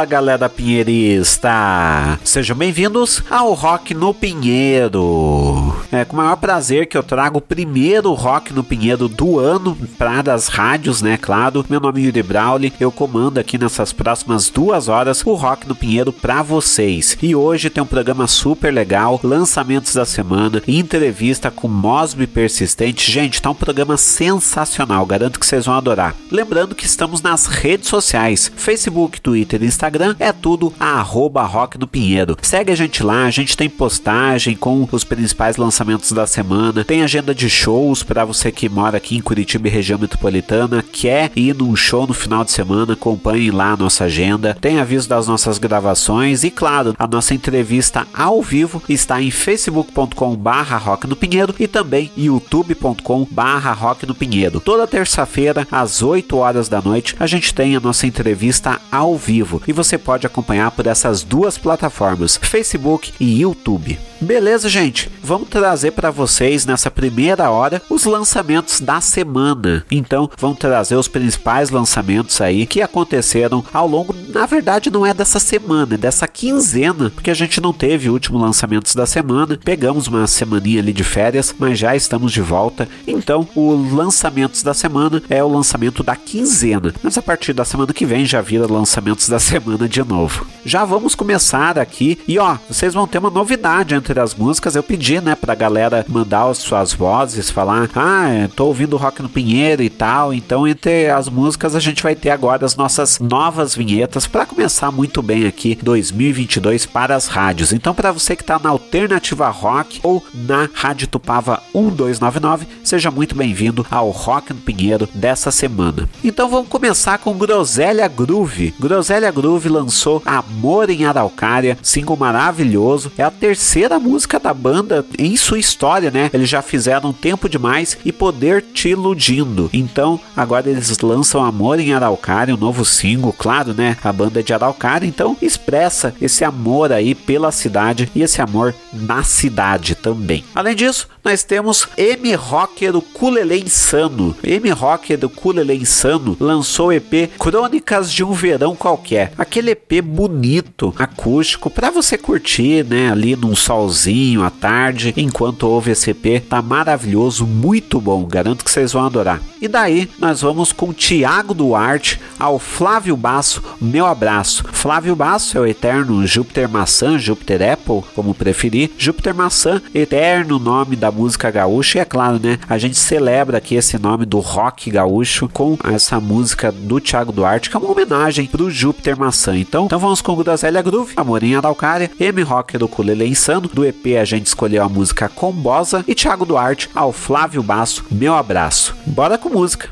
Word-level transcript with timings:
Fala 0.00 0.08
galera 0.08 0.48
pinheirista! 0.48 2.18
Sejam 2.24 2.56
bem-vindos 2.56 3.22
ao 3.28 3.52
Rock 3.52 3.92
no 3.92 4.14
Pinheiro. 4.14 5.76
É 5.92 6.06
com 6.06 6.14
o 6.14 6.16
maior 6.16 6.36
prazer 6.36 6.86
que 6.86 6.96
eu 6.96 7.02
trago 7.02 7.36
o 7.36 7.42
primeiro 7.42 8.14
Rock 8.14 8.50
no 8.54 8.64
Pinheiro 8.64 9.08
do 9.08 9.38
ano 9.38 9.76
para 9.98 10.22
das 10.22 10.48
rádios, 10.48 11.02
né? 11.02 11.18
Claro. 11.18 11.66
Meu 11.68 11.80
nome 11.80 12.00
é 12.00 12.04
Yuri 12.06 12.22
Brauli, 12.22 12.72
eu 12.80 12.90
comando 12.90 13.36
aqui 13.36 13.58
nessas 13.58 13.92
próximas 13.92 14.48
duas 14.48 14.88
horas 14.88 15.22
o 15.26 15.34
Rock 15.34 15.68
no 15.68 15.74
Pinheiro 15.74 16.14
para 16.14 16.42
vocês. 16.42 17.18
E 17.20 17.34
hoje 17.34 17.68
tem 17.68 17.82
um 17.82 17.86
programa 17.86 18.26
super 18.26 18.72
legal, 18.72 19.20
lançamentos 19.22 19.94
da 19.94 20.06
semana, 20.06 20.62
entrevista 20.66 21.50
com 21.50 21.68
Mosby 21.68 22.26
Persistente. 22.26 23.10
Gente, 23.10 23.42
tá 23.42 23.50
um 23.50 23.54
programa 23.54 23.98
sensacional, 23.98 25.04
garanto 25.04 25.38
que 25.38 25.44
vocês 25.44 25.66
vão 25.66 25.74
adorar. 25.74 26.14
Lembrando 26.30 26.74
que 26.74 26.86
estamos 26.86 27.20
nas 27.20 27.44
redes 27.44 27.88
sociais, 27.88 28.50
Facebook, 28.56 29.20
Twitter, 29.20 29.62
Instagram, 29.62 29.89
é 30.18 30.32
tudo 30.32 30.72
arroba 30.78 31.42
Rock 31.42 31.78
no 31.78 31.86
Pinheiro. 31.86 32.36
Segue 32.42 32.72
a 32.72 32.76
gente 32.76 33.02
lá, 33.02 33.24
a 33.24 33.30
gente 33.30 33.56
tem 33.56 33.68
postagem 33.68 34.54
com 34.54 34.88
os 34.90 35.04
principais 35.04 35.56
lançamentos 35.56 36.12
da 36.12 36.26
semana, 36.26 36.84
tem 36.84 37.02
agenda 37.02 37.34
de 37.34 37.48
shows 37.48 38.02
para 38.02 38.24
você 38.24 38.52
que 38.52 38.68
mora 38.68 38.96
aqui 38.96 39.16
em 39.16 39.20
Curitiba 39.20 39.68
e 39.68 39.70
região 39.70 39.98
metropolitana, 39.98 40.84
quer 40.92 41.30
ir 41.34 41.54
num 41.54 41.74
show 41.74 42.06
no 42.06 42.14
final 42.14 42.44
de 42.44 42.52
semana, 42.52 42.92
acompanhe 42.92 43.50
lá 43.50 43.72
a 43.72 43.76
nossa 43.76 44.04
agenda, 44.04 44.56
tem 44.60 44.78
aviso 44.78 45.08
das 45.08 45.26
nossas 45.26 45.58
gravações 45.58 46.44
e 46.44 46.50
claro, 46.50 46.94
a 46.98 47.06
nossa 47.06 47.34
entrevista 47.34 48.06
ao 48.14 48.42
vivo 48.42 48.82
está 48.88 49.20
em 49.20 49.30
facebook.com 49.30 50.36
barra 50.36 50.76
Rock 50.76 51.06
no 51.06 51.16
Pinheiro 51.16 51.54
e 51.58 51.66
também 51.66 52.10
youtube.com 52.16 53.26
barra 53.30 53.72
Rock 53.72 54.06
no 54.06 54.14
Pinheiro. 54.14 54.60
Toda 54.60 54.86
terça-feira, 54.86 55.66
às 55.70 56.02
8 56.02 56.36
horas 56.36 56.68
da 56.68 56.80
noite, 56.80 57.16
a 57.18 57.26
gente 57.26 57.54
tem 57.54 57.76
a 57.76 57.80
nossa 57.80 58.06
entrevista 58.06 58.80
ao 58.90 59.16
vivo 59.16 59.62
e 59.66 59.72
você 59.84 59.96
pode 59.96 60.26
acompanhar 60.26 60.70
por 60.72 60.86
essas 60.86 61.22
duas 61.22 61.56
plataformas, 61.56 62.36
Facebook 62.36 63.14
e 63.18 63.40
YouTube. 63.40 63.98
Beleza, 64.20 64.68
gente? 64.68 65.10
Vamos 65.22 65.48
trazer 65.48 65.92
para 65.92 66.10
vocês 66.10 66.66
nessa 66.66 66.90
primeira 66.90 67.48
hora 67.48 67.80
os 67.88 68.04
lançamentos 68.04 68.78
da 68.78 69.00
semana. 69.00 69.82
Então, 69.90 70.28
vamos 70.36 70.58
trazer 70.58 70.96
os 70.96 71.08
principais 71.08 71.70
lançamentos 71.70 72.38
aí 72.42 72.66
que 72.66 72.82
aconteceram 72.82 73.64
ao 73.72 73.88
longo, 73.88 74.14
na 74.28 74.44
verdade, 74.44 74.90
não 74.90 75.06
é 75.06 75.14
dessa 75.14 75.40
semana, 75.40 75.94
é 75.94 75.96
dessa 75.96 76.28
quinzena, 76.28 77.08
porque 77.08 77.30
a 77.30 77.34
gente 77.34 77.62
não 77.62 77.72
teve 77.72 78.10
o 78.10 78.12
último 78.12 78.38
lançamentos 78.38 78.94
da 78.94 79.06
semana. 79.06 79.58
Pegamos 79.64 80.06
uma 80.06 80.26
semaninha 80.26 80.80
ali 80.80 80.92
de 80.92 81.04
férias, 81.04 81.54
mas 81.58 81.78
já 81.78 81.96
estamos 81.96 82.30
de 82.30 82.42
volta. 82.42 82.86
Então, 83.06 83.48
o 83.54 83.72
lançamentos 83.94 84.62
da 84.62 84.74
semana 84.74 85.22
é 85.30 85.42
o 85.42 85.48
lançamento 85.48 86.02
da 86.02 86.14
quinzena. 86.14 86.92
Mas 87.02 87.16
a 87.16 87.22
partir 87.22 87.54
da 87.54 87.64
semana 87.64 87.94
que 87.94 88.04
vem 88.04 88.26
já 88.26 88.42
vira 88.42 88.70
lançamentos 88.70 89.26
da 89.30 89.38
semana 89.38 89.69
de 89.88 90.02
novo. 90.02 90.46
Já 90.64 90.84
vamos 90.84 91.14
começar 91.14 91.78
aqui 91.78 92.18
e 92.28 92.38
ó, 92.38 92.56
vocês 92.68 92.92
vão 92.92 93.06
ter 93.06 93.18
uma 93.18 93.30
novidade 93.30 93.94
entre 93.94 94.20
as 94.20 94.34
músicas. 94.34 94.76
Eu 94.76 94.82
pedi, 94.82 95.20
né, 95.20 95.34
pra 95.34 95.54
galera 95.54 96.04
mandar 96.08 96.48
as 96.48 96.58
suas 96.58 96.92
vozes, 96.92 97.50
falar: 97.50 97.88
"Ah, 97.94 98.48
tô 98.54 98.66
ouvindo 98.66 98.96
rock 98.96 99.22
no 99.22 99.28
Pinheiro 99.28 99.82
e 99.82 99.88
tal". 99.88 100.34
Então, 100.34 100.66
entre 100.66 101.08
as 101.08 101.28
músicas 101.28 101.74
a 101.74 101.80
gente 101.80 102.02
vai 102.02 102.14
ter 102.14 102.30
agora 102.30 102.64
as 102.64 102.76
nossas 102.76 103.18
novas 103.18 103.74
vinhetas 103.74 104.26
para 104.26 104.46
começar 104.46 104.90
muito 104.90 105.22
bem 105.22 105.46
aqui 105.46 105.78
2022 105.80 106.86
para 106.86 107.14
as 107.14 107.26
rádios. 107.26 107.72
Então, 107.72 107.94
para 107.94 108.12
você 108.12 108.36
que 108.36 108.44
tá 108.44 108.58
na 108.58 108.70
Alternativa 108.70 109.48
Rock 109.48 110.00
ou 110.02 110.24
na 110.34 110.68
Rádio 110.74 111.08
Tupava 111.08 111.62
1299, 111.74 112.66
seja 112.84 113.10
muito 113.10 113.34
bem-vindo 113.34 113.86
ao 113.90 114.10
Rock 114.10 114.52
no 114.52 114.60
Pinheiro 114.60 115.08
dessa 115.14 115.50
semana. 115.50 116.08
Então, 116.22 116.48
vamos 116.48 116.68
começar 116.68 117.18
com 117.18 117.36
Groselha 117.36 118.06
Groove. 118.08 118.74
Groselha 118.78 119.30
Groove 119.30 119.59
lançou 119.68 120.22
Amor 120.24 120.90
em 120.90 121.04
Araucária, 121.04 121.78
single 121.82 122.16
maravilhoso. 122.16 123.12
É 123.16 123.22
a 123.22 123.30
terceira 123.30 123.98
música 123.98 124.38
da 124.38 124.52
banda 124.52 125.04
em 125.18 125.36
sua 125.36 125.58
história, 125.58 126.10
né? 126.10 126.30
Eles 126.32 126.48
já 126.48 126.62
fizeram 126.62 127.12
Tempo 127.12 127.48
Demais 127.48 127.98
e 128.04 128.12
Poder 128.12 128.62
Te 128.62 128.90
Iludindo. 128.90 129.70
Então, 129.72 130.20
agora 130.36 130.68
eles 130.68 130.98
lançam 130.98 131.44
Amor 131.44 131.78
em 131.80 131.92
Araucária, 131.92 132.54
um 132.54 132.58
novo 132.58 132.84
single, 132.84 133.32
claro, 133.32 133.74
né? 133.74 133.96
A 134.02 134.12
banda 134.12 134.40
é 134.40 134.42
de 134.42 134.52
Araucária, 134.52 135.06
então 135.06 135.36
expressa 135.40 136.14
esse 136.20 136.44
amor 136.44 136.92
aí 136.92 137.14
pela 137.14 137.52
cidade 137.52 138.10
e 138.14 138.22
esse 138.22 138.40
amor 138.40 138.74
na 138.92 139.22
cidade 139.22 139.94
também. 139.94 140.44
Além 140.54 140.74
disso, 140.74 141.08
nós 141.24 141.42
temos 141.42 141.88
M 141.96 142.34
Rocker 142.34 142.92
do 142.92 143.02
Culele 143.02 143.60
Insano. 143.60 144.36
M 144.42 144.70
Rocker 144.70 145.18
do 145.18 145.28
Culele 145.28 145.74
Insano 145.74 146.36
lançou 146.40 146.88
o 146.88 146.92
EP 146.92 147.30
Crônicas 147.38 148.12
de 148.12 148.24
um 148.24 148.32
Verão 148.32 148.74
Qualquer. 148.74 149.32
Aquele 149.50 149.72
EP 149.72 150.00
bonito, 150.00 150.94
acústico, 150.96 151.68
para 151.68 151.90
você 151.90 152.16
curtir, 152.16 152.84
né? 152.84 153.10
Ali 153.10 153.34
num 153.34 153.56
solzinho 153.56 154.44
à 154.44 154.48
tarde, 154.48 155.12
enquanto 155.16 155.64
ouve 155.64 155.90
esse 155.90 156.10
EP. 156.12 156.40
Tá 156.48 156.62
maravilhoso, 156.62 157.44
muito 157.44 158.00
bom. 158.00 158.24
Garanto 158.26 158.64
que 158.64 158.70
vocês 158.70 158.92
vão 158.92 159.04
adorar. 159.04 159.40
E 159.60 159.66
daí 159.66 160.08
nós 160.20 160.42
vamos 160.42 160.72
com 160.72 160.92
Tiago 160.92 161.52
Duarte 161.52 162.20
ao 162.38 162.60
Flávio 162.60 163.16
Basso, 163.16 163.60
Meu 163.80 164.06
Abraço. 164.06 164.62
Flávio 164.70 165.16
Basso 165.16 165.58
é 165.58 165.60
o 165.60 165.66
eterno 165.66 166.24
Júpiter 166.24 166.68
Maçã, 166.68 167.18
Júpiter 167.18 167.72
Apple, 167.72 168.04
como 168.14 168.32
preferir. 168.32 168.92
Júpiter 168.96 169.34
Maçã, 169.34 169.82
eterno 169.92 170.60
nome 170.60 170.94
da 170.94 171.10
música 171.10 171.50
gaúcha. 171.50 171.98
E 171.98 172.00
é 172.00 172.04
claro, 172.04 172.38
né? 172.40 172.60
A 172.68 172.78
gente 172.78 172.96
celebra 172.96 173.58
aqui 173.58 173.74
esse 173.74 173.98
nome 173.98 174.24
do 174.24 174.38
rock 174.38 174.92
gaúcho 174.92 175.48
com 175.48 175.76
essa 175.82 176.20
música 176.20 176.70
do 176.70 177.00
Tiago 177.00 177.32
Duarte, 177.32 177.68
que 177.68 177.76
é 177.76 177.80
uma 177.80 177.90
homenagem 177.90 178.46
pro 178.46 178.70
Júpiter 178.70 179.18
Maçã. 179.18 179.29
Então, 179.30 179.86
então 179.86 179.98
vamos 179.98 180.20
com 180.20 180.34
Groselha 180.34 180.82
Groove, 180.82 181.14
Amorim 181.16 181.54
Araucária, 181.54 182.10
M 182.18 182.42
Rock 182.42 182.76
do 182.76 182.88
Culele 182.88 183.26
Insano. 183.26 183.68
Do 183.68 183.84
EP 183.84 184.18
a 184.20 184.24
gente 184.24 184.46
escolheu 184.46 184.82
a 184.82 184.88
música 184.88 185.28
Combosa 185.28 186.04
e 186.08 186.14
Tiago 186.14 186.44
Duarte 186.44 186.90
ao 186.94 187.12
Flávio 187.12 187.62
Basso, 187.62 188.04
Meu 188.10 188.34
Abraço. 188.34 188.94
Bora 189.06 189.38
com 189.38 189.48
música. 189.48 189.90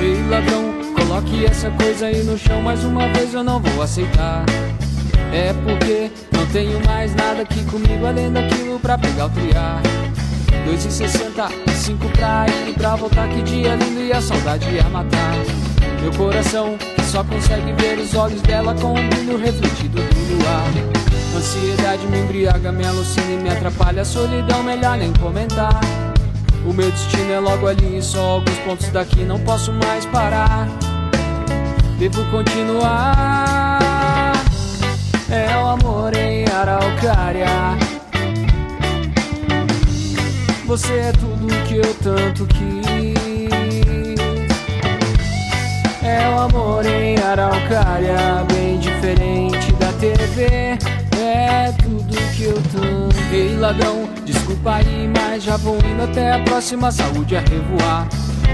Ei 0.00 0.28
ladrão, 0.30 0.94
coloque 0.96 1.44
essa 1.44 1.70
coisa 1.72 2.06
aí 2.06 2.22
no 2.22 2.38
chão 2.38 2.62
mais 2.62 2.84
uma 2.84 3.08
vez 3.12 3.34
eu 3.34 3.42
não 3.42 3.60
vou 3.60 3.82
aceitar. 3.82 4.46
É 5.32 5.52
porque 5.52 6.10
tenho 6.52 6.84
mais 6.86 7.14
nada 7.14 7.42
aqui 7.42 7.62
comigo 7.64 8.06
além 8.06 8.32
daquilo 8.32 8.78
pra 8.80 8.96
pegar 8.98 9.26
o 9.26 9.30
triar. 9.30 9.82
2,65 10.66 12.10
pra 12.12 12.46
ir 12.48 12.70
e 12.70 12.72
pra 12.74 12.96
voltar, 12.96 13.28
que 13.28 13.42
dia 13.42 13.74
lindo 13.74 14.00
e 14.00 14.12
a 14.12 14.20
saudade 14.20 14.68
ia 14.70 14.84
matar. 14.84 15.34
Meu 16.00 16.12
coração 16.12 16.76
que 16.78 17.02
só 17.02 17.24
consegue 17.24 17.72
ver 17.72 17.98
os 17.98 18.14
olhos 18.14 18.40
dela 18.42 18.74
com 18.74 18.92
o 18.92 19.08
brilho 19.08 19.38
refletido 19.38 20.00
do 20.00 20.36
luar. 20.36 20.98
Ansiedade 21.36 22.06
me 22.06 22.18
embriaga, 22.18 22.72
me 22.72 22.84
alucina 22.86 23.30
e 23.30 23.36
me 23.36 23.50
atrapalha. 23.50 24.04
Solidão, 24.04 24.62
melhor 24.62 24.96
nem 24.96 25.12
comentar. 25.14 25.80
O 26.66 26.72
meu 26.72 26.90
destino 26.90 27.32
é 27.32 27.38
logo 27.38 27.66
ali, 27.66 28.02
só 28.02 28.20
alguns 28.20 28.58
pontos 28.58 28.88
daqui 28.88 29.20
não 29.20 29.38
posso 29.40 29.72
mais 29.72 30.04
parar. 30.06 30.68
Devo 31.98 32.24
continuar. 32.30 33.67
É 35.30 35.56
o 35.58 35.66
amor 35.66 36.16
em 36.16 36.44
Araucária. 36.48 37.46
Você 40.66 40.92
é 40.94 41.12
tudo 41.12 41.46
que 41.66 41.76
eu 41.76 41.94
tanto 42.02 42.46
quis. 42.46 43.18
É 46.02 46.28
o 46.30 46.38
amor 46.40 46.86
em 46.86 47.18
Araucária, 47.18 48.42
bem 48.54 48.78
diferente 48.78 49.70
da 49.72 49.92
TV. 49.92 50.78
É 51.20 51.72
tudo 51.82 52.16
que 52.34 52.44
eu 52.44 52.54
tanto. 52.72 53.18
Ei, 53.30 53.54
ladrão, 53.56 54.08
desculpa 54.24 54.76
aí, 54.76 55.10
mas 55.14 55.42
já 55.42 55.58
vou 55.58 55.76
indo 55.76 56.04
até 56.04 56.32
a 56.32 56.38
próxima 56.38 56.90
saúde 56.90 57.36
a 57.36 57.40
revoar. 57.40 58.08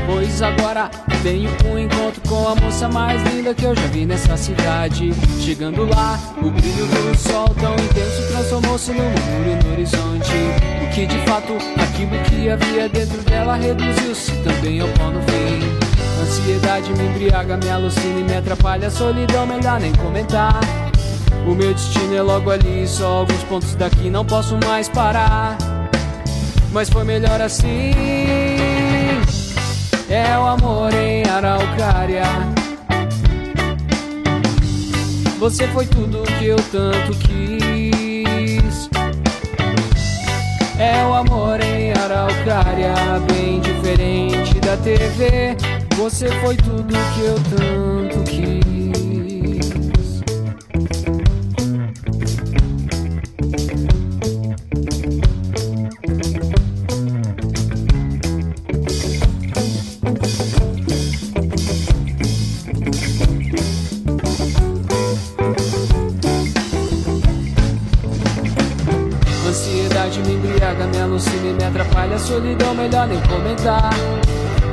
Pois 0.07 0.43
agora 0.43 0.91
tenho 1.23 1.51
um 1.65 1.79
encontro 1.79 2.21
com 2.29 2.49
a 2.49 2.55
moça 2.57 2.89
mais 2.89 3.23
linda 3.23 3.55
que 3.55 3.65
eu 3.65 3.75
já 3.75 3.87
vi 3.87 4.05
nessa 4.05 4.37
cidade. 4.37 5.13
Chegando 5.41 5.85
lá, 5.87 6.19
o 6.39 6.51
brilho 6.51 6.87
do 6.87 7.17
sol 7.17 7.49
tão 7.61 7.75
intenso 7.75 8.29
transformou-se 8.29 8.93
num 8.93 9.03
murmúrio 9.03 9.65
no 9.65 9.73
horizonte. 9.73 10.33
O 10.83 10.95
que 10.95 11.07
de 11.07 11.19
fato 11.27 11.55
aquilo 11.83 12.19
que 12.25 12.51
havia 12.51 12.89
dentro 12.89 13.23
dela 13.23 13.57
reduziu-se 13.57 14.33
também 14.43 14.81
ao 14.81 14.89
pó 14.89 15.11
no 15.11 15.21
fim. 15.23 15.85
Ansiedade 16.23 16.93
me 16.93 17.05
embriaga, 17.07 17.57
me 17.57 17.71
alucina 17.71 18.21
e 18.21 18.25
me 18.25 18.37
atrapalha. 18.37 18.91
Solidão, 18.91 19.47
melhor 19.47 19.81
nem 19.81 19.93
comentar. 19.93 20.61
O 21.47 21.55
meu 21.55 21.73
destino 21.75 22.15
é 22.15 22.23
logo 22.23 22.51
ali, 22.51 22.87
só 22.87 23.21
alguns 23.21 23.43
pontos 23.45 23.75
daqui 23.75 24.09
não 24.11 24.25
posso 24.25 24.59
mais 24.65 24.89
parar. 24.89 25.57
Mas 26.73 26.89
foi 26.89 27.05
melhor 27.05 27.41
assim 27.41 28.54
é 30.09 30.39
o 30.39 30.47
amor 30.47 30.93
em 30.95 31.23
Araucária. 31.29 32.25
Você 35.39 35.67
foi 35.69 35.87
tudo 35.87 36.23
que 36.39 36.47
eu 36.47 36.57
tanto 36.71 37.17
quis. 37.19 38.91
É 40.79 41.05
o 41.07 41.15
amor 41.15 41.61
em 41.61 41.93
Araucária, 41.93 42.95
bem 43.33 43.61
diferente 43.61 44.55
da 44.61 44.77
TV. 44.79 45.57
Você 45.97 46.29
foi 46.41 46.57
tudo 46.57 46.95
que 47.15 47.21
eu 47.21 47.37
tanto 47.57 48.31
quis. 48.31 48.64
Solidão, 72.25 72.75
melhor 72.75 73.07
nem 73.07 73.21
comentar. 73.21 73.91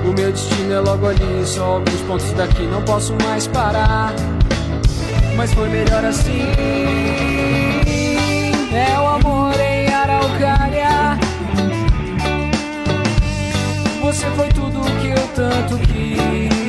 O 0.05 0.13
meu 0.13 0.31
destino 0.31 0.73
é 0.73 0.79
logo 0.79 1.05
ali, 1.05 1.45
só 1.45 1.63
alguns 1.65 2.01
pontos 2.07 2.31
daqui 2.31 2.63
não 2.63 2.81
posso 2.83 3.13
mais 3.25 3.45
parar. 3.47 4.13
Mas 5.35 5.53
foi 5.53 5.67
melhor 5.67 6.05
assim. 6.05 6.47
É 8.73 8.97
o 8.97 9.05
amor 9.05 9.53
em 9.59 9.93
Araucária. 9.93 11.19
Você 14.01 14.25
foi 14.37 14.47
tudo 14.49 14.79
que 15.01 15.09
eu 15.09 15.27
tanto 15.35 15.77
quis. 15.89 16.60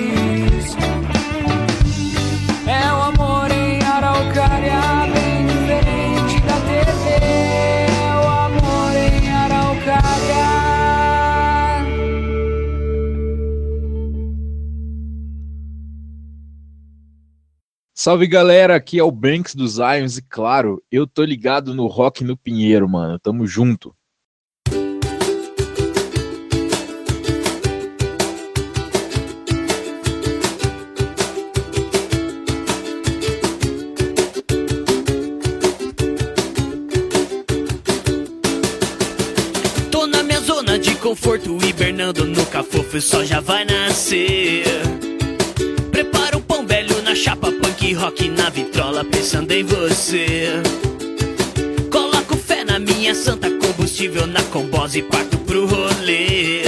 Salve 18.05 18.27
galera, 18.27 18.75
aqui 18.75 18.99
é 18.99 19.05
o 19.05 19.13
Banks 19.13 19.55
dos 19.55 19.79
Ions 19.79 20.19
e 20.19 20.23
claro, 20.23 20.83
eu 20.91 21.07
tô 21.07 21.23
ligado 21.23 21.73
no 21.73 21.87
Rock 21.87 22.25
no 22.25 22.37
Pinheiro, 22.37 22.89
mano. 22.89 23.17
Tamo 23.17 23.47
junto. 23.47 23.95
Tô 39.93 40.09
na 40.09 40.25
minha 40.25 40.41
zona 40.41 40.77
de 40.77 40.97
conforto, 40.97 41.57
hibernando 41.65 42.27
no 42.27 42.45
cafofo, 42.47 42.97
o 42.97 43.01
sol 43.01 43.25
já 43.25 43.39
vai 43.39 43.65
nascer. 43.65 44.65
Prepara 45.93 46.37
um 46.37 46.43
pão 46.43 46.67
velho 46.67 47.01
na 47.03 47.15
chapa, 47.15 47.53
rock 47.95 48.29
na 48.29 48.49
vitrola, 48.49 49.05
pensando 49.05 49.53
em 49.53 49.65
você. 49.65 50.47
Coloco 51.91 52.37
fé 52.37 52.65
na 52.65 52.79
minha 52.79 53.15
santa 53.15 53.51
combustível 53.51 54.27
na 54.27 54.43
combose 54.45 55.01
e 55.01 55.03
parto 55.03 55.37
pro 55.39 55.67
rolê. 55.67 56.63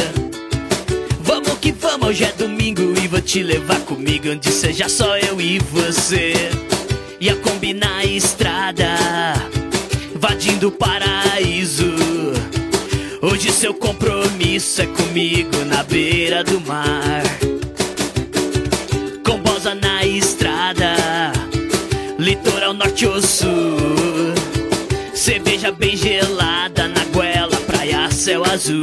Vamos 1.21 1.59
que 1.61 1.73
vamos, 1.73 2.09
hoje 2.09 2.25
é 2.25 2.33
domingo 2.33 2.83
e 3.03 3.09
vou 3.09 3.21
te 3.21 3.43
levar 3.43 3.81
comigo 3.81 4.31
onde 4.31 4.51
seja 4.51 4.89
só 4.89 5.17
eu 5.17 5.41
e 5.41 5.59
você. 5.59 6.33
Ia 7.21 7.37
combinar 7.37 7.99
a 7.99 8.05
estrada, 8.05 8.97
invadindo 10.15 10.69
o 10.69 10.73
paraíso. 10.73 11.93
Hoje 13.23 13.51
seu 13.51 13.73
compromisso 13.73 14.83
é 14.83 14.87
comigo 14.87 15.65
na 15.67 15.83
beira 15.83 16.45
do 16.45 16.61
mar. 16.61 17.23
Litoral 22.35 22.75
norte 22.75 23.07
ou 23.07 23.23
sul. 23.23 24.35
Cerveja 25.15 25.71
bem 25.71 25.97
gelada 25.97 26.89
na 26.89 27.05
goela, 27.07 27.57
praia, 27.67 28.11
céu 28.11 28.45
azul. 28.45 28.81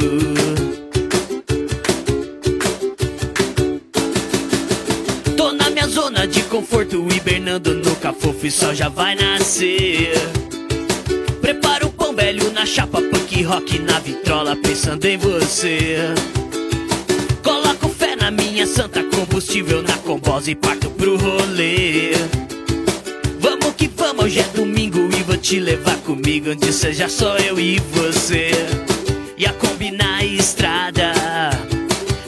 Tô 5.36 5.52
na 5.52 5.70
minha 5.70 5.86
zona 5.86 6.26
de 6.26 6.42
conforto, 6.44 7.06
hibernando 7.14 7.74
no 7.74 7.94
cafofo 7.96 8.46
e 8.46 8.50
só 8.50 8.72
já 8.72 8.88
vai 8.88 9.14
nascer. 9.14 10.14
Prepara 11.40 11.86
o 11.86 11.92
pão 11.92 12.14
velho 12.14 12.50
na 12.52 12.64
chapa, 12.64 13.02
punk 13.02 13.42
rock 13.42 13.78
na 13.80 13.98
vitrola, 13.98 14.56
pensando 14.56 15.04
em 15.04 15.18
você. 15.18 15.98
Coloco 17.42 17.88
fé 17.88 18.16
na 18.16 18.30
minha 18.30 18.66
santa 18.66 19.02
combustível 19.04 19.82
na 19.82 19.96
combose 19.98 20.52
e 20.52 20.54
parto 20.54 20.90
pro 20.90 21.16
rolê. 21.16 22.12
Que 23.82 23.88
vamos, 23.96 24.26
hoje 24.26 24.38
é 24.38 24.44
domingo 24.54 25.08
e 25.12 25.24
vou 25.24 25.36
te 25.36 25.58
levar 25.58 25.96
comigo 26.02 26.52
onde 26.52 26.72
seja 26.72 27.08
só 27.08 27.36
eu 27.38 27.58
e 27.58 27.80
você. 27.80 28.52
Ia 29.36 29.52
combinar 29.54 30.18
a 30.18 30.24
estrada, 30.24 31.10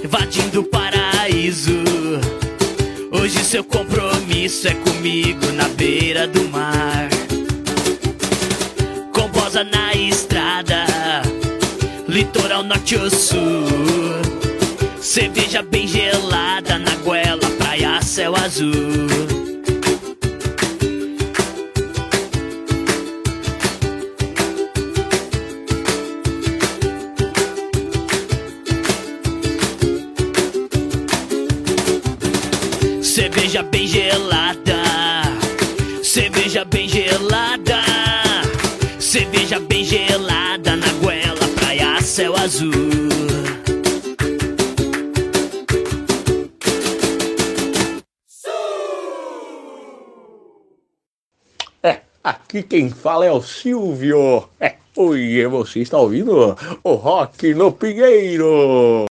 invadindo 0.03 0.63
o 0.63 0.65
paraíso. 0.65 1.85
Hoje 3.13 3.39
seu 3.45 3.63
compromisso 3.63 4.67
é 4.67 4.75
comigo 4.75 5.47
na 5.53 5.69
beira 5.69 6.27
do 6.27 6.43
mar. 6.49 7.09
Com 9.13 9.29
bosa 9.29 9.63
na 9.63 9.95
estrada, 9.95 10.85
litoral 12.09 12.65
norte 12.65 12.97
ou 12.97 13.09
sul. 13.09 13.69
Cerveja 15.01 15.63
bem 15.63 15.87
gelada 15.87 16.81
na 16.81 16.97
goela, 16.97 17.49
praia, 17.59 18.03
céu 18.03 18.35
azul. 18.35 19.44
Cerveja 33.55 33.71
bem 33.71 33.87
gelada, 33.87 34.83
cerveja 36.03 36.65
bem 36.65 36.89
gelada, 36.89 37.81
cerveja 38.99 39.61
bem 39.61 39.85
gelada 39.85 40.75
na 40.75 40.93
goela, 40.95 41.49
praia, 41.61 42.03
céu 42.03 42.35
azul. 42.35 42.73
É, 51.81 52.01
aqui 52.25 52.61
quem 52.61 52.91
fala 52.91 53.25
é 53.25 53.31
o 53.31 53.41
Silvio. 53.41 54.49
É, 54.59 54.75
oi, 54.97 55.47
você 55.47 55.79
está 55.79 55.97
ouvindo 55.97 56.59
o 56.83 56.95
Rock 56.95 57.55
no 57.55 57.71
Pinheiro. 57.71 59.07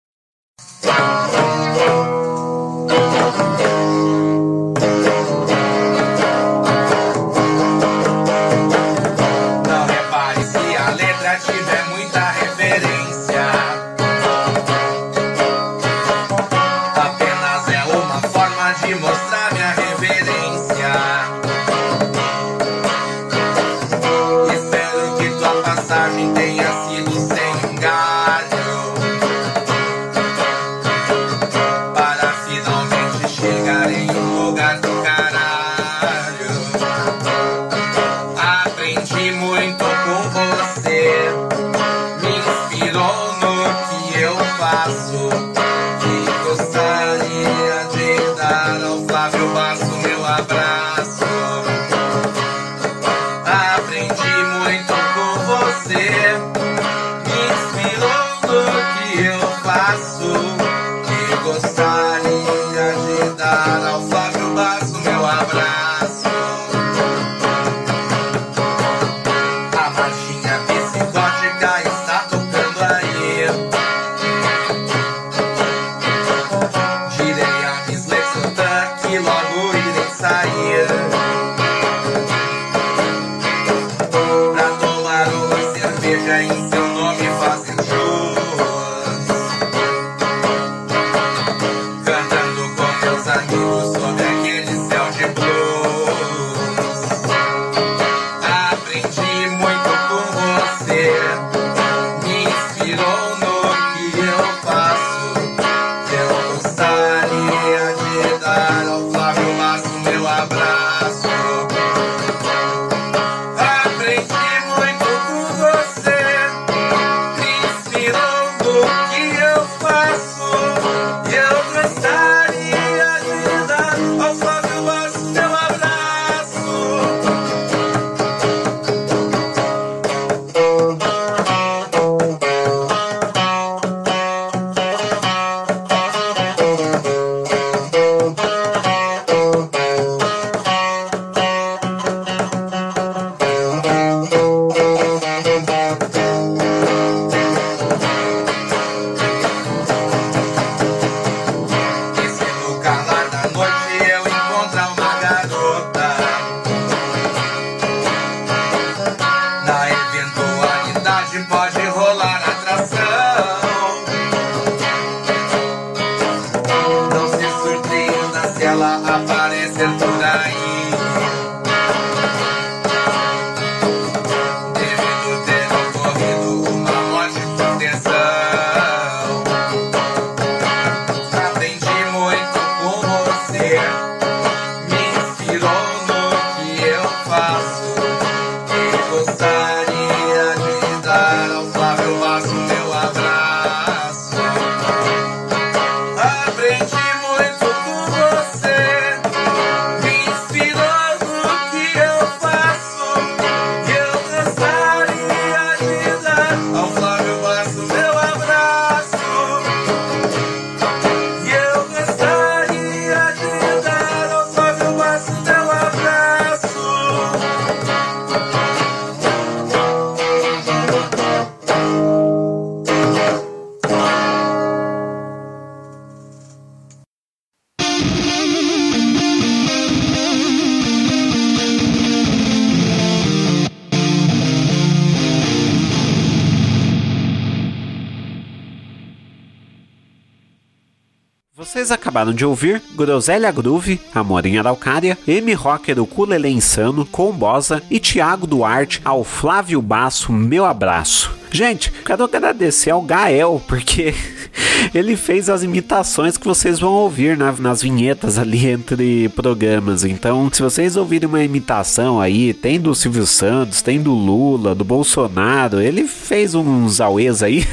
De 242.41 242.47
ouvir 242.47 242.81
Groselha 242.97 243.53
Groove, 243.53 244.01
Amor 244.15 244.47
em 244.47 244.59
Araucária, 244.59 245.19
M. 245.29 245.53
Rocker 245.53 246.01
o 246.01 246.07
Culele 246.07 246.49
Insano, 246.49 247.05
Combosa 247.05 247.83
e 247.91 248.01
Thiago 248.01 248.47
Duarte 248.47 248.99
ao 249.05 249.23
Flávio 249.23 249.83
Basso, 249.83 250.33
meu 250.33 250.65
abraço. 250.65 251.31
Gente, 251.53 251.93
quero 252.07 252.25
agradecer 252.25 252.91
ao 252.91 253.03
Gael, 253.03 253.61
porque 253.69 254.15
ele 254.95 255.17
fez 255.17 255.51
as 255.51 255.63
imitações 255.63 256.39
que 256.39 256.47
vocês 256.47 256.79
vão 256.79 256.93
ouvir 256.95 257.37
na- 257.37 257.53
nas 257.53 257.83
vinhetas 257.83 258.39
ali 258.39 258.67
entre 258.69 259.29
programas. 259.31 260.03
Então, 260.05 260.49
se 260.51 260.63
vocês 260.63 260.97
ouvirem 260.97 261.29
uma 261.29 261.43
imitação 261.45 262.21
aí, 262.21 262.55
tem 262.55 262.81
do 262.81 262.95
Silvio 262.95 263.27
Santos, 263.27 263.83
tem 263.83 264.01
do 264.01 264.13
Lula, 264.15 264.75
do 264.75 264.85
Bolsonaro, 264.85 265.79
ele 265.81 266.07
fez 266.07 266.55
uns 266.55 267.01
auês 267.03 267.43
aí. 267.43 267.67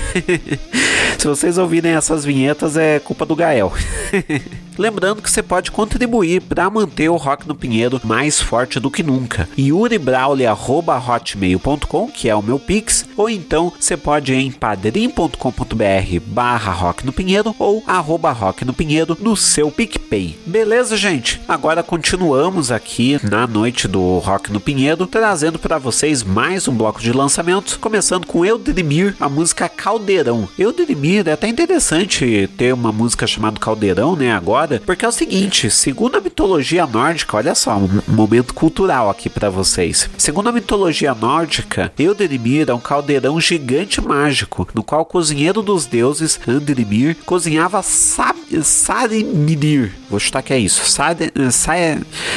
se 1.17 1.27
vocês 1.27 1.57
ouvirem 1.59 1.91
essas 1.93 2.25
vinhetas, 2.25 2.75
é 2.75 2.99
culpa 2.99 3.25
do 3.27 3.35
Gael. 3.35 3.71
Lembrando 4.77 5.21
que 5.21 5.31
você 5.31 5.41
pode 5.41 5.71
contribuir 5.71 6.41
para 6.41 6.69
manter 6.69 7.09
o 7.09 7.15
Rock 7.15 7.47
no 7.47 7.55
Pinheiro 7.55 7.99
mais 8.03 8.39
forte 8.39 8.79
do 8.79 8.91
que 8.91 9.01
nunca. 9.01 9.49
yuribrauli.hotmail.com, 9.57 12.11
que 12.11 12.29
é 12.29 12.35
o 12.35 12.43
meu 12.43 12.59
pix, 12.59 13.06
ou 13.17 13.29
então 13.29 13.73
você 13.77 13.97
pode 13.97 14.31
ir 14.31 14.37
em 14.37 14.51
padrim.com.br 14.51 16.19
barra 16.27 16.71
Rock 16.71 17.05
no 17.05 17.11
Pinheiro 17.11 17.55
ou 17.57 17.83
arroba 17.87 18.31
Rock 18.31 18.63
no 18.63 18.73
Pinheiro 18.73 19.17
no 19.19 19.35
seu 19.35 19.71
PicPay. 19.71 20.37
Beleza, 20.45 20.95
gente? 20.95 21.41
Agora 21.47 21.81
continuamos 21.81 22.71
aqui 22.71 23.19
na 23.23 23.47
noite 23.47 23.87
do 23.87 24.19
Rock 24.19 24.51
no 24.51 24.59
Pinheiro, 24.59 25.07
trazendo 25.07 25.57
para 25.57 25.79
vocês 25.79 26.23
mais 26.23 26.67
um 26.67 26.75
bloco 26.75 27.01
de 27.01 27.11
lançamentos, 27.11 27.75
começando 27.75 28.27
com 28.27 28.45
Eudrimir, 28.45 29.15
a 29.19 29.27
música 29.27 29.67
Caldeirão. 29.67 30.47
Eudrimir, 30.57 31.27
é 31.27 31.31
até 31.31 31.47
interessante 31.47 32.47
ter 32.55 32.73
uma 32.73 32.91
música 32.91 33.25
chamada 33.25 33.59
Caldeirão, 33.59 34.15
né, 34.15 34.31
agora, 34.31 34.81
porque 34.85 35.05
é 35.05 35.07
o 35.07 35.11
seguinte, 35.11 35.71
segundo 35.71 36.17
a 36.17 36.21
mitologia 36.21 36.85
nórdica, 36.85 37.37
olha 37.37 37.55
só, 37.55 37.77
um 37.77 38.01
momento 38.07 38.53
cultural 38.53 39.09
aqui 39.09 39.29
para 39.29 39.49
vocês. 39.49 40.09
Segundo 40.17 40.49
a 40.49 40.51
mitologia 40.51 41.15
nórdica, 41.15 41.91
Eudrimir 41.97 42.69
é 42.69 42.73
um 42.73 42.79
caldeirão 42.79 43.06
gigante 43.39 44.01
mágico, 44.01 44.67
no 44.73 44.83
qual 44.83 45.01
o 45.01 45.05
cozinheiro 45.05 45.61
dos 45.61 45.85
deuses, 45.85 46.39
Andrimir, 46.47 47.17
cozinhava 47.25 47.81
Sa 47.81 48.33
Sarimir. 48.63 49.91
Vou 50.09 50.19
chutar 50.19 50.41
que 50.41 50.53
é 50.53 50.57
isso. 50.59 50.89
Sar- 50.89 51.17
Sa- 51.51 51.73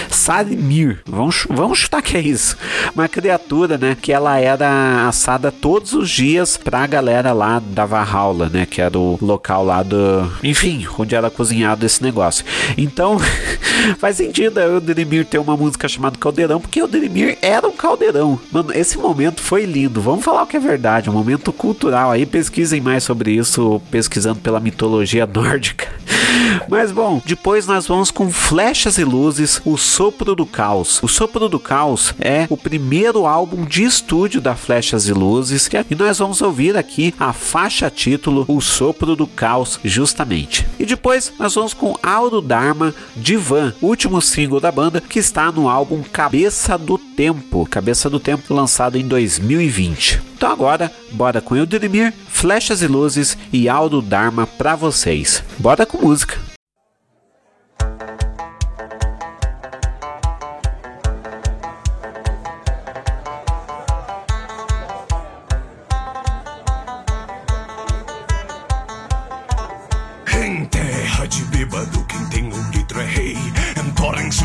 Sarimir. 0.09 1.01
Vamos, 1.07 1.47
vamos 1.49 1.79
chutar 1.79 2.03
que 2.03 2.17
é 2.17 2.21
isso. 2.21 2.57
Uma 2.95 3.09
criatura, 3.09 3.79
né? 3.79 3.97
Que 4.01 4.13
ela 4.13 4.39
era 4.39 5.07
assada 5.09 5.53
todos 5.53 5.93
os 5.93 6.11
dias 6.11 6.57
pra 6.57 6.87
galera 6.87 7.33
lá 7.33 7.61
da 7.65 7.87
Valhalla, 7.87 8.49
né? 8.49 8.67
Que 8.67 8.81
era 8.81 8.99
o 8.99 9.19
local 9.23 9.65
lá 9.65 9.83
do. 9.83 10.31
Enfim, 10.43 10.87
onde 10.99 11.15
era 11.15 11.31
cozinhado 11.31 11.87
esse 11.87 12.03
negócio. 12.03 12.45
Então, 12.77 13.19
faz 13.99 14.17
sentido 14.17 14.59
o 14.59 14.61
Eudrimir 14.61 15.25
ter 15.27 15.39
uma 15.39 15.57
música 15.57 15.87
chamada 15.89 16.19
Caldeirão, 16.19 16.61
porque 16.61 16.81
o 16.81 16.85
Eudrimir 16.85 17.39
era 17.41 17.67
um 17.69 17.73
caldeirão. 17.73 18.39
Mano, 18.51 18.73
esse 18.75 18.99
momento 18.99 19.41
foi 19.41 19.65
lindo. 19.65 20.01
Vamos 20.01 20.25
falar 20.25 20.43
o 20.43 20.47
que 20.47 20.59
é 20.61 20.69
verdade. 20.69 21.11
Um 21.11 21.15
momento 21.15 21.53
cultural 21.53 22.11
aí. 22.11 22.27
Pesquisem 22.27 22.81
mais 22.81 23.03
sobre 23.03 23.33
isso, 23.33 23.81
pesquisando 23.91 24.41
pela 24.41 24.61
mitologia 24.61 25.27
nórdica. 25.27 25.89
Mas 26.69 26.93
bom, 26.93 27.21
depois 27.25 27.67
nós 27.67 27.87
vamos 27.87 28.11
com 28.11 28.31
Flechas 28.31 28.99
e 28.99 29.05
Luzes, 29.05 29.61
O 29.65 29.77
Sopro 29.77 30.35
do 30.35 30.47
Caos. 30.47 31.03
O 31.03 31.09
Sopro 31.09 31.49
do 31.49 31.59
Caos 31.59 32.15
é 32.21 32.47
o 32.49 32.57
primeiro 32.57 33.27
álbum 33.27 33.65
de 33.65 33.83
estúdio 33.83 34.41
da 34.41 34.55
Flechas 34.55 35.09
e 35.09 35.13
Luzes 35.13 35.69
e 35.91 35.95
nós 35.95 36.19
vamos 36.19 36.41
ouvir 36.41 36.77
aqui 36.77 37.15
a 37.19 37.33
faixa 37.33 37.91
título 37.91 38.45
O 38.49 38.61
Sopro 38.61 39.17
do 39.17 39.27
Caos, 39.27 39.81
justamente. 39.83 40.67
E 40.79 40.87
depois 40.87 41.33
nós 41.39 41.55
vamos 41.55 41.75
com 41.75 41.97
Auro 42.03 42.41
Dharma 42.41 42.95
Divan, 43.17 43.75
último 43.81 44.21
single 44.21 44.61
da 44.61 44.71
banda 44.71 45.01
que 45.01 45.19
está 45.19 45.51
no 45.51 45.69
álbum 45.69 46.03
Cabeça 46.03 46.77
do 46.79 46.99
Tempo, 47.21 47.69
Cabeça 47.69 48.09
do 48.09 48.19
Tempo 48.19 48.55
lançado 48.55 48.97
em 48.97 49.07
2020. 49.07 50.23
Então 50.35 50.51
agora, 50.51 50.91
bora 51.13 51.43
com 51.43 51.55
Eudrimir, 51.55 52.15
Flechas 52.31 52.81
e 52.81 52.87
Luzes 52.87 53.37
e 53.53 53.69
Aldo 53.69 54.01
Dharma 54.01 54.47
pra 54.47 54.75
vocês. 54.75 55.45
Bora 55.59 55.85
com 55.85 55.99
música. 55.99 56.39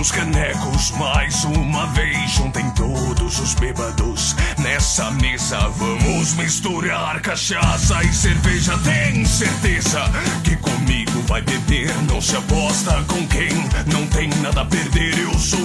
Os 0.06 0.12
canecos 0.12 0.92
mais 0.92 1.44
uma 1.46 1.88
vez. 1.88 2.30
Juntem 2.30 2.70
todos 2.72 3.40
os 3.40 3.56
bêbados 3.56 4.36
nessa 4.60 5.10
mesa. 5.10 5.58
Vamos 5.70 6.36
misturar 6.36 7.20
cachaça 7.22 8.04
e 8.04 8.14
cerveja. 8.14 8.78
Tem 8.84 9.26
certeza 9.26 10.04
que 10.44 10.56
comigo 10.58 11.24
vai 11.28 11.42
beber? 11.42 11.92
Não 12.08 12.22
se 12.22 12.36
aposta 12.36 13.04
com 13.08 13.26
quem 13.28 13.50
não 13.92 14.06
tem 14.08 14.30
nada 14.44 14.62
a 14.62 14.66
perder. 14.66 15.18
Eu 15.18 15.34
sou 15.40 15.60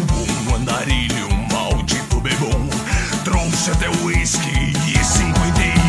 um 0.49 0.55
andarilho, 0.55 1.29
um 1.29 1.53
maldito 1.53 2.19
bebum. 2.21 2.71
Trouxe 3.25 3.71
até 3.73 3.91
uísque 3.91 4.73
e 4.89 5.05
51. 5.05 5.80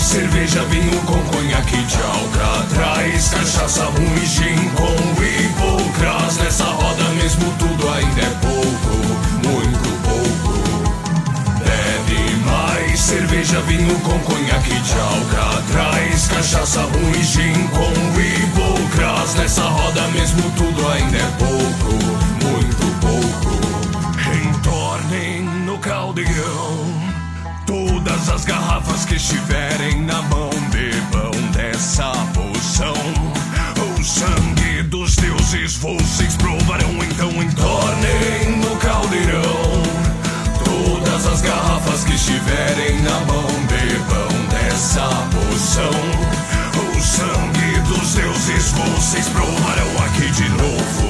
Cerveja, 0.00 0.64
vinho 0.64 1.00
com 1.02 1.20
conhaque 1.24 1.76
de 1.76 1.96
alcatraz 2.02 3.28
Cachaça 3.28 3.84
ruim, 3.84 4.26
gin 4.26 4.70
com 4.70 5.22
hipocras 5.22 6.38
Nessa 6.38 6.64
roda 6.64 7.04
mesmo 7.14 7.52
tudo 7.58 7.88
ainda 7.90 8.20
é 8.22 8.30
pouco, 8.40 9.46
muito 9.46 9.90
pouco. 10.02 10.58
Bebe 11.58 12.36
mais 12.46 12.98
cerveja, 12.98 13.60
vinho 13.62 13.98
com 14.00 14.18
conhaque 14.20 14.80
de 14.80 14.92
alcatraz 14.98 16.28
Cachaça 16.28 16.80
ruim, 16.80 17.22
gin 17.22 17.68
com 17.68 17.92
hipocras 18.20 19.34
Nessa 19.34 19.62
roda 19.62 20.08
mesmo 20.08 20.50
tudo 20.52 20.88
ainda 20.88 21.18
é 21.18 21.30
pouco, 21.38 21.92
muito 22.46 23.00
pouco. 23.00 23.60
Entornem 24.32 25.42
no 25.42 25.78
caldeirão 25.78 26.79
Todas 28.20 28.34
as 28.34 28.44
garrafas 28.44 29.04
que 29.06 29.14
estiverem 29.14 30.02
na 30.02 30.20
mão 30.20 30.50
bebam 30.70 31.30
dessa 31.52 32.12
poção. 32.34 32.92
O 33.98 34.04
sangue 34.04 34.82
dos 34.82 35.16
deuses 35.16 35.78
vocês 35.78 36.36
provarão, 36.36 36.90
então 37.02 37.30
entornem 37.42 38.58
no 38.58 38.76
caldeirão. 38.76 39.82
Todas 40.62 41.26
as 41.28 41.40
garrafas 41.40 42.04
que 42.04 42.12
estiverem 42.12 43.00
na 43.00 43.20
mão 43.20 43.46
bebam 43.70 44.48
dessa 44.50 45.08
poção. 45.32 45.90
O 46.76 47.00
sangue 47.00 47.80
dos 47.88 48.14
deuses 48.14 48.72
vocês 48.72 49.28
provarão 49.30 50.04
aqui 50.04 50.30
de 50.30 50.48
novo. 50.50 51.09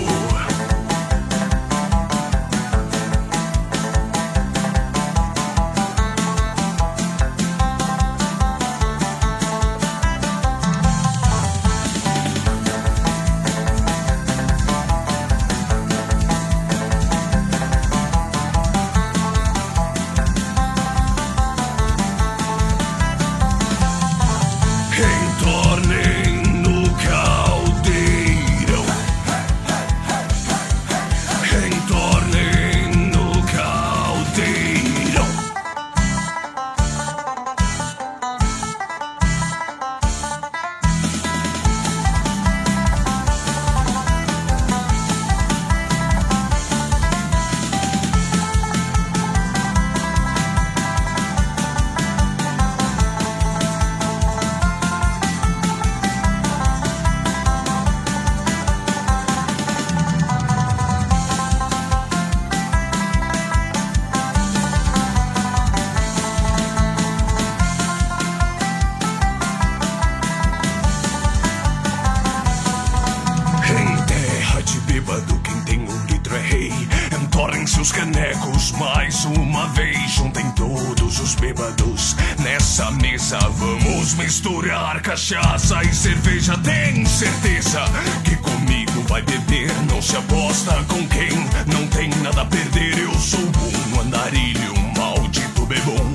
Misturar 84.90 85.00
cachaça 85.02 85.82
e 85.84 85.94
cerveja. 85.94 86.56
Tem 86.58 87.04
certeza 87.06 87.84
que 88.24 88.36
comigo 88.36 89.02
vai 89.08 89.22
beber? 89.22 89.70
Não 89.90 90.02
se 90.02 90.16
aposta 90.16 90.72
com 90.88 91.06
quem 91.08 91.30
não 91.66 91.86
tem 91.88 92.10
nada 92.22 92.42
a 92.42 92.44
perder. 92.44 92.98
Eu 92.98 93.14
sou 93.14 93.40
um 93.40 94.00
andarilho, 94.00 94.74
um 94.74 94.98
maldito 94.98 95.64
bebum. 95.66 96.14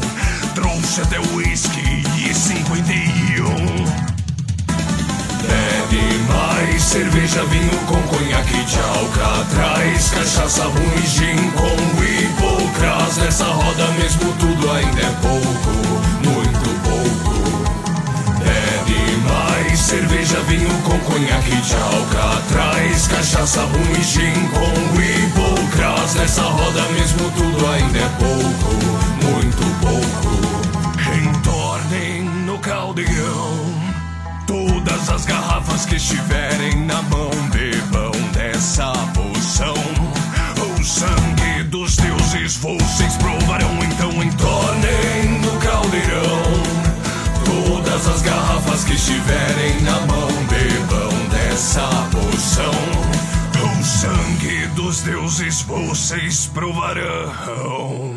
Trouxe 0.53 1.01
até 1.01 1.19
uísque 1.19 2.03
e 2.29 2.33
51. 2.33 4.15
Bebe 5.45 6.17
mais 6.27 6.81
cerveja, 6.81 7.43
vinho 7.45 7.79
com 7.85 8.01
conhaque 8.03 8.63
de 8.63 8.79
alcatraz 8.79 10.09
Cachaça 10.09 10.63
ruim, 10.63 11.05
gin 11.05 11.51
com 11.51 12.03
hipocras 12.03 13.17
Nessa 13.17 13.45
roda 13.45 13.87
mesmo 13.99 14.33
tudo 14.39 14.71
ainda 14.71 15.01
é 15.01 15.15
pouco, 15.21 15.64
cerveja, 19.95 20.39
vinho 20.41 20.69
com 20.83 20.99
conhaque 20.99 21.55
de 21.55 21.75
alcatraz 21.75 23.07
Cachaça 23.07 23.61
ruim, 23.61 24.03
gin 24.03 24.33
com 24.49 25.01
hipocras 25.01 26.15
Nessa 26.15 26.41
roda 26.41 26.81
mesmo 26.93 27.31
tudo 27.31 27.67
ainda 27.67 27.99
é 27.99 28.09
pouco, 28.19 28.73
muito 29.23 29.63
pouco 29.79 30.35
Entornem 31.23 32.23
no 32.45 32.59
caldeirão 32.59 33.75
Todas 34.45 35.09
as 35.09 35.25
garrafas 35.25 35.85
que 35.85 35.95
estiverem 35.95 36.85
na 36.85 37.01
mão 37.03 37.31
bebam 37.51 38.11
dessa 38.31 38.93
poção. 39.15 39.73
O 40.79 40.83
sangue 40.83 41.63
dos 41.63 41.95
deuses 41.95 42.57
vocês 42.57 43.17
provarão, 43.17 43.71
então 43.83 44.11
entornem 44.23 45.39
no 45.41 45.59
caldeirão. 45.59 46.85
Todas 47.43 48.07
as 48.07 48.21
garrafas 48.21 48.83
que 48.83 48.93
estiverem 48.93 49.54
bebam 51.75 51.81
dessa 51.81 52.09
poção. 52.09 52.71
O 53.61 53.83
sangue 53.83 54.67
dos 54.75 55.01
deuses 55.01 55.61
vocês 55.63 56.47
provarão. 56.47 58.14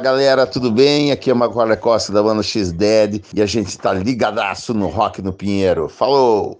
Galera, 0.00 0.46
tudo 0.46 0.70
bem? 0.70 1.12
Aqui 1.12 1.28
é 1.28 1.32
o 1.32 1.36
Maguara 1.36 1.76
Costa 1.76 2.10
da 2.10 2.22
banda 2.22 2.42
X 2.42 2.72
Dead 2.72 3.22
e 3.34 3.42
a 3.42 3.46
gente 3.46 3.76
tá 3.76 3.92
ligadaço 3.92 4.72
no 4.72 4.86
Rock 4.86 5.20
no 5.20 5.30
Pinheiro. 5.30 5.90
Falou! 5.90 6.58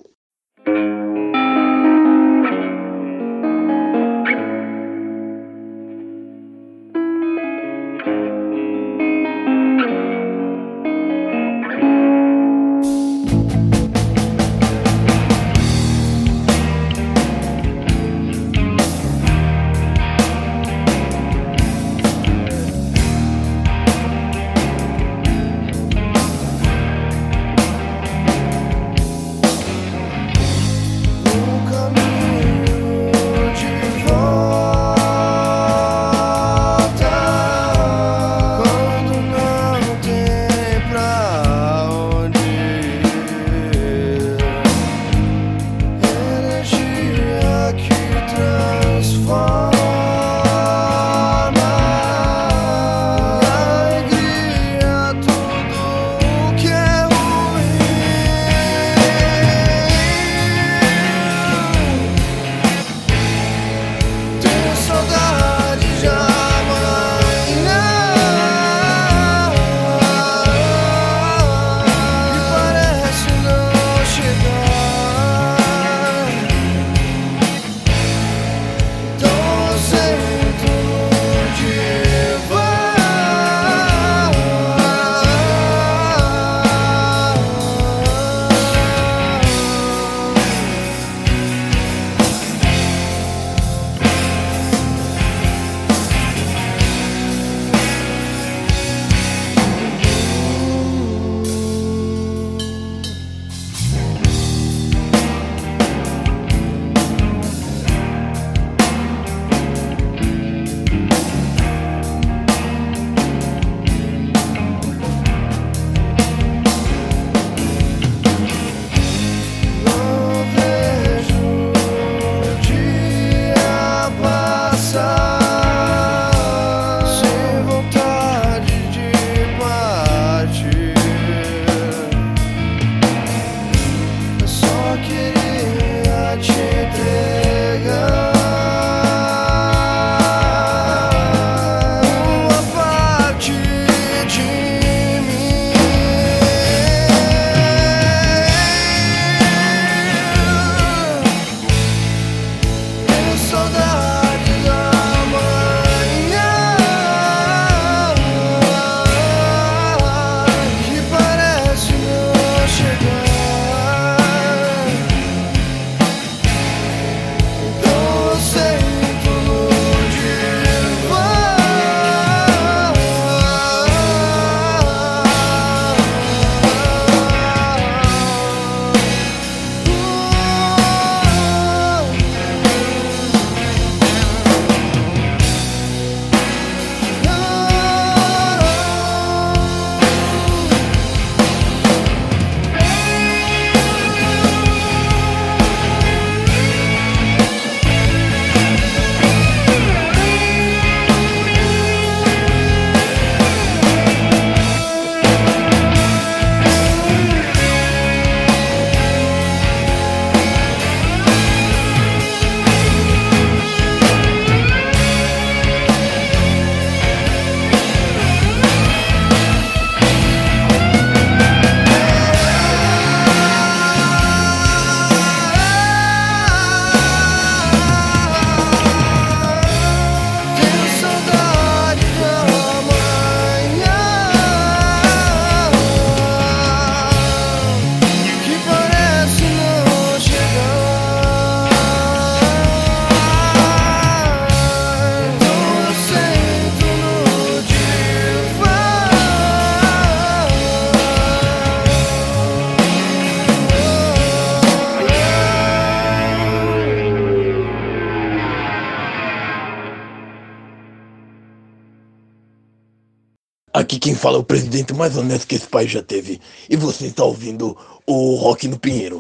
Aqui 263.91 263.99
quem 263.99 264.15
fala 264.15 264.37
é 264.37 264.39
o 264.39 264.45
presidente 264.45 264.95
mais 264.95 265.17
honesto 265.17 265.49
que 265.49 265.57
esse 265.57 265.67
país 265.67 265.91
já 265.91 266.01
teve. 266.01 266.41
E 266.69 266.77
você 266.77 267.07
está 267.07 267.25
ouvindo 267.25 267.77
o 268.07 268.37
Rock 268.37 268.69
no 268.69 268.79
Pinheiro. 268.79 269.20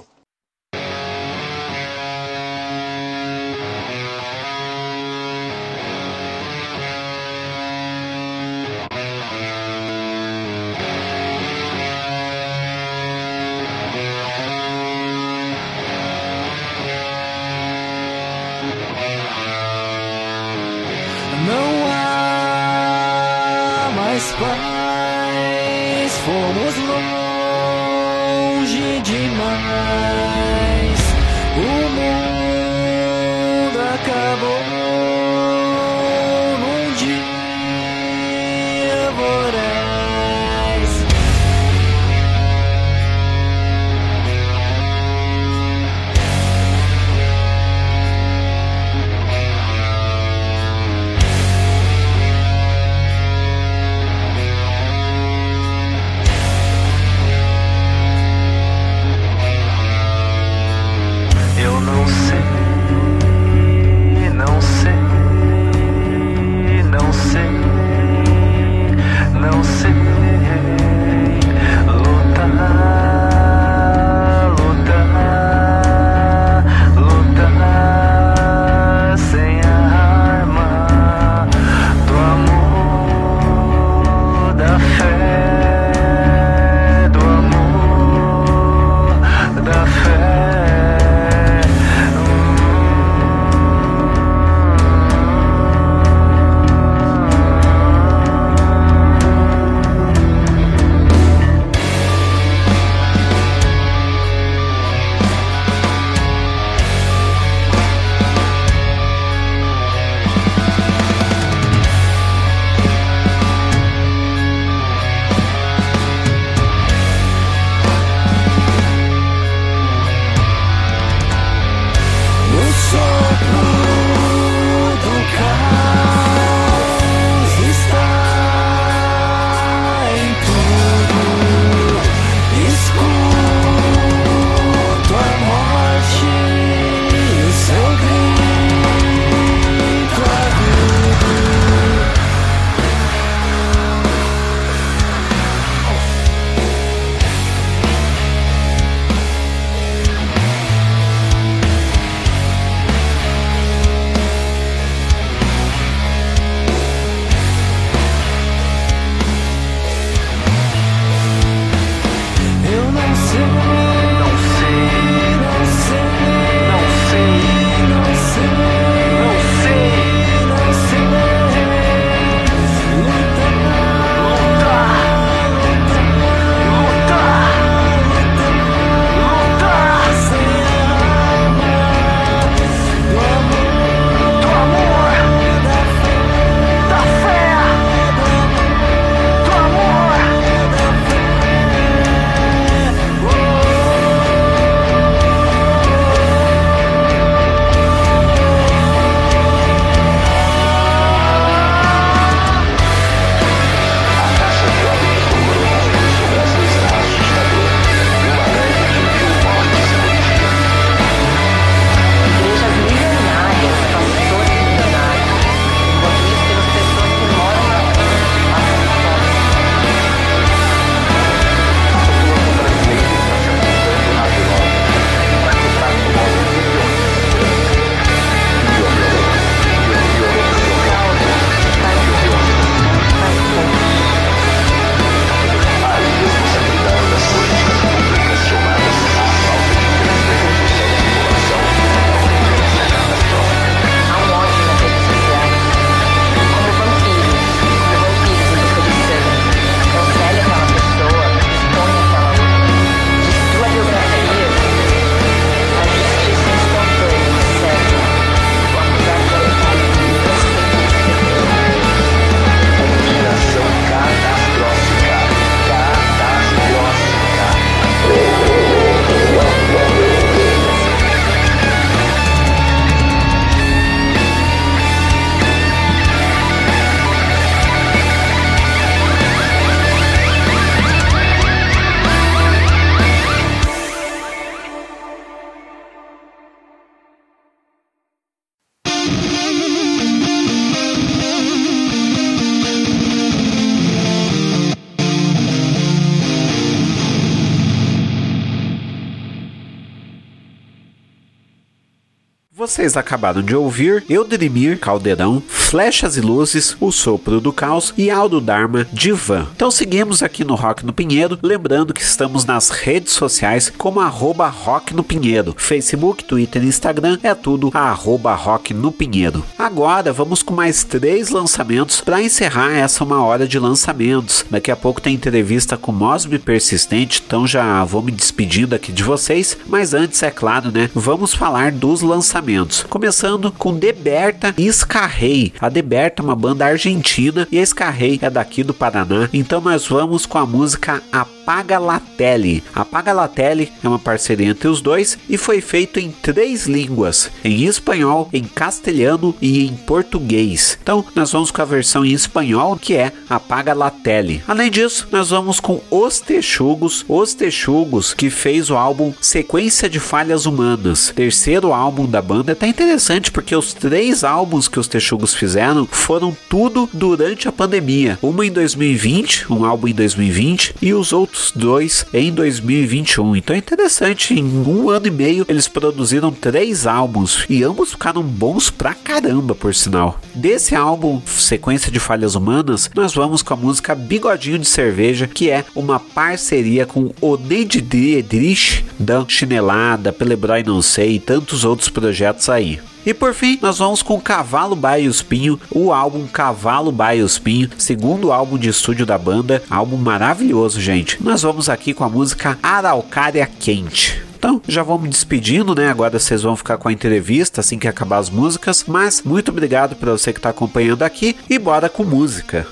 Vocês 302.71 302.97
acabaram 302.97 303.43
de 303.43 303.57
ouvir 303.57 304.05
Eudrimir 304.09 304.79
Caldeirão, 304.79 305.43
Flechas 305.71 306.17
e 306.17 306.21
Luzes, 306.21 306.77
O 306.81 306.91
Sopro 306.91 307.41
do 307.41 307.53
Caos 307.53 307.95
e 307.97 308.11
Aldo 308.11 308.41
Dharma 308.41 308.89
Divan. 308.93 309.47
Então 309.55 309.71
seguimos 309.71 310.21
aqui 310.21 310.43
no 310.43 310.57
Rock 310.57 310.85
no 310.85 310.93
Pinheiro, 310.93 311.39
lembrando 311.41 311.95
que 311.95 312.03
estamos 312.03 312.45
nas 312.45 312.71
redes 312.71 313.13
sociais 313.13 313.73
como 313.79 314.01
arroba 314.01 314.49
Rock 314.49 314.93
no 314.93 315.05
Pinheiro, 315.05 315.55
Facebook, 315.57 316.25
Twitter 316.25 316.65
e 316.65 316.67
Instagram 316.67 317.19
é 317.23 317.37
tudo 317.37 317.71
arroba 317.73 318.35
Rock 318.35 318.75
no 318.75 318.91
Pinheiro. 318.91 319.45
Agora 319.57 320.13
vamos 320.13 320.43
com 320.43 320.53
mais 320.53 320.83
três 320.83 321.29
lançamentos 321.29 322.01
para 322.01 322.21
encerrar 322.21 322.73
essa 322.73 323.05
uma 323.05 323.23
hora 323.23 323.47
de 323.47 323.57
lançamentos. 323.57 324.45
Daqui 324.51 324.73
a 324.73 324.77
pouco 324.77 325.01
tem 325.01 325.15
entrevista 325.15 325.77
com 325.77 325.93
Mosby 325.93 326.41
Persistente, 326.41 327.23
então 327.25 327.47
já 327.47 327.85
vou 327.85 328.03
me 328.03 328.11
despedindo 328.11 328.75
aqui 328.75 328.91
de 328.91 329.05
vocês, 329.05 329.57
mas 329.69 329.95
antes, 329.95 330.21
é 330.25 330.33
claro, 330.33 330.73
né, 330.73 330.91
vamos 330.93 331.33
falar 331.33 331.71
dos 331.71 332.03
lançamentos. 332.03 332.85
Começando 332.91 333.53
com 333.53 333.73
Deberta 333.73 334.53
e 334.59 334.73
Scarrei. 334.73 335.53
A 335.61 335.69
Deberta 335.69 336.23
é 336.23 336.25
uma 336.25 336.35
banda 336.35 336.65
argentina 336.65 337.47
e 337.53 337.59
a 337.59 337.67
Scarrei 337.67 338.19
é 338.23 338.31
daqui 338.31 338.63
do 338.63 338.73
Paraná. 338.73 339.29
Então 339.33 339.61
nós 339.61 339.87
vamos 339.87 340.25
com 340.25 340.39
a 340.39 340.47
música 340.47 341.03
Apaga 341.51 341.81
la 341.81 341.99
Tele. 341.99 342.63
Apaga 342.73 343.13
la 343.13 343.27
Tele 343.27 343.73
é 343.83 343.89
uma 343.89 343.99
parceria 343.99 344.47
entre 344.47 344.69
os 344.69 344.81
dois 344.81 345.19
e 345.29 345.37
foi 345.37 345.61
feito 345.61 345.99
em 345.99 346.13
três 346.13 346.69
línguas: 346.69 347.29
em 347.43 347.65
espanhol, 347.65 348.29
em 348.33 348.45
castelhano 348.45 349.35
e 349.43 349.67
em 349.67 349.75
português. 349.75 350.79
Então 350.81 351.05
nós 351.13 351.33
vamos 351.33 351.51
com 351.51 351.61
a 351.61 351.65
versão 351.65 352.05
em 352.05 352.13
espanhol 352.13 352.77
que 352.77 352.95
é 352.95 353.11
Apaga 353.29 353.75
la 353.75 353.91
Tele. 353.91 354.45
Além 354.47 354.71
disso, 354.71 355.09
nós 355.11 355.31
vamos 355.31 355.59
com 355.59 355.81
Os 355.91 356.21
Texugos, 356.21 357.05
Os 357.09 357.35
Texugos 357.35 358.15
que 358.15 358.31
fez 358.31 358.71
o 358.71 358.77
álbum 358.77 359.13
Sequência 359.21 359.91
de 359.91 359.99
Falhas 359.99 360.47
Humanas, 360.47 361.13
terceiro 361.17 361.73
álbum 361.73 362.07
da 362.07 362.23
banda 362.23 362.53
até 362.53 362.69
interessante 362.69 363.33
porque 363.33 363.57
os 363.57 363.75
três 363.75 364.23
álbuns 364.23 364.69
que 364.69 364.79
os 364.79 364.87
Texugos 364.87 365.35
fizeram 365.35 365.85
foram 365.85 366.37
tudo 366.49 366.89
durante 366.93 367.49
a 367.49 367.53
pandemia. 367.53 368.21
Uma 368.23 368.47
em 368.47 368.53
2020, 368.53 369.53
um 369.53 369.65
álbum 369.65 369.89
em 369.89 369.95
2020 369.95 370.77
e 370.81 370.95
os 370.95 371.13
outros 371.13 371.40
dois 371.55 372.07
em 372.13 372.33
2021. 372.33 373.37
Então 373.37 373.55
é 373.57 373.59
interessante, 373.59 374.35
em 374.35 374.45
um 374.45 374.91
ano 374.91 375.07
e 375.07 375.11
meio 375.11 375.47
eles 375.49 375.67
produziram 375.67 376.31
três 376.31 376.87
álbuns 376.87 377.45
e 377.49 377.63
ambos 377.63 377.93
ficaram 377.93 378.23
bons 378.23 378.71
pra 378.71 378.95
caramba, 378.95 379.55
por 379.55 379.75
sinal. 379.75 380.21
Desse 380.35 380.75
álbum, 380.75 381.21
Sequência 381.27 381.91
de 381.91 381.99
Falhas 381.99 382.35
Humanas, 382.35 382.91
nós 382.95 383.15
vamos 383.15 383.43
com 383.43 383.55
a 383.55 383.57
música 383.57 383.95
Bigodinho 383.95 384.59
de 384.59 384.69
Cerveja, 384.69 385.27
que 385.27 385.51
é 385.51 385.65
uma 385.75 385.99
parceria 385.99 386.85
com 386.87 387.13
o 387.21 387.37
Neide 387.37 387.79
Edrich, 388.19 388.85
da 388.99 389.25
Chinelada, 389.27 390.13
Pelebrói 390.13 390.63
Não 390.63 390.83
Sei 390.83 391.15
e 391.15 391.21
tantos 391.21 391.65
outros 391.65 391.89
projetos 391.89 392.49
aí. 392.49 392.81
E 393.05 393.15
por 393.15 393.35
fim, 393.35 393.59
nós 393.63 393.79
vamos 393.79 394.03
com 394.03 394.21
Cavalo 394.21 394.77
Baio 394.77 395.11
Espinho, 395.11 395.59
o 395.71 395.93
álbum 395.93 396.27
Cavalo 396.27 396.93
Baio 396.93 397.25
Espinho, 397.25 397.71
segundo 397.79 398.33
álbum 398.33 398.59
de 398.59 398.69
estúdio 398.69 399.07
da 399.07 399.17
banda, 399.17 399.63
álbum 399.71 399.97
maravilhoso, 399.97 400.81
gente. 400.81 401.23
Nós 401.23 401.43
vamos 401.43 401.69
aqui 401.69 401.95
com 401.95 402.05
a 402.05 402.09
música 402.09 402.59
Araucária 402.63 403.49
Quente. 403.59 404.23
Então, 404.41 404.61
já 404.67 404.83
vou 404.83 404.99
me 404.99 405.09
despedindo, 405.09 405.75
né? 405.75 405.91
Agora 405.91 406.19
vocês 406.19 406.43
vão 406.43 406.57
ficar 406.57 406.79
com 406.79 406.89
a 406.89 406.93
entrevista 406.93 407.61
assim 407.61 407.79
que 407.79 407.87
acabar 407.87 408.17
as 408.17 408.31
músicas. 408.31 408.85
Mas 408.89 409.23
muito 409.23 409.51
obrigado 409.51 409.97
para 409.97 410.13
você 410.13 410.33
que 410.33 410.39
está 410.39 410.49
acompanhando 410.49 411.03
aqui 411.03 411.37
e 411.49 411.59
bora 411.59 411.91
com 411.91 412.05
música. 412.05 412.67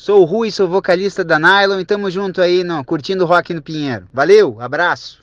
Sou 0.00 0.22
o 0.22 0.24
Rui, 0.24 0.50
sou 0.50 0.66
vocalista 0.66 1.22
da 1.22 1.38
Nylon 1.38 1.78
e 1.78 1.84
tamo 1.84 2.10
junto 2.10 2.40
aí 2.40 2.64
no 2.64 2.82
Curtindo 2.82 3.26
Rock 3.26 3.52
no 3.52 3.60
Pinheiro. 3.60 4.06
Valeu, 4.12 4.56
abraço. 4.58 5.20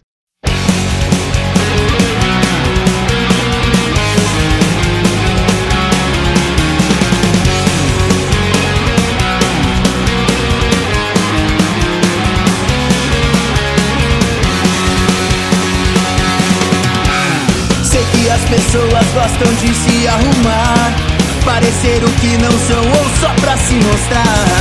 As 18.30 18.44
pessoas 18.44 19.06
gostam 19.14 19.54
de 19.56 19.74
se 19.74 20.08
arrumar 20.08 21.18
Parecer 21.48 22.04
o 22.04 22.12
que 22.20 22.38
não 22.38 22.52
são 22.52 22.82
ou 22.82 23.10
só 23.22 23.34
pra 23.42 23.56
se 23.56 23.76
mostrar 23.76 24.57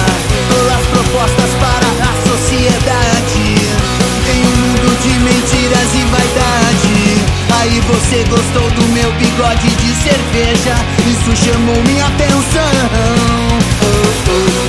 você 8.16 8.24
gostou 8.30 8.70
do 8.70 8.82
meu 8.94 9.12
bigode 9.12 9.68
de 9.68 9.94
cerveja? 10.02 10.74
Isso 11.06 11.36
chamou 11.44 11.76
minha 11.82 12.06
atenção. 12.06 12.62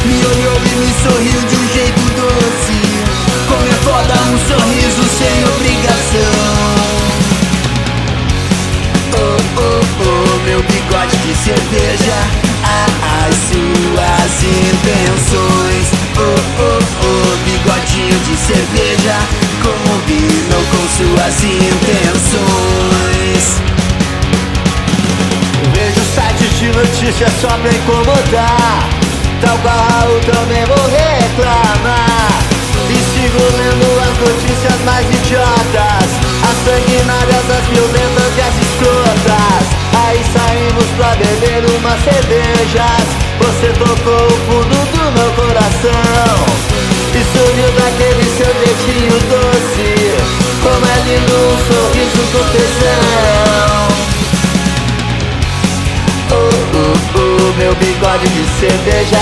Me 0.06 0.26
olhou 0.26 0.60
e 0.66 0.76
me 0.76 0.92
sorriu 1.02 1.40
de 1.48 1.56
um 1.56 1.68
jeito 1.74 2.02
doce. 2.18 2.80
Como 3.48 3.66
é 3.66 3.74
foda 3.86 4.14
um 4.34 4.38
sorriso 4.50 5.04
sem 5.18 5.46
obrigação. 5.56 6.36
Oh, 9.14 9.38
oh, 9.62 9.82
oh, 10.04 10.44
meu 10.44 10.62
bigode 10.64 11.16
de 11.18 11.34
cerveja. 11.36 12.18
Ah, 12.66 13.28
As 13.28 13.36
suas 13.48 14.44
intenções. 14.44 15.88
Oh, 16.18 16.36
oh, 16.60 16.82
oh, 17.06 17.38
bigodinho 17.46 18.20
de 18.20 18.36
cerveja. 18.36 19.16
Combinou 19.64 20.64
com 20.72 20.84
suas 20.98 21.44
intenções 21.44 23.17
de 26.60 26.68
notícias 26.70 27.32
só 27.40 27.50
pra 27.50 27.70
incomodar 27.70 28.90
Tal 29.42 29.58
Raul 29.58 30.20
também 30.22 30.66
vou 30.66 30.76
reclamar. 30.90 32.42
E 32.90 32.98
sigo 33.14 33.44
lendo 33.58 33.86
as 34.02 34.18
notícias 34.18 34.82
mais 34.84 35.06
idiotas. 35.06 36.10
As 36.42 36.58
sanguinárias, 36.66 37.46
as 37.52 37.66
violentas 37.68 38.34
e 38.36 38.42
as 38.42 38.56
escrotas. 38.66 39.64
Aí 40.08 40.22
saímos 40.34 40.90
pra 40.98 41.14
beber 41.16 41.64
umas 41.78 42.04
cervejas. 42.04 43.06
Você 43.38 43.68
tocou 43.78 44.26
o 44.26 44.38
fundo 44.48 44.78
do 44.92 45.12
meu 45.12 45.32
coração. 45.34 46.34
E 47.14 47.22
sorriu 47.38 47.72
daquele 47.78 48.26
seu 48.36 48.52
jeitinho 48.66 49.20
doce. 49.30 50.18
Como 50.64 50.86
é 50.86 51.00
lindo 51.06 51.36
um 51.36 51.58
sorriso 51.68 52.22
com 52.32 52.44
tesão 52.52 53.77
meu 57.58 57.74
bigode 57.76 58.28
de 58.28 58.46
cerveja. 58.60 59.18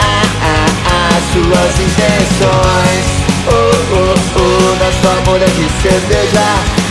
Ah, 0.00 0.22
ah, 0.42 0.66
ah, 0.86 1.20
suas 1.32 1.80
intenções. 1.80 3.06
Oh, 3.46 3.72
oh, 3.94 4.14
oh, 4.36 4.76
nosso 4.84 5.08
amor 5.18 5.40
é 5.40 5.46
de 5.46 5.68
cerveja. 5.80 6.46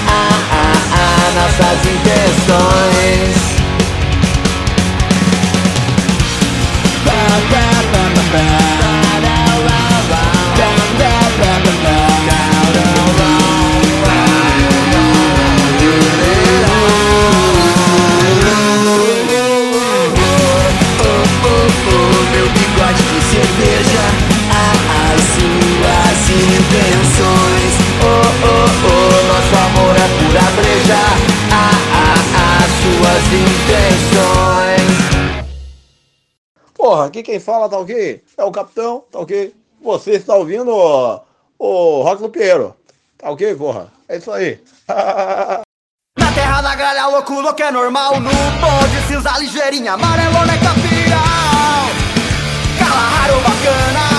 Ah, 0.07 0.29
ah, 0.51 0.73
ah, 0.93 1.31
nossas 1.35 1.79
intenções. 1.85 3.37
Oh, 7.05 8.88
intenções 33.33 34.99
Porra, 36.79 37.07
aqui 37.07 37.21
quem 37.21 37.39
fala 37.41 37.67
tá 37.67 37.77
ok? 37.77 38.23
É 38.37 38.43
o 38.45 38.51
capitão, 38.51 39.03
tá 39.11 39.19
ok? 39.19 39.53
Você 39.83 40.11
está 40.11 40.35
ouvindo 40.35 40.71
o, 40.73 41.19
o 41.59 42.01
Rock 42.03 42.21
no 42.21 42.29
Pinheiro. 42.29 42.73
Tá 43.17 43.29
ok, 43.29 43.53
porra? 43.55 43.91
É 44.07 44.15
isso 44.15 44.31
aí. 44.31 44.63
Na 46.17 46.31
terra 46.33 46.61
da 46.61 46.75
gralha, 46.75 47.07
louco, 47.07 47.33
louco 47.41 47.61
é 47.61 47.71
normal 47.71 48.19
No 48.19 48.29
bonde, 48.29 49.07
cinza, 49.07 49.37
ligeirinha, 49.39 49.93
amarelona 49.93 50.53
é 50.53 50.57
capiral 50.57 51.85
Kalahari 52.77 53.33
bacana 53.33 54.09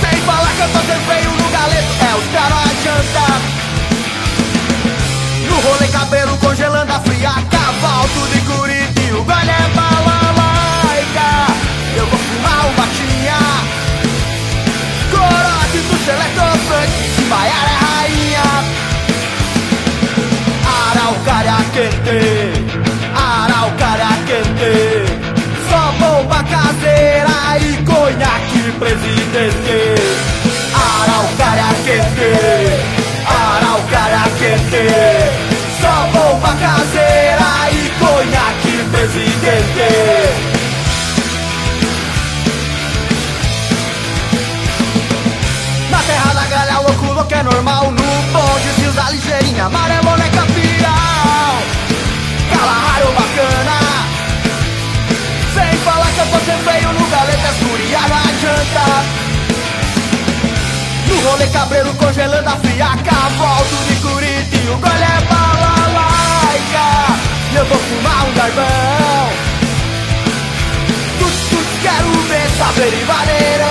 Sem 0.00 0.20
falar 0.22 0.54
que 0.56 0.62
eu 0.62 0.72
tô 0.72 0.78
sem 0.86 1.00
freio 1.06 1.30
no 1.30 1.50
galeto 1.50 1.92
É 2.02 2.14
os 2.16 2.26
caras 2.32 2.58
adianta 2.70 3.55
No 5.56 5.62
rolê, 5.62 5.88
cabelo 5.88 6.36
congelando 6.36 6.92
a 6.92 7.00
fria 7.00 7.30
Cavalo, 7.50 8.08
tudo 8.12 8.36
em 8.36 8.44
Curitiba, 8.44 9.18
o 9.18 9.24
galho 9.24 9.50
é 9.50 9.68
balalaica 9.74 11.30
Eu 11.96 12.06
vou 12.06 12.18
fumar 12.18 12.66
um 12.66 12.74
batinha. 12.74 13.38
Corote 15.10 15.78
do 15.78 15.96
Xelectro 16.04 16.58
Funk 16.66 16.92
Se 17.16 17.22
baiar 17.22 17.64
é 17.64 17.76
rainha. 17.86 18.48
Araucária 20.90 21.56
quente, 21.72 22.20
araucária 23.16 24.12
quente. 24.26 24.72
Só 25.70 25.82
bomba 25.92 26.44
caseira 26.44 27.58
e 27.62 27.82
conhaque 27.82 28.72
presidente. 28.78 29.78
Araucária 30.74 31.70
quente, 31.86 32.95
Só 34.76 36.06
bomba 36.12 36.48
caseira 36.48 37.48
e 37.72 37.90
conhaque 37.98 38.84
presidente. 38.90 40.56
Na 45.90 45.98
terra 45.98 46.34
da 46.34 46.44
galha, 46.44 46.80
louco, 46.80 47.06
louco 47.06 47.34
é 47.34 47.42
normal 47.42 47.90
No 47.90 48.22
bonde, 48.32 48.74
cinza, 48.74 49.10
ligeirinha, 49.12 49.64
amarelona 49.64 50.26
é 50.26 50.28
capiral 50.28 51.62
Kalahari 52.50 53.06
bacana. 53.16 53.78
Sem 55.54 55.78
falar 55.78 56.10
que 56.12 56.20
eu 56.20 56.26
tô 56.26 56.38
sem 56.44 56.58
freio 56.58 56.92
no 56.92 57.06
galeta 57.08 57.48
escuria 57.48 58.00
não 58.08 58.16
adianta 58.18 59.04
No 61.08 61.30
rolê 61.30 61.46
cabreiro 61.46 61.94
congelando 61.94 62.48
a 62.48 62.56
friaca 62.56 63.16
Volto 63.38 63.84
de 63.88 63.95
Curitiba, 64.46 64.72
o 64.72 64.78
gole 64.78 65.02
é 65.02 65.20
balalaica 65.32 66.86
E 67.52 67.56
eu 67.56 67.64
vou 67.66 67.78
fumar 67.78 68.26
um 68.26 68.34
garbão 68.34 69.30
Tuts, 71.18 71.50
tuts, 71.50 71.80
quero 71.82 72.10
ver 72.28 72.48
saber 72.58 72.92
e 72.92 73.04
vaneirão 73.04 73.65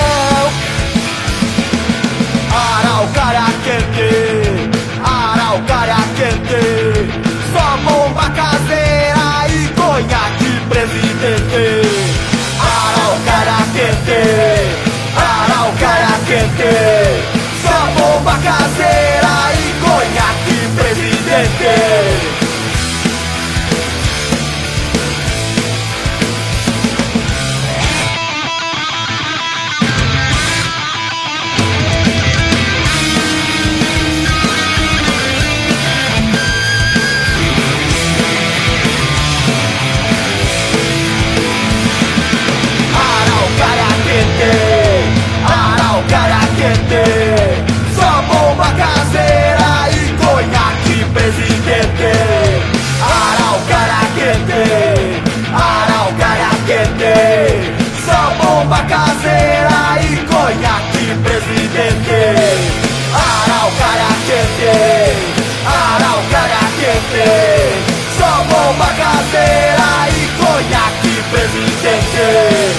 quente! 72.15 72.75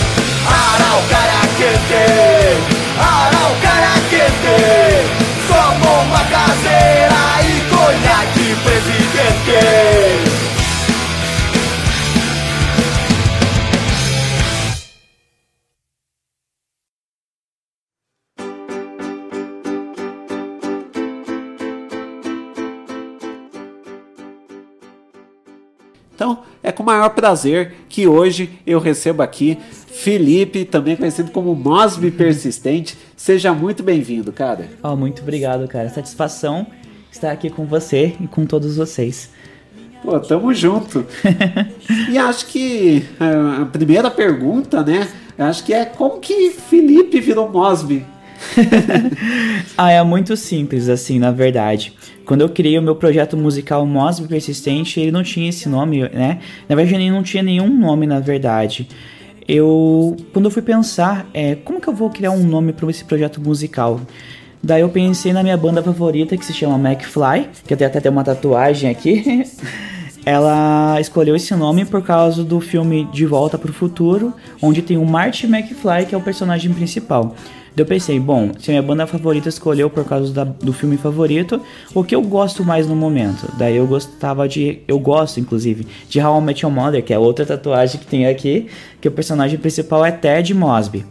Araucária 0.46 1.40
quente! 1.56 2.56
Araucária 2.98 3.35
maior 26.86 27.10
prazer 27.10 27.74
que 27.88 28.06
hoje 28.06 28.48
eu 28.64 28.78
recebo 28.78 29.22
aqui 29.22 29.58
Felipe, 29.88 30.64
também 30.64 30.94
conhecido 30.94 31.32
como 31.32 31.54
Mosby 31.54 32.10
Persistente. 32.12 32.96
Seja 33.16 33.52
muito 33.52 33.82
bem-vindo, 33.82 34.32
cara. 34.32 34.68
Oh, 34.82 34.94
muito 34.94 35.22
obrigado, 35.22 35.66
cara. 35.66 35.88
Satisfação 35.88 36.66
estar 37.10 37.32
aqui 37.32 37.50
com 37.50 37.66
você 37.66 38.14
e 38.20 38.28
com 38.28 38.46
todos 38.46 38.76
vocês. 38.76 39.30
Pô, 40.02 40.20
tamo 40.20 40.54
junto. 40.54 41.04
e 42.08 42.16
acho 42.16 42.46
que 42.46 43.04
é, 43.18 43.62
a 43.62 43.66
primeira 43.66 44.10
pergunta, 44.10 44.82
né? 44.82 45.08
Acho 45.36 45.64
que 45.64 45.74
é 45.74 45.84
como 45.84 46.20
que 46.20 46.50
Felipe 46.50 47.20
virou 47.20 47.50
Mosby? 47.50 48.06
ah, 49.76 49.90
é 49.90 50.02
muito 50.02 50.36
simples, 50.36 50.88
assim, 50.88 51.18
na 51.18 51.30
verdade. 51.30 51.92
Quando 52.24 52.40
eu 52.40 52.48
criei 52.48 52.78
o 52.78 52.82
meu 52.82 52.96
projeto 52.96 53.36
musical 53.36 53.86
Mosby 53.86 54.26
Persistente, 54.28 55.00
ele 55.00 55.12
não 55.12 55.22
tinha 55.22 55.48
esse 55.48 55.68
nome, 55.68 56.02
né? 56.08 56.40
Na 56.68 56.74
verdade, 56.74 56.96
ele 56.96 57.10
não 57.10 57.22
tinha 57.22 57.42
nenhum 57.42 57.68
nome, 57.68 58.06
na 58.06 58.20
verdade. 58.20 58.88
Eu, 59.48 60.16
quando 60.32 60.46
eu 60.46 60.50
fui 60.50 60.62
pensar, 60.62 61.28
é, 61.32 61.54
como 61.54 61.80
que 61.80 61.88
eu 61.88 61.94
vou 61.94 62.10
criar 62.10 62.32
um 62.32 62.42
nome 62.44 62.72
para 62.72 62.90
esse 62.90 63.04
projeto 63.04 63.40
musical? 63.40 64.00
Daí 64.62 64.80
eu 64.80 64.88
pensei 64.88 65.32
na 65.32 65.42
minha 65.42 65.56
banda 65.56 65.82
favorita, 65.82 66.36
que 66.36 66.44
se 66.44 66.52
chama 66.52 66.76
McFly, 66.76 67.48
que 67.66 67.76
tenho 67.76 67.88
até 67.88 68.10
uma 68.10 68.24
tatuagem 68.24 68.90
aqui. 68.90 69.44
Ela 70.26 71.00
escolheu 71.00 71.36
esse 71.36 71.54
nome 71.54 71.84
por 71.84 72.02
causa 72.02 72.42
do 72.42 72.60
filme 72.60 73.08
De 73.12 73.24
Volta 73.24 73.56
para 73.56 73.70
o 73.70 73.72
Futuro, 73.72 74.34
onde 74.60 74.82
tem 74.82 74.96
o 74.96 75.06
Marty 75.06 75.46
McFly, 75.46 76.06
que 76.08 76.16
é 76.16 76.18
o 76.18 76.20
personagem 76.20 76.72
principal. 76.74 77.36
Daí 77.76 77.82
eu 77.82 77.86
pensei, 77.86 78.18
bom, 78.18 78.52
se 78.58 78.70
minha 78.70 78.80
banda 78.80 79.06
favorita 79.06 79.50
escolheu 79.50 79.90
por 79.90 80.02
causa 80.06 80.32
da, 80.32 80.44
do 80.44 80.72
filme 80.72 80.96
favorito, 80.96 81.60
o 81.94 82.02
que 82.02 82.14
eu 82.14 82.22
gosto 82.22 82.64
mais 82.64 82.86
no 82.86 82.96
momento? 82.96 83.52
Daí 83.58 83.76
eu 83.76 83.86
gostava 83.86 84.48
de. 84.48 84.78
Eu 84.88 84.98
gosto, 84.98 85.38
inclusive, 85.38 85.86
de 86.08 86.18
How 86.18 86.40
I 86.40 86.42
Met 86.42 86.64
Your 86.64 86.74
Mother, 86.74 87.04
que 87.04 87.12
é 87.12 87.18
outra 87.18 87.44
tatuagem 87.44 88.00
que 88.00 88.06
tem 88.06 88.26
aqui, 88.26 88.68
que 88.98 89.06
o 89.06 89.10
personagem 89.12 89.58
principal 89.58 90.02
é 90.06 90.10
Ted 90.10 90.54
Mosby. 90.54 91.04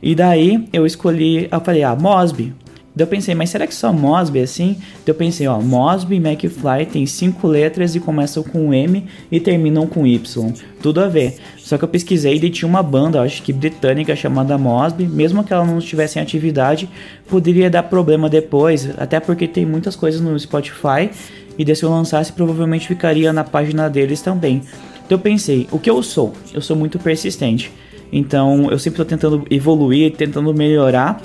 E 0.00 0.14
daí 0.14 0.68
eu 0.72 0.86
escolhi, 0.86 1.48
eu 1.50 1.60
falei, 1.60 1.82
ah, 1.82 1.96
Mosby, 1.96 2.54
Daí 2.94 3.04
eu 3.04 3.08
pensei, 3.08 3.34
mas 3.34 3.48
será 3.48 3.66
que 3.66 3.74
só 3.74 3.90
Mosby 3.90 4.40
é 4.40 4.42
assim? 4.42 4.76
Daí 4.78 5.08
eu 5.08 5.14
pensei, 5.14 5.46
ó, 5.46 5.58
Mosby 5.58 6.16
e 6.16 6.18
McFly 6.18 6.86
tem 6.92 7.06
cinco 7.06 7.48
letras 7.48 7.94
e 7.94 8.00
começam 8.00 8.42
com 8.42 8.72
M 8.72 9.06
e 9.30 9.40
terminam 9.40 9.86
com 9.86 10.06
Y. 10.06 10.52
Tudo 10.82 11.00
a 11.00 11.08
ver. 11.08 11.36
Só 11.56 11.78
que 11.78 11.84
eu 11.84 11.88
pesquisei 11.88 12.34
e 12.34 12.50
tinha 12.50 12.68
uma 12.68 12.82
banda, 12.82 13.22
acho 13.22 13.42
que 13.42 13.52
britânica, 13.52 14.14
chamada 14.14 14.58
Mosby. 14.58 15.06
Mesmo 15.06 15.42
que 15.42 15.54
ela 15.54 15.64
não 15.64 15.78
estivesse 15.78 16.18
em 16.18 16.22
atividade, 16.22 16.88
poderia 17.28 17.70
dar 17.70 17.84
problema 17.84 18.28
depois. 18.28 18.90
Até 18.98 19.18
porque 19.18 19.48
tem 19.48 19.64
muitas 19.64 19.96
coisas 19.96 20.20
no 20.20 20.38
Spotify. 20.38 21.10
E 21.58 21.74
se 21.74 21.82
eu 21.82 21.90
lançasse, 21.90 22.30
provavelmente 22.32 22.86
ficaria 22.86 23.32
na 23.32 23.42
página 23.42 23.88
deles 23.88 24.20
também. 24.20 24.62
Então 25.06 25.16
eu 25.16 25.18
pensei, 25.18 25.66
o 25.70 25.78
que 25.78 25.88
eu 25.88 26.02
sou? 26.02 26.34
Eu 26.52 26.60
sou 26.60 26.76
muito 26.76 26.98
persistente. 26.98 27.72
Então 28.12 28.70
eu 28.70 28.78
sempre 28.78 29.02
estou 29.02 29.06
tentando 29.06 29.46
evoluir, 29.50 30.12
tentando 30.12 30.52
melhorar 30.52 31.22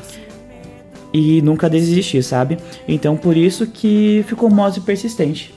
e 1.13 1.41
nunca 1.41 1.69
desistir, 1.69 2.23
sabe? 2.23 2.57
Então 2.87 3.15
por 3.15 3.35
isso 3.35 3.67
que 3.67 4.23
ficou 4.27 4.49
Mose 4.49 4.81
persistente. 4.81 5.53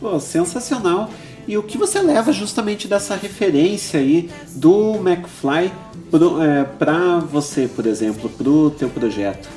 Pô, 0.00 0.20
sensacional. 0.20 1.10
E 1.48 1.56
o 1.56 1.62
que 1.62 1.78
você 1.78 2.00
leva 2.02 2.32
justamente 2.32 2.88
dessa 2.88 3.14
referência 3.14 4.00
aí 4.00 4.28
do 4.54 4.96
McFly 4.96 5.72
para 6.78 7.18
é, 7.18 7.20
você, 7.20 7.68
por 7.68 7.86
exemplo, 7.86 8.28
para 8.28 8.48
o 8.48 8.70
teu 8.70 8.88
projeto? 8.88 9.48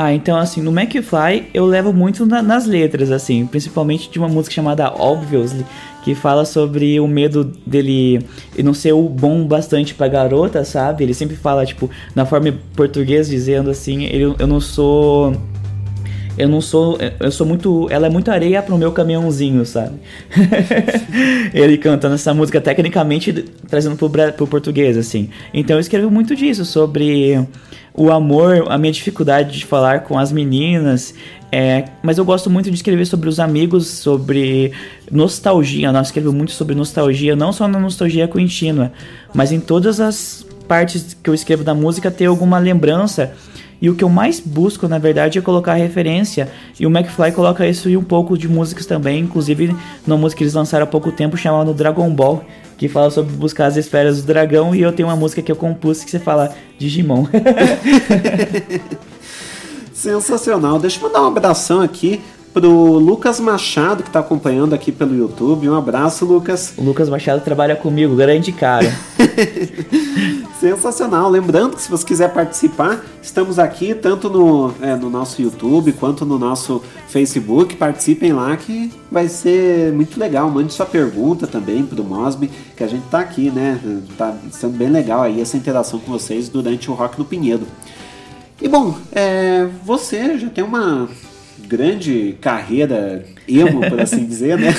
Ah, 0.00 0.14
então 0.14 0.38
assim, 0.38 0.62
no 0.62 0.70
McFly 0.70 1.48
eu 1.52 1.66
levo 1.66 1.92
muito 1.92 2.24
na, 2.24 2.40
nas 2.40 2.66
letras, 2.66 3.10
assim, 3.10 3.44
principalmente 3.44 4.08
de 4.08 4.16
uma 4.16 4.28
música 4.28 4.54
chamada 4.54 4.92
Obviously, 4.96 5.66
que 6.04 6.14
fala 6.14 6.44
sobre 6.44 7.00
o 7.00 7.08
medo 7.08 7.42
dele 7.66 8.24
não 8.62 8.72
ser 8.72 8.92
o 8.92 9.08
bom 9.08 9.44
bastante 9.44 9.96
pra 9.96 10.06
garota, 10.06 10.62
sabe? 10.62 11.02
Ele 11.02 11.12
sempre 11.12 11.34
fala, 11.34 11.66
tipo, 11.66 11.90
na 12.14 12.24
forma 12.24 12.54
português 12.76 13.28
dizendo 13.28 13.70
assim, 13.70 14.04
ele, 14.04 14.36
eu 14.38 14.46
não 14.46 14.60
sou 14.60 15.36
eu 16.38 16.48
não 16.48 16.60
sou. 16.60 16.96
Eu 17.18 17.32
sou 17.32 17.44
muito. 17.44 17.88
Ela 17.90 18.06
é 18.06 18.10
muito 18.10 18.30
areia 18.30 18.62
pro 18.62 18.78
meu 18.78 18.92
caminhãozinho, 18.92 19.66
sabe? 19.66 19.96
ele 21.52 21.76
cantando 21.76 22.14
essa 22.14 22.32
música 22.32 22.60
tecnicamente 22.60 23.32
trazendo 23.68 23.96
pro, 23.96 24.08
pro 24.08 24.46
português, 24.46 24.96
assim. 24.96 25.30
Então 25.52 25.74
eu 25.76 25.80
escrevo 25.80 26.08
muito 26.08 26.36
disso, 26.36 26.64
sobre 26.64 27.44
o 27.98 28.12
amor, 28.12 28.64
a 28.68 28.78
minha 28.78 28.92
dificuldade 28.92 29.58
de 29.58 29.66
falar 29.66 30.04
com 30.04 30.16
as 30.16 30.30
meninas. 30.30 31.12
É, 31.50 31.86
mas 32.02 32.16
eu 32.16 32.24
gosto 32.24 32.48
muito 32.48 32.70
de 32.70 32.76
escrever 32.76 33.04
sobre 33.06 33.28
os 33.28 33.40
amigos, 33.40 33.88
sobre 33.88 34.72
nostalgia. 35.10 35.90
Nós 35.90 36.08
escrevo 36.08 36.32
muito 36.32 36.52
sobre 36.52 36.74
nostalgia, 36.74 37.34
não 37.34 37.52
só 37.52 37.66
na 37.66 37.80
nostalgia 37.80 38.28
contínua, 38.28 38.92
mas 39.34 39.50
em 39.50 39.58
todas 39.58 39.98
as 39.98 40.46
partes 40.68 41.16
que 41.20 41.28
eu 41.28 41.34
escrevo 41.34 41.64
da 41.64 41.74
música 41.74 42.10
ter 42.10 42.26
alguma 42.26 42.58
lembrança 42.58 43.32
e 43.80 43.88
o 43.88 43.94
que 43.94 44.04
eu 44.04 44.08
mais 44.08 44.40
busco, 44.40 44.88
na 44.88 44.98
verdade, 44.98 45.38
é 45.38 45.42
colocar 45.42 45.74
referência. 45.74 46.48
E 46.78 46.86
o 46.86 46.90
McFly 46.90 47.32
coloca 47.32 47.66
isso 47.66 47.88
em 47.88 47.96
um 47.96 48.02
pouco 48.02 48.36
de 48.36 48.48
músicas 48.48 48.86
também, 48.86 49.20
inclusive 49.20 49.74
numa 50.06 50.18
música 50.18 50.38
que 50.38 50.44
eles 50.44 50.54
lançaram 50.54 50.84
há 50.84 50.86
pouco 50.86 51.12
tempo 51.12 51.36
chamada 51.36 51.72
Dragon 51.72 52.10
Ball, 52.10 52.44
que 52.78 52.88
fala 52.88 53.10
sobre 53.10 53.34
buscar 53.34 53.66
as 53.66 53.76
esferas 53.76 54.22
do 54.22 54.26
dragão. 54.26 54.74
E 54.74 54.80
eu 54.80 54.92
tenho 54.92 55.08
uma 55.08 55.16
música 55.16 55.42
que 55.42 55.50
eu 55.50 55.56
compus 55.56 56.04
que 56.04 56.10
você 56.10 56.18
fala 56.18 56.54
Digimon. 56.78 57.26
Sensacional. 59.92 60.78
Deixa 60.78 60.98
eu 60.98 61.02
mandar 61.02 61.22
um 61.22 61.26
abração 61.26 61.80
aqui 61.80 62.20
pro 62.54 62.70
Lucas 62.98 63.40
Machado, 63.40 64.02
que 64.02 64.08
está 64.08 64.20
acompanhando 64.20 64.74
aqui 64.74 64.92
pelo 64.92 65.14
YouTube. 65.14 65.68
Um 65.68 65.76
abraço, 65.76 66.24
Lucas. 66.24 66.72
O 66.76 66.82
Lucas 66.82 67.08
Machado 67.08 67.42
trabalha 67.42 67.74
comigo, 67.74 68.14
grande 68.14 68.52
cara. 68.52 68.92
Sensacional. 70.60 71.30
Lembrando 71.30 71.76
que 71.76 71.82
se 71.82 71.90
você 71.90 72.04
quiser 72.04 72.32
participar, 72.32 73.04
estamos 73.22 73.60
aqui 73.60 73.94
tanto 73.94 74.28
no, 74.28 74.74
é, 74.82 74.96
no 74.96 75.08
nosso 75.08 75.40
YouTube 75.40 75.92
quanto 75.92 76.26
no 76.26 76.36
nosso 76.36 76.82
Facebook. 77.06 77.76
Participem 77.76 78.32
lá 78.32 78.56
que 78.56 78.92
vai 79.10 79.28
ser 79.28 79.92
muito 79.92 80.18
legal. 80.18 80.50
Mande 80.50 80.72
sua 80.72 80.84
pergunta 80.84 81.46
também 81.46 81.86
pro 81.86 82.02
Mosby, 82.02 82.50
que 82.76 82.82
a 82.82 82.88
gente 82.88 83.04
tá 83.08 83.20
aqui, 83.20 83.50
né? 83.50 83.78
Tá 84.16 84.36
sendo 84.50 84.76
bem 84.76 84.88
legal 84.88 85.22
aí 85.22 85.40
essa 85.40 85.56
interação 85.56 86.00
com 86.00 86.10
vocês 86.10 86.48
durante 86.48 86.90
o 86.90 86.94
Rock 86.94 87.16
no 87.18 87.24
Pinheiro. 87.24 87.66
E 88.60 88.66
bom, 88.66 88.98
é, 89.12 89.68
você 89.84 90.36
já 90.38 90.50
tem 90.50 90.64
uma 90.64 91.08
grande 91.68 92.36
carreira 92.40 93.24
emo, 93.46 93.88
por 93.88 94.00
assim 94.00 94.24
dizer, 94.24 94.58
né? 94.58 94.74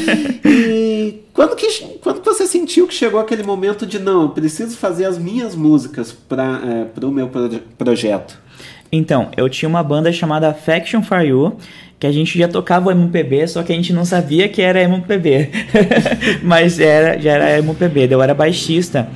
e 0.44 1.19
quando 1.40 1.56
que, 1.56 1.66
quando 2.02 2.22
você 2.22 2.46
sentiu 2.46 2.86
que 2.86 2.92
chegou 2.92 3.18
aquele 3.18 3.42
momento 3.42 3.86
de 3.86 3.98
não, 3.98 4.24
eu 4.24 4.28
preciso 4.28 4.76
fazer 4.76 5.06
as 5.06 5.16
minhas 5.16 5.56
músicas 5.56 6.12
para 6.12 6.60
é, 6.62 7.06
o 7.06 7.10
meu 7.10 7.28
proje 7.28 7.62
projeto? 7.78 8.38
Então, 8.92 9.30
eu 9.34 9.48
tinha 9.48 9.66
uma 9.66 9.82
banda 9.82 10.12
chamada 10.12 10.52
Faction 10.52 11.02
for 11.02 11.22
You, 11.22 11.56
que 11.98 12.06
a 12.06 12.12
gente 12.12 12.38
já 12.38 12.46
tocava 12.46 12.92
MPB, 12.92 13.48
só 13.48 13.62
que 13.62 13.72
a 13.72 13.74
gente 13.74 13.90
não 13.90 14.04
sabia 14.04 14.50
que 14.50 14.60
era 14.60 14.82
MPB. 14.82 15.48
Mas 16.44 16.78
era, 16.78 17.18
já 17.18 17.32
era 17.32 17.58
MPB, 17.58 18.08
eu 18.10 18.20
era 18.20 18.34
baixista. 18.34 19.08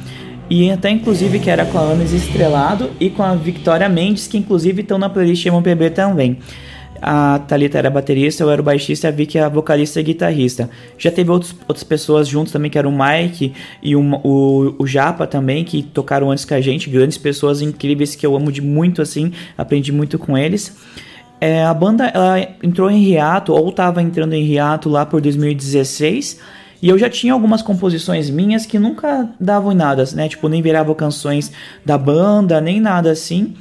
E 0.48 0.70
até 0.70 0.88
inclusive 0.88 1.38
que 1.38 1.50
era 1.50 1.66
com 1.66 1.76
a 1.76 1.90
Anis 1.90 2.14
Estrelado 2.14 2.90
e 2.98 3.10
com 3.10 3.22
a 3.22 3.34
Victoria 3.34 3.86
Mendes, 3.86 4.26
que 4.26 4.38
inclusive 4.38 4.80
estão 4.80 4.96
na 4.96 5.10
playlist 5.10 5.44
MPB 5.44 5.90
também 5.90 6.38
a 7.00 7.38
Thalita 7.40 7.78
era 7.78 7.90
baterista, 7.90 8.42
eu 8.42 8.50
era 8.50 8.60
o 8.60 8.64
baixista 8.64 9.08
a 9.08 9.10
Vicky 9.10 9.38
a 9.38 9.48
vocalista 9.48 10.00
e 10.00 10.02
guitarrista. 10.02 10.70
Já 10.98 11.10
teve 11.10 11.30
outros, 11.30 11.54
outras 11.68 11.84
pessoas 11.84 12.26
juntos 12.26 12.52
também, 12.52 12.70
que 12.70 12.78
era 12.78 12.88
o 12.88 12.92
Mike 12.92 13.52
e 13.82 13.94
o, 13.94 14.74
o, 14.78 14.86
Japa 14.86 15.26
também, 15.26 15.64
que 15.64 15.82
tocaram 15.82 16.30
antes 16.30 16.44
com 16.44 16.54
a 16.54 16.60
gente, 16.60 16.88
grandes 16.88 17.18
pessoas 17.18 17.60
incríveis 17.60 18.14
que 18.14 18.26
eu 18.26 18.34
amo 18.34 18.50
de 18.50 18.62
muito 18.62 19.02
assim, 19.02 19.32
aprendi 19.56 19.92
muito 19.92 20.18
com 20.18 20.36
eles. 20.36 20.76
É, 21.40 21.64
a 21.64 21.74
banda 21.74 22.06
ela 22.06 22.40
entrou 22.62 22.90
em 22.90 23.02
hiato, 23.02 23.52
ou 23.52 23.68
estava 23.68 24.00
entrando 24.00 24.32
em 24.32 24.44
hiato 24.44 24.88
lá 24.88 25.04
por 25.04 25.20
2016, 25.20 26.40
e 26.80 26.88
eu 26.88 26.98
já 26.98 27.08
tinha 27.10 27.32
algumas 27.32 27.62
composições 27.62 28.30
minhas 28.30 28.66
que 28.66 28.78
nunca 28.78 29.28
davam 29.40 29.72
em 29.72 29.74
nada, 29.74 30.04
né? 30.14 30.28
Tipo, 30.28 30.48
nem 30.48 30.62
viravam 30.62 30.94
canções 30.94 31.50
da 31.84 31.96
banda, 31.96 32.60
nem 32.60 32.80
nada 32.80 33.10
assim. 33.10 33.54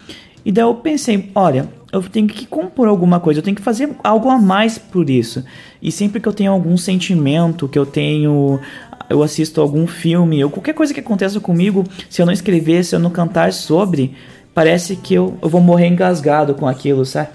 E 0.46 0.52
daí 0.52 0.64
eu 0.64 0.76
pensei, 0.76 1.32
olha, 1.34 1.70
eu 1.94 2.02
tenho 2.02 2.28
que 2.28 2.48
compor 2.48 2.88
alguma 2.88 3.20
coisa, 3.20 3.40
eu 3.40 3.44
tenho 3.44 3.56
que 3.56 3.62
fazer 3.62 3.92
algo 4.04 4.28
a 4.28 4.40
mais 4.40 4.80
por 4.80 5.12
isso. 5.12 5.46
E 5.80 5.92
sempre 5.92 6.20
que 6.20 6.28
eu 6.28 6.34
tenho 6.34 6.52
algum 6.52 6.76
sentimento, 6.76 7.70
que 7.70 7.78
eu 7.78 7.86
tenho. 7.86 8.60
Eu 9.08 9.22
assisto 9.22 9.62
algum 9.62 9.86
filme, 9.86 10.44
ou 10.44 10.50
qualquer 10.50 10.74
coisa 10.74 10.92
que 10.92 11.00
aconteça 11.00 11.40
comigo, 11.40 11.84
se 12.10 12.20
eu 12.20 12.26
não 12.26 12.34
escrever, 12.34 12.84
se 12.84 12.96
eu 12.96 13.00
não 13.00 13.12
cantar 13.12 13.54
sobre, 13.54 14.16
parece 14.56 14.96
que 14.96 15.14
eu, 15.14 15.38
eu 15.40 15.50
vou 15.50 15.62
morrer 15.62 15.88
engasgado 15.88 16.56
com 16.56 16.68
aquilo, 16.68 17.06
sabe? 17.06 17.30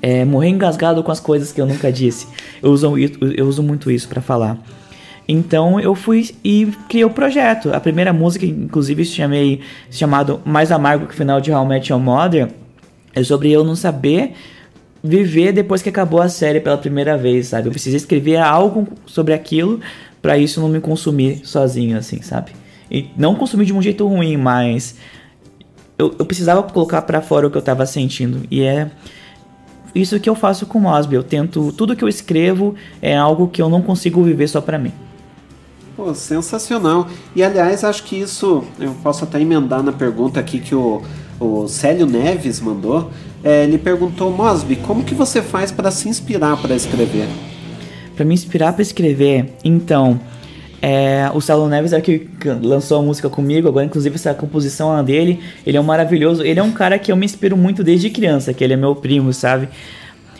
É, 0.00 0.24
morrer 0.24 0.48
engasgado 0.48 1.02
com 1.02 1.12
as 1.12 1.20
coisas 1.20 1.52
que 1.52 1.60
eu 1.60 1.66
nunca 1.66 1.92
disse. 1.92 2.28
Eu 2.62 2.70
uso, 2.70 2.94
eu 2.96 3.46
uso 3.46 3.62
muito 3.62 3.90
isso 3.90 4.08
para 4.08 4.22
falar. 4.22 4.58
Então 5.28 5.78
eu 5.78 5.94
fui 5.94 6.30
e 6.42 6.66
criei 6.88 7.04
o 7.04 7.10
projeto. 7.10 7.74
A 7.74 7.80
primeira 7.80 8.12
música, 8.12 8.46
inclusive, 8.46 9.04
chamei 9.04 9.60
chamado 9.90 10.40
Mais 10.44 10.72
Amargo 10.72 11.06
que 11.06 11.14
o 11.14 11.16
final 11.16 11.40
de 11.40 11.52
How 11.52 11.64
I 11.64 11.68
Met 11.68 11.92
Your 11.92 12.00
Mother 12.00 12.61
é 13.14 13.22
sobre 13.22 13.50
eu 13.50 13.64
não 13.64 13.76
saber 13.76 14.34
viver 15.02 15.52
depois 15.52 15.82
que 15.82 15.88
acabou 15.88 16.20
a 16.22 16.28
série 16.28 16.60
pela 16.60 16.78
primeira 16.78 17.16
vez, 17.16 17.48
sabe? 17.48 17.66
Eu 17.66 17.72
precisei 17.72 17.96
escrever 17.96 18.36
algo 18.36 18.86
sobre 19.04 19.34
aquilo 19.34 19.80
para 20.20 20.38
isso 20.38 20.60
não 20.60 20.68
me 20.68 20.80
consumir 20.80 21.40
sozinho, 21.44 21.98
assim, 21.98 22.22
sabe? 22.22 22.52
E 22.88 23.10
não 23.16 23.34
consumir 23.34 23.64
de 23.64 23.72
um 23.72 23.82
jeito 23.82 24.06
ruim, 24.06 24.36
mas 24.36 24.94
eu, 25.98 26.14
eu 26.18 26.24
precisava 26.24 26.62
colocar 26.62 27.02
para 27.02 27.20
fora 27.20 27.46
o 27.46 27.50
que 27.50 27.58
eu 27.58 27.62
tava 27.62 27.84
sentindo. 27.86 28.46
E 28.48 28.62
é 28.62 28.90
isso 29.94 30.18
que 30.20 30.28
eu 30.28 30.34
faço 30.34 30.66
com 30.66 30.78
o 30.78 30.82
Mosby. 30.82 31.16
Eu 31.16 31.24
tento. 31.24 31.72
Tudo 31.72 31.96
que 31.96 32.04
eu 32.04 32.08
escrevo 32.08 32.74
é 33.00 33.16
algo 33.16 33.48
que 33.48 33.60
eu 33.60 33.68
não 33.68 33.82
consigo 33.82 34.22
viver 34.22 34.46
só 34.46 34.60
para 34.60 34.78
mim. 34.78 34.92
Pô, 35.96 36.14
sensacional. 36.14 37.08
E 37.34 37.42
aliás, 37.42 37.82
acho 37.82 38.04
que 38.04 38.16
isso 38.16 38.64
eu 38.78 38.94
posso 39.02 39.24
até 39.24 39.40
emendar 39.40 39.82
na 39.82 39.92
pergunta 39.92 40.38
aqui 40.38 40.60
que 40.60 40.74
o, 40.74 41.02
o 41.42 41.68
Célio 41.68 42.06
Neves 42.06 42.60
mandou. 42.60 43.10
É, 43.42 43.64
ele 43.64 43.78
perguntou, 43.78 44.30
Mosby, 44.30 44.76
como 44.76 45.02
que 45.02 45.14
você 45.14 45.42
faz 45.42 45.72
para 45.72 45.90
se 45.90 46.08
inspirar 46.08 46.56
para 46.56 46.74
escrever? 46.76 47.26
Para 48.14 48.24
me 48.24 48.34
inspirar 48.34 48.72
para 48.72 48.82
escrever, 48.82 49.54
então, 49.64 50.20
é, 50.80 51.30
o 51.34 51.40
Célio 51.40 51.66
Neves 51.66 51.92
é 51.92 52.00
que 52.00 52.28
lançou 52.60 53.00
a 53.00 53.02
música 53.02 53.28
comigo, 53.28 53.68
agora 53.68 53.86
inclusive 53.86 54.14
essa 54.14 54.34
composição 54.34 54.96
é 54.96 55.02
dele, 55.02 55.40
ele 55.66 55.76
é 55.76 55.80
um 55.80 55.84
maravilhoso, 55.84 56.42
ele 56.42 56.60
é 56.60 56.62
um 56.62 56.72
cara 56.72 56.98
que 56.98 57.10
eu 57.10 57.16
me 57.16 57.24
inspiro 57.24 57.56
muito 57.56 57.82
desde 57.82 58.10
criança, 58.10 58.52
que 58.52 58.62
ele 58.62 58.74
é 58.74 58.76
meu 58.76 58.94
primo, 58.94 59.32
sabe? 59.32 59.68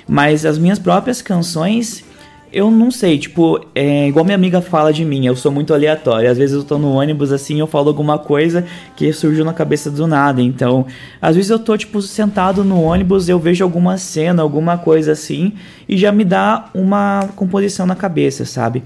Mas 0.06 0.44
as 0.44 0.58
minhas 0.58 0.78
próprias 0.78 1.22
canções, 1.22 2.04
eu 2.52 2.70
não 2.70 2.90
sei, 2.90 3.18
tipo, 3.18 3.58
é 3.74 4.08
igual 4.08 4.24
minha 4.24 4.34
amiga 4.34 4.60
fala 4.60 4.92
de 4.92 5.04
mim, 5.04 5.26
eu 5.26 5.34
sou 5.34 5.50
muito 5.50 5.72
aleatório. 5.72 6.30
Às 6.30 6.36
vezes 6.36 6.54
eu 6.54 6.62
tô 6.62 6.78
no 6.78 6.92
ônibus 6.92 7.32
assim, 7.32 7.58
eu 7.58 7.66
falo 7.66 7.88
alguma 7.88 8.18
coisa 8.18 8.64
que 8.94 9.10
surgiu 9.12 9.44
na 9.44 9.54
cabeça 9.54 9.90
do 9.90 10.06
nada. 10.06 10.42
Então, 10.42 10.86
às 11.20 11.34
vezes 11.34 11.50
eu 11.50 11.58
tô, 11.58 11.76
tipo, 11.76 12.02
sentado 12.02 12.62
no 12.62 12.82
ônibus, 12.82 13.28
eu 13.28 13.38
vejo 13.38 13.64
alguma 13.64 13.96
cena, 13.96 14.42
alguma 14.42 14.76
coisa 14.76 15.12
assim, 15.12 15.54
e 15.88 15.96
já 15.96 16.12
me 16.12 16.24
dá 16.24 16.68
uma 16.74 17.28
composição 17.34 17.86
na 17.86 17.96
cabeça, 17.96 18.44
sabe? 18.44 18.82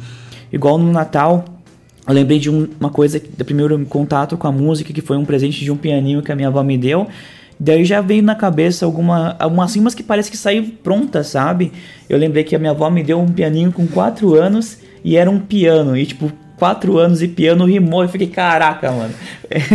Igual 0.53 0.79
no 0.79 0.93
Natal, 0.93 1.45
eu 2.07 2.15
lembrei 2.15 2.39
de 2.39 2.49
um, 2.49 2.69
uma 2.79 2.91
coisa, 2.91 3.21
do 3.21 3.45
primeiro 3.45 3.85
contato 3.87 4.37
com 4.37 4.47
a 4.47 4.53
música, 4.53 4.93
que 4.93 5.01
foi 5.01 5.17
um 5.17 5.25
presente 5.25 5.65
de 5.65 5.73
um 5.73 5.77
pianinho 5.77 6.23
que 6.23 6.31
a 6.31 6.37
minha 6.37 6.49
avó 6.49 6.63
me 6.63 6.79
deu. 6.79 7.09
Daí 7.59 7.85
já 7.85 8.01
veio 8.01 8.23
na 8.23 8.35
cabeça 8.35 8.85
alguma, 8.85 9.35
algumas 9.39 9.75
rimas 9.75 9.95
que 9.95 10.03
parece 10.03 10.31
que 10.31 10.37
saiu 10.37 10.73
pronta, 10.83 11.25
sabe? 11.25 11.73
Eu 12.09 12.19
lembrei 12.19 12.45
que 12.45 12.55
a 12.55 12.59
minha 12.59 12.73
avó 12.73 12.91
me 12.91 13.03
deu 13.03 13.19
um 13.19 13.29
pianinho 13.29 13.73
com 13.73 13.87
4 13.87 14.35
anos 14.35 14.79
e 15.03 15.17
era 15.17 15.31
um 15.31 15.41
piano. 15.41 15.97
E 15.97 16.05
tipo, 16.05 16.31
4 16.59 16.99
anos 16.99 17.23
e 17.23 17.29
piano 17.29 17.65
rimou. 17.65 18.03
Eu 18.03 18.09
fiquei, 18.09 18.27
caraca, 18.27 18.93
mano. 18.93 19.15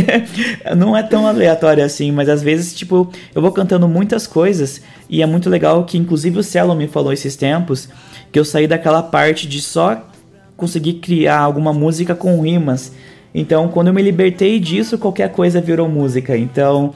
Não 0.77 0.95
é 0.95 1.01
tão 1.01 1.27
aleatório 1.27 1.83
assim, 1.83 2.11
mas 2.11 2.29
às 2.29 2.43
vezes, 2.43 2.73
tipo, 2.75 3.11
eu 3.33 3.41
vou 3.41 3.51
cantando 3.51 3.87
muitas 3.87 4.27
coisas 4.27 4.81
e 5.09 5.21
é 5.23 5.25
muito 5.25 5.49
legal 5.49 5.83
que, 5.83 5.97
inclusive, 5.97 6.37
o 6.37 6.43
Celo 6.43 6.75
me 6.75 6.87
falou 6.87 7.11
esses 7.11 7.35
tempos 7.35 7.89
que 8.31 8.39
eu 8.39 8.45
saí 8.45 8.67
daquela 8.67 9.01
parte 9.01 9.47
de 9.47 9.59
só 9.59 10.07
conseguir 10.55 10.93
criar 10.93 11.39
alguma 11.39 11.73
música 11.73 12.13
com 12.13 12.39
rimas. 12.41 12.93
Então, 13.33 13.67
quando 13.69 13.87
eu 13.87 13.93
me 13.93 14.01
libertei 14.01 14.59
disso, 14.59 14.97
qualquer 14.97 15.31
coisa 15.31 15.59
virou 15.59 15.89
música. 15.89 16.37
Então, 16.37 16.93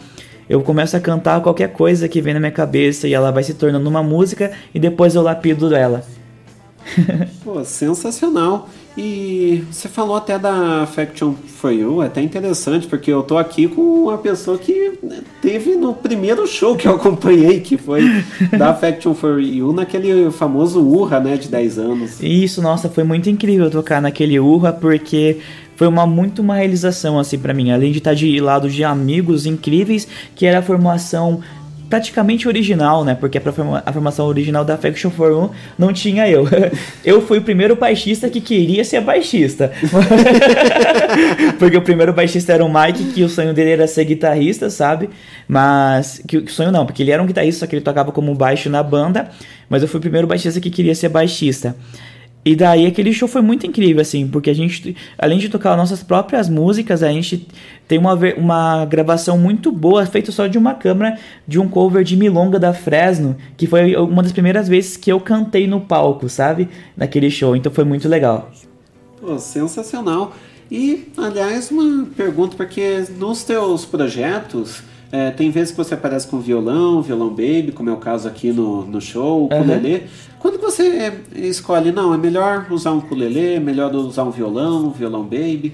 eu 0.50 0.62
começo 0.62 0.96
a 0.96 1.00
cantar 1.00 1.42
qualquer 1.42 1.72
coisa 1.74 2.08
que 2.08 2.22
vem 2.22 2.34
na 2.34 2.40
minha 2.40 2.52
cabeça 2.52 3.08
e 3.08 3.14
ela 3.14 3.32
vai 3.32 3.44
se 3.44 3.54
tornando 3.54 3.90
uma 3.90 4.04
música 4.04 4.52
e 4.74 4.80
depois 4.80 5.16
eu 5.16 5.22
lapido 5.22 5.76
ela. 5.76 6.04
Pô, 7.44 7.64
sensacional. 7.64 8.70
E 8.98 9.62
você 9.70 9.90
falou 9.90 10.16
até 10.16 10.40
da 10.40 10.84
Affection 10.84 11.34
for 11.34 11.70
You, 11.70 12.02
é 12.02 12.06
até 12.06 12.22
interessante, 12.22 12.88
porque 12.88 13.12
eu 13.12 13.24
tô 13.24 13.38
aqui 13.38 13.68
com 13.68 13.82
uma 13.82 14.18
pessoa 14.18 14.58
que 14.58 14.94
teve 15.42 15.76
no 15.76 15.94
primeiro 15.94 16.48
show 16.48 16.78
que 16.78 16.88
eu 16.88 16.94
acompanhei, 16.94 17.60
que 17.60 17.78
foi 17.78 18.24
da 18.58 18.70
Affection 18.70 19.14
for 19.14 19.42
You, 19.42 19.74
naquele 19.74 20.32
famoso 20.32 20.82
Urra, 20.82 21.20
né, 21.20 21.36
de 21.36 21.50
10 21.50 21.78
anos. 21.78 22.22
Isso, 22.22 22.62
nossa, 22.62 22.88
foi 22.88 23.04
muito 23.04 23.30
incrível 23.30 23.70
tocar 23.70 24.02
naquele 24.02 24.40
Urra, 24.40 24.72
porque 24.72 25.40
foi 25.76 25.88
uma 25.88 26.08
muito 26.08 26.42
uma 26.42 26.56
realização 26.56 27.20
assim 27.20 27.38
para 27.38 27.54
mim, 27.54 27.72
além 27.72 27.92
de 27.92 28.00
estar 28.00 28.14
de 28.14 28.40
lado 28.40 28.70
de 28.70 28.84
amigos 28.84 29.46
incríveis, 29.46 30.08
que 30.36 30.46
era 30.46 30.60
a 30.60 30.62
formação 30.62 31.42
praticamente 31.90 32.48
original, 32.48 33.04
né? 33.06 33.16
Porque 33.16 33.38
a 33.38 33.94
formação 33.94 34.26
original 34.26 34.66
da 34.66 34.78
Faction 34.78 35.10
for 35.10 35.32
One 35.32 35.50
não 35.78 35.94
tinha 35.94 36.28
eu. 36.28 36.46
Eu 37.04 37.22
fui 37.22 37.38
o 37.38 37.42
primeiro 37.42 37.76
baixista 37.76 38.30
que 38.30 38.42
queria 38.42 38.84
ser 38.84 39.02
baixista. 39.02 39.72
porque 41.60 41.78
o 41.78 41.82
primeiro 41.82 42.12
baixista 42.14 42.54
era 42.54 42.66
o 42.66 42.74
Mike, 42.74 43.14
que 43.14 43.24
o 43.24 43.30
sonho 43.30 43.54
dele 43.54 43.72
era 43.72 43.88
ser 43.88 44.06
guitarrista, 44.06 44.70
sabe? 44.70 45.10
Mas. 45.48 46.22
Que, 46.28 46.42
que 46.42 46.52
sonho 46.52 46.72
não, 46.72 46.86
porque 46.86 47.04
ele 47.04 47.12
era 47.12 47.22
um 47.22 47.26
guitarrista, 47.26 47.62
só 47.62 47.68
que 47.68 47.76
ele 47.76 47.84
tocava 47.84 48.12
como 48.12 48.34
baixo 48.34 48.70
na 48.70 48.82
banda. 48.82 49.30
Mas 49.70 49.82
eu 49.82 49.88
fui 49.88 50.00
o 50.00 50.02
primeiro 50.02 50.28
baixista 50.28 50.60
que 50.60 50.70
queria 50.70 50.96
ser 50.96 51.10
baixista. 51.10 51.76
E 52.46 52.56
daí 52.56 52.86
aquele 52.86 53.12
show 53.12 53.28
foi 53.28 53.42
muito 53.42 53.66
incrível, 53.66 54.04
assim, 54.04 54.28
porque 54.28 54.52
a 54.52 54.54
gente, 54.54 54.96
além 55.18 55.40
de 55.40 55.50
tocar 55.50 55.76
nossas 55.76 56.04
próprias 56.04 56.48
músicas, 56.48 57.02
a 57.02 57.12
gente 57.12 57.48
tem 57.88 57.98
uma, 57.98 58.14
uma 58.38 58.86
gravação 58.86 59.36
muito 59.36 59.72
boa, 59.72 60.06
feita 60.06 60.32
só 60.32 60.46
de 60.46 60.56
uma 60.56 60.76
câmera, 60.76 61.18
de 61.48 61.60
um 61.60 61.68
cover 61.68 62.04
de 62.04 62.16
Milonga 62.16 62.60
da 62.60 62.72
Fresno, 62.72 63.36
que 63.58 63.66
foi 63.66 63.96
uma 63.96 64.22
das 64.22 64.32
primeiras 64.32 64.68
vezes 64.68 64.96
que 64.96 65.12
eu 65.12 65.20
cantei 65.20 65.66
no 65.66 65.82
palco, 65.82 66.30
sabe? 66.30 66.70
Naquele 66.96 67.32
show, 67.32 67.56
então 67.56 67.72
foi 67.72 67.84
muito 67.84 68.08
legal. 68.08 68.52
Pô, 69.20 69.40
sensacional. 69.40 70.36
E, 70.70 71.08
aliás, 71.18 71.72
uma 71.72 72.06
pergunta, 72.16 72.56
porque 72.56 73.06
nos 73.18 73.44
teus 73.44 73.86
projetos 73.86 74.84
é, 75.12 75.32
tem 75.32 75.50
vezes 75.50 75.72
que 75.72 75.78
você 75.78 75.94
aparece 75.94 76.28
com 76.28 76.40
violão, 76.40 77.02
violão 77.02 77.30
baby, 77.30 77.72
como 77.74 77.90
é 77.90 77.94
o 77.94 77.98
caso 77.98 78.28
aqui 78.28 78.52
no, 78.52 78.86
no 78.86 79.00
show, 79.00 79.46
ukulele. 79.46 79.94
Uhum. 79.96 80.02
Quando 80.46 80.60
você 80.60 81.12
escolhe, 81.38 81.92
não, 81.92 82.14
é 82.14 82.20
melhor 82.20 82.68
usar 82.70 82.92
um 82.92 83.00
ukulele, 83.00 83.56
é 83.56 83.60
melhor 83.60 83.92
usar 83.96 84.26
um 84.26 84.30
violão, 84.30 84.86
um 84.86 84.92
violão 84.92 85.24
baby? 85.24 85.74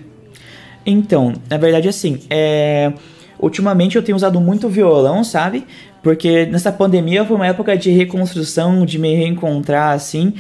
Então, 0.86 1.34
na 1.49 1.57
verdade, 1.57 1.89
assim, 1.89 2.22
é... 2.30 2.93
ultimamente 3.38 3.97
eu 3.97 4.01
tenho 4.01 4.15
usado 4.15 4.39
muito 4.39 4.69
violão, 4.69 5.26
sabe? 5.26 5.65
Porque 6.01 6.45
nessa 6.45 6.72
pandemia 6.72 7.26
foi 7.26 7.36
uma 7.36 7.47
época 7.47 7.76
de 7.76 7.91
reconstrução, 7.91 8.86
de 8.86 8.97
me 8.97 9.13
reencontrar, 9.13 9.93
assim. 9.93 10.36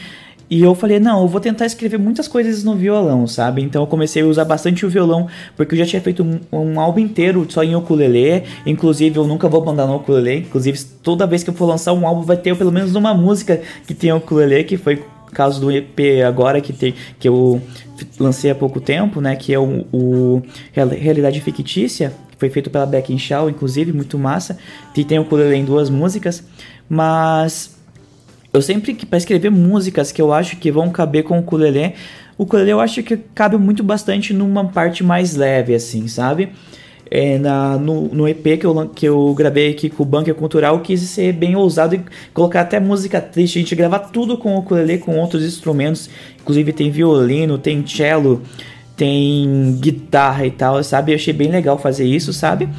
E 0.51 0.61
eu 0.61 0.75
falei, 0.75 0.99
não, 0.99 1.21
eu 1.21 1.29
vou 1.29 1.39
tentar 1.39 1.65
escrever 1.65 1.97
muitas 1.97 2.27
coisas 2.27 2.61
no 2.61 2.75
violão, 2.75 3.25
sabe? 3.25 3.61
Então 3.61 3.83
eu 3.83 3.87
comecei 3.87 4.21
a 4.21 4.25
usar 4.25 4.43
bastante 4.43 4.85
o 4.85 4.89
violão, 4.89 5.29
porque 5.55 5.75
eu 5.75 5.79
já 5.79 5.85
tinha 5.85 6.01
feito 6.01 6.23
um, 6.23 6.41
um 6.51 6.77
álbum 6.77 6.99
inteiro 6.99 7.47
só 7.47 7.63
em 7.63 7.73
ukulele. 7.73 8.43
Inclusive, 8.65 9.17
eu 9.17 9.25
nunca 9.25 9.47
vou 9.47 9.61
abandonar 9.61 9.95
o 9.95 9.99
ukulele. 9.99 10.39
Inclusive, 10.39 10.77
toda 11.01 11.25
vez 11.25 11.41
que 11.41 11.49
eu 11.49 11.53
for 11.53 11.67
lançar 11.67 11.93
um 11.93 12.05
álbum, 12.05 12.23
vai 12.23 12.35
ter 12.35 12.53
pelo 12.57 12.69
menos 12.69 12.93
uma 12.95 13.13
música 13.13 13.61
que 13.87 13.93
tem 13.93 14.11
ukulele, 14.11 14.65
que 14.65 14.75
foi 14.75 15.01
caso 15.31 15.61
do 15.61 15.71
EP 15.71 16.21
agora 16.27 16.59
que, 16.59 16.73
tem, 16.73 16.93
que 17.17 17.29
eu 17.29 17.61
lancei 18.19 18.51
há 18.51 18.55
pouco 18.55 18.81
tempo, 18.81 19.21
né? 19.21 19.37
Que 19.37 19.53
é 19.53 19.59
o, 19.59 19.85
o 19.93 20.41
Realidade 20.73 21.39
Fictícia, 21.39 22.11
que 22.29 22.35
foi 22.37 22.49
feito 22.49 22.69
pela 22.69 22.85
Beck 22.85 23.17
Shaw, 23.17 23.49
inclusive, 23.49 23.93
muito 23.93 24.19
massa. 24.19 24.57
Que 24.93 25.05
tem 25.05 25.17
o 25.17 25.21
ukulele 25.21 25.55
em 25.55 25.63
duas 25.63 25.89
músicas. 25.89 26.43
Mas 26.89 27.79
eu 28.53 28.61
sempre 28.61 28.93
que 28.93 29.05
para 29.05 29.17
escrever 29.17 29.49
músicas 29.49 30.11
que 30.11 30.21
eu 30.21 30.33
acho 30.33 30.57
que 30.57 30.71
vão 30.71 30.89
caber 30.89 31.23
com 31.23 31.37
o 31.37 31.39
ukulele, 31.39 31.93
o 32.37 32.43
ukulele 32.43 32.71
eu 32.71 32.79
acho 32.79 33.01
que 33.01 33.17
cabe 33.17 33.57
muito 33.57 33.83
bastante 33.83 34.33
numa 34.33 34.65
parte 34.65 35.03
mais 35.03 35.35
leve 35.35 35.73
assim, 35.73 36.07
sabe? 36.07 36.49
É, 37.13 37.37
na, 37.37 37.77
no, 37.77 38.07
no, 38.07 38.25
EP 38.25 38.57
que 38.57 38.65
eu, 38.65 38.87
que 38.87 39.05
eu 39.05 39.33
gravei 39.33 39.71
aqui 39.71 39.89
com 39.89 40.03
o 40.03 40.05
Bunker 40.05 40.33
Cultural, 40.33 40.79
quis 40.79 41.01
ser 41.01 41.33
bem 41.33 41.57
ousado 41.57 41.95
e 41.95 42.01
colocar 42.33 42.61
até 42.61 42.79
música 42.79 43.19
triste, 43.19 43.59
a 43.59 43.61
gente 43.61 43.75
gravar 43.75 43.99
tudo 43.99 44.37
com 44.37 44.55
o 44.55 44.59
ukulele, 44.59 44.97
com 44.97 45.17
outros 45.19 45.43
instrumentos, 45.43 46.09
inclusive 46.41 46.71
tem 46.71 46.89
violino, 46.89 47.57
tem 47.57 47.85
cello, 47.85 48.41
tem 48.95 49.77
guitarra 49.81 50.45
e 50.45 50.51
tal, 50.51 50.81
sabe? 50.83 51.11
Eu 51.11 51.15
achei 51.15 51.33
bem 51.33 51.51
legal 51.51 51.77
fazer 51.77 52.05
isso, 52.05 52.31
sabe? 52.31 52.69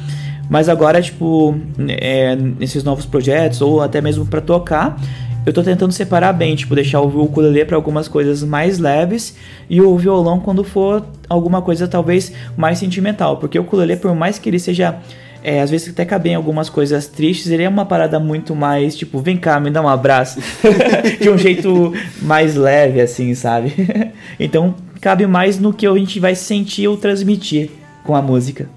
Mas 0.49 0.67
agora, 0.67 0.99
tipo, 0.99 1.55
é, 1.87 2.35
nesses 2.35 2.83
novos 2.83 3.05
projetos, 3.05 3.61
ou 3.61 3.81
até 3.81 4.01
mesmo 4.01 4.25
para 4.25 4.41
tocar, 4.41 4.99
eu 5.45 5.51
tô 5.51 5.61
tentando 5.61 5.91
separar 5.91 6.33
bem, 6.33 6.55
tipo, 6.55 6.75
deixar 6.75 7.01
o 7.01 7.23
ukulele 7.23 7.65
para 7.65 7.75
algumas 7.75 8.07
coisas 8.07 8.43
mais 8.43 8.79
leves 8.79 9.35
e 9.69 9.81
o 9.81 9.97
violão 9.97 10.39
quando 10.39 10.63
for 10.63 11.05
alguma 11.29 11.61
coisa 11.61 11.87
talvez 11.87 12.31
mais 12.55 12.79
sentimental, 12.79 13.37
porque 13.37 13.59
o 13.59 13.63
ukulele, 13.63 13.97
por 13.97 14.15
mais 14.15 14.39
que 14.39 14.49
ele 14.49 14.59
seja 14.59 14.99
é, 15.43 15.61
às 15.61 15.69
vezes 15.69 15.89
até 15.89 16.05
cabe 16.05 16.29
em 16.29 16.35
algumas 16.35 16.69
coisas 16.69 17.05
tristes, 17.07 17.51
ele 17.51 17.63
é 17.63 17.69
uma 17.69 17.85
parada 17.85 18.17
muito 18.17 18.55
mais, 18.55 18.95
tipo, 18.95 19.19
vem 19.19 19.35
cá, 19.35 19.59
me 19.59 19.69
dá 19.69 19.81
um 19.81 19.89
abraço. 19.89 20.39
de 21.19 21.29
um 21.29 21.37
jeito 21.37 21.91
mais 22.21 22.55
leve, 22.55 23.01
assim, 23.01 23.35
sabe? 23.35 23.73
então, 24.39 24.73
cabe 25.01 25.27
mais 25.27 25.59
no 25.59 25.73
que 25.73 25.85
a 25.85 25.93
gente 25.95 26.17
vai 26.17 26.33
sentir 26.33 26.87
ou 26.87 26.95
transmitir 26.95 27.69
com 28.05 28.15
a 28.15 28.21
música. 28.21 28.69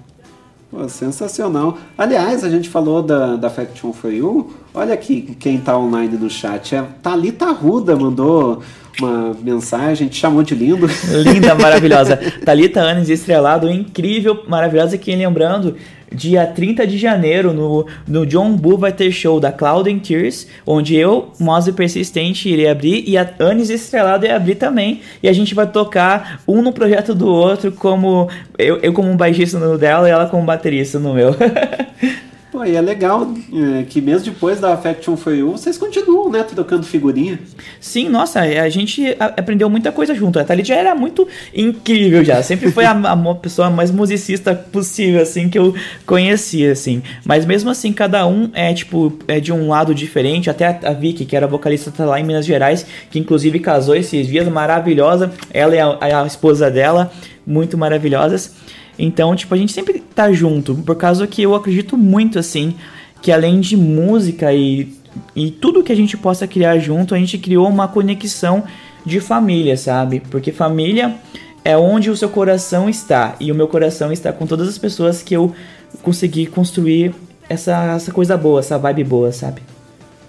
Pô, 0.69 0.89
sensacional. 0.89 1.77
Aliás, 1.97 2.43
a 2.43 2.49
gente 2.49 2.67
falou 2.67 3.01
da, 3.01 3.37
da 3.37 3.49
Faction 3.49 3.93
for 3.93 4.11
You. 4.11 4.53
Olha 4.77 4.93
aqui 4.93 5.35
quem 5.39 5.57
tá 5.57 5.75
online 5.75 6.15
no 6.17 6.29
chat. 6.29 6.75
É 6.75 6.83
Thalita 7.01 7.47
Ruda 7.51 7.95
mandou 7.95 8.61
uma 9.01 9.35
mensagem, 9.41 10.07
te 10.07 10.17
chamou 10.17 10.43
de 10.43 10.53
lindo. 10.53 10.87
Linda, 11.23 11.55
maravilhosa. 11.57 12.15
Thalita 12.45 12.81
Anes 12.81 13.09
Estrelado, 13.09 13.71
incrível, 13.71 14.43
maravilhosa. 14.47 14.95
Quem 14.95 15.15
lembrando, 15.15 15.75
dia 16.13 16.45
30 16.45 16.85
de 16.85 16.95
janeiro, 16.95 17.53
no, 17.53 17.87
no 18.07 18.23
John 18.23 18.55
Boo 18.55 18.77
vai 18.77 18.91
ter 18.91 19.11
show 19.11 19.39
da 19.39 19.51
Cloud 19.51 19.91
and 19.91 19.97
Tears, 19.97 20.45
onde 20.63 20.95
eu, 20.95 21.31
Mose 21.39 21.73
Persistente, 21.73 22.47
irei 22.47 22.69
abrir 22.69 23.03
e 23.07 23.17
a 23.17 23.27
Anis 23.39 23.71
Estrelado 23.71 24.27
ia 24.27 24.35
abrir 24.35 24.55
também. 24.55 25.01
E 25.23 25.27
a 25.27 25.33
gente 25.33 25.55
vai 25.55 25.65
tocar 25.65 26.43
um 26.47 26.61
no 26.61 26.71
projeto 26.71 27.15
do 27.15 27.25
outro, 27.27 27.71
como 27.71 28.29
eu, 28.59 28.77
eu 28.77 28.93
como 28.93 29.09
um 29.09 29.17
baixista 29.17 29.57
no 29.57 29.75
dela 29.75 30.07
e 30.07 30.11
ela 30.11 30.27
como 30.27 30.43
baterista 30.43 30.99
no 30.99 31.15
meu. 31.15 31.35
Pô, 32.57 32.65
e 32.65 32.75
é 32.75 32.81
legal 32.81 33.31
é, 33.53 33.83
que 33.83 34.01
mesmo 34.01 34.33
depois 34.33 34.59
da 34.59 34.75
Faction 34.75 35.15
For 35.15 35.31
You, 35.31 35.51
vocês 35.51 35.77
continuam, 35.77 36.31
né, 36.31 36.41
trocando 36.41 36.87
figurinha. 36.87 37.39
Sim, 37.79 38.09
nossa, 38.09 38.39
a 38.39 38.67
gente 38.67 39.15
aprendeu 39.19 39.69
muita 39.69 39.91
coisa 39.91 40.15
junto. 40.15 40.39
A 40.39 40.43
Thalita 40.43 40.69
já 40.69 40.75
era 40.75 40.95
muito 40.95 41.27
incrível 41.53 42.23
já. 42.23 42.41
Sempre 42.41 42.71
foi 42.71 42.83
a, 42.83 42.93
a 42.93 43.35
pessoa 43.35 43.69
mais 43.69 43.91
musicista 43.91 44.55
possível, 44.55 45.21
assim, 45.21 45.49
que 45.49 45.59
eu 45.59 45.75
conhecia, 46.03 46.71
assim. 46.71 47.03
Mas 47.23 47.45
mesmo 47.45 47.69
assim, 47.69 47.93
cada 47.93 48.25
um 48.25 48.49
é, 48.55 48.73
tipo, 48.73 49.13
é 49.27 49.39
de 49.39 49.53
um 49.53 49.67
lado 49.67 49.93
diferente. 49.93 50.49
Até 50.49 50.65
a, 50.65 50.79
a 50.89 50.93
Vicky, 50.93 51.25
que 51.25 51.35
era 51.35 51.45
vocalista 51.45 51.91
tá 51.91 52.05
lá 52.05 52.19
em 52.19 52.23
Minas 52.23 52.43
Gerais, 52.43 52.87
que 53.11 53.19
inclusive 53.19 53.59
casou 53.59 53.95
esses 53.95 54.25
dias, 54.25 54.47
maravilhosa. 54.47 55.31
Ela 55.53 55.75
e 55.75 55.79
a, 55.79 56.23
a 56.23 56.25
esposa 56.25 56.71
dela, 56.71 57.11
muito 57.45 57.77
maravilhosas. 57.77 58.55
Então, 58.97 59.35
tipo, 59.35 59.53
a 59.53 59.57
gente 59.57 59.71
sempre 59.71 59.99
tá 59.99 60.31
junto, 60.31 60.75
por 60.75 60.95
causa 60.95 61.27
que 61.27 61.41
eu 61.41 61.53
acredito 61.55 61.97
muito, 61.97 62.39
assim, 62.39 62.75
que 63.21 63.31
além 63.31 63.59
de 63.59 63.77
música 63.77 64.53
e, 64.53 64.93
e 65.35 65.51
tudo 65.51 65.83
que 65.83 65.91
a 65.91 65.95
gente 65.95 66.17
possa 66.17 66.47
criar 66.47 66.79
junto, 66.79 67.13
a 67.13 67.17
gente 67.17 67.37
criou 67.37 67.67
uma 67.67 67.87
conexão 67.87 68.63
de 69.05 69.19
família, 69.19 69.77
sabe? 69.77 70.21
Porque 70.31 70.51
família 70.51 71.15
é 71.63 71.77
onde 71.77 72.09
o 72.09 72.17
seu 72.17 72.29
coração 72.29 72.89
está, 72.89 73.35
e 73.39 73.51
o 73.51 73.55
meu 73.55 73.67
coração 73.67 74.11
está 74.11 74.33
com 74.33 74.47
todas 74.47 74.67
as 74.67 74.77
pessoas 74.77 75.21
que 75.21 75.35
eu 75.35 75.53
consegui 76.01 76.45
construir 76.45 77.13
essa, 77.49 77.95
essa 77.95 78.11
coisa 78.11 78.37
boa, 78.37 78.59
essa 78.59 78.77
vibe 78.77 79.03
boa, 79.03 79.31
sabe? 79.31 79.61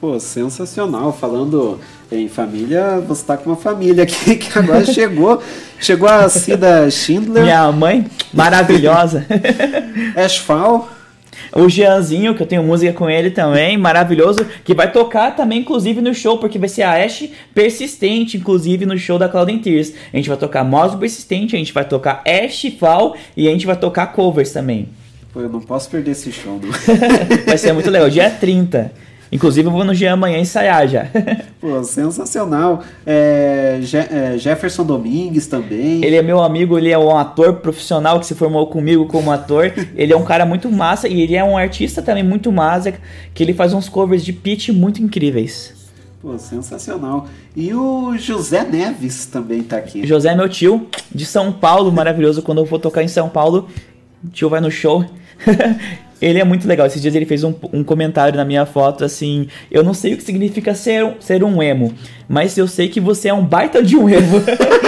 Pô, 0.00 0.18
sensacional. 0.20 1.12
Falando 1.12 1.78
em 2.10 2.28
família, 2.28 3.00
você 3.06 3.24
tá 3.24 3.36
com 3.36 3.50
uma 3.50 3.56
família 3.56 4.04
aqui 4.04 4.36
que 4.36 4.58
agora 4.58 4.84
chegou. 4.84 5.42
Chegou 5.80 6.08
a 6.08 6.28
Cida 6.28 6.90
Schindler. 6.90 7.44
Minha 7.44 7.70
mãe, 7.70 8.06
maravilhosa. 8.32 9.26
Ashfall. 10.16 10.88
O 11.54 11.68
Jeanzinho, 11.68 12.34
que 12.34 12.42
eu 12.42 12.46
tenho 12.46 12.62
música 12.62 12.92
com 12.92 13.08
ele 13.08 13.30
também, 13.30 13.78
maravilhoso, 13.78 14.44
que 14.64 14.74
vai 14.74 14.92
tocar 14.92 15.34
também, 15.34 15.60
inclusive, 15.60 16.00
no 16.00 16.12
show, 16.12 16.36
porque 16.36 16.58
vai 16.58 16.68
ser 16.68 16.82
a 16.82 17.02
Ash 17.02 17.28
Persistente, 17.54 18.36
inclusive, 18.36 18.84
no 18.84 18.98
show 18.98 19.18
da 19.18 19.28
Cloud 19.28 19.58
Tears. 19.58 19.94
A 20.12 20.16
gente 20.16 20.28
vai 20.28 20.36
tocar 20.36 20.62
Mouse 20.62 20.96
Persistente, 20.96 21.56
a 21.56 21.58
gente 21.58 21.72
vai 21.72 21.86
tocar 21.86 22.22
Ash 22.26 22.66
Fall 22.78 23.16
e 23.36 23.48
a 23.48 23.50
gente 23.50 23.66
vai 23.66 23.76
tocar 23.76 24.08
covers 24.08 24.52
também. 24.52 24.88
Pô, 25.32 25.40
eu 25.40 25.48
não 25.48 25.60
posso 25.60 25.88
perder 25.88 26.12
esse 26.12 26.32
show, 26.32 26.60
não. 26.62 26.70
Vai 27.46 27.58
ser 27.58 27.72
muito 27.72 27.90
legal, 27.90 28.08
dia 28.08 28.30
30. 28.30 28.90
Inclusive, 29.30 29.68
eu 29.68 29.72
vou 29.72 29.84
no 29.84 29.92
Jean 29.94 30.14
amanhã 30.14 30.38
ensaiar 30.38 30.88
já. 30.88 31.06
Pô, 31.60 31.82
sensacional. 31.84 32.82
É, 33.06 33.78
Je- 33.82 33.96
é, 33.98 34.34
Jefferson 34.38 34.84
Domingues 34.84 35.46
também. 35.46 36.04
Ele 36.04 36.16
é 36.16 36.22
meu 36.22 36.40
amigo, 36.42 36.78
ele 36.78 36.90
é 36.90 36.98
um 36.98 37.16
ator 37.16 37.54
profissional 37.56 38.18
que 38.20 38.26
se 38.26 38.34
formou 38.34 38.66
comigo 38.68 39.06
como 39.06 39.30
ator. 39.30 39.72
Ele 39.94 40.12
é 40.12 40.16
um 40.16 40.24
cara 40.24 40.46
muito 40.46 40.70
massa 40.70 41.08
e 41.08 41.20
ele 41.20 41.36
é 41.36 41.44
um 41.44 41.56
artista 41.56 42.00
também 42.00 42.22
muito 42.24 42.50
massa, 42.50 42.94
que 43.34 43.42
ele 43.42 43.52
faz 43.52 43.72
uns 43.74 43.88
covers 43.88 44.24
de 44.24 44.32
pitch 44.32 44.70
muito 44.70 45.02
incríveis. 45.02 45.76
Pô, 46.22 46.36
sensacional. 46.38 47.28
E 47.54 47.72
o 47.74 48.16
José 48.18 48.64
Neves 48.64 49.26
também 49.26 49.62
tá 49.62 49.76
aqui. 49.76 50.06
José 50.06 50.30
é 50.30 50.34
meu 50.34 50.48
tio, 50.48 50.88
de 51.14 51.24
São 51.24 51.52
Paulo, 51.52 51.92
maravilhoso. 51.92 52.42
Quando 52.42 52.58
eu 52.58 52.64
vou 52.64 52.78
tocar 52.78 53.02
em 53.02 53.08
São 53.08 53.28
Paulo, 53.28 53.68
o 54.24 54.28
tio 54.28 54.48
vai 54.48 54.60
no 54.60 54.70
show. 54.70 55.04
ele 56.20 56.38
é 56.38 56.44
muito 56.44 56.66
legal. 56.66 56.86
Esses 56.86 57.00
dias 57.00 57.14
ele 57.14 57.26
fez 57.26 57.44
um, 57.44 57.54
um 57.72 57.84
comentário 57.84 58.36
na 58.36 58.44
minha 58.44 58.66
foto 58.66 59.04
assim: 59.04 59.48
Eu 59.70 59.82
não 59.82 59.94
sei 59.94 60.14
o 60.14 60.16
que 60.16 60.22
significa 60.22 60.74
ser, 60.74 61.16
ser 61.20 61.44
um 61.44 61.62
emo, 61.62 61.94
mas 62.28 62.56
eu 62.56 62.66
sei 62.66 62.88
que 62.88 63.00
você 63.00 63.28
é 63.28 63.34
um 63.34 63.44
baita 63.44 63.82
de 63.82 63.96
um 63.96 64.08
emo. 64.08 64.42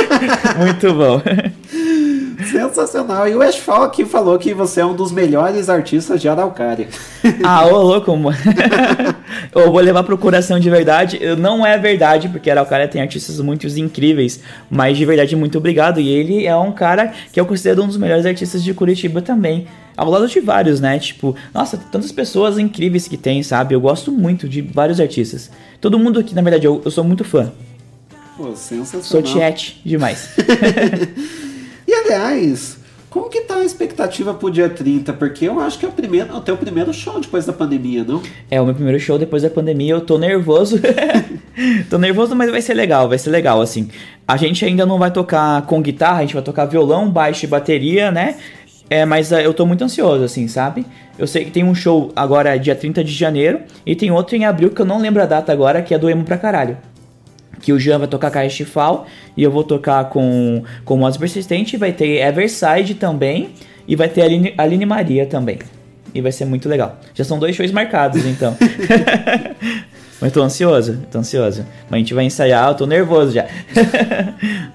muito 0.59 0.93
bom. 0.95 1.21
Sensacional. 2.51 3.29
E 3.29 3.35
o 3.35 3.43
Ashfall 3.43 3.83
aqui 3.83 4.05
falou 4.05 4.39
que 4.39 4.55
você 4.55 4.81
é 4.81 4.87
um 4.87 4.95
dos 4.95 5.13
melhores 5.13 5.69
artistas 5.69 6.21
de 6.21 6.29
Araucária. 6.29 6.89
Ah, 7.43 7.67
ô 7.67 7.83
louco, 7.83 8.15
mano. 8.17 8.37
eu 9.55 9.71
vou 9.71 9.81
levar 9.81 10.03
pro 10.03 10.17
coração 10.17 10.59
de 10.59 10.69
verdade. 10.69 11.19
Não 11.37 11.65
é 11.67 11.77
verdade, 11.79 12.29
porque 12.29 12.51
Araucária 12.51 12.89
tem 12.89 13.01
artistas 13.01 13.41
muito 13.41 13.67
incríveis, 13.67 14.41
mas 14.71 14.97
de 14.97 15.05
verdade, 15.05 15.35
muito 15.37 15.59
obrigado. 15.59 16.01
E 16.01 16.09
ele 16.09 16.47
é 16.47 16.57
um 16.57 16.73
cara 16.73 17.13
que 17.33 17.41
eu 17.41 17.47
considero 17.47 17.83
um 17.83 17.87
dos 17.87 17.97
melhores 17.97 18.27
artistas 18.27 18.63
de 18.63 18.73
Curitiba 18.75 19.23
também. 19.23 19.67
Ao 19.97 20.09
lado 20.09 20.27
de 20.29 20.41
vários, 20.41 20.81
né? 20.81 20.99
Tipo, 20.99 21.35
nossa, 21.53 21.77
tantas 21.77 22.13
pessoas 22.13 22.59
incríveis 22.59 23.07
que 23.07 23.17
tem, 23.17 23.43
sabe? 23.43 23.75
Eu 23.75 23.81
gosto 23.81 24.11
muito 24.11 24.49
de 24.49 24.63
vários 24.63 25.01
artistas. 25.01 25.51
Todo 25.81 25.99
mundo 25.99 26.19
aqui, 26.21 26.35
na 26.35 26.43
verdade, 26.43 26.67
eu, 26.67 26.81
eu 26.85 26.91
sou 26.91 27.05
muito 27.05 27.25
fã. 27.25 27.53
Pô, 28.37 28.57
sensacional. 28.57 29.03
Sou 29.03 29.27
chat 29.27 29.81
demais. 29.85 30.31
Aliás, 32.11 32.77
como 33.09 33.29
que 33.29 33.43
tá 33.43 33.59
a 33.59 33.65
expectativa 33.65 34.35
pro 34.35 34.51
dia 34.51 34.69
30? 34.69 35.13
Porque 35.13 35.47
eu 35.47 35.61
acho 35.61 35.79
que 35.79 35.87
é 35.87 35.89
o 35.89 35.93
primeiro, 35.93 36.35
o 36.35 36.41
teu 36.41 36.57
primeiro 36.57 36.93
show 36.93 37.21
depois 37.21 37.47
da 37.47 37.53
pandemia, 37.53 38.03
não? 38.03 38.21
É 38.51 38.61
o 38.61 38.65
meu 38.65 38.75
primeiro 38.75 38.99
show 38.99 39.17
depois 39.17 39.45
da 39.45 39.51
pandemia, 39.51 39.93
eu 39.93 40.01
tô 40.01 40.19
nervoso. 40.19 40.81
tô 41.89 41.99
nervoso, 41.99 42.35
mas 42.35 42.51
vai 42.51 42.61
ser 42.61 42.75
legal, 42.75 43.09
vai 43.09 43.17
ser 43.17 43.31
legal, 43.31 43.61
assim. 43.61 43.89
A 44.27 44.37
gente 44.37 44.65
ainda 44.65 44.85
não 44.85 44.99
vai 44.99 45.13
tocar 45.13 45.63
com 45.67 45.81
guitarra, 45.81 46.19
a 46.19 46.21
gente 46.23 46.35
vai 46.35 46.43
tocar 46.43 46.65
violão, 46.65 47.09
baixo 47.09 47.45
e 47.45 47.49
bateria, 47.49 48.11
né? 48.11 48.39
É, 48.89 49.05
mas 49.05 49.31
eh, 49.31 49.47
eu 49.47 49.55
tô 49.55 49.65
muito 49.65 49.85
ansioso, 49.85 50.25
assim, 50.25 50.49
sabe? 50.49 50.85
Eu 51.17 51.29
sei 51.29 51.45
que 51.45 51.53
tem 51.53 51.63
um 51.63 51.77
show 51.77 52.11
agora 52.17 52.59
dia 52.59 52.75
30 52.75 53.05
de 53.05 53.13
janeiro 53.13 53.61
e 53.87 53.95
tem 53.95 54.11
outro 54.11 54.35
em 54.35 54.45
abril 54.45 54.71
que 54.71 54.83
eu 54.83 54.87
não 54.87 55.01
lembro 55.01 55.23
a 55.23 55.27
data 55.27 55.53
agora, 55.53 55.81
que 55.81 55.95
é 55.95 55.99
do 55.99 56.11
Emo 56.11 56.25
pra 56.25 56.37
caralho. 56.37 56.77
Que 57.61 57.73
o 57.73 57.79
Jean 57.79 57.99
vai 57.99 58.09
tocar 58.09 58.31
com 58.31 58.39
a 58.39 58.47
Estifal 58.47 59.07
e 59.37 59.43
eu 59.43 59.51
vou 59.51 59.63
tocar 59.63 60.09
com, 60.09 60.63
com 60.85 60.95
o 60.95 60.99
Moz 60.99 61.17
Persistente. 61.17 61.77
Vai 61.77 61.93
ter 61.93 62.27
Everside 62.27 62.95
também 62.95 63.51
e 63.87 63.95
vai 63.95 64.09
ter 64.09 64.23
a 64.23 64.25
Aline, 64.25 64.55
Aline 64.57 64.87
Maria 64.87 65.27
também. 65.27 65.59
E 66.15 66.21
vai 66.21 66.33
ser 66.33 66.45
muito 66.45 66.69
legal. 66.69 66.99
Já 67.15 67.25
são 67.25 67.39
dois 67.39 67.55
shows 67.55 67.71
marcados, 67.71 68.25
então. 68.25 68.57
Mas 70.21 70.33
tô 70.33 70.43
ansioso, 70.43 71.01
tô 71.11 71.19
ansioso. 71.19 71.65
Mas 71.89 71.97
a 71.97 71.99
gente 71.99 72.15
vai 72.15 72.25
ensaiar, 72.25 72.69
eu 72.69 72.75
tô 72.75 72.87
nervoso 72.87 73.33
já. 73.33 73.47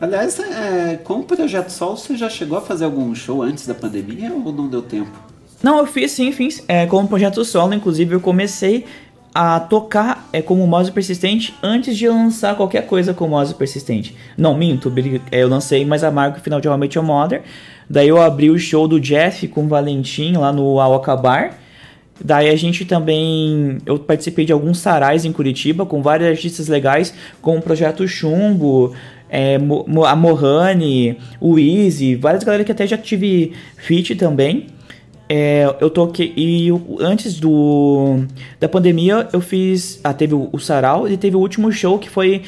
Aliás, 0.00 0.40
é, 0.40 0.96
com 1.04 1.14
o 1.14 1.22
Projeto 1.24 1.68
Sol, 1.68 1.96
você 1.96 2.16
já 2.16 2.30
chegou 2.30 2.56
a 2.56 2.60
fazer 2.62 2.86
algum 2.86 3.14
show 3.14 3.42
antes 3.42 3.66
da 3.66 3.74
pandemia 3.74 4.32
ou 4.32 4.50
não 4.52 4.66
deu 4.66 4.80
tempo? 4.80 5.30
Não, 5.62 5.78
eu 5.78 5.86
fiz 5.86 6.12
sim, 6.12 6.32
fiz. 6.32 6.64
É, 6.66 6.86
como 6.86 7.06
projeto 7.06 7.44
solo, 7.44 7.74
inclusive, 7.74 8.14
eu 8.14 8.20
comecei 8.20 8.86
a 9.34 9.60
tocar 9.60 10.28
é, 10.32 10.42
como 10.42 10.66
mouse 10.66 10.90
persistente 10.90 11.54
antes 11.62 11.96
de 11.96 12.08
lançar 12.08 12.56
qualquer 12.56 12.86
coisa 12.86 13.14
com 13.14 13.28
mouse 13.28 13.54
persistente. 13.54 14.16
Não, 14.36 14.56
minto, 14.56 14.92
é, 15.30 15.42
eu 15.42 15.48
lancei 15.48 15.84
mais 15.84 16.02
a 16.02 16.10
marca 16.10 16.40
final 16.40 16.60
de 16.60 16.68
How 16.68 16.74
I 16.74 16.78
Met 16.78 16.98
Your 16.98 17.06
Mother. 17.06 17.42
Daí 17.88 18.08
eu 18.08 18.20
abri 18.20 18.50
o 18.50 18.58
show 18.58 18.86
do 18.86 19.00
Jeff 19.00 19.46
com 19.48 19.64
o 19.64 19.68
Valentim 19.68 20.32
lá 20.32 20.52
no 20.52 20.80
Aoka. 20.80 21.16
Daí 22.22 22.50
a 22.50 22.56
gente 22.56 22.84
também. 22.84 23.78
Eu 23.86 23.98
participei 23.98 24.44
de 24.44 24.52
alguns 24.52 24.78
sarais 24.78 25.24
em 25.24 25.32
Curitiba 25.32 25.86
com 25.86 26.02
vários 26.02 26.28
artistas 26.28 26.68
legais, 26.68 27.14
como 27.40 27.58
o 27.58 27.62
Projeto 27.62 28.06
Chumbo, 28.06 28.92
é, 29.28 29.56
a 30.06 30.16
Mohane, 30.16 31.16
o 31.40 31.58
Easy, 31.58 32.16
várias 32.16 32.44
galera 32.44 32.64
que 32.64 32.72
até 32.72 32.86
já 32.86 32.98
tive 32.98 33.52
feat 33.76 34.14
também. 34.16 34.66
É, 35.32 35.72
eu 35.80 35.88
toquei. 35.88 36.32
E 36.36 36.68
antes 37.00 37.38
do 37.38 38.24
da 38.58 38.68
pandemia, 38.68 39.28
eu 39.32 39.40
fiz. 39.40 40.00
Ah, 40.02 40.12
teve 40.12 40.34
o, 40.34 40.48
o 40.52 40.58
Sarau 40.58 41.08
e 41.08 41.16
teve 41.16 41.36
o 41.36 41.38
último 41.38 41.70
show 41.70 42.00
que 42.00 42.10
foi 42.10 42.42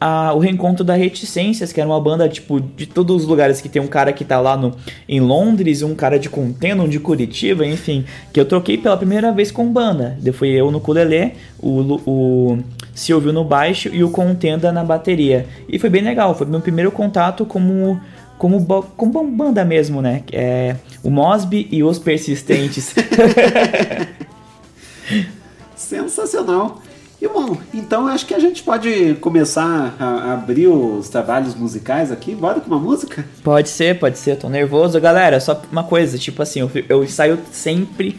a- 0.00 0.32
o 0.32 0.38
reencontro 0.38 0.84
da 0.84 0.94
Reticências, 0.94 1.72
que 1.72 1.80
era 1.80 1.90
uma 1.90 2.00
banda, 2.00 2.28
tipo, 2.28 2.60
de 2.60 2.86
todos 2.86 3.16
os 3.22 3.26
lugares 3.28 3.60
que 3.60 3.68
tem 3.68 3.82
um 3.82 3.88
cara 3.88 4.12
que 4.12 4.24
tá 4.24 4.38
lá 4.38 4.56
no, 4.56 4.72
em 5.08 5.18
Londres, 5.18 5.82
um 5.82 5.96
cara 5.96 6.16
de 6.16 6.28
Contenda, 6.30 6.80
um 6.80 6.88
de 6.88 7.00
Curitiba, 7.00 7.66
enfim. 7.66 8.04
Que 8.32 8.38
eu 8.38 8.44
troquei 8.44 8.78
pela 8.78 8.96
primeira 8.96 9.32
vez 9.32 9.50
com 9.50 9.66
banda. 9.72 10.16
Fui 10.34 10.50
eu 10.50 10.70
no 10.70 10.78
ukulele, 10.78 11.32
o, 11.58 12.00
o 12.06 12.58
Silvio 12.94 13.32
no 13.32 13.42
baixo 13.42 13.88
e 13.92 14.04
o 14.04 14.10
Contenda 14.10 14.70
na 14.70 14.84
bateria. 14.84 15.44
E 15.68 15.76
foi 15.76 15.90
bem 15.90 16.02
legal, 16.02 16.36
foi 16.36 16.46
meu 16.46 16.60
primeiro 16.60 16.92
contato 16.92 17.44
como 17.44 18.00
como, 18.38 18.64
como 18.96 19.24
banda 19.24 19.64
mesmo, 19.64 20.00
né? 20.00 20.22
É, 20.32 20.76
o 21.02 21.10
Mosby 21.10 21.68
e 21.70 21.82
os 21.82 21.98
Persistentes. 21.98 22.94
Sensacional. 25.76 26.80
E 27.20 27.26
bom, 27.26 27.56
então 27.74 28.06
acho 28.06 28.24
que 28.26 28.32
a 28.32 28.38
gente 28.38 28.62
pode 28.62 29.14
começar 29.14 29.96
a, 29.98 30.34
abrir 30.34 30.68
os 30.68 31.08
trabalhos 31.08 31.52
musicais 31.54 32.12
aqui. 32.12 32.32
Bora 32.32 32.60
com 32.60 32.68
uma 32.68 32.78
música? 32.78 33.24
pode 33.42 33.68
ser, 33.68 33.98
pode 33.98 34.18
ser, 34.18 34.32
eu 34.32 34.36
tô 34.36 34.48
nervoso. 34.48 35.00
Galera, 35.00 35.40
só 35.40 35.60
uma 35.72 35.82
coisa, 35.82 36.16
tipo 36.16 36.40
assim, 36.40 36.60
eu, 36.60 36.70
eu 36.88 37.08
saio 37.08 37.40
sempre 37.50 38.16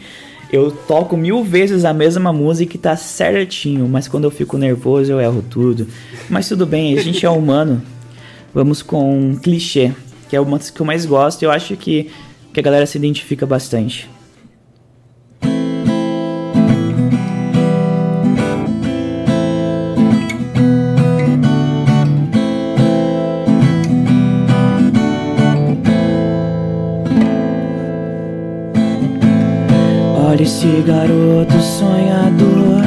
Eu 0.52 0.70
toco 0.70 1.16
mil 1.16 1.42
vezes 1.42 1.84
a 1.84 1.94
mesma 1.94 2.32
música 2.32 2.76
e 2.76 2.78
tá 2.78 2.94
certinho, 2.94 3.88
mas 3.88 4.06
quando 4.06 4.24
eu 4.24 4.30
fico 4.30 4.58
nervoso 4.58 5.12
eu 5.12 5.20
erro 5.20 5.42
tudo. 5.48 5.86
Mas 6.28 6.48
tudo 6.48 6.66
bem, 6.66 6.98
a 6.98 7.02
gente 7.02 7.24
é 7.24 7.30
humano. 7.30 7.80
Vamos 8.52 8.82
com 8.82 9.16
um 9.16 9.36
clichê, 9.36 9.92
que 10.30 10.36
é 10.36 10.40
uma 10.40 10.58
das 10.58 10.70
que 10.70 10.80
eu 10.80 10.86
mais 10.86 11.04
gosto 11.04 11.42
e 11.42 11.44
eu 11.44 11.50
acho 11.50 11.76
que, 11.76 12.08
que 12.54 12.60
a 12.60 12.62
galera 12.62 12.86
se 12.86 12.96
identifica 12.96 13.44
bastante. 13.44 14.08
Olha 30.16 30.42
esse 30.44 30.84
garoto 30.86 31.60
sonhador 31.60 32.84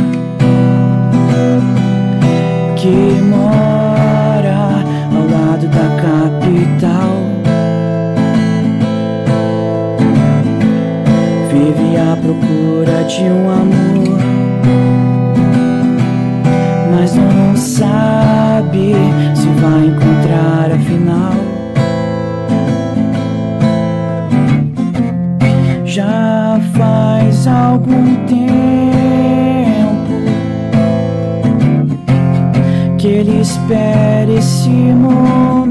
que 2.78 3.22
mora 3.22 4.82
ao 5.12 5.28
lado 5.28 5.68
da 5.68 5.90
capital. 6.02 7.33
De 13.16 13.26
um 13.26 13.48
amor, 13.48 14.18
mas 16.90 17.14
não 17.14 17.56
sabe 17.56 18.96
se 19.36 19.48
vai 19.62 19.86
encontrar 19.86 20.72
afinal. 20.72 21.34
Já 25.86 26.60
faz 26.76 27.46
algum 27.46 28.16
tempo 28.26 28.42
que 32.98 33.08
ele 33.08 33.42
espera 33.42 34.32
esse 34.32 34.70
momento, 34.70 35.63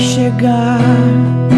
chegar. 0.00 1.49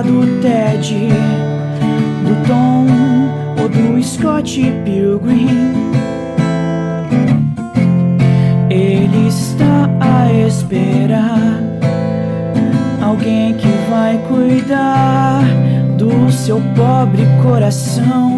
Do 0.00 0.40
Ted, 0.40 1.08
do 2.24 2.46
Tom 2.46 2.86
ou 3.60 3.68
do 3.68 4.02
Scott 4.02 4.58
Pilgrim. 4.84 5.72
Ele 8.70 9.28
está 9.28 9.90
a 10.00 10.32
esperar 10.32 11.60
alguém 13.02 13.54
que 13.54 13.68
vai 13.90 14.16
cuidar 14.28 15.42
do 15.98 16.32
seu 16.32 16.60
pobre 16.74 17.26
coração. 17.42 18.31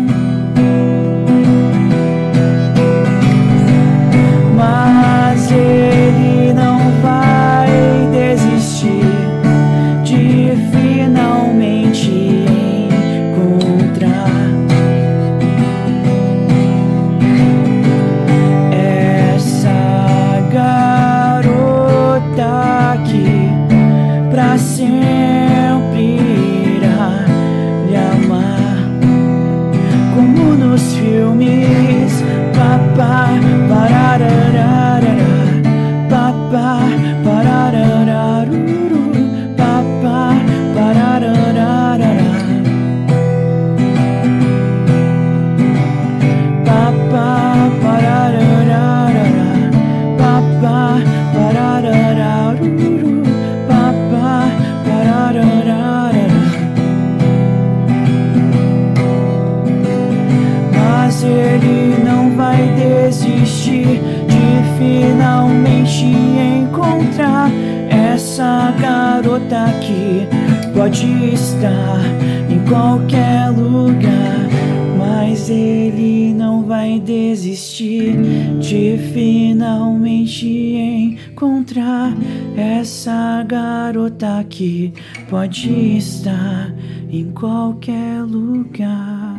Que 84.65 84.95
pode 85.29 85.71
estar 85.99 86.75
em 87.11 87.31
qualquer 87.33 88.23
lugar. 88.23 89.37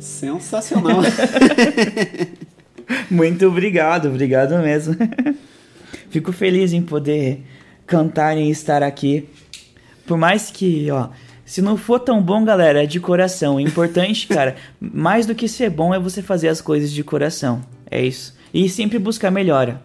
Sensacional. 0.00 0.98
Muito 3.08 3.46
obrigado, 3.46 4.08
obrigado 4.08 4.58
mesmo. 4.58 4.96
Fico 6.10 6.32
feliz 6.32 6.72
em 6.72 6.82
poder 6.82 7.44
cantar 7.86 8.36
e 8.36 8.50
estar 8.50 8.82
aqui. 8.82 9.28
Por 10.04 10.18
mais 10.18 10.50
que, 10.50 10.90
ó, 10.90 11.10
se 11.44 11.62
não 11.62 11.76
for 11.76 12.00
tão 12.00 12.20
bom, 12.20 12.44
galera, 12.44 12.82
é 12.82 12.86
de 12.86 12.98
coração. 12.98 13.56
O 13.56 13.60
importante, 13.60 14.26
cara, 14.34 14.56
mais 14.80 15.24
do 15.24 15.36
que 15.36 15.46
ser 15.46 15.70
bom 15.70 15.94
é 15.94 16.00
você 16.00 16.20
fazer 16.20 16.48
as 16.48 16.60
coisas 16.60 16.90
de 16.90 17.04
coração. 17.04 17.62
É 17.88 18.04
isso. 18.04 18.36
E 18.52 18.68
sempre 18.68 18.98
buscar 18.98 19.30
melhora. 19.30 19.80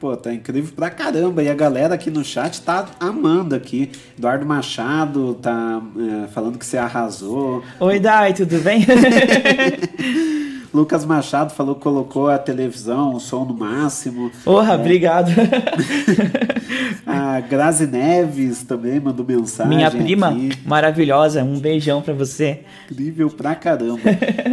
Pô, 0.00 0.16
tá 0.16 0.32
incrível 0.32 0.72
pra 0.74 0.88
caramba. 0.88 1.42
E 1.42 1.50
a 1.50 1.54
galera 1.54 1.94
aqui 1.94 2.10
no 2.10 2.24
chat 2.24 2.62
tá 2.62 2.86
amando 2.98 3.54
aqui. 3.54 3.90
Eduardo 4.16 4.46
Machado 4.46 5.34
tá 5.34 5.82
é, 6.24 6.28
falando 6.28 6.58
que 6.58 6.64
você 6.64 6.78
arrasou. 6.78 7.62
Oi, 7.78 8.00
Dai, 8.00 8.32
tudo 8.32 8.58
bem? 8.60 8.86
Lucas 10.72 11.04
Machado 11.04 11.52
falou 11.52 11.74
que 11.74 11.82
colocou 11.82 12.30
a 12.30 12.38
televisão, 12.38 13.14
o 13.14 13.20
som 13.20 13.44
no 13.44 13.52
máximo. 13.52 14.30
Porra, 14.42 14.74
obrigado. 14.74 15.32
A 17.06 17.40
Grazi 17.40 17.86
Neves 17.86 18.62
também 18.62 19.00
mandou 19.00 19.24
mensagem. 19.24 19.76
Minha 19.76 19.90
prima 19.90 20.28
aqui. 20.28 20.50
maravilhosa, 20.64 21.42
um 21.42 21.58
beijão 21.58 22.02
pra 22.02 22.14
você. 22.14 22.60
Incrível 22.90 23.30
pra 23.30 23.54
caramba. 23.54 24.00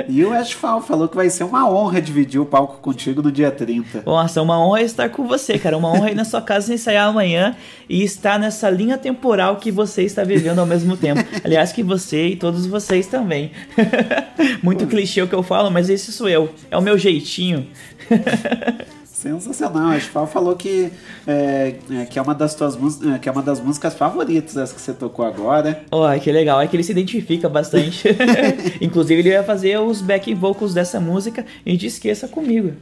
e 0.08 0.24
o 0.24 0.34
Ashfal 0.34 0.82
falou 0.82 1.08
que 1.08 1.16
vai 1.16 1.30
ser 1.30 1.44
uma 1.44 1.70
honra 1.70 2.02
dividir 2.02 2.40
o 2.40 2.46
palco 2.46 2.78
contigo 2.82 3.22
no 3.22 3.32
dia 3.32 3.52
30. 3.52 4.04
Nossa, 4.06 4.42
uma 4.42 4.60
honra 4.60 4.82
estar 4.82 5.10
com 5.10 5.28
você, 5.28 5.58
cara. 5.58 5.78
Uma 5.78 5.92
honra 5.92 6.12
ir 6.12 6.16
na 6.16 6.26
sua 6.26 6.42
casa 6.42 6.74
ensaiar 6.74 7.08
amanhã 7.08 7.56
e 7.90 8.04
estar 8.04 8.40
nessa 8.40 8.70
linha 8.70 8.98
temporal 8.98 9.58
que 9.58 9.72
você 9.72 10.04
está 10.04 10.24
vivendo 10.24 10.60
ao 10.60 10.66
mesmo 10.66 10.98
tempo. 10.98 11.24
Aliás, 11.44 11.72
que 11.72 11.84
você 11.84 12.28
e 12.28 12.36
todos 12.36 12.66
vocês 12.66 13.08
também. 13.08 13.52
Muito 14.62 14.88
clichê 14.88 15.22
o 15.22 15.28
que 15.28 15.36
eu 15.36 15.44
falo, 15.44 15.70
mas 15.72 15.90
esse 15.90 16.12
sou 16.12 16.28
eu. 16.30 16.54
É 16.70 16.78
o 16.78 16.82
meu 16.82 16.98
jeitinho. 16.98 17.68
Sensacional. 19.34 19.90
A 19.90 19.96
Ashfal 19.96 20.26
falou 20.28 20.56
que 20.56 20.92
é, 21.26 21.76
é, 21.92 22.06
que 22.06 22.18
é 22.18 22.22
uma 22.22 22.34
das 22.34 22.56
tuas 22.56 22.76
mus- 22.76 23.00
é, 23.06 23.20
que 23.20 23.28
é 23.30 23.32
uma 23.32 23.42
das 23.42 23.60
músicas 23.60 23.94
favoritas 23.94 24.56
essa 24.58 24.74
que 24.74 24.82
você 24.82 24.94
tocou 24.94 25.26
agora. 25.26 25.84
Oh, 25.92 26.08
que 26.20 26.32
legal, 26.32 26.60
é 26.62 26.68
que 26.68 26.76
ele 26.76 26.84
se 26.84 26.92
identifica 26.92 27.48
bastante. 27.50 28.08
Inclusive, 28.82 29.22
ele 29.22 29.32
vai 29.36 29.44
fazer 29.44 29.78
os 29.80 30.02
backing 30.02 30.36
vocals 30.36 30.74
dessa 30.74 31.00
música 31.00 31.46
e 31.66 31.78
te 31.78 31.86
esqueça 31.88 32.28
comigo. 32.28 32.74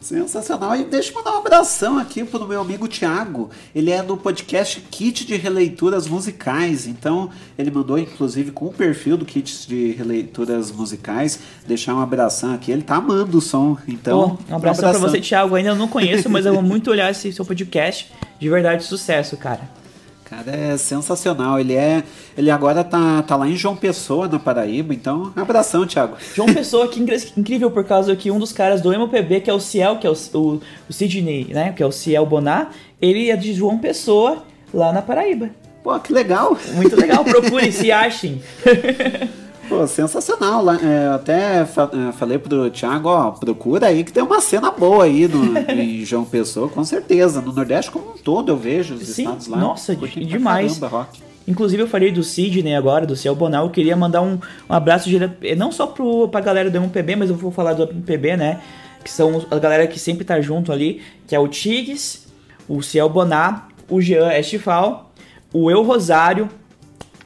Sensacional. 0.00 0.76
E 0.76 0.84
deixa 0.84 1.10
eu 1.10 1.14
mandar 1.16 1.32
um 1.34 1.38
abração 1.38 1.98
aqui 1.98 2.22
pro 2.24 2.46
meu 2.46 2.60
amigo 2.60 2.86
Thiago. 2.86 3.50
Ele 3.74 3.90
é 3.90 4.02
do 4.02 4.16
podcast 4.16 4.80
Kit 4.90 5.24
de 5.26 5.36
Releituras 5.36 6.06
Musicais. 6.06 6.86
Então, 6.86 7.30
ele 7.58 7.70
mandou, 7.70 7.98
inclusive, 7.98 8.50
com 8.50 8.66
o 8.66 8.72
perfil 8.72 9.16
do 9.16 9.24
Kit 9.24 9.66
de 9.66 9.92
Releituras 9.92 10.70
Musicais, 10.70 11.38
deixar 11.66 11.94
um 11.94 12.00
abração 12.00 12.54
aqui. 12.54 12.70
ele 12.70 12.82
tá 12.82 12.96
amando 12.96 13.38
o 13.38 13.40
som. 13.40 13.76
Então, 13.88 14.38
Oh, 14.48 14.52
um 14.52 14.56
abraço 14.56 14.80
pra 14.80 14.92
você, 14.92 15.20
Thiago. 15.20 15.54
Ainda 15.54 15.74
não 15.74 15.88
conheço, 15.88 16.28
mas 16.30 16.46
eu 16.46 16.52
vou 16.54 16.62
muito 16.62 16.90
olhar 16.90 17.10
esse 17.10 17.32
seu 17.32 17.44
podcast. 17.44 18.10
De 18.38 18.48
verdade, 18.48 18.84
sucesso, 18.84 19.36
cara. 19.36 19.85
Cara, 20.28 20.50
é 20.50 20.76
sensacional. 20.76 21.60
Ele 21.60 21.74
é. 21.74 22.02
Ele 22.36 22.50
agora 22.50 22.82
tá, 22.82 23.22
tá 23.22 23.36
lá 23.36 23.48
em 23.48 23.54
João 23.54 23.76
Pessoa, 23.76 24.26
na 24.26 24.40
Paraíba. 24.40 24.92
Então, 24.92 25.32
abração, 25.36 25.86
Thiago. 25.86 26.16
João 26.34 26.52
Pessoa, 26.52 26.88
que 26.88 27.00
incrível 27.36 27.70
por 27.70 27.84
causa 27.84 28.14
que 28.16 28.30
um 28.30 28.38
dos 28.38 28.52
caras 28.52 28.80
do 28.80 28.92
MPB, 28.92 29.42
que 29.42 29.50
é 29.50 29.54
o 29.54 29.60
Ciel, 29.60 29.98
que 29.98 30.06
é 30.06 30.10
o, 30.10 30.16
o, 30.34 30.60
o 30.88 30.92
Sidney, 30.92 31.46
né? 31.50 31.72
Que 31.72 31.82
é 31.82 31.86
o 31.86 31.92
Ciel 31.92 32.26
Bonar, 32.26 32.72
ele 33.00 33.30
é 33.30 33.36
de 33.36 33.52
João 33.52 33.78
Pessoa, 33.78 34.42
lá 34.74 34.92
na 34.92 35.00
Paraíba. 35.00 35.50
Pô, 35.84 35.96
que 36.00 36.12
legal. 36.12 36.58
Muito 36.72 36.96
legal, 36.96 37.24
procure, 37.24 37.70
se 37.70 37.92
achem. 37.92 38.42
Pô, 39.68 39.86
sensacional. 39.86 40.62
Lá, 40.64 40.76
é, 40.80 41.08
até 41.14 41.64
fa- 41.64 41.90
é, 41.92 42.12
falei 42.12 42.38
pro 42.38 42.70
Thiago, 42.70 43.08
ó, 43.08 43.30
procura 43.32 43.86
aí 43.88 44.04
que 44.04 44.12
tem 44.12 44.22
uma 44.22 44.40
cena 44.40 44.70
boa 44.70 45.04
aí 45.04 45.26
no, 45.28 45.58
em 45.72 46.04
João 46.04 46.24
Pessoa, 46.24 46.68
com 46.68 46.84
certeza. 46.84 47.40
No 47.40 47.52
Nordeste 47.52 47.90
como 47.90 48.10
um 48.12 48.18
todo 48.18 48.50
eu 48.52 48.56
vejo 48.56 48.94
os 48.94 49.06
Sim, 49.08 49.22
estados 49.24 49.46
lá. 49.48 49.56
nossa, 49.58 49.94
demais. 49.96 50.78
caramba 50.78 50.98
rock. 50.98 51.20
Inclusive 51.48 51.82
eu 51.82 51.86
falei 51.88 52.10
do 52.10 52.22
Sidney 52.24 52.74
agora, 52.74 53.06
do 53.06 53.14
Ciel 53.14 53.34
Bonar, 53.36 53.62
eu 53.62 53.70
queria 53.70 53.96
mandar 53.96 54.20
um, 54.20 54.38
um 54.68 54.72
abraço 54.74 55.08
dire- 55.08 55.30
não 55.56 55.70
só 55.70 55.86
pro, 55.86 56.28
pra 56.28 56.40
galera 56.40 56.68
do 56.70 56.76
MPB, 56.76 57.14
mas 57.16 57.30
eu 57.30 57.36
vou 57.36 57.52
falar 57.52 57.72
do 57.74 57.84
MPB, 57.84 58.36
né? 58.36 58.60
Que 59.04 59.10
são 59.10 59.44
a 59.48 59.58
galera 59.58 59.86
que 59.86 59.98
sempre 59.98 60.24
tá 60.24 60.40
junto 60.40 60.72
ali, 60.72 61.00
que 61.28 61.36
é 61.36 61.38
o 61.38 61.46
Tigres, 61.46 62.26
o 62.68 62.82
Ciel 62.82 63.08
Bonar, 63.08 63.68
o 63.88 64.00
Jean 64.00 64.32
Estifal, 64.36 65.12
o 65.52 65.70
Eu 65.70 65.84
Rosário, 65.84 66.48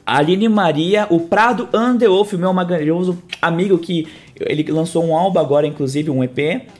Aline 0.05 0.49
Maria, 0.49 1.07
o 1.09 1.19
Prado 1.19 1.69
Underwolf, 1.73 2.33
meu 2.33 2.53
maravilhoso 2.53 3.21
amigo 3.41 3.77
que 3.77 4.07
ele 4.39 4.69
lançou 4.71 5.05
um 5.05 5.15
álbum 5.15 5.39
agora, 5.39 5.67
inclusive 5.67 6.09
um 6.09 6.23
EP, 6.23 6.37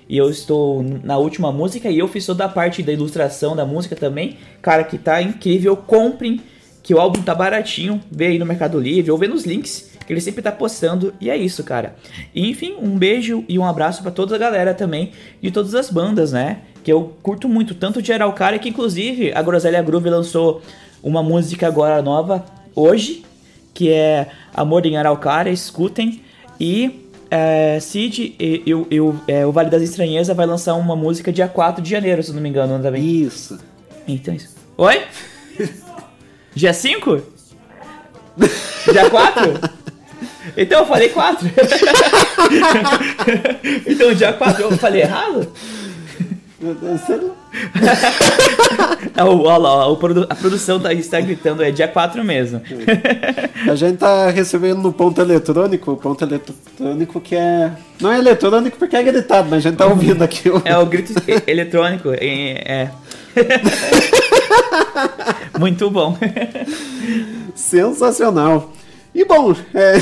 e 0.10 0.18
eu 0.18 0.30
estou 0.30 0.84
na 1.04 1.18
última 1.18 1.52
música 1.52 1.90
e 1.90 2.00
eu 2.00 2.08
fiz 2.08 2.26
toda 2.26 2.46
a 2.46 2.50
parte 2.50 2.82
da 2.82 2.92
ilustração 2.92 3.56
da 3.56 3.66
música 3.66 3.96
também. 3.96 4.38
Cara, 4.62 4.84
que 4.84 4.98
tá 4.98 5.22
incrível, 5.22 5.76
comprem, 5.78 6.42
que 6.82 6.94
o 6.94 7.00
álbum 7.00 7.22
tá 7.22 7.36
baratinho, 7.36 8.02
vê 8.12 8.28
aí 8.28 8.40
no 8.40 8.46
Mercado 8.46 8.80
Livre 8.80 9.12
ou 9.12 9.18
vê 9.18 9.28
nos 9.28 9.46
links 9.46 9.92
que 10.06 10.12
ele 10.12 10.22
sempre 10.22 10.42
tá 10.42 10.52
postando, 10.52 11.14
e 11.22 11.30
é 11.30 11.38
isso, 11.38 11.64
cara. 11.64 11.96
E, 12.34 12.50
enfim, 12.50 12.76
um 12.82 12.98
beijo 12.98 13.46
e 13.48 13.60
um 13.60 13.64
abraço 13.64 14.02
pra 14.02 14.12
toda 14.12 14.36
a 14.36 14.38
galera 14.38 14.74
também, 14.74 15.12
de 15.40 15.52
todas 15.52 15.76
as 15.76 15.90
bandas, 15.90 16.32
né? 16.32 16.62
Que 16.84 16.92
eu 16.92 17.14
curto 17.22 17.48
muito, 17.48 17.76
tanto 17.76 18.02
de 18.02 18.12
Araucária, 18.12 18.58
que 18.58 18.68
inclusive 18.68 19.32
a 19.32 19.42
Groselha 19.44 19.82
Groove 19.84 20.10
lançou 20.10 20.62
uma 21.04 21.22
música 21.22 21.68
agora 21.68 22.02
nova 22.02 22.44
hoje, 22.76 23.24
que 23.74 23.92
é 23.92 24.28
Amor 24.54 24.86
em 24.86 24.98
Araucária, 24.98 25.50
escutem. 25.52 26.22
E 26.60 27.08
é, 27.30 27.80
Cid 27.80 28.36
e, 28.40 28.64
e 28.66 28.74
o- 28.74 28.88
e 28.92 29.00
o- 29.02 29.16
é, 29.28 29.46
o 29.46 29.52
Vale 29.52 29.70
das 29.70 29.82
Estranhezas 29.82 30.36
vai 30.36 30.46
lançar 30.46 30.74
uma 30.76 30.96
música 30.96 31.32
dia 31.32 31.48
4 31.48 31.82
de 31.82 31.90
janeiro, 31.90 32.22
se 32.22 32.30
eu 32.30 32.36
não 32.36 32.42
me 32.42 32.50
engano, 32.50 32.82
também. 32.82 33.04
Isso. 33.04 33.58
Então 34.08 34.34
isso. 34.34 34.50
Oi? 34.78 35.02
dia 36.54 36.74
5? 36.74 37.22
Dia 38.92 39.10
4? 39.10 39.42
Então 40.58 40.80
eu 40.80 40.86
falei 40.86 41.10
4. 41.10 41.48
então 43.88 44.14
dia 44.14 44.34
4 44.34 44.64
eu 44.64 44.78
falei 44.78 45.02
errado? 45.02 45.52
É, 46.62 47.32
o, 49.18 49.44
olha 49.44 49.58
lá, 49.58 49.92
o 49.92 50.00
a 50.30 50.36
produção 50.36 50.80
tá, 50.80 50.94
está 50.94 51.20
gritando, 51.20 51.64
é 51.64 51.72
dia 51.72 51.88
4 51.88 52.24
mesmo. 52.24 52.62
A 53.70 53.76
gente 53.76 53.98
tá 53.98 54.30
recebendo 54.30 54.82
no 54.82 54.94
ponto 54.94 55.20
eletrônico, 55.22 55.92
o 55.92 55.98
ponto 55.98 56.24
eletrônico 56.24 57.20
que 57.22 57.36
é. 57.36 57.72
Não 58.00 58.12
é 58.12 58.18
eletrônico 58.20 58.78
porque 58.78 58.96
é 58.96 59.04
gritado, 59.04 59.50
mas 59.50 59.66
a 59.66 59.70
gente 59.70 59.78
tá 59.78 59.86
ouvindo 59.86 60.24
aqui. 60.24 60.50
o- 60.50 60.62
É 60.66 60.78
o 60.78 60.86
grito 60.86 61.14
eletrônico. 61.46 62.10
É. 62.12 62.86
é. 62.86 62.92
Muito 65.60 65.90
bom. 65.92 66.18
Sensacional. 67.54 68.72
E 69.14 69.24
bom, 69.26 69.54
é, 69.76 70.02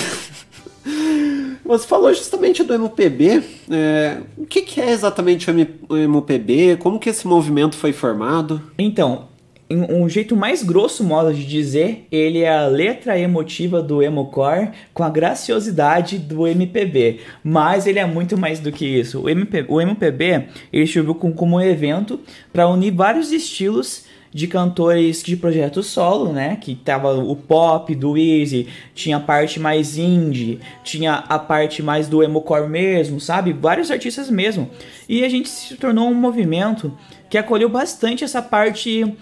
você 1.77 1.87
falou 1.87 2.13
justamente 2.13 2.63
do 2.63 2.73
MPB. 2.73 3.43
é, 3.71 4.17
o 4.37 4.45
que, 4.45 4.61
que 4.61 4.81
é 4.81 4.91
exatamente 4.91 5.49
o 5.87 5.97
MPB? 5.97 6.77
Como 6.77 6.99
que 6.99 7.09
esse 7.09 7.27
movimento 7.27 7.75
foi 7.75 7.93
formado? 7.93 8.61
Então, 8.77 9.27
um 9.71 10.09
jeito 10.09 10.35
mais 10.35 10.63
grosso 10.63 11.03
modo 11.03 11.31
de 11.31 11.45
dizer, 11.45 12.07
ele 12.11 12.39
é 12.39 12.49
a 12.57 12.65
letra 12.65 13.19
emotiva 13.19 13.83
do 13.83 14.01
emocore 14.01 14.69
com 14.95 15.03
a 15.03 15.09
graciosidade 15.09 16.17
do 16.17 16.47
MPB. 16.47 17.19
Mas 17.43 17.85
ele 17.85 17.99
é 17.99 18.05
muito 18.05 18.35
mais 18.35 18.59
do 18.59 18.71
que 18.71 18.83
isso. 18.85 19.21
O, 19.21 19.29
MP, 19.29 19.65
o 19.67 19.79
MPB 19.79 20.45
ele 20.73 20.87
surgiu 20.87 21.13
com- 21.13 21.31
como 21.31 21.57
um 21.57 21.61
evento 21.61 22.19
para 22.51 22.67
unir 22.67 22.91
vários 22.91 23.31
estilos 23.31 24.05
de 24.31 24.47
cantores 24.47 25.23
de 25.23 25.35
projeto 25.35 25.81
solo, 25.81 26.31
né? 26.31 26.55
Que 26.55 26.75
tava 26.75 27.13
o 27.13 27.35
pop 27.35 27.93
do 27.95 28.17
Easy, 28.17 28.67
tinha 28.93 29.17
a 29.17 29.19
parte 29.19 29.59
mais 29.59 29.97
indie, 29.97 30.59
tinha 30.83 31.15
a 31.15 31.39
parte 31.39 31.81
mais 31.81 32.07
do 32.07 32.23
emocore 32.23 32.69
mesmo, 32.69 33.19
sabe? 33.19 33.53
Vários 33.53 33.89
artistas 33.89 34.29
mesmo. 34.29 34.69
E 35.07 35.23
a 35.23 35.29
gente 35.29 35.49
se 35.49 35.75
tornou 35.75 36.09
um 36.09 36.13
movimento 36.13 36.95
que 37.29 37.37
acolheu 37.37 37.69
bastante 37.69 38.23
essa 38.23 38.41
parte 38.41 39.15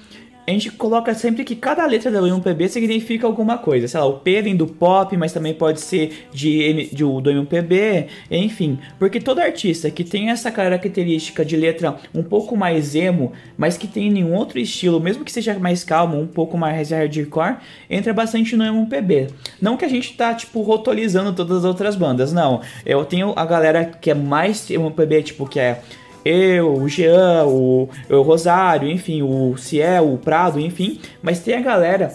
a 0.47 0.51
gente 0.51 0.71
coloca 0.71 1.13
sempre 1.13 1.43
que 1.43 1.57
cada 1.57 1.85
letra 1.85 2.09
do 2.09 2.25
MPB 2.25 2.69
significa 2.69 3.27
alguma 3.27 3.57
coisa. 3.57 3.85
Sei 3.85 3.99
lá, 3.99 4.05
o 4.05 4.13
P 4.19 4.41
vem 4.41 4.55
do 4.55 4.65
pop, 4.65 5.15
mas 5.17 5.33
também 5.33 5.53
pode 5.53 5.81
ser 5.81 6.25
de, 6.31 6.85
de- 6.89 7.03
do 7.03 7.29
MPB, 7.29 8.07
enfim. 8.31 8.79
Porque 8.97 9.19
todo 9.19 9.39
artista 9.39 9.91
que 9.91 10.05
tem 10.05 10.29
essa 10.29 10.49
característica 10.49 11.43
de 11.43 11.57
letra 11.57 11.97
um 12.15 12.23
pouco 12.23 12.55
mais 12.55 12.95
emo, 12.95 13.33
mas 13.57 13.77
que 13.77 13.87
tem 13.87 14.09
nenhum 14.09 14.33
outro 14.33 14.57
estilo, 14.57 15.01
mesmo 15.01 15.25
que 15.25 15.31
seja 15.33 15.59
mais 15.59 15.83
calmo, 15.83 16.17
um 16.17 16.27
pouco 16.27 16.57
mais 16.57 16.91
hardcore, 16.91 17.57
entra 17.89 18.13
bastante 18.13 18.55
no 18.55 18.63
MPB. 18.63 19.27
Não 19.61 19.75
que 19.75 19.83
a 19.83 19.89
gente 19.89 20.15
tá, 20.15 20.33
tipo, 20.33 20.61
rotulizando 20.61 21.33
todas 21.33 21.57
as 21.57 21.65
outras 21.65 21.95
bandas, 21.97 22.31
não. 22.31 22.61
Eu 22.85 23.03
tenho 23.03 23.33
a 23.35 23.45
galera 23.45 23.83
que 23.83 24.09
é 24.09 24.13
mais 24.13 24.71
MPB, 24.71 25.23
tipo, 25.23 25.45
que 25.45 25.59
é 25.59 25.81
eu, 26.25 26.73
o 26.73 26.89
Jean, 26.89 27.45
o, 27.45 27.89
o 28.09 28.21
Rosário, 28.21 28.89
enfim, 28.89 29.21
o 29.21 29.55
Ciel, 29.57 30.13
o 30.13 30.17
Prado, 30.17 30.59
enfim. 30.59 30.99
Mas 31.21 31.39
tem 31.39 31.55
a 31.55 31.61
galera 31.61 32.11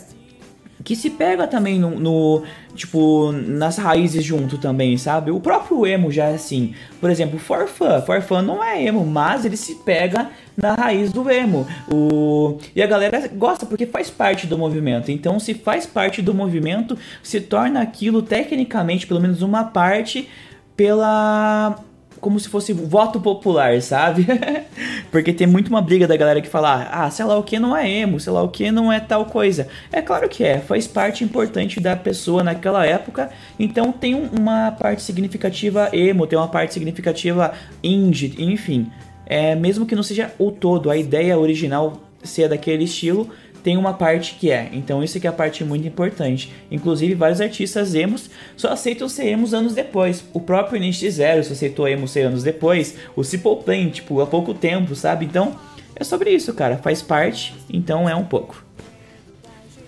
que 0.84 0.96
se 0.96 1.10
pega 1.10 1.46
também 1.46 1.78
no, 1.78 1.90
no- 1.90 2.42
tipo, 2.74 3.30
nas 3.32 3.76
raízes 3.78 4.24
junto 4.24 4.58
também, 4.58 4.96
sabe? 4.96 5.30
O 5.30 5.38
próprio 5.40 5.86
emo 5.86 6.10
já 6.10 6.26
é 6.26 6.34
assim. 6.34 6.74
Por 7.00 7.08
exemplo, 7.08 7.38
Forfã. 7.38 8.00
Forfã 8.02 8.42
não 8.42 8.62
é 8.62 8.82
emo, 8.84 9.06
mas 9.06 9.44
ele 9.44 9.56
se 9.56 9.76
pega 9.76 10.30
na 10.56 10.74
raiz 10.74 11.12
do 11.12 11.30
emo. 11.30 11.66
O... 11.90 12.58
E 12.74 12.82
a 12.82 12.86
galera 12.86 13.28
gosta 13.28 13.64
porque 13.64 13.86
faz 13.86 14.10
parte 14.10 14.46
do 14.46 14.58
movimento. 14.58 15.10
Então, 15.12 15.38
se 15.38 15.54
faz 15.54 15.86
parte 15.86 16.20
do 16.20 16.34
movimento, 16.34 16.98
se 17.22 17.40
torna 17.40 17.80
aquilo 17.80 18.20
tecnicamente, 18.20 19.06
pelo 19.06 19.20
menos 19.20 19.40
uma 19.40 19.64
parte, 19.64 20.28
pela 20.76 21.78
como 22.22 22.38
se 22.38 22.48
fosse 22.48 22.72
voto 22.72 23.20
popular, 23.20 23.82
sabe? 23.82 24.24
Porque 25.10 25.32
tem 25.32 25.44
muito 25.46 25.68
uma 25.68 25.82
briga 25.82 26.06
da 26.06 26.16
galera 26.16 26.40
que 26.40 26.48
fala, 26.48 26.88
ah, 26.90 27.10
sei 27.10 27.24
lá 27.24 27.36
o 27.36 27.42
que 27.42 27.58
não 27.58 27.76
é 27.76 27.90
emo, 27.90 28.20
sei 28.20 28.32
lá 28.32 28.40
o 28.42 28.48
que 28.48 28.70
não 28.70 28.90
é 28.92 29.00
tal 29.00 29.26
coisa. 29.26 29.66
É 29.92 30.00
claro 30.00 30.28
que 30.28 30.44
é, 30.44 30.58
faz 30.60 30.86
parte 30.86 31.24
importante 31.24 31.80
da 31.80 31.96
pessoa 31.96 32.44
naquela 32.44 32.86
época, 32.86 33.28
então 33.58 33.90
tem 33.90 34.14
um- 34.14 34.30
uma 34.40 34.70
parte 34.70 35.02
significativa 35.02 35.90
emo, 35.92 36.24
tem 36.26 36.38
uma 36.38 36.46
parte 36.48 36.72
significativa 36.72 37.52
indie, 37.82 38.36
enfim. 38.38 38.90
É, 39.26 39.56
mesmo 39.56 39.84
que 39.84 39.96
não 39.96 40.02
seja 40.04 40.32
o 40.38 40.52
todo, 40.52 40.90
a 40.90 40.96
ideia 40.96 41.36
original 41.36 42.00
ser 42.22 42.48
daquele 42.48 42.84
estilo, 42.84 43.28
tem 43.62 43.76
uma 43.76 43.94
parte 43.94 44.34
que 44.34 44.50
é. 44.50 44.68
Então 44.72 45.02
isso 45.02 45.18
aqui 45.18 45.26
é 45.26 45.30
a 45.30 45.32
parte 45.32 45.64
muito 45.64 45.86
importante. 45.86 46.52
Inclusive, 46.70 47.14
vários 47.14 47.40
artistas 47.40 47.94
emos 47.94 48.28
só 48.56 48.72
aceitam 48.72 49.08
ser 49.08 49.26
emos 49.26 49.54
anos 49.54 49.74
depois. 49.74 50.24
O 50.32 50.40
próprio 50.40 50.80
NX 50.80 51.14
Zero 51.14 51.44
se 51.44 51.52
aceitou 51.52 51.86
emo 51.86 52.08
ser 52.08 52.22
anos 52.22 52.42
depois. 52.42 52.96
O 53.14 53.22
Simple 53.22 53.56
Plan, 53.64 53.90
tipo, 53.90 54.20
há 54.20 54.26
pouco 54.26 54.52
tempo, 54.52 54.94
sabe? 54.94 55.24
Então, 55.24 55.56
é 55.94 56.04
sobre 56.04 56.30
isso, 56.30 56.52
cara. 56.54 56.78
Faz 56.78 57.02
parte, 57.02 57.54
então 57.70 58.08
é 58.08 58.14
um 58.14 58.24
pouco. 58.24 58.64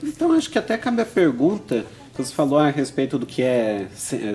Então 0.03 0.33
acho 0.33 0.51
que 0.51 0.59
até 0.59 0.77
cabe 0.77 1.03
a 1.03 1.07
pergunta. 1.07 1.85
Você 2.17 2.33
falou 2.33 2.59
a 2.59 2.71
respeito 2.71 3.19
do 3.19 3.27
que 3.27 3.43
é 3.43 3.87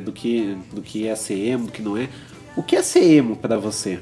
do 0.04 0.12
que 0.12 0.58
do 0.74 0.82
que 0.82 1.08
é 1.08 1.16
ser 1.16 1.40
emo, 1.48 1.68
do 1.68 1.72
que 1.72 1.82
não 1.82 1.96
é. 1.96 2.10
O 2.58 2.64
que 2.64 2.76
é 2.76 2.82
ser 2.82 3.04
emo 3.04 3.36
para 3.36 3.58
você? 3.58 4.00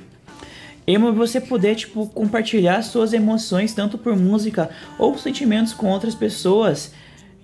Emo 0.87 1.09
é 1.09 1.11
você 1.11 1.41
poder, 1.41 1.75
tipo, 1.75 2.07
compartilhar 2.07 2.81
suas 2.81 3.11
emoções, 3.11 3.73
tanto 3.73 3.97
por 3.97 4.15
música 4.15 4.69
ou 4.97 5.17
sentimentos 5.17 5.73
com 5.73 5.89
outras 5.89 6.15
pessoas 6.15 6.93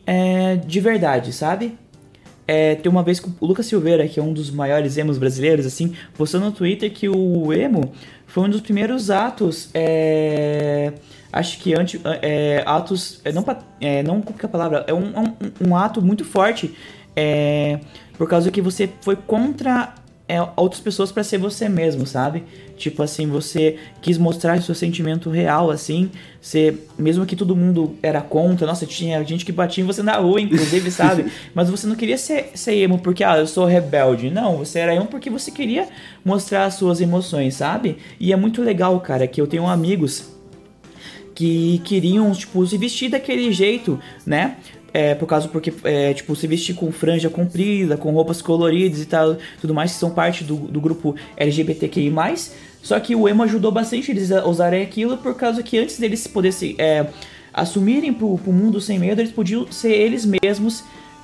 é, 0.08 0.56
de 0.56 0.80
verdade, 0.80 1.34
sabe? 1.34 1.78
É, 2.48 2.76
tem 2.76 2.89
uma 2.89 3.04
vez 3.04 3.20
que 3.20 3.28
o 3.28 3.46
Lucas 3.46 3.66
Silveira, 3.66 4.08
que 4.08 4.20
é 4.20 4.24
um 4.24 4.34
dos 4.34 4.50
maiores 4.50 4.98
emos 4.98 5.18
brasileiros, 5.18 5.66
assim, 5.66 5.94
postou 6.18 6.39
no 6.39 6.52
Twitter 6.52 6.91
que 6.91 7.08
o 7.08 7.54
emo 7.54 7.94
foi 8.34 8.44
um 8.44 8.50
dos 8.50 8.62
primeiros 8.62 9.12
atos. 9.12 9.70
É, 9.74 10.94
acho 11.32 11.60
que 11.60 11.74
antes. 11.74 12.02
É, 12.22 12.64
atos. 12.66 13.22
É, 13.24 13.32
não, 13.32 13.46
é, 13.80 14.02
não 14.04 14.22
qual 14.22 14.38
que 14.38 14.46
é 14.46 14.48
a 14.48 14.52
palavra? 14.52 14.84
É 14.88 14.94
um, 14.94 15.06
um, 15.06 15.70
um 15.70 15.76
ato 15.76 16.02
muito 16.02 16.26
forte. 16.26 16.76
É, 17.16 17.80
por 18.18 18.28
causa 18.28 18.50
que 18.50 18.62
você 18.62 18.89
foi 19.02 19.16
contra 19.16 19.94
é, 20.28 20.42
outras 20.56 20.80
pessoas 20.80 21.12
para 21.12 21.24
ser 21.24 21.38
você 21.38 21.68
mesmo, 21.68 22.08
sabe? 22.08 22.44
Tipo 22.78 23.04
assim, 23.04 23.28
você 23.28 23.78
quis 24.02 24.18
mostrar 24.18 24.62
seu 24.62 24.74
sentimento 24.74 25.30
real, 25.30 25.70
assim, 25.70 26.10
você, 26.42 26.78
mesmo 26.98 27.26
que 27.26 27.36
todo 27.36 27.56
mundo 27.56 27.96
era 28.02 28.22
contra, 28.22 28.66
nossa, 28.66 28.86
tinha 28.86 29.24
gente 29.24 29.46
que 29.46 29.52
batia 29.52 29.84
em 29.84 29.88
você 29.88 30.02
na 30.02 30.16
rua, 30.16 30.40
inclusive, 30.40 30.90
sabe? 30.92 31.26
Mas 31.54 31.70
você 31.70 31.86
não 31.86 31.96
queria 31.96 32.18
ser, 32.18 32.52
ser 32.56 32.76
emo 32.76 33.00
porque, 33.00 33.24
ah, 33.24 33.38
eu 33.38 33.48
sou 33.48 33.66
rebelde. 33.66 34.30
Não, 34.30 34.58
você 34.58 34.80
era 34.80 34.96
emo 34.96 35.08
porque 35.08 35.30
você 35.30 35.52
queria 35.52 35.88
mostrar 36.24 36.66
as 36.66 36.76
suas 36.76 37.02
emoções, 37.02 37.56
sabe? 37.56 37.98
E 38.20 38.32
é 38.32 38.36
muito 38.36 38.62
legal, 38.62 39.00
cara, 39.02 39.28
que 39.28 39.42
eu 39.42 39.48
tenho 39.48 39.68
amigos 39.68 40.32
que 41.36 41.80
queriam, 41.84 42.32
tipo, 42.32 42.66
se 42.66 42.78
vestir 42.78 43.10
daquele 43.10 43.52
jeito, 43.52 44.00
né? 44.26 44.58
É, 44.94 45.16
por 45.16 45.26
causa 45.26 45.48
porque, 45.48 45.74
é, 45.84 46.14
tipo, 46.14 46.36
se 46.36 46.46
vestir 46.46 46.76
com 46.76 46.91
franja 46.91 47.28
comprida, 47.28 47.98
com 47.98 48.12
roupas 48.12 48.44
coloridas 48.44 49.02
e 49.02 49.06
tal, 49.08 49.38
tudo 49.60 49.74
mais, 49.74 49.94
que 49.94 49.98
são 49.98 50.12
parte 50.12 50.44
do, 50.44 50.56
do 50.56 50.80
grupo 50.80 51.16
LGBTQI+. 51.36 52.14
Só 52.82 53.00
que 53.00 53.16
o 53.16 53.28
emo 53.28 53.41
ajudou 53.41 53.72
bastante 53.72 54.12
eles 54.12 54.32
a 54.32 54.46
usarem 54.46 54.84
aquilo 54.84 55.18
por 55.18 55.36
causa 55.36 55.64
que 55.64 55.80
antes 55.80 55.98
deles 55.98 56.28
poderem 56.28 56.76
é, 56.78 57.08
assumirem 57.52 58.14
pro, 58.14 58.38
pro 58.38 58.52
mundo 58.52 58.80
sem 58.80 59.00
medo, 59.00 59.20
eles 59.20 59.32
podiam 59.32 59.72
ser 59.72 59.94
eles 59.94 60.26
mesmos 60.26 60.84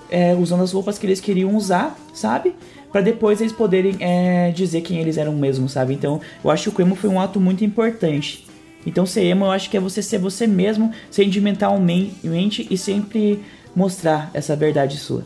é, 0.10 0.34
usando 0.34 0.64
as 0.64 0.72
roupas 0.72 0.98
que 0.98 1.06
eles 1.06 1.20
queriam 1.20 1.56
usar, 1.56 1.96
sabe? 2.12 2.56
para 2.92 3.02
depois 3.02 3.40
eles 3.40 3.54
poderem 3.54 3.96
é, 4.00 4.52
dizer 4.52 4.82
quem 4.82 5.00
eles 5.00 5.18
eram 5.18 5.34
mesmo, 5.36 5.70
sabe? 5.70 5.94
Então 5.94 6.20
eu 6.44 6.50
acho 6.50 6.72
que 6.72 6.82
o 6.82 6.84
emo 6.84 6.96
foi 6.96 7.10
um 7.10 7.20
ato 7.20 7.40
muito 7.40 7.64
importante. 7.64 8.46
Então 8.86 9.06
ser 9.06 9.24
emo 9.26 9.46
eu 9.46 9.52
acho 9.52 9.70
que 9.70 9.78
é 9.78 9.80
você 9.80 10.02
ser 10.02 10.18
você 10.18 10.48
mesmo, 10.48 10.92
sentimentalmente 11.12 12.68
e 12.70 12.78
sempre 12.78 13.40
mostrar 13.80 14.30
essa 14.34 14.58
verdade 14.58 14.98
sua. 14.98 15.24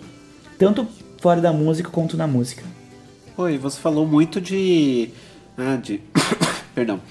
Tanto 0.60 0.88
fora 1.20 1.42
da 1.42 1.52
música 1.52 1.90
quanto 1.90 2.16
na 2.16 2.28
música. 2.28 2.64
Oi, 3.36 3.58
você 3.58 3.80
falou 3.80 4.06
muito 4.06 4.40
de. 4.40 5.10
Ah, 5.58 5.76
de. 5.76 6.00
Perdão. 6.76 7.02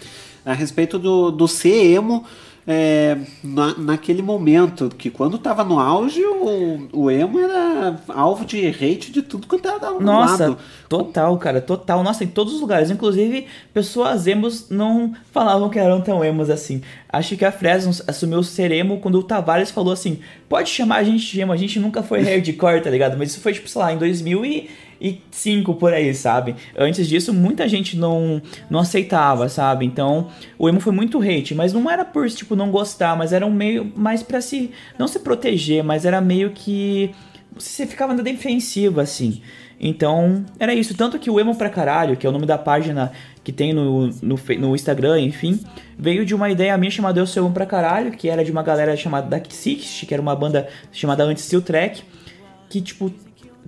A 0.45 0.53
respeito 0.53 1.01
do, 1.01 1.33
do 1.33 1.49
ser 1.49 1.95
emo 1.95 2.25
é, 2.67 3.19
na, 3.43 3.77
naquele 3.77 4.23
momento, 4.23 4.89
que 4.97 5.11
quando 5.11 5.37
tava 5.37 5.65
no 5.65 5.81
auge, 5.81 6.23
o, 6.23 6.89
o 6.93 7.11
emo 7.11 7.41
era 7.41 8.01
alvo 8.09 8.45
de 8.45 8.65
hate 8.67 9.11
de 9.11 9.21
tudo 9.21 9.49
quanto 9.49 9.67
era 9.67 9.93
um 9.93 10.01
Nossa, 10.01 10.51
lado. 10.51 10.59
total, 10.89 11.37
cara, 11.39 11.61
total. 11.61 12.05
Nossa, 12.05 12.23
em 12.23 12.29
todos 12.29 12.55
os 12.55 12.61
lugares. 12.61 12.91
Inclusive, 12.91 13.47
pessoas 13.75 14.29
emos 14.29 14.71
não 14.71 15.13
falavam 15.33 15.69
que 15.69 15.79
eram 15.79 16.01
tão 16.01 16.25
emos 16.25 16.51
assim. 16.51 16.83
Acho 17.09 17.37
que 17.37 17.45
a 17.45 17.51
Fresno 17.51 17.93
assumiu 18.07 18.43
ser 18.45 18.71
emo 18.71 19.01
quando 19.01 19.19
o 19.19 19.25
Tavares 19.25 19.73
falou 19.73 19.93
assim: 19.93 20.21
pode 20.49 20.71
chamar 20.71 20.97
a 20.97 21.05
gente 21.05 21.33
de 21.33 21.41
emo, 21.41 21.53
a 21.53 21.57
gente 21.57 21.81
nunca 21.81 22.01
foi 22.03 22.23
hardcore, 22.23 22.81
tá 22.81 22.91
ligado? 22.91 23.19
Mas 23.19 23.31
isso 23.33 23.41
foi, 23.41 23.53
tipo, 23.53 23.69
sei 23.69 23.83
lá, 23.83 23.93
em 23.93 23.99
2000 23.99 24.45
e 24.47 24.71
e 25.03 25.21
cinco 25.33 25.75
por 25.75 25.93
aí, 25.93 26.15
sabe? 26.15 26.55
Antes 26.79 27.09
disso, 27.09 27.35
muita 27.35 27.69
gente 27.69 27.97
não, 27.97 28.41
não 28.71 28.79
aceitava, 28.79 29.49
sabe? 29.49 29.85
Então, 29.85 30.29
o 30.57 30.69
emo 30.69 30.79
foi 30.79 30.93
muito 30.93 31.21
hate, 31.21 31.57
mas 31.57 31.73
não 31.73 31.91
era 31.91 32.05
por, 32.05 32.31
tipo, 32.31 32.55
não 32.55 32.71
gostar, 32.71 33.17
mas 33.17 33.33
era 33.33 33.45
um 33.45 33.51
meio 33.51 33.93
mais 33.97 34.23
para 34.23 34.41
se, 34.41 34.71
não 34.97 35.09
se 35.09 35.19
proteger, 35.19 35.83
mas 35.83 36.05
era 36.05 36.21
meio 36.21 36.51
que 36.51 37.11
você 37.53 37.85
ficava 37.85 38.15
na 38.15 38.23
defensiva, 38.23 39.03
assim. 39.03 39.43
Então, 39.81 40.45
era 40.61 40.73
isso. 40.73 40.95
Tanto 40.95 41.19
que 41.19 41.29
o 41.29 41.41
Emo 41.41 41.57
pra 41.57 41.69
caralho, 41.69 42.17
que 42.17 42.25
é 42.25 42.31
o 42.31 42.33
nome 42.33 42.47
da 42.47 42.57
página 42.57 43.11
que 43.43 43.51
tem 43.51 43.73
no, 43.73 44.07
no, 44.07 44.37
no 44.61 44.75
Instagram, 44.77 45.21
enfim, 45.21 45.59
veio 45.99 46.25
de 46.25 46.33
uma 46.33 46.49
ideia 46.49 46.79
minha 46.79 46.93
chamada 46.93 47.19
Eu 47.19 47.27
Sou 47.27 47.45
Emo 47.45 47.53
pra 47.53 47.67
caralho, 47.67 48.13
que 48.13 48.29
era 48.29 48.45
de 48.45 48.53
uma 48.53 48.63
galera 48.63 48.97
chamada 48.97 49.27
Dark 49.27 49.51
Six, 49.51 50.05
que 50.07 50.15
era 50.15 50.23
uma 50.23 50.37
banda 50.37 50.69
chamada 50.93 51.25
Anti-Steel 51.25 51.63
Track, 51.63 52.05
que, 52.71 52.81
tipo, 52.81 53.13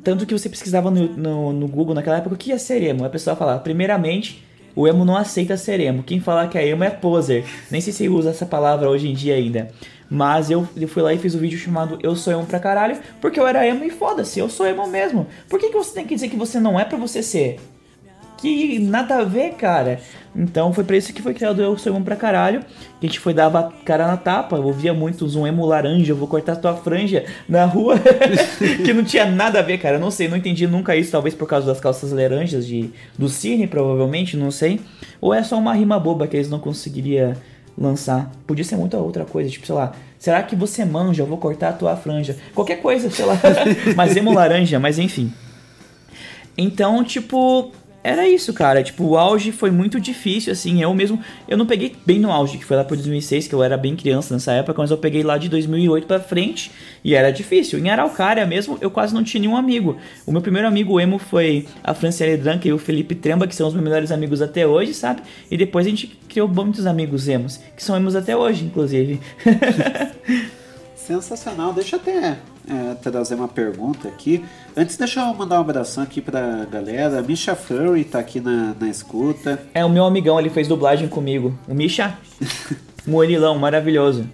tanto 0.03 0.27
que 0.27 0.37
você 0.37 0.49
pesquisava 0.49 0.91
no, 0.91 1.09
no, 1.09 1.53
no, 1.53 1.69
Google 1.69 1.95
naquela 1.95 2.19
época 2.19 2.35
o 2.35 2.39
que 2.39 2.53
é 2.53 2.59
ser 2.59 2.83
emo. 2.83 3.05
A 3.05 3.11
pessoa 3.11 3.37
falava, 3.37 3.61
primeiramente, 3.61 4.45
o 4.75 4.89
emo 4.89 5.05
não 5.05 5.17
aceita 5.17 5.57
ser 5.57 5.81
emo. 5.81 6.03
Quem 6.03 6.21
falar 6.21 6.49
que 6.49 6.59
é 6.59 6.67
emo 6.67 6.85
é 6.85 6.91
poser. 6.91 7.45
Nem 7.71 7.81
sei 7.81 7.93
se 7.93 8.09
usa 8.09 8.31
essa 8.31 8.47
palavra 8.47 8.91
hoje 8.91 9.09
em 9.09 9.15
dia 9.15 9.35
ainda. 9.35 9.71
Mas 10.11 10.51
eu, 10.51 10.69
eu 10.77 10.89
fui 10.89 11.03
lá 11.03 11.13
e 11.15 11.19
fiz 11.19 11.35
um 11.35 11.39
vídeo 11.39 11.59
chamado 11.59 11.99
Eu 12.03 12.15
Sou 12.15 12.33
Emo 12.33 12.47
pra 12.47 12.61
caralho, 12.61 12.99
porque 13.21 13.41
eu 13.41 13.47
era 13.47 13.67
emo 13.67 13.85
e 13.85 13.91
foda-se, 13.91 14.39
eu 14.39 14.49
sou 14.49 14.67
emo 14.67 14.87
mesmo. 14.87 15.27
Por 15.49 15.59
que, 15.59 15.71
que 15.71 15.77
você 15.77 15.95
tem 15.95 16.07
que 16.07 16.15
dizer 16.15 16.29
que 16.29 16.37
você 16.37 16.61
não 16.61 16.79
é 16.79 16.85
pra 16.85 16.99
você 16.99 17.23
ser? 17.23 17.59
Que 18.45 18.79
nada 18.79 19.17
a 19.17 19.25
ver, 19.25 19.55
cara. 19.55 20.01
Então 20.37 20.73
foi 20.73 20.85
pra 20.85 20.97
isso 20.97 21.13
que 21.13 21.23
foi 21.23 21.33
criado 21.33 21.63
Eu 21.63 21.79
Sou 21.79 21.95
Emo 21.95 22.05
pra 22.05 22.17
caralho. 22.17 22.61
Que 23.01 23.07
a 23.07 23.09
gente 23.09 23.21
foi 23.21 23.33
dar 23.33 23.51
cara 23.85 24.07
na 24.07 24.17
tapa. 24.17 24.57
Eu 24.57 24.65
ouvia 24.65 24.93
muito 24.93 25.25
um 25.39 25.47
emo 25.47 25.65
laranja, 25.65 26.13
eu 26.13 26.17
vou 26.17 26.29
cortar 26.29 26.57
tua 26.57 26.75
franja 26.75 27.25
na 27.49 27.65
rua. 27.65 27.95
que 28.85 28.93
não 28.93 29.05
tinha 29.05 29.25
nada 29.25 29.61
a 29.61 29.63
ver, 29.63 29.79
cara. 29.79 29.97
Eu 29.97 30.01
não 30.01 30.11
sei, 30.11 30.29
não 30.29 30.37
entendi 30.37 30.67
nunca 30.67 30.95
isso. 30.95 31.13
Talvez 31.13 31.35
por 31.35 31.49
causa 31.49 31.67
das 31.67 31.81
calças 31.81 32.13
laranjas 32.13 32.67
de, 32.67 32.91
do 33.17 33.29
Cine, 33.29 33.67
provavelmente, 33.67 34.37
não 34.37 34.51
sei. 34.51 34.81
Ou 35.21 35.33
é 35.33 35.43
só 35.43 35.59
uma 35.59 35.75
rima 35.75 35.99
boba 35.99 36.27
que 36.27 36.37
eles 36.37 36.51
não 36.51 36.59
conseguiriam 36.59 37.35
lançar. 37.79 38.31
Podia 38.47 38.65
ser 38.65 38.77
muita 38.77 38.99
outra 38.99 39.25
coisa, 39.25 39.49
tipo, 39.49 39.65
sei 39.65 39.75
lá. 39.75 39.93
Será 40.19 40.43
que 40.43 40.57
você 40.57 40.85
manja? 40.85 41.23
Eu 41.23 41.27
vou 41.27 41.39
cortar 41.39 41.71
a 41.71 41.73
tua 41.73 41.97
franja. 41.97 42.37
Qualquer 42.55 42.77
coisa, 42.77 43.11
sei 43.11 43.25
lá. 43.25 43.39
mas 43.97 44.17
emo 44.17 44.35
laranja, 44.35 44.79
mas 44.79 44.99
enfim. 44.99 45.33
Então, 46.57 47.03
tipo, 47.03 47.73
era 48.05 48.29
isso, 48.29 48.53
cara. 48.53 48.83
Tipo, 48.83 49.03
o 49.03 49.17
auge 49.17 49.51
foi 49.51 49.71
muito 49.71 49.99
difícil, 49.99 50.53
assim. 50.53 50.83
Eu 50.83 50.93
mesmo. 50.93 51.19
Eu 51.49 51.57
não 51.57 51.65
peguei 51.65 51.97
bem 52.05 52.21
no 52.21 52.31
auge, 52.31 52.59
que 52.59 52.65
foi 52.65 52.77
lá 52.77 52.85
por 52.85 52.99
2006, 52.99 53.49
que 53.49 53.55
eu 53.55 53.63
era 53.63 53.79
bem 53.79 53.97
criança 53.97 54.35
nessa 54.35 54.53
época, 54.53 54.83
mas 54.83 54.91
eu 54.91 54.99
peguei 54.99 55.23
lá 55.23 55.39
de 55.39 55.49
2008 55.49 56.07
pra 56.07 56.21
frente 56.21 56.71
e 57.03 57.15
era 57.15 57.33
difícil. 57.33 57.79
Em 57.79 57.89
Araucária 57.89 58.45
mesmo, 58.45 58.77
eu 58.83 58.91
quase 58.91 59.15
não 59.15 59.25
tinha 59.25 59.41
nenhum 59.41 59.57
amigo. 59.57 59.97
O 60.27 60.33
meu 60.33 60.43
primeiro 60.43 60.69
amigo 60.69 61.01
emo 61.01 61.19
foi 61.19 61.67
a 61.83 61.95
Franciele 61.95 62.37
Dranca 62.37 62.69
e 62.69 62.73
o 62.75 62.79
Felipe 62.79 63.15
Tremba, 63.15 63.47
que 63.47 63.55
são 63.55 63.67
os 63.67 63.73
meus 63.73 63.85
melhores 63.85 64.13
amigos 64.13 64.43
até 64.43 64.67
hoje, 64.67 64.93
sabe? 64.93 65.23
E 65.51 65.57
depois 65.57 65.87
a 65.87 65.89
gente 65.89 66.09
criou 66.29 66.47
muitos 66.47 66.85
amigos 66.85 67.27
emos, 67.27 67.59
que 67.75 67.83
são 67.83 67.97
emos 67.97 68.15
até 68.15 68.37
hoje, 68.37 68.67
inclusive. 68.67 69.19
Sensacional. 71.07 71.73
Deixa 71.73 71.97
eu 71.97 72.01
até 72.01 72.39
é, 72.67 72.95
trazer 73.03 73.35
uma 73.35 73.49
pergunta 73.49 74.09
aqui. 74.09 74.45
Antes, 74.75 74.97
deixa 74.97 75.21
eu 75.21 75.35
mandar 75.35 75.59
um 75.59 75.61
abração 75.61 76.03
aqui 76.03 76.21
pra 76.21 76.65
galera. 76.65 77.21
Misha 77.23 77.55
Furry 77.55 78.05
tá 78.05 78.19
aqui 78.19 78.41
na, 78.41 78.75
na 78.81 78.89
escuta. 78.89 79.63
É 79.75 79.85
o 79.85 79.91
meu 79.91 80.05
amigão, 80.05 80.41
ele 80.41 80.49
fez 80.49 80.67
dublagem 80.67 81.07
comigo. 81.07 81.57
O 81.69 81.75
Misha? 81.75 82.17
Moelilão, 83.07 83.59
maravilhoso. 83.59 84.27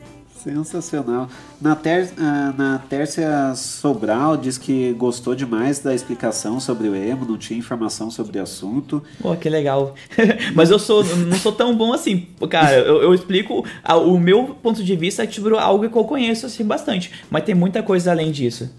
Sensacional. 0.43 1.29
Na, 1.61 1.77
ter, 1.77 2.07
uh, 2.07 2.57
na 2.57 2.79
Tércia 2.79 3.55
Sobral 3.55 4.39
diz 4.39 4.57
que 4.57 4.93
gostou 4.95 5.35
demais 5.35 5.81
da 5.81 5.95
explicação 5.95 6.59
sobre 6.59 6.89
o 6.89 6.97
emo, 6.97 7.27
não 7.27 7.37
tinha 7.37 7.59
informação 7.59 8.11
sobre 8.11 8.39
o 8.39 8.43
assunto. 8.43 9.03
Pô, 9.21 9.37
que 9.37 9.51
legal. 9.51 9.95
Mas 10.55 10.71
eu 10.71 10.79
sou, 10.79 11.05
não 11.05 11.37
sou 11.37 11.53
tão 11.53 11.77
bom 11.77 11.93
assim. 11.93 12.27
Cara, 12.49 12.77
eu, 12.79 13.03
eu 13.03 13.15
explico 13.15 13.65
a, 13.85 13.97
o 13.97 14.19
meu 14.19 14.57
ponto 14.62 14.83
de 14.83 14.97
vista 14.97 15.31
sobre 15.31 15.57
algo 15.59 15.89
que 15.89 15.97
eu 15.97 16.05
conheço 16.05 16.47
assim 16.47 16.65
bastante. 16.65 17.12
Mas 17.31 17.45
tem 17.45 17.55
muita 17.55 17.83
coisa 17.83 18.11
além 18.11 18.31
disso. 18.31 18.71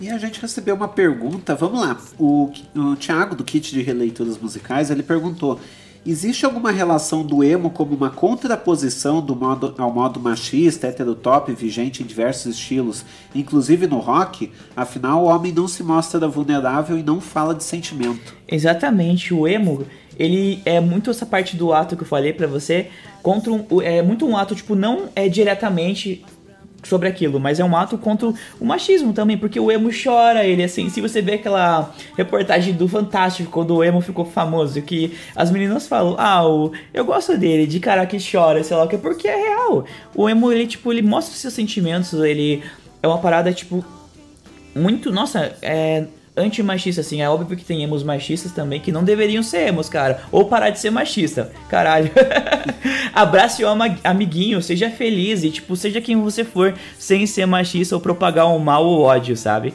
E 0.00 0.08
a 0.08 0.18
gente 0.18 0.40
recebeu 0.40 0.74
uma 0.76 0.88
pergunta, 0.88 1.54
vamos 1.54 1.80
lá. 1.80 1.96
O, 2.18 2.50
o 2.76 2.96
Thiago, 2.96 3.34
do 3.34 3.42
Kit 3.42 3.72
de 3.72 3.82
Releituras 3.82 4.38
Musicais, 4.38 4.90
ele 4.90 5.02
perguntou: 5.02 5.58
Existe 6.06 6.44
alguma 6.44 6.70
relação 6.70 7.22
do 7.22 7.44
emo 7.44 7.70
como 7.70 7.94
uma 7.94 8.10
contraposição 8.10 9.20
do 9.20 9.36
modo, 9.36 9.74
ao 9.76 9.92
modo 9.92 10.18
machista, 10.18 10.86
heterotop, 10.86 11.52
vigente 11.52 12.02
em 12.02 12.06
diversos 12.06 12.54
estilos, 12.54 13.04
inclusive 13.34 13.86
no 13.86 13.98
rock? 13.98 14.50
Afinal, 14.76 15.24
o 15.24 15.26
homem 15.26 15.52
não 15.52 15.68
se 15.68 15.82
mostra 15.82 16.26
vulnerável 16.26 16.98
e 16.98 17.02
não 17.02 17.20
fala 17.20 17.54
de 17.54 17.64
sentimento. 17.64 18.34
Exatamente, 18.46 19.34
o 19.34 19.46
emo, 19.46 19.84
ele 20.18 20.62
é 20.64 20.80
muito 20.80 21.10
essa 21.10 21.26
parte 21.26 21.56
do 21.56 21.72
ato 21.72 21.96
que 21.96 22.02
eu 22.02 22.08
falei 22.08 22.32
para 22.32 22.46
você, 22.46 22.88
contra 23.22 23.52
um, 23.52 23.64
é 23.82 24.00
muito 24.00 24.26
um 24.26 24.36
ato 24.36 24.54
tipo 24.54 24.74
não 24.74 25.08
é 25.14 25.28
diretamente 25.28 26.24
sobre 26.82 27.08
aquilo, 27.08 27.40
mas 27.40 27.58
é 27.58 27.64
um 27.64 27.76
ato 27.76 27.98
contra 27.98 28.32
o 28.60 28.64
machismo 28.64 29.12
também, 29.12 29.36
porque 29.36 29.58
o 29.58 29.70
emo 29.70 29.90
chora, 29.90 30.44
ele 30.44 30.62
assim, 30.62 30.88
se 30.88 31.00
você 31.00 31.20
vê 31.20 31.34
aquela 31.34 31.92
reportagem 32.16 32.74
do 32.74 32.86
Fantástico 32.86 33.50
quando 33.50 33.74
o 33.74 33.84
emo 33.84 34.00
ficou 34.00 34.24
famoso, 34.24 34.80
que 34.82 35.16
as 35.34 35.50
meninas 35.50 35.86
falam, 35.86 36.14
ah, 36.18 36.46
o, 36.46 36.72
eu 36.94 37.04
gosto 37.04 37.36
dele, 37.36 37.66
de 37.66 37.80
cara 37.80 38.06
que 38.06 38.18
chora, 38.18 38.62
sei 38.62 38.76
lá 38.76 38.84
o 38.84 38.88
que, 38.88 38.96
porque 38.96 39.26
é 39.26 39.36
real. 39.36 39.84
O 40.14 40.28
emo, 40.28 40.52
ele, 40.52 40.66
tipo, 40.66 40.92
ele 40.92 41.02
mostra 41.02 41.34
seus 41.34 41.54
sentimentos, 41.54 42.12
ele 42.12 42.62
é 43.02 43.08
uma 43.08 43.18
parada, 43.18 43.52
tipo, 43.52 43.84
muito, 44.74 45.10
nossa, 45.10 45.56
é 45.60 46.04
anti-machista, 46.38 47.00
assim. 47.00 47.20
É 47.20 47.28
óbvio 47.28 47.56
que 47.56 47.64
tem 47.64 47.82
emos 47.82 48.02
machistas 48.02 48.52
também 48.52 48.80
que 48.80 48.92
não 48.92 49.04
deveriam 49.04 49.42
ser 49.42 49.68
emos, 49.68 49.88
cara. 49.88 50.22
Ou 50.30 50.46
parar 50.46 50.70
de 50.70 50.78
ser 50.78 50.90
machista. 50.90 51.50
Caralho. 51.68 52.10
Abrace 53.12 53.64
o 53.64 53.68
amiguinho, 54.04 54.62
seja 54.62 54.88
feliz 54.90 55.42
e, 55.42 55.50
tipo, 55.50 55.74
seja 55.74 56.00
quem 56.00 56.20
você 56.20 56.44
for, 56.44 56.74
sem 56.98 57.26
ser 57.26 57.46
machista 57.46 57.94
ou 57.94 58.00
propagar 58.00 58.46
o 58.46 58.56
um 58.56 58.58
mal 58.58 58.86
ou 58.86 59.02
ódio, 59.02 59.36
sabe? 59.36 59.74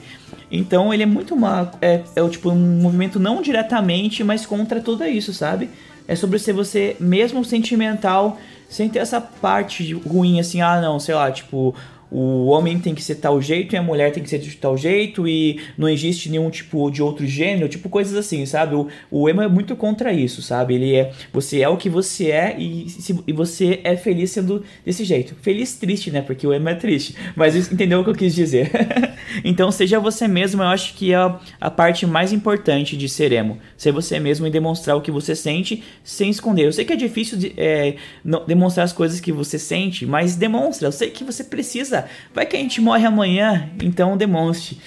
Então 0.50 0.94
ele 0.94 1.04
é 1.04 1.08
muito 1.08 1.34
uma. 1.34 1.72
É, 1.82 2.02
é 2.16 2.30
tipo 2.30 2.52
um 2.52 2.80
movimento 2.80 3.20
não 3.20 3.42
diretamente, 3.42 4.24
mas 4.24 4.46
contra 4.46 4.80
tudo 4.80 5.04
isso, 5.04 5.34
sabe? 5.34 5.70
É 6.08 6.16
sobre 6.16 6.38
ser 6.38 6.54
você 6.54 6.96
mesmo 7.00 7.44
sentimental, 7.44 8.38
sem 8.70 8.88
ter 8.88 9.00
essa 9.00 9.20
parte 9.20 9.94
ruim, 9.94 10.40
assim, 10.40 10.62
ah 10.62 10.80
não, 10.80 11.00
sei 11.00 11.16
lá, 11.16 11.32
tipo, 11.32 11.74
o 12.14 12.46
homem 12.46 12.78
tem 12.78 12.94
que 12.94 13.04
ser 13.04 13.16
tal 13.16 13.42
jeito 13.42 13.74
e 13.74 13.78
a 13.78 13.82
mulher 13.82 14.12
tem 14.12 14.22
que 14.22 14.30
ser 14.30 14.38
de 14.38 14.56
tal 14.56 14.78
jeito 14.78 15.28
e 15.28 15.60
não 15.76 15.90
existe 15.90 16.30
nenhum 16.30 16.48
tipo 16.52 16.92
de 16.92 17.02
outro 17.02 17.26
gênero, 17.26 17.68
tipo 17.68 17.90
coisas 17.90 18.16
assim, 18.16 18.46
sabe? 18.46 18.76
O, 18.76 18.88
o 19.10 19.28
emo 19.28 19.42
é 19.42 19.48
muito 19.48 19.76
contra 19.76 20.14
isso, 20.14 20.40
sabe? 20.44 20.76
Ele 20.76 20.96
é, 20.96 21.12
você 21.32 21.62
é 21.62 21.68
o 21.68 21.76
que 21.76 21.90
você 21.90 22.30
é 22.30 22.56
e, 22.60 22.88
se, 22.88 23.20
e 23.26 23.34
você 23.34 23.80
é 23.84 23.98
feliz 23.98 24.30
sendo 24.30 24.64
desse 24.86 25.04
jeito. 25.04 25.36
Feliz 25.42 25.76
triste, 25.76 26.12
né? 26.12 26.22
Porque 26.22 26.46
o 26.46 26.54
emo 26.54 26.70
é 26.70 26.76
triste, 26.76 27.16
mas 27.36 27.56
entendeu 27.72 28.02
o 28.02 28.04
que 28.04 28.12
eu 28.12 28.16
quis 28.16 28.36
dizer. 28.36 28.70
então 29.44 29.72
seja 29.72 30.00
você 30.00 30.28
mesmo, 30.28 30.62
eu 30.62 30.68
acho 30.68 30.94
que 30.94 31.14
é 31.14 31.16
a, 31.16 31.40
a 31.60 31.72
parte 31.72 32.06
mais 32.06 32.32
importante 32.32 32.96
de 32.96 33.10
ser 33.10 33.32
emo. 33.32 33.58
Ser 33.76 33.92
você 33.92 34.20
mesmo 34.20 34.46
e 34.46 34.52
demonstrar 34.52 34.96
o 34.96 35.02
que 35.02 35.10
você 35.10 35.36
sente 35.36 35.84
sem 36.04 36.30
esconder. 36.30 36.68
Eu 36.68 36.74
sei 36.74 36.86
que 36.86 36.94
é 36.94 36.96
difícil 36.96 37.40
de, 37.40 37.54
é, 37.58 37.96
não, 38.24 38.46
demonstrar 38.46 38.84
as 38.84 38.94
coisas 38.94 39.20
que 39.20 39.32
você 39.32 39.58
sente, 39.58 40.06
mas 40.06 40.36
demonstra. 40.36 40.88
Eu 40.88 40.92
sei 40.92 41.10
que 41.10 41.24
você 41.24 41.44
precisa 41.44 42.03
Vai 42.34 42.46
que 42.46 42.56
a 42.56 42.60
gente 42.60 42.82
morre 42.82 43.06
amanhã, 43.06 43.70
então 43.82 44.18
demonstre. 44.18 44.78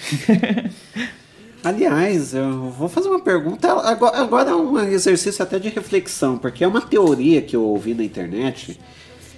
Aliás, 1.63 2.33
eu 2.33 2.69
vou 2.69 2.87
fazer 2.87 3.09
uma 3.09 3.19
pergunta. 3.19 3.71
Agora, 3.71 4.17
agora 4.17 4.49
é 4.51 4.55
um 4.55 4.79
exercício 4.79 5.43
até 5.43 5.59
de 5.59 5.69
reflexão, 5.69 6.37
porque 6.37 6.63
é 6.63 6.67
uma 6.67 6.81
teoria 6.81 7.41
que 7.41 7.55
eu 7.55 7.63
ouvi 7.63 7.93
na 7.93 8.03
internet, 8.03 8.79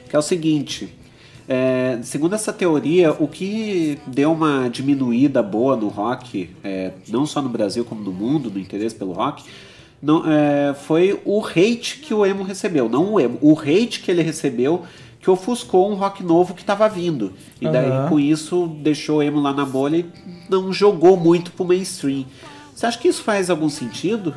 que 0.08 0.16
é 0.16 0.20
o 0.20 0.22
seguinte. 0.22 0.94
É, 1.48 1.98
segundo 2.04 2.36
essa 2.36 2.54
teoria, 2.54 3.12
o 3.12 3.28
que 3.28 3.98
deu 4.06 4.32
uma 4.32 4.70
diminuída 4.70 5.42
boa 5.42 5.76
no 5.76 5.88
rock, 5.88 6.52
é, 6.64 6.92
não 7.08 7.26
só 7.26 7.42
no 7.42 7.50
Brasil 7.50 7.84
como 7.84 8.04
no 8.04 8.12
mundo, 8.12 8.52
no 8.52 8.60
interesse 8.60 8.94
pelo 8.94 9.14
rock, 9.14 9.44
não, 10.02 10.24
é, 10.32 10.74
foi 10.74 11.20
o 11.26 11.44
hate 11.44 12.00
que 12.02 12.14
o 12.14 12.26
emo 12.26 12.44
recebeu. 12.44 12.88
Não 12.88 13.14
o 13.14 13.20
emo, 13.20 13.40
o 13.42 13.60
hate 13.60 14.02
que 14.02 14.12
ele 14.12 14.22
recebeu 14.22 14.84
que 15.20 15.30
ofuscou 15.30 15.92
um 15.92 15.96
rock 15.96 16.24
novo 16.24 16.54
que 16.54 16.62
estava 16.62 16.88
vindo. 16.88 17.34
E 17.60 17.68
daí, 17.68 17.90
uhum. 17.90 18.10
com 18.10 18.20
isso, 18.20 18.68
deixou 18.82 19.18
o 19.18 19.24
emo 19.24 19.40
lá 19.40 19.54
na 19.54 19.66
bolha 19.66 19.98
e 19.98 20.06
não 20.50 20.72
jogou 20.72 21.18
muito 21.18 21.52
pro 21.52 21.66
mainstream. 21.66 22.26
Você 22.74 22.86
acha 22.86 22.98
que 22.98 23.08
isso 23.10 23.24
faz 23.24 23.50
algum 23.50 23.70
sentido? 23.70 24.34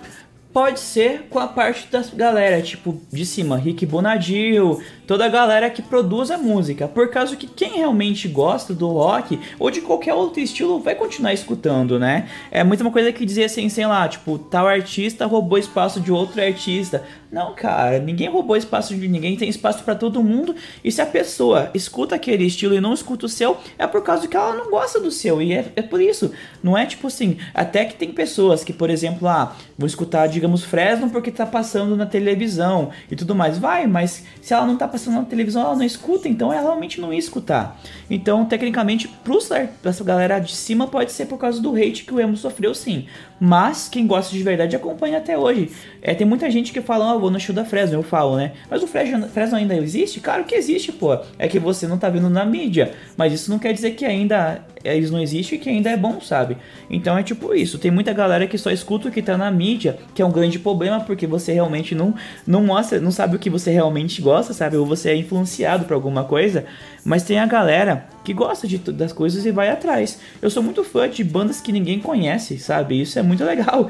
Pode 0.52 0.80
ser 0.80 1.28
com 1.30 1.38
a 1.38 1.46
parte 1.46 1.88
das 1.90 2.10
galera, 2.10 2.60
tipo, 2.60 3.00
de 3.10 3.24
cima, 3.24 3.56
Rick 3.56 3.86
Bonadil, 3.86 4.82
toda 5.06 5.24
a 5.24 5.28
galera 5.28 5.70
que 5.70 5.82
produz 5.82 6.30
a 6.30 6.38
música. 6.38 6.88
Por 6.88 7.10
causa 7.10 7.36
que 7.36 7.46
quem 7.46 7.78
realmente 7.78 8.28
gosta 8.28 8.74
do 8.74 8.88
rock 8.88 9.38
ou 9.58 9.70
de 9.70 9.80
qualquer 9.80 10.14
outro 10.14 10.40
estilo 10.40 10.80
vai 10.80 10.94
continuar 10.94 11.32
escutando, 11.32 11.98
né? 11.98 12.28
É 12.50 12.62
muito 12.64 12.80
uma 12.80 12.90
coisa 12.90 13.12
que 13.12 13.24
dizia 13.24 13.46
assim, 13.46 13.68
sei 13.68 13.86
lá, 13.86 14.08
tipo, 14.08 14.38
tal 14.38 14.66
artista 14.66 15.26
roubou 15.26 15.58
espaço 15.58 16.00
de 16.00 16.12
outro 16.12 16.40
artista. 16.42 17.04
Não, 17.32 17.54
cara, 17.54 17.98
ninguém 17.98 18.28
roubou 18.28 18.54
espaço 18.56 18.94
de 18.94 19.08
ninguém, 19.08 19.36
tem 19.36 19.48
espaço 19.48 19.82
para 19.84 19.94
todo 19.94 20.22
mundo. 20.22 20.54
E 20.84 20.92
se 20.92 21.00
a 21.00 21.06
pessoa 21.06 21.70
escuta 21.72 22.14
aquele 22.14 22.44
estilo 22.44 22.74
e 22.74 22.80
não 22.80 22.92
escuta 22.92 23.24
o 23.24 23.28
seu, 23.28 23.56
é 23.78 23.86
por 23.86 24.02
causa 24.02 24.28
que 24.28 24.36
ela 24.36 24.54
não 24.54 24.70
gosta 24.70 25.00
do 25.00 25.10
seu. 25.10 25.40
E 25.40 25.54
é, 25.54 25.72
é 25.74 25.80
por 25.80 26.00
isso. 26.00 26.30
Não 26.62 26.76
é 26.76 26.84
tipo 26.84 27.06
assim, 27.06 27.38
até 27.54 27.86
que 27.86 27.94
tem 27.94 28.12
pessoas 28.12 28.62
que, 28.62 28.72
por 28.72 28.90
exemplo, 28.90 29.26
ah, 29.26 29.56
vou 29.78 29.86
escutar, 29.86 30.26
digamos, 30.26 30.62
Fresno 30.62 31.08
porque 31.08 31.30
tá 31.30 31.46
passando 31.46 31.96
na 31.96 32.04
televisão 32.04 32.90
e 33.10 33.16
tudo 33.16 33.34
mais. 33.34 33.56
Vai, 33.56 33.86
mas 33.86 34.24
se 34.42 34.52
ela 34.52 34.66
não 34.66 34.76
tá 34.76 34.86
passando 34.92 35.14
na 35.14 35.24
televisão, 35.24 35.62
ela 35.62 35.74
não 35.74 35.82
escuta, 35.82 36.28
então 36.28 36.52
ela 36.52 36.62
realmente 36.62 37.00
não 37.00 37.12
ia 37.12 37.18
escutar. 37.18 37.80
Então, 38.10 38.44
tecnicamente, 38.44 39.08
pra 39.08 39.90
essa 39.90 40.04
galera 40.04 40.38
de 40.38 40.54
cima 40.54 40.86
pode 40.86 41.10
ser 41.10 41.26
por 41.26 41.38
causa 41.38 41.60
do 41.60 41.74
hate 41.74 42.04
que 42.04 42.12
o 42.12 42.20
emo 42.20 42.36
sofreu 42.36 42.74
sim. 42.74 43.06
Mas 43.40 43.88
quem 43.88 44.06
gosta 44.06 44.30
de 44.36 44.42
verdade 44.42 44.76
acompanha 44.76 45.18
até 45.18 45.36
hoje. 45.36 45.72
É, 46.02 46.14
tem 46.14 46.26
muita 46.26 46.50
gente 46.50 46.72
que 46.72 46.80
fala, 46.80 47.14
oh, 47.14 47.20
vou 47.20 47.30
no 47.30 47.38
show 47.38 47.54
da 47.54 47.64
Fresno, 47.64 47.96
eu 47.96 48.02
falo, 48.02 48.36
né? 48.36 48.52
Mas 48.68 48.82
o 48.82 48.88
Fresno, 48.88 49.28
Fresno 49.28 49.56
ainda 49.56 49.76
existe? 49.76 50.18
Claro 50.18 50.42
que 50.42 50.56
existe, 50.56 50.90
pô. 50.90 51.16
É 51.38 51.46
que 51.46 51.60
você 51.60 51.86
não 51.86 51.96
tá 51.96 52.10
vendo 52.10 52.28
na 52.28 52.44
mídia. 52.44 52.92
Mas 53.16 53.32
isso 53.32 53.48
não 53.48 53.58
quer 53.58 53.72
dizer 53.72 53.92
que 53.92 54.04
ainda 54.04 54.64
eles 54.82 55.12
não 55.12 55.20
existem 55.20 55.56
e 55.56 55.60
que 55.60 55.70
ainda 55.70 55.90
é 55.90 55.96
bom, 55.96 56.20
sabe? 56.20 56.56
Então 56.90 57.16
é 57.16 57.22
tipo 57.22 57.54
isso. 57.54 57.78
Tem 57.78 57.90
muita 57.90 58.12
galera 58.12 58.48
que 58.48 58.58
só 58.58 58.72
escuta 58.72 59.08
o 59.08 59.12
que 59.12 59.22
tá 59.22 59.38
na 59.38 59.48
mídia, 59.48 59.96
que 60.12 60.20
é 60.20 60.26
um 60.26 60.32
grande 60.32 60.58
problema, 60.58 61.00
porque 61.00 61.24
você 61.24 61.52
realmente 61.52 61.94
não, 61.94 62.14
não 62.44 62.64
mostra, 62.64 63.00
não 63.00 63.12
sabe 63.12 63.36
o 63.36 63.38
que 63.38 63.48
você 63.48 63.70
realmente 63.70 64.20
gosta, 64.20 64.52
sabe? 64.52 64.76
Ou 64.76 64.84
você 64.84 65.10
é 65.10 65.16
influenciado 65.16 65.84
por 65.84 65.94
alguma 65.94 66.24
coisa. 66.24 66.64
Mas 67.04 67.22
tem 67.22 67.38
a 67.38 67.46
galera 67.46 68.08
que 68.24 68.32
gosta 68.32 68.66
de, 68.66 68.78
das 68.78 69.12
coisas 69.12 69.44
e 69.44 69.50
vai 69.50 69.68
atrás. 69.68 70.18
Eu 70.40 70.50
sou 70.50 70.62
muito 70.62 70.84
fã 70.84 71.08
de 71.08 71.24
bandas 71.24 71.60
que 71.60 71.72
ninguém 71.72 71.98
conhece, 71.98 72.58
sabe? 72.58 73.00
Isso 73.00 73.18
é 73.18 73.22
muito 73.22 73.44
legal. 73.44 73.88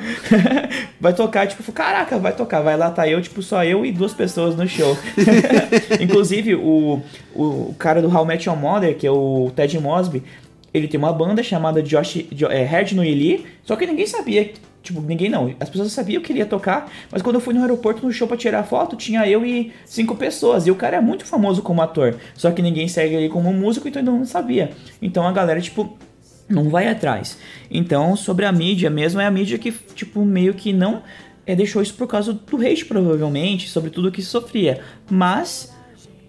vai 1.01 1.13
tocar, 1.13 1.47
tipo, 1.47 1.71
caraca, 1.73 2.19
vai 2.19 2.33
tocar. 2.35 2.61
Vai 2.61 2.77
lá, 2.77 2.91
tá 2.91 3.07
eu, 3.09 3.21
tipo, 3.21 3.43
só 3.43 3.65
eu 3.65 3.85
e 3.85 3.93
duas 3.93 4.15
pessoas 4.15 4.57
no 4.57 4.67
show. 4.67 4.97
Inclusive, 6.01 6.55
o, 6.55 7.03
o 7.35 7.75
cara 7.79 8.01
do 8.01 8.15
How 8.15 8.25
Met 8.25 8.49
Your 8.49 8.59
Mother, 8.59 8.97
que 8.97 9.07
é 9.07 9.11
o 9.11 9.51
Ted 9.55 9.79
Mosby, 9.79 10.23
ele 10.73 10.89
tem 10.89 10.99
uma 10.99 11.13
banda 11.13 11.43
chamada 11.43 11.83
Josh, 11.83 12.25
é, 12.51 12.65
Head 12.65 12.95
no 12.95 13.05
Eli, 13.05 13.47
só 13.63 13.77
que 13.77 13.87
ninguém 13.87 14.07
sabia 14.07 14.53
Tipo, 14.83 15.01
ninguém 15.01 15.29
não. 15.29 15.55
As 15.61 15.71
pessoas 15.71 15.93
sabiam 15.93 16.21
que 16.21 16.33
ele 16.33 16.41
ia 16.41 16.47
tocar, 16.47 16.91
mas 17.11 17.23
quando 17.23 17.37
eu 17.37 17.41
fui 17.41 17.55
no 17.55 17.61
aeroporto 17.61 18.05
no 18.05 18.13
show 18.13 18.27
pra 18.27 18.37
tirar 18.37 18.65
foto, 18.65 18.97
tinha 18.97 19.27
eu 19.29 19.47
e 19.47 19.73
cinco 19.87 20.17
pessoas. 20.17 20.67
E 20.67 20.71
o 20.71 20.75
cara 20.75 20.97
é 20.97 21.01
muito 21.01 21.25
famoso 21.25 21.63
como 21.63 21.81
ator. 21.81 22.17
Só 22.35 22.51
que 22.51 22.61
ninguém 22.61 22.89
segue 22.89 23.15
ele 23.15 23.29
como 23.29 23.53
músico, 23.53 23.87
então 23.87 24.03
não 24.03 24.27
sabia. 24.27 24.73
Então 25.01 25.27
a 25.27 25.31
galera, 25.31 25.61
tipo, 25.61 25.97
não 26.49 26.69
vai 26.69 26.89
atrás. 26.89 27.39
Então, 27.71 28.17
sobre 28.17 28.45
a 28.45 28.51
mídia 28.51 28.91
mesmo, 28.91 29.21
é 29.21 29.27
a 29.27 29.31
mídia 29.31 29.57
que, 29.57 29.71
tipo, 29.95 30.25
meio 30.25 30.53
que 30.53 30.73
não 30.73 31.03
é, 31.47 31.55
deixou 31.55 31.81
isso 31.81 31.95
por 31.95 32.09
causa 32.09 32.33
do 32.33 32.57
hate, 32.57 32.85
provavelmente, 32.85 33.69
sobre 33.69 33.91
tudo 33.91 34.11
que 34.11 34.23
sofria. 34.23 34.81
Mas 35.09 35.73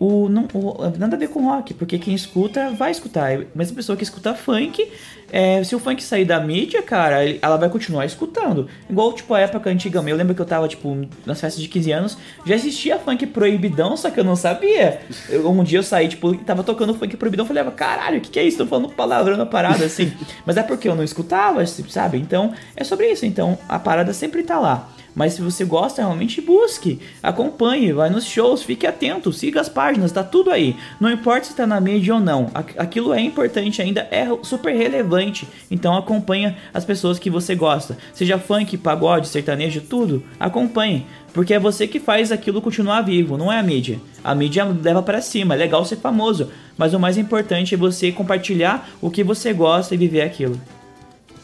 o, 0.04 0.28
não, 0.28 0.46
o, 0.54 0.84
nada 0.98 1.16
a 1.16 1.20
ver 1.20 1.30
com 1.30 1.46
rock, 1.46 1.74
porque 1.74 1.98
quem 1.98 2.14
escuta 2.14 2.72
vai 2.72 2.92
escutar. 2.92 3.32
A 3.32 3.46
mesma 3.56 3.74
pessoa 3.74 3.96
que 3.96 4.04
escuta 4.04 4.34
funk, 4.34 4.92
é, 5.32 5.64
se 5.64 5.74
o 5.74 5.80
funk 5.80 6.04
sair 6.04 6.26
da 6.26 6.42
mídia, 6.42 6.82
cara, 6.82 7.24
ela 7.42 7.56
vai 7.56 7.70
continuar 7.70 8.06
escutando. 8.06 8.68
Igual, 8.90 9.14
tipo, 9.14 9.34
a 9.34 9.40
época 9.40 9.70
antiga, 9.70 10.04
eu 10.06 10.18
lembro 10.18 10.36
que 10.36 10.42
eu 10.42 10.46
tava, 10.46 10.68
tipo, 10.68 11.08
nas 11.26 11.40
festas 11.40 11.64
de 11.64 11.70
15 11.70 11.92
anos, 11.94 12.18
já 12.46 12.54
existia 12.54 13.00
funk 13.00 13.26
proibidão, 13.28 13.96
só 13.96 14.10
que 14.10 14.20
eu 14.20 14.26
não 14.26 14.36
sabia. 14.36 15.00
Eu, 15.30 15.50
um 15.50 15.64
dia 15.64 15.80
eu 15.80 15.84
saí, 15.84 16.10
tipo, 16.10 16.36
tava 16.40 16.64
tocando 16.64 16.94
funk 16.94 17.16
proibidão, 17.16 17.46
falei, 17.46 17.64
caralho, 17.72 18.18
o 18.18 18.22
que, 18.22 18.30
que 18.30 18.40
é 18.40 18.44
isso? 18.44 18.58
Tô 18.58 18.66
falando 18.66 18.90
palavrão 18.90 19.38
na 19.38 19.46
parada, 19.46 19.86
assim. 19.86 20.12
Mas 20.46 20.58
é 20.58 20.64
porque 20.64 20.90
eu 20.90 20.96
não 20.96 21.04
escutava, 21.06 21.66
sabe? 21.66 22.18
Então, 22.18 22.54
é 22.76 22.84
sobre 22.84 23.10
isso. 23.10 23.26
Então, 23.26 23.58
a 23.70 23.80
parada 23.80 24.12
sempre 24.12 24.44
tá 24.44 24.60
lá. 24.60 24.90
Mas 25.16 25.34
se 25.34 25.42
você 25.42 25.64
gosta, 25.64 26.02
realmente 26.02 26.42
busque, 26.42 27.00
acompanhe, 27.22 27.94
vai 27.94 28.10
nos 28.10 28.26
shows, 28.26 28.64
fique 28.64 28.88
atento, 28.88 29.32
siga 29.32 29.62
as 29.62 29.70
páginas, 29.70 30.12
tá 30.12 30.24
tudo 30.24 30.50
aí. 30.50 30.76
Não 31.00 31.12
importa 31.12 31.46
se 31.46 31.52
está 31.52 31.68
na 31.68 31.80
mídia 31.80 32.16
ou 32.16 32.20
não, 32.20 32.50
aquilo 32.54 33.14
é 33.14 33.22
importante 33.22 33.82
ainda, 33.82 34.08
é 34.12 34.26
super 34.42 34.76
relevante. 34.76 35.48
Então 35.70 35.96
acompanha 35.96 36.58
as 36.74 36.84
pessoas 36.84 37.20
que 37.20 37.30
você 37.30 37.56
gosta, 37.56 37.98
seja 38.14 38.40
funk, 38.40 38.78
pagode, 38.78 39.28
sertanejo, 39.28 39.82
tudo, 39.82 40.24
acompanhe. 40.40 41.06
Porque 41.34 41.54
é 41.54 41.60
você 41.60 41.88
que 41.88 42.00
faz 42.00 42.32
aquilo 42.32 42.62
continuar 42.62 43.02
vivo, 43.02 43.38
não 43.38 43.52
é 43.52 43.60
a 43.60 43.64
mídia. 43.64 44.00
A 44.24 44.36
mídia 44.36 44.64
leva 44.64 45.02
para 45.02 45.22
cima, 45.22 45.56
é 45.56 45.58
legal 45.58 45.84
ser 45.84 45.98
famoso, 45.98 46.50
mas 46.78 46.94
o 46.94 47.00
mais 47.00 47.18
importante 47.18 47.74
é 47.74 47.78
você 47.78 48.12
compartilhar 48.12 48.90
o 49.02 49.10
que 49.10 49.24
você 49.24 49.52
gosta 49.52 49.96
e 49.96 49.98
viver 49.98 50.22
aquilo. 50.22 50.60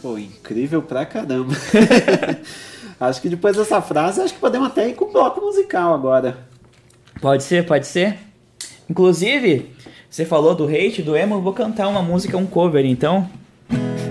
Pô, 0.01 0.17
incrível 0.17 0.81
pra 0.81 1.05
caramba. 1.05 1.53
Acho 2.99 3.21
que 3.21 3.29
depois 3.29 3.55
dessa 3.55 3.81
frase, 3.81 4.19
acho 4.19 4.33
que 4.33 4.39
podemos 4.39 4.67
até 4.67 4.89
ir 4.89 4.93
com 4.93 5.05
o 5.05 5.11
bloco 5.11 5.39
musical 5.39 5.93
agora. 5.93 6.37
Pode 7.21 7.43
ser, 7.43 7.65
pode 7.65 7.87
ser. 7.87 8.17
Inclusive, 8.89 9.71
você 10.09 10.25
falou 10.25 10.53
do 10.53 10.65
hate, 10.65 11.01
do 11.01 11.15
emo, 11.15 11.35
eu 11.35 11.41
vou 11.41 11.53
cantar 11.53 11.87
uma 11.87 12.01
música, 12.01 12.37
um 12.37 12.45
cover, 12.45 12.85
então. 12.85 13.29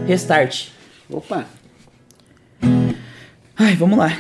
Restart. 0.07 0.69
Opa. 1.11 1.45
Ai, 3.59 3.77
vamos 3.77 3.99
lá. 3.99 4.11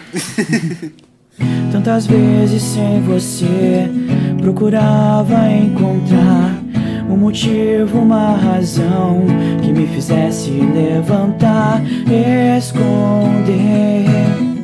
Tantas 1.72 2.06
vezes 2.06 2.62
sem 2.62 3.00
você 3.02 3.88
procurava 4.42 5.50
encontrar 5.50 6.58
um 7.08 7.16
motivo, 7.16 8.00
uma 8.00 8.36
razão 8.36 9.24
que 9.62 9.72
me 9.72 9.86
fizesse 9.86 10.50
levantar, 10.50 11.80
esconder 12.58 14.57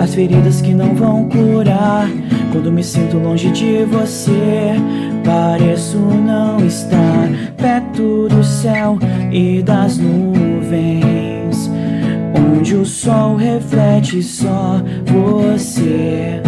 as 0.00 0.14
feridas 0.14 0.62
que 0.62 0.72
não 0.72 0.94
vão 0.94 1.28
curar. 1.28 2.08
Quando 2.50 2.72
me 2.72 2.82
sinto 2.82 3.18
longe 3.18 3.50
de 3.50 3.84
você, 3.84 4.74
pareço 5.22 5.98
não 5.98 6.64
estar 6.66 7.28
perto 7.56 8.26
do 8.28 8.42
céu 8.42 8.98
e 9.30 9.62
das 9.62 9.98
nuvens, 9.98 11.70
onde 12.34 12.74
o 12.76 12.86
sol 12.86 13.36
reflete 13.36 14.22
só 14.22 14.80
você. 15.04 16.40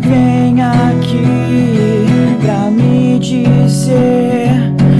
Vem 0.00 0.62
aqui 0.62 2.40
pra 2.40 2.70
me 2.70 3.18
dizer 3.18 4.48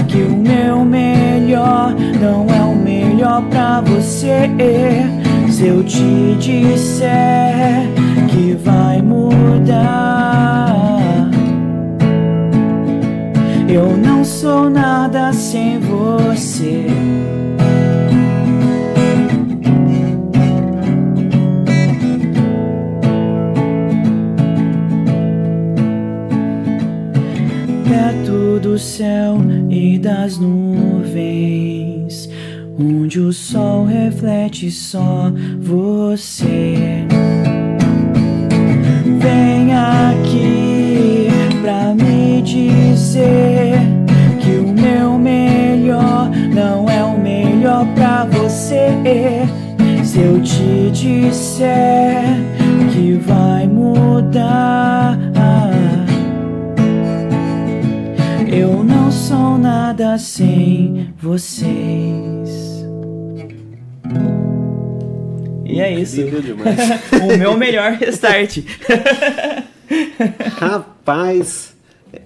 que 0.08 0.18
o 0.18 0.36
meu 0.36 0.84
melhor 0.84 1.94
não 2.20 2.46
é 2.46 2.51
melhor 3.32 3.42
pra 3.48 3.80
você. 3.80 4.50
Se 5.50 5.66
eu 5.66 5.82
te 5.84 6.34
disser 6.38 7.88
que 8.28 8.54
vai 8.54 9.00
mudar, 9.00 10.74
eu 13.68 13.96
não 13.96 14.24
sou 14.24 14.68
nada 14.68 15.32
sem 15.32 15.78
você. 15.78 16.86
do 28.72 28.78
céu 28.78 29.38
e 29.68 29.98
das 29.98 30.38
nuvens, 30.38 31.81
onde 32.78 33.20
o 33.20 33.32
sol 33.32 33.84
reflete 33.84 34.70
só 34.70 35.32
você. 35.60 37.06
Vem 39.18 39.74
aqui 39.74 41.28
pra 41.62 41.94
me 41.94 42.42
dizer 42.42 43.78
que 44.40 44.56
o 44.56 44.72
meu 44.72 45.18
melhor 45.18 46.30
não 46.54 46.88
é 46.88 47.02
o 47.04 47.18
melhor 47.18 47.86
pra 47.94 48.24
você. 48.24 48.88
Se 50.04 50.20
eu 50.20 50.42
te 50.42 50.90
disser 50.90 52.24
que 52.92 53.14
vai 53.14 53.66
mudar. 53.66 54.82
Eu 58.54 58.84
não 58.84 59.10
sou 59.10 59.56
nada 59.56 60.18
sem 60.18 61.11
vocês. 61.22 62.50
E 65.64 65.80
é 65.80 65.94
isso. 65.94 66.20
O 67.22 67.38
meu 67.38 67.56
melhor 67.56 67.92
restart. 67.92 68.58
Rapaz, 70.58 71.74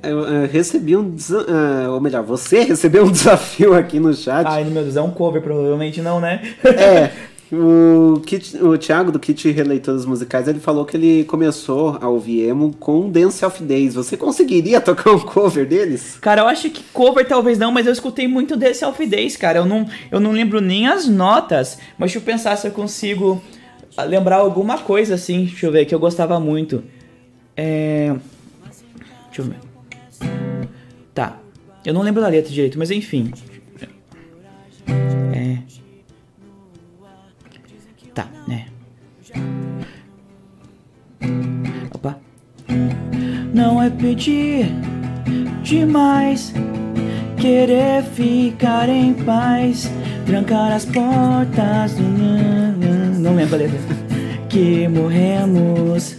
eu, 0.02 0.20
eu 0.20 0.48
recebi 0.48 0.96
um 0.96 1.14
ah, 1.48 1.90
ou 1.90 2.00
melhor, 2.00 2.22
você 2.22 2.62
recebeu 2.64 3.04
um 3.04 3.10
desafio 3.10 3.74
aqui 3.74 4.00
no 4.00 4.14
chat. 4.14 4.46
Ai, 4.46 4.64
meu 4.64 4.82
Deus, 4.82 4.96
é 4.96 5.02
um 5.02 5.10
cover, 5.10 5.42
provavelmente 5.42 6.00
não, 6.00 6.18
né? 6.18 6.54
É, 6.64 7.10
o, 7.52 8.20
Kit, 8.26 8.56
o 8.56 8.76
Thiago 8.76 9.12
do 9.12 9.20
Kit 9.20 9.50
Releituras 9.50 10.04
Musicais, 10.04 10.48
ele 10.48 10.58
falou 10.58 10.84
que 10.84 10.96
ele 10.96 11.24
começou 11.24 11.96
a 12.00 12.08
ouvir 12.08 12.48
emo 12.48 12.74
com 12.74 13.08
Dance 13.08 13.44
of 13.44 13.62
Days. 13.62 13.94
Você 13.94 14.16
conseguiria 14.16 14.80
tocar 14.80 15.12
um 15.12 15.20
cover 15.20 15.66
deles? 15.66 16.18
Cara, 16.20 16.42
eu 16.42 16.48
acho 16.48 16.68
que 16.70 16.82
cover 16.92 17.26
talvez 17.26 17.56
não, 17.58 17.70
mas 17.70 17.86
eu 17.86 17.92
escutei 17.92 18.26
muito 18.26 18.56
desse 18.56 18.80
Self 18.80 19.06
Days, 19.06 19.36
cara. 19.36 19.60
Eu 19.60 19.64
não, 19.64 19.88
eu 20.10 20.18
não 20.18 20.32
lembro 20.32 20.60
nem 20.60 20.88
as 20.88 21.06
notas, 21.06 21.78
mas 21.96 22.10
deixa 22.10 22.18
eu 22.18 22.22
pensar 22.22 22.56
se 22.56 22.66
eu 22.66 22.72
consigo 22.72 23.40
lembrar 24.04 24.36
alguma 24.36 24.78
coisa 24.78 25.14
assim. 25.14 25.44
Deixa 25.44 25.66
eu 25.66 25.72
ver, 25.72 25.84
que 25.84 25.94
eu 25.94 26.00
gostava 26.00 26.40
muito. 26.40 26.82
É. 27.56 28.14
Deixa 29.26 29.42
eu 29.42 29.44
ver. 29.44 29.56
Tá. 31.14 31.38
Eu 31.84 31.94
não 31.94 32.02
lembro 32.02 32.20
da 32.20 32.28
letra 32.28 32.52
direito, 32.52 32.76
mas 32.78 32.90
enfim. 32.90 33.32
É. 35.32 35.75
Tá, 38.16 38.26
né? 38.48 38.64
Opa. 41.92 42.18
Não 43.52 43.82
é 43.82 43.90
pedir 43.90 44.72
demais, 45.62 46.54
querer 47.36 48.02
ficar 48.04 48.88
em 48.88 49.12
paz, 49.12 49.90
trancar 50.24 50.72
as 50.72 50.86
portas 50.86 51.92
do. 51.92 53.20
Não 53.20 53.36
lembro 53.36 53.56
a 53.56 53.58
letra. 53.58 53.78
Que 54.48 54.88
morremos. 54.88 56.16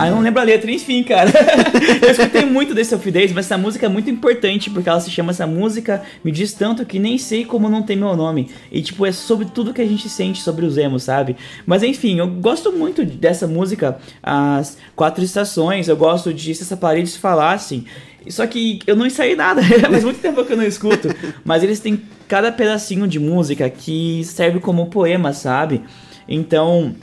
Ah, 0.00 0.06
eu 0.06 0.14
não 0.14 0.22
lembro 0.22 0.40
a 0.40 0.44
letra, 0.44 0.70
enfim, 0.70 1.02
cara. 1.02 1.28
eu 2.00 2.10
escutei 2.12 2.44
muito 2.44 2.72
desse 2.72 2.90
Self 2.90 3.10
Days, 3.10 3.32
mas 3.32 3.46
essa 3.46 3.58
música 3.58 3.86
é 3.86 3.88
muito 3.88 4.08
importante 4.08 4.70
porque 4.70 4.88
ela 4.88 5.00
se 5.00 5.10
chama 5.10 5.32
essa 5.32 5.44
música 5.44 6.04
Me 6.22 6.30
Diz 6.30 6.52
Tanto 6.52 6.86
que 6.86 7.00
nem 7.00 7.18
sei 7.18 7.44
como 7.44 7.68
não 7.68 7.82
tem 7.82 7.96
meu 7.96 8.14
nome. 8.14 8.48
E, 8.70 8.80
tipo, 8.80 9.04
é 9.04 9.10
sobre 9.10 9.46
tudo 9.46 9.74
que 9.74 9.82
a 9.82 9.86
gente 9.86 10.08
sente 10.08 10.40
sobre 10.40 10.64
os 10.64 10.78
emos, 10.78 11.02
sabe? 11.02 11.36
Mas, 11.66 11.82
enfim, 11.82 12.20
eu 12.20 12.28
gosto 12.28 12.70
muito 12.70 13.04
dessa 13.04 13.48
música, 13.48 13.98
As 14.22 14.78
Quatro 14.94 15.24
Estações. 15.24 15.88
Eu 15.88 15.96
gosto 15.96 16.32
de 16.32 16.54
Se 16.54 16.62
Essa 16.62 16.76
Paredes 16.76 17.16
Falassem. 17.16 17.84
Só 18.28 18.46
que 18.46 18.78
eu 18.86 18.94
não 18.94 19.04
ensaiei 19.04 19.34
nada, 19.34 19.62
faz 19.90 20.04
muito 20.04 20.20
tempo 20.20 20.44
que 20.44 20.52
eu 20.52 20.56
não 20.56 20.64
escuto. 20.64 21.08
Mas 21.44 21.64
eles 21.64 21.80
têm 21.80 22.00
cada 22.28 22.52
pedacinho 22.52 23.08
de 23.08 23.18
música 23.18 23.68
que 23.68 24.22
serve 24.22 24.60
como 24.60 24.86
poema, 24.86 25.32
sabe? 25.32 25.82
Então, 26.28 26.94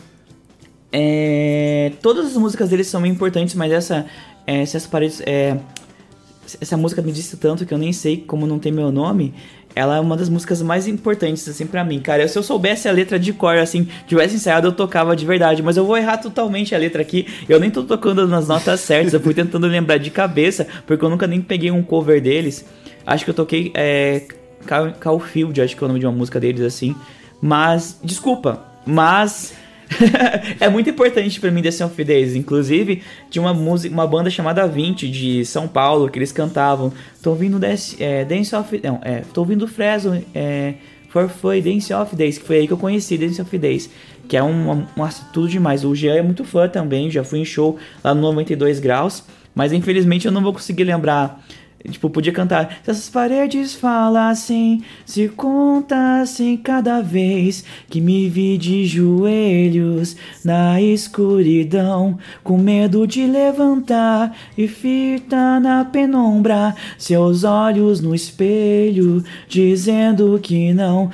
é, 0.91 1.91
todas 2.01 2.27
as 2.27 2.37
músicas 2.37 2.69
deles 2.69 2.87
são 2.87 3.05
importantes, 3.05 3.55
mas 3.55 3.71
essa, 3.71 4.05
é, 4.47 4.65
se 4.65 4.77
essa 4.77 4.87
paredes, 4.87 5.21
é, 5.25 5.57
essa 6.61 6.77
música 6.77 7.01
me 7.01 7.11
disse 7.11 7.37
tanto 7.37 7.65
que 7.65 7.73
eu 7.73 7.77
nem 7.77 7.91
sei 7.91 8.17
como 8.17 8.45
não 8.47 8.59
tem 8.59 8.71
meu 8.71 8.91
nome. 8.91 9.33
Ela 9.77 9.97
é 9.97 9.99
uma 9.99 10.15
das 10.15 10.29
músicas 10.29 10.61
mais 10.61 10.87
importantes, 10.87 11.49
assim, 11.49 11.65
pra 11.65 11.83
mim, 11.83 11.99
cara. 11.99 12.25
Se 12.29 12.37
eu 12.39 12.43
soubesse 12.43 12.87
a 12.87 12.93
letra 12.93 13.19
de 13.19 13.33
cor, 13.33 13.57
assim, 13.57 13.85
tivesse 14.07 14.35
ensaiado, 14.35 14.67
eu 14.67 14.71
tocava 14.71 15.13
de 15.17 15.25
verdade. 15.25 15.61
Mas 15.61 15.75
eu 15.75 15.85
vou 15.85 15.97
errar 15.97 16.17
totalmente 16.17 16.73
a 16.73 16.77
letra 16.77 17.01
aqui. 17.01 17.27
Eu 17.49 17.59
nem 17.59 17.69
tô 17.69 17.83
tocando 17.83 18.25
nas 18.25 18.47
notas 18.47 18.79
certas. 18.79 19.13
Eu 19.13 19.19
fui 19.19 19.33
tentando 19.33 19.67
lembrar 19.67 19.97
de 19.97 20.09
cabeça, 20.09 20.65
porque 20.87 21.03
eu 21.03 21.09
nunca 21.09 21.27
nem 21.27 21.41
peguei 21.41 21.71
um 21.71 21.83
cover 21.83 22.21
deles. 22.21 22.63
Acho 23.05 23.25
que 23.25 23.31
eu 23.31 23.35
toquei 23.35 23.73
é, 23.75 24.21
Cal- 24.65 24.93
Calfield, 24.93 25.59
acho 25.61 25.75
que 25.75 25.83
é 25.83 25.85
o 25.85 25.87
nome 25.89 25.99
de 25.99 26.05
uma 26.05 26.13
música 26.15 26.39
deles, 26.39 26.61
assim. 26.61 26.95
Mas, 27.41 27.99
desculpa, 28.01 28.63
mas 28.85 29.55
é 30.59 30.69
muito 30.69 30.89
importante 30.89 31.39
pra 31.39 31.51
mim 31.51 31.61
The 31.61 31.71
Self 31.71 32.03
Days. 32.03 32.35
Inclusive, 32.35 33.01
tinha 33.29 33.41
uma 33.41 33.53
música, 33.53 33.93
uma 33.93 34.07
banda 34.07 34.29
chamada 34.29 34.67
20 34.67 35.09
de 35.09 35.45
São 35.45 35.67
Paulo 35.67 36.09
que 36.09 36.17
eles 36.17 36.31
cantavam. 36.31 36.91
Tô 37.21 37.31
ouvindo 37.31 37.59
Dance, 37.59 38.01
é, 38.01 38.25
Dance 38.25 38.55
of. 38.55 38.81
Não, 38.83 38.99
é, 39.03 39.21
tô 39.33 39.41
ouvindo 39.41 39.67
Fresno. 39.67 40.21
É, 40.33 40.75
For 41.09 41.29
foi 41.29 41.61
Dance 41.61 41.93
of 41.93 42.13
Days, 42.13 42.37
que 42.37 42.45
foi 42.45 42.57
aí 42.57 42.67
que 42.67 42.73
eu 42.73 42.77
conheci 42.77 43.17
Dance 43.17 43.41
of 43.41 43.57
Days. 43.57 43.89
Que 44.27 44.35
é 44.35 44.43
um, 44.43 44.71
um, 44.71 44.85
tudo 45.31 45.47
demais. 45.47 45.85
O 45.85 45.95
Jean 45.95 46.15
é 46.15 46.21
muito 46.21 46.43
fã 46.43 46.67
também, 46.67 47.09
já 47.09 47.23
fui 47.23 47.39
em 47.39 47.45
show 47.45 47.77
lá 48.03 48.13
no 48.13 48.21
92 48.21 48.79
graus. 48.79 49.23
Mas 49.53 49.71
infelizmente 49.71 50.25
eu 50.25 50.31
não 50.31 50.41
vou 50.41 50.51
conseguir 50.51 50.83
lembrar. 50.83 51.41
Tipo, 51.89 52.09
podia 52.09 52.33
cantar. 52.33 52.79
Se 52.83 52.91
essas 52.91 53.09
paredes 53.09 53.73
falassem, 53.73 54.83
se 55.05 55.29
contassem 55.29 56.57
cada 56.57 57.01
vez 57.01 57.63
que 57.89 58.01
me 58.01 58.27
vi 58.27 58.57
de 58.57 58.85
joelhos 58.85 60.15
na 60.43 60.81
escuridão, 60.81 62.17
com 62.43 62.57
medo 62.57 63.05
de 63.05 63.25
levantar 63.25 64.35
e 64.57 64.67
fita 64.67 65.59
na 65.59 65.85
penumbra, 65.85 66.75
seus 66.97 67.43
olhos 67.43 68.01
no 68.01 68.15
espelho, 68.15 69.23
dizendo 69.47 70.39
que 70.41 70.73
não 70.73 71.09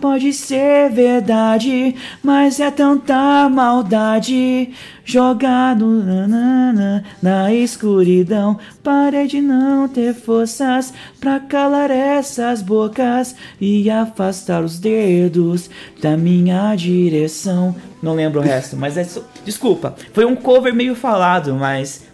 pode 0.00 0.32
ser 0.32 0.90
verdade, 0.90 1.94
mas 2.22 2.60
é 2.60 2.70
tanta 2.70 3.48
maldade 3.48 4.70
jogado 5.06 5.86
na, 5.86 7.02
na, 7.22 7.54
escuridão. 7.54 8.58
Parede 8.82 9.40
não 9.40 9.88
ter 9.88 10.12
forças 10.12 10.92
pra 11.20 11.38
calar 11.40 11.90
essas 11.90 12.60
bocas 12.60 13.36
e 13.60 13.88
afastar 13.88 14.62
os 14.62 14.78
dedos 14.80 15.70
da 16.02 16.16
minha 16.16 16.74
direção. 16.74 17.74
Não 18.02 18.14
lembro 18.14 18.40
o 18.40 18.42
resto, 18.42 18.76
mas 18.76 18.98
é. 18.98 19.04
só- 19.04 19.22
Desculpa, 19.44 19.94
foi 20.12 20.24
um 20.26 20.34
cover 20.34 20.74
meio 20.74 20.94
falado, 20.96 21.54
mas. 21.54 22.04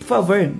Por 0.00 0.06
favor, 0.06 0.50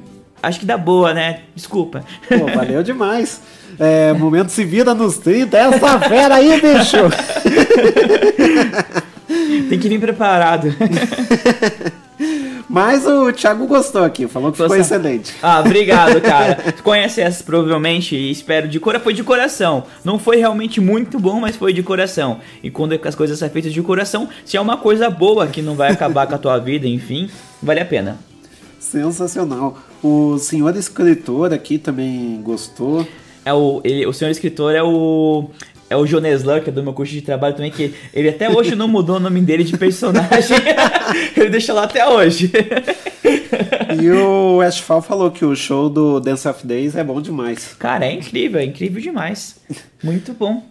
acho 0.41 0.61
que 0.61 0.67
dá 0.67 0.79
boa, 0.79 1.13
né? 1.13 1.41
Desculpa. 1.55 2.05
Pô, 2.29 2.47
valeu 2.55 2.83
demais. 2.83 3.41
É, 3.79 4.13
momento 4.13 4.51
se 4.51 4.65
vira 4.65 4.95
nos 4.95 5.19
30, 5.19 5.59
essa 5.59 5.99
fera 5.99 6.37
aí, 6.37 6.61
bicho! 6.61 6.97
Tem 9.73 9.79
que 9.79 9.89
vir 9.89 9.99
preparado. 9.99 10.69
Mas 12.69 13.07
o 13.07 13.33
Thiago 13.33 13.67
gostou 13.67 14.05
aqui, 14.05 14.29
falou 14.29 14.53
que 14.53 14.59
ficou 14.59 14.69
Gostou? 14.77 14.99
excelente. 14.99 15.33
Ah, 15.43 15.61
obrigado, 15.61 16.21
cara. 16.21 16.57
Tu 16.77 16.83
conhece 16.83 17.23
essas 17.23 17.41
provavelmente 17.41 18.15
e 18.15 18.31
espero 18.31 18.69
de 18.69 18.79
coração. 18.79 19.05
Foi 19.05 19.15
de 19.15 19.25
coração. 19.25 19.85
Não 20.05 20.19
foi 20.19 20.37
realmente 20.37 20.79
muito 20.79 21.19
bom, 21.19 21.41
mas 21.41 21.57
foi 21.57 21.73
de 21.73 21.83
coração. 21.83 22.39
E 22.63 22.71
quando 22.71 23.01
as 23.03 23.15
coisas 23.15 23.39
são 23.39 23.49
feitas 23.49 23.73
de 23.73 23.81
coração, 23.81 24.29
se 24.45 24.59
é 24.59 24.61
uma 24.61 24.77
coisa 24.77 25.09
boa 25.09 25.47
que 25.47 25.63
não 25.63 25.75
vai 25.75 25.91
acabar 25.91 26.27
com 26.27 26.35
a 26.35 26.39
tua 26.39 26.59
vida, 26.59 26.87
enfim, 26.87 27.31
vale 27.63 27.81
a 27.81 27.87
pena. 27.87 28.19
Sensacional. 28.79 29.79
O 30.03 30.37
senhor 30.39 30.77
escritor 30.77 31.55
aqui 31.55 31.79
também 31.79 32.39
gostou. 32.43 33.07
É 33.45 33.53
o, 33.55 33.81
ele- 33.85 34.07
o 34.07 34.13
senhor 34.13 34.31
escritor 34.31 34.75
é 34.75 34.83
o. 34.83 35.49
É 35.93 35.97
o 35.97 36.07
Joneslan, 36.07 36.61
que 36.61 36.71
é 36.71 36.73
do 36.73 36.83
meu 36.83 36.95
curso 36.95 37.13
de 37.13 37.21
trabalho 37.21 37.55
também, 37.55 37.71
que 37.71 37.95
ele 38.15 38.31
até 38.31 38.49
hoje 38.49 38.75
não 38.75 38.89
mudou 38.89 39.17
o 39.17 39.21
nome 39.21 39.43
dele 39.43 39.63
de 39.63 39.77
personagem. 39.77 40.57
ele 41.37 41.51
deixa 41.51 41.75
lá 41.75 41.85
até 41.85 42.09
hoje. 42.09 42.51
E 44.01 44.11
o 44.11 44.57
Westphal 44.57 45.03
falou 45.03 45.31
que 45.31 45.45
o 45.45 45.55
show 45.55 45.91
do 45.91 46.19
Dance 46.19 46.49
of 46.49 46.67
Days 46.67 46.97
é 46.97 47.05
bom 47.05 47.21
demais. 47.21 47.77
Cara, 47.79 48.07
é 48.07 48.13
incrível, 48.15 48.59
é 48.59 48.65
incrível 48.65 49.03
demais. 49.03 49.61
Muito 50.03 50.33
bom. 50.33 50.65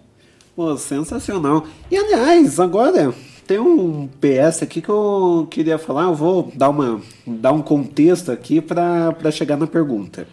Pô, 0.56 0.76
sensacional. 0.76 1.68
E 1.92 1.96
aliás, 1.96 2.60
agora 2.60 3.14
tem 3.46 3.60
um 3.60 4.10
PS 4.20 4.64
aqui 4.64 4.82
que 4.82 4.90
eu 4.90 5.48
queria 5.52 5.78
falar. 5.78 6.06
Eu 6.06 6.16
vou 6.16 6.52
dar, 6.56 6.70
uma, 6.70 7.00
dar 7.28 7.52
um 7.52 7.62
contexto 7.62 8.32
aqui 8.32 8.60
para 8.60 9.30
chegar 9.30 9.56
na 9.56 9.68
pergunta. 9.68 10.26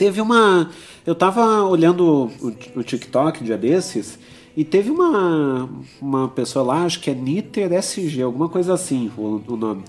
Teve 0.00 0.18
uma. 0.18 0.70
Eu 1.06 1.14
tava 1.14 1.62
olhando 1.64 2.30
o, 2.40 2.52
o 2.74 2.82
TikTok 2.82 3.44
dia 3.44 3.58
desses 3.58 4.18
e 4.56 4.64
teve 4.64 4.90
uma, 4.90 5.68
uma 6.00 6.26
pessoa 6.28 6.64
lá, 6.64 6.84
acho 6.84 7.00
que 7.00 7.10
é 7.10 7.14
Niter 7.14 7.70
SG, 7.74 8.22
alguma 8.22 8.48
coisa 8.48 8.72
assim 8.72 9.10
o, 9.14 9.42
o 9.46 9.56
nome. 9.58 9.82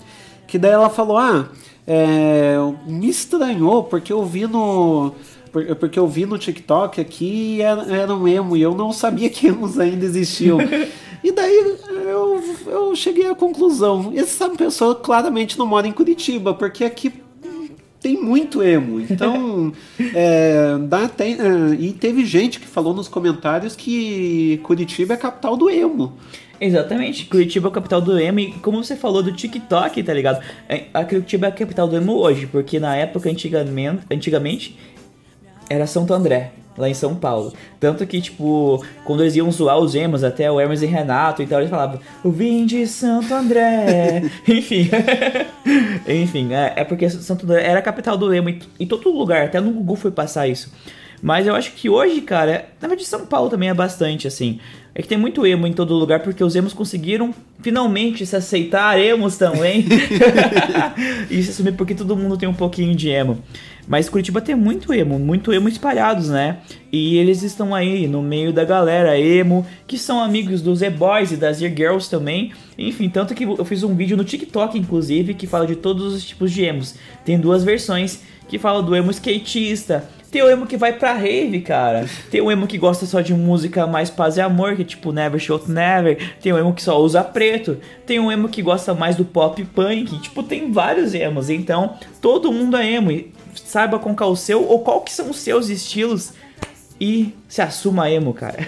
Que 0.46 0.58
daí 0.58 0.72
ela 0.72 0.90
falou: 0.90 1.16
Ah, 1.16 1.48
é, 1.86 2.56
me 2.86 3.08
estranhou 3.08 3.84
porque 3.84 4.12
eu 4.12 4.22
vi 4.26 4.46
no. 4.46 5.12
por- 5.50 5.64
Porque 5.76 5.98
eu 5.98 6.06
vi 6.06 6.26
no 6.26 6.36
TikTok 6.36 7.00
aqui 7.00 7.56
e 7.56 7.62
era, 7.62 7.82
era 7.90 8.14
um 8.14 8.28
emo 8.28 8.54
e 8.54 8.60
eu 8.60 8.74
não 8.74 8.92
sabia 8.92 9.30
que 9.30 9.46
emos 9.46 9.78
ainda 9.78 10.04
existiam. 10.04 10.58
E 11.24 11.30
daí 11.30 11.76
eu, 12.04 12.42
eu 12.66 12.96
cheguei 12.96 13.28
à 13.28 13.34
conclusão: 13.34 14.12
essa 14.16 14.50
pessoa 14.50 14.92
claramente 14.96 15.56
não 15.56 15.64
mora 15.64 15.86
em 15.86 15.92
Curitiba, 15.92 16.52
porque 16.52 16.82
aqui 16.84 17.12
tem 18.02 18.20
muito 18.20 18.62
emo. 18.62 19.00
Então, 19.00 19.72
é, 20.14 20.76
dá 20.88 21.04
até, 21.04 21.30
é, 21.30 21.36
e 21.78 21.92
teve 21.92 22.24
gente 22.24 22.58
que 22.58 22.66
falou 22.66 22.92
nos 22.92 23.08
comentários 23.08 23.76
que 23.76 24.60
Curitiba 24.64 25.14
é 25.14 25.16
a 25.16 25.20
capital 25.20 25.56
do 25.56 25.70
emo. 25.70 26.12
Exatamente, 26.60 27.26
Curitiba 27.26 27.68
é 27.68 27.70
a 27.70 27.74
capital 27.74 28.00
do 28.00 28.18
emo 28.18 28.38
e 28.40 28.52
como 28.52 28.82
você 28.82 28.94
falou 28.94 29.22
do 29.22 29.32
TikTok, 29.32 30.02
tá 30.02 30.14
ligado? 30.14 30.44
É, 30.68 30.84
A 30.92 31.04
Curitiba 31.04 31.46
é 31.46 31.50
a 31.50 31.52
capital 31.52 31.88
do 31.88 31.96
emo 31.96 32.12
hoje, 32.14 32.46
porque 32.46 32.78
na 32.78 32.94
época, 32.96 33.30
antigamente, 33.30 34.04
antigamente 34.10 34.78
era 35.68 35.86
Santo 35.86 36.12
André, 36.12 36.52
lá 36.76 36.88
em 36.88 36.94
São 36.94 37.14
Paulo. 37.14 37.52
Tanto 37.78 38.06
que, 38.06 38.20
tipo, 38.20 38.84
quando 39.04 39.22
eles 39.22 39.36
iam 39.36 39.50
zoar 39.50 39.78
os 39.78 39.94
emos, 39.94 40.24
até 40.24 40.50
o 40.50 40.60
Hermes 40.60 40.82
e 40.82 40.86
Renato 40.86 41.42
e 41.42 41.46
tal, 41.46 41.60
eles 41.60 41.70
falavam, 41.70 42.00
eu 42.24 42.30
vim 42.30 42.64
de 42.64 42.86
Santo 42.86 43.32
André. 43.32 44.22
Enfim. 44.48 44.88
Enfim, 46.08 46.52
é, 46.52 46.72
é 46.76 46.84
porque 46.84 47.08
Santo 47.08 47.44
André 47.44 47.62
era 47.62 47.78
a 47.78 47.82
capital 47.82 48.16
do 48.16 48.32
emo 48.32 48.48
e, 48.48 48.60
e 48.80 48.86
todo 48.86 49.10
lugar, 49.10 49.46
até 49.46 49.60
no 49.60 49.70
Google 49.70 49.96
foi 49.96 50.10
passar 50.10 50.48
isso. 50.48 50.72
Mas 51.22 51.46
eu 51.46 51.54
acho 51.54 51.72
que 51.74 51.88
hoje, 51.88 52.20
cara, 52.20 52.68
na 52.80 52.88
verdade 52.88 53.06
São 53.06 53.24
Paulo 53.24 53.48
também 53.48 53.68
é 53.68 53.74
bastante, 53.74 54.26
assim. 54.26 54.58
É 54.92 55.00
que 55.00 55.08
tem 55.08 55.16
muito 55.16 55.46
emo 55.46 55.66
em 55.66 55.72
todo 55.72 55.94
lugar 55.94 56.20
porque 56.20 56.42
os 56.42 56.54
emos 56.56 56.74
conseguiram 56.74 57.32
finalmente 57.62 58.26
se 58.26 58.34
aceitar 58.34 58.98
emos 58.98 59.38
também. 59.38 59.86
e 61.30 61.42
se 61.42 61.50
assumir 61.50 61.72
porque 61.72 61.94
todo 61.94 62.16
mundo 62.16 62.36
tem 62.36 62.48
um 62.48 62.54
pouquinho 62.54 62.94
de 62.94 63.08
emo. 63.08 63.38
Mas 63.86 64.08
Curitiba 64.08 64.40
tem 64.40 64.54
muito 64.54 64.92
emo, 64.92 65.18
muito 65.18 65.52
emo 65.52 65.68
espalhados, 65.68 66.28
né? 66.28 66.58
E 66.90 67.16
eles 67.16 67.42
estão 67.42 67.74
aí 67.74 68.06
no 68.06 68.22
meio 68.22 68.52
da 68.52 68.64
galera 68.64 69.18
emo, 69.18 69.66
que 69.86 69.98
são 69.98 70.20
amigos 70.20 70.62
dos 70.62 70.78
Z-Boys 70.78 71.32
e 71.32 71.36
das 71.36 71.58
Z-Girls 71.58 72.08
também. 72.08 72.52
Enfim, 72.78 73.08
tanto 73.08 73.34
que 73.34 73.44
eu 73.44 73.64
fiz 73.64 73.82
um 73.82 73.94
vídeo 73.94 74.16
no 74.16 74.24
TikTok, 74.24 74.78
inclusive, 74.78 75.34
que 75.34 75.46
fala 75.46 75.66
de 75.66 75.76
todos 75.76 76.14
os 76.14 76.24
tipos 76.24 76.52
de 76.52 76.64
emos. 76.64 76.94
Tem 77.24 77.38
duas 77.38 77.64
versões 77.64 78.22
que 78.48 78.58
fala 78.58 78.82
do 78.82 78.94
emo 78.94 79.10
skatista. 79.10 80.08
Tem 80.30 80.42
o 80.42 80.48
emo 80.48 80.66
que 80.66 80.78
vai 80.78 80.94
pra 80.94 81.12
rave, 81.12 81.60
cara. 81.60 82.06
Tem 82.30 82.40
o 82.40 82.50
emo 82.50 82.66
que 82.66 82.78
gosta 82.78 83.04
só 83.04 83.20
de 83.20 83.34
música 83.34 83.86
mais 83.86 84.08
paz 84.08 84.38
e 84.38 84.40
amor, 84.40 84.74
que 84.76 84.80
é 84.80 84.84
tipo 84.84 85.12
Never 85.12 85.38
Shout 85.38 85.70
Never. 85.70 86.16
Tem 86.40 86.50
o 86.50 86.58
emo 86.58 86.72
que 86.72 86.82
só 86.82 86.98
usa 86.98 87.22
preto. 87.22 87.76
Tem 88.06 88.18
o 88.18 88.32
emo 88.32 88.48
que 88.48 88.62
gosta 88.62 88.94
mais 88.94 89.14
do 89.14 89.26
pop 89.26 89.62
punk. 89.74 90.18
Tipo, 90.20 90.42
tem 90.42 90.72
vários 90.72 91.12
emos. 91.12 91.50
Então, 91.50 91.96
todo 92.18 92.50
mundo 92.50 92.78
é 92.78 92.92
emo. 92.92 93.10
Saiba 93.72 93.98
qual 93.98 94.14
que 94.14 94.22
é 94.22 94.26
o 94.26 94.36
seu 94.36 94.68
ou 94.68 94.80
qual 94.80 95.00
que 95.00 95.10
são 95.10 95.30
os 95.30 95.38
seus 95.38 95.70
estilos. 95.70 96.34
E 97.00 97.34
se 97.48 97.62
assuma 97.62 98.10
emo, 98.10 98.34
cara. 98.34 98.58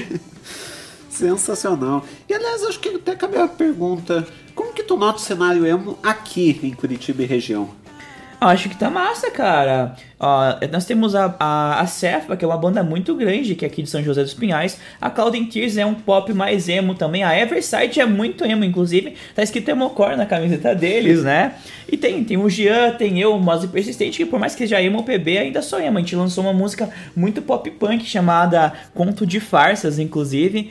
Sensacional. 1.08 2.04
E 2.28 2.34
aliás, 2.34 2.62
acho 2.64 2.78
que 2.78 2.90
até 2.90 3.16
cabe 3.16 3.38
a 3.38 3.48
pergunta: 3.48 4.28
como 4.54 4.74
que 4.74 4.82
tu 4.82 4.98
nota 4.98 5.16
o 5.16 5.22
cenário 5.22 5.64
emo 5.64 5.98
aqui 6.02 6.60
em 6.62 6.74
Curitiba 6.74 7.22
e 7.22 7.24
região? 7.24 7.70
Acho 8.40 8.68
que 8.68 8.76
tá 8.76 8.90
massa, 8.90 9.30
cara. 9.30 9.96
Nós 10.70 10.84
temos 10.84 11.14
a, 11.14 11.34
a, 11.38 11.80
a 11.80 11.86
Cefa, 11.86 12.36
que 12.36 12.44
é 12.44 12.48
uma 12.48 12.56
banda 12.56 12.82
muito 12.82 13.14
grande, 13.14 13.54
que 13.54 13.64
é 13.64 13.68
aqui 13.68 13.82
de 13.82 13.88
São 13.88 14.02
José 14.02 14.22
dos 14.22 14.34
Pinhais. 14.34 14.78
A 15.00 15.08
Cloud 15.08 15.42
Tears 15.46 15.78
é 15.78 15.86
um 15.86 15.94
pop 15.94 16.32
mais 16.34 16.68
emo 16.68 16.94
também. 16.94 17.24
A 17.24 17.38
Eversight 17.38 17.98
é 17.98 18.04
muito 18.04 18.44
emo, 18.44 18.64
inclusive. 18.64 19.14
Tá 19.34 19.42
escrito 19.42 19.70
Emocore 19.70 20.16
na 20.16 20.26
camiseta 20.26 20.74
deles, 20.74 21.22
né? 21.22 21.54
E 21.90 21.96
tem, 21.96 22.22
tem 22.24 22.36
o 22.36 22.48
Jean, 22.48 22.92
tem 22.92 23.18
eu, 23.20 23.34
o 23.34 23.40
Mose 23.40 23.68
Persistente, 23.68 24.18
que 24.18 24.26
por 24.26 24.38
mais 24.38 24.54
que 24.54 24.60
seja 24.60 24.82
emo 24.82 25.02
PB, 25.02 25.38
ainda 25.38 25.62
sou 25.62 25.80
emo. 25.80 25.96
A 25.96 26.00
gente 26.00 26.16
lançou 26.16 26.44
uma 26.44 26.52
música 26.52 26.90
muito 27.14 27.40
pop 27.40 27.70
punk 27.70 28.04
chamada 28.04 28.72
Conto 28.94 29.26
de 29.26 29.40
Farsas, 29.40 29.98
inclusive. 29.98 30.70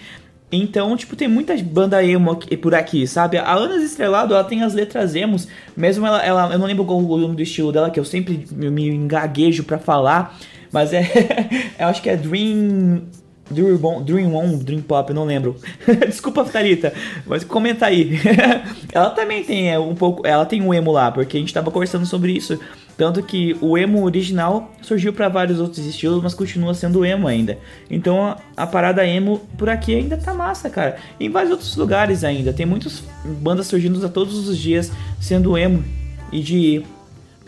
Então, 0.51 0.95
tipo, 0.95 1.15
tem 1.15 1.27
muita 1.27 1.55
banda 1.57 2.03
emo 2.03 2.31
aqui- 2.31 2.55
por 2.55 2.73
aqui, 2.75 3.07
sabe? 3.07 3.37
A 3.37 3.53
Ana 3.53 3.83
Estrelado, 3.83 4.33
ela 4.33 4.43
tem 4.43 4.63
as 4.63 4.73
letras 4.73 5.15
emos, 5.15 5.47
mesmo 5.75 6.05
ela, 6.05 6.23
ela 6.23 6.53
eu 6.53 6.59
não 6.59 6.67
lembro 6.67 6.85
qual 6.85 6.99
o 6.99 7.17
nome 7.17 7.35
do 7.35 7.41
estilo 7.41 7.71
dela, 7.71 7.89
que 7.89 7.99
eu 7.99 8.05
sempre 8.05 8.45
me, 8.51 8.87
engaguejo 8.89 9.63
pra 9.63 9.77
falar, 9.77 10.37
mas 10.71 10.93
é, 10.93 11.03
eu 11.79 11.87
acho 11.87 12.01
que 12.01 12.09
é 12.09 12.15
Dream... 12.15 13.03
Dream, 13.49 13.77
Bon- 13.77 14.01
Dream 14.01 14.33
On, 14.35 14.57
Dream 14.57 14.81
Pop, 14.81 15.13
não 15.13 15.23
lembro. 15.23 15.55
Desculpa, 16.07 16.43
Thalita, 16.43 16.93
mas 17.25 17.43
comenta 17.43 17.85
aí. 17.85 18.19
ela 18.91 19.11
também 19.11 19.43
tem 19.43 19.71
é, 19.71 19.77
um 19.79 19.93
pouco, 19.95 20.25
ela 20.25 20.45
tem 20.45 20.61
um 20.61 20.73
emo 20.73 20.91
lá, 20.91 21.11
porque 21.11 21.37
a 21.37 21.39
gente 21.39 21.53
tava 21.53 21.69
conversando 21.71 22.05
sobre 22.05 22.31
isso. 22.31 22.59
Tanto 22.97 23.21
que 23.21 23.55
o 23.61 23.77
emo 23.77 24.03
original 24.03 24.71
surgiu 24.81 25.11
pra 25.11 25.27
vários 25.27 25.59
outros 25.59 25.85
estilos, 25.85 26.23
mas 26.23 26.33
continua 26.33 26.73
sendo 26.73 27.05
emo 27.05 27.27
ainda. 27.27 27.57
Então 27.89 28.25
a, 28.25 28.37
a 28.55 28.65
parada 28.65 29.05
emo 29.05 29.39
por 29.57 29.69
aqui 29.69 29.93
ainda 29.93 30.15
tá 30.17 30.33
massa, 30.33 30.69
cara. 30.69 30.95
Em 31.19 31.29
vários 31.29 31.51
outros 31.51 31.75
lugares 31.75 32.23
ainda. 32.23 32.53
Tem 32.53 32.65
muitas 32.65 33.03
bandas 33.41 33.67
surgindo 33.67 34.03
a 34.05 34.09
todos 34.09 34.47
os 34.47 34.57
dias 34.57 34.91
sendo 35.19 35.57
emo 35.57 35.83
e 36.31 36.39
de 36.41 36.83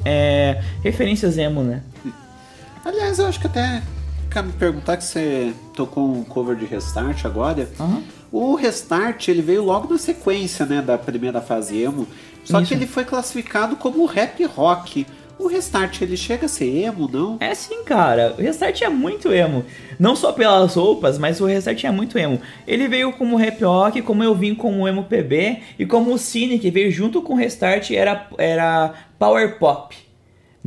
é, 0.03 0.61
referências 0.83 1.37
emo, 1.37 1.63
né? 1.63 1.81
Aliás, 2.83 3.17
eu 3.17 3.25
acho 3.27 3.39
que 3.39 3.47
até 3.47 3.81
cabe 4.29 4.51
perguntar 4.53 4.97
que 4.97 5.03
você 5.05 5.53
tocou 5.77 6.11
um 6.11 6.23
cover 6.23 6.55
de 6.55 6.65
Restart 6.65 7.23
agora. 7.23 7.69
O 8.31 8.55
Restart 8.55 9.27
ele 9.27 9.43
veio 9.43 9.63
logo 9.63 9.93
na 9.93 9.99
sequência, 9.99 10.65
né, 10.65 10.81
da 10.81 10.97
primeira 10.97 11.39
fase 11.39 11.77
emo. 11.77 12.07
Só 12.43 12.59
Isso. 12.59 12.67
que 12.67 12.73
ele 12.73 12.87
foi 12.87 13.05
classificado 13.05 13.75
como 13.75 14.05
rap 14.05 14.43
rock. 14.45 15.05
O 15.37 15.47
Restart 15.47 16.01
ele 16.01 16.17
chega 16.17 16.47
a 16.47 16.49
ser 16.49 16.65
emo, 16.65 17.07
não? 17.07 17.37
É 17.39 17.53
sim, 17.53 17.83
cara. 17.83 18.33
O 18.35 18.41
Restart 18.41 18.81
é 18.81 18.89
muito 18.89 19.31
emo. 19.31 19.63
Não 19.99 20.15
só 20.15 20.31
pelas 20.31 20.73
roupas, 20.73 21.19
mas 21.19 21.39
o 21.39 21.45
Restart 21.45 21.83
é 21.83 21.91
muito 21.91 22.17
emo. 22.17 22.41
Ele 22.65 22.87
veio 22.87 23.13
como 23.13 23.35
rap 23.35 23.63
rock, 23.63 24.01
como 24.01 24.23
eu 24.23 24.33
vim 24.33 24.55
como 24.55 24.87
emo 24.87 25.03
PB, 25.03 25.59
e 25.77 25.85
como 25.85 26.11
o 26.11 26.17
Cine, 26.17 26.57
que 26.57 26.71
veio 26.71 26.91
junto 26.91 27.21
com 27.21 27.33
o 27.33 27.37
Restart, 27.37 27.91
era, 27.91 28.27
era 28.39 28.93
power 29.19 29.59
pop. 29.59 29.95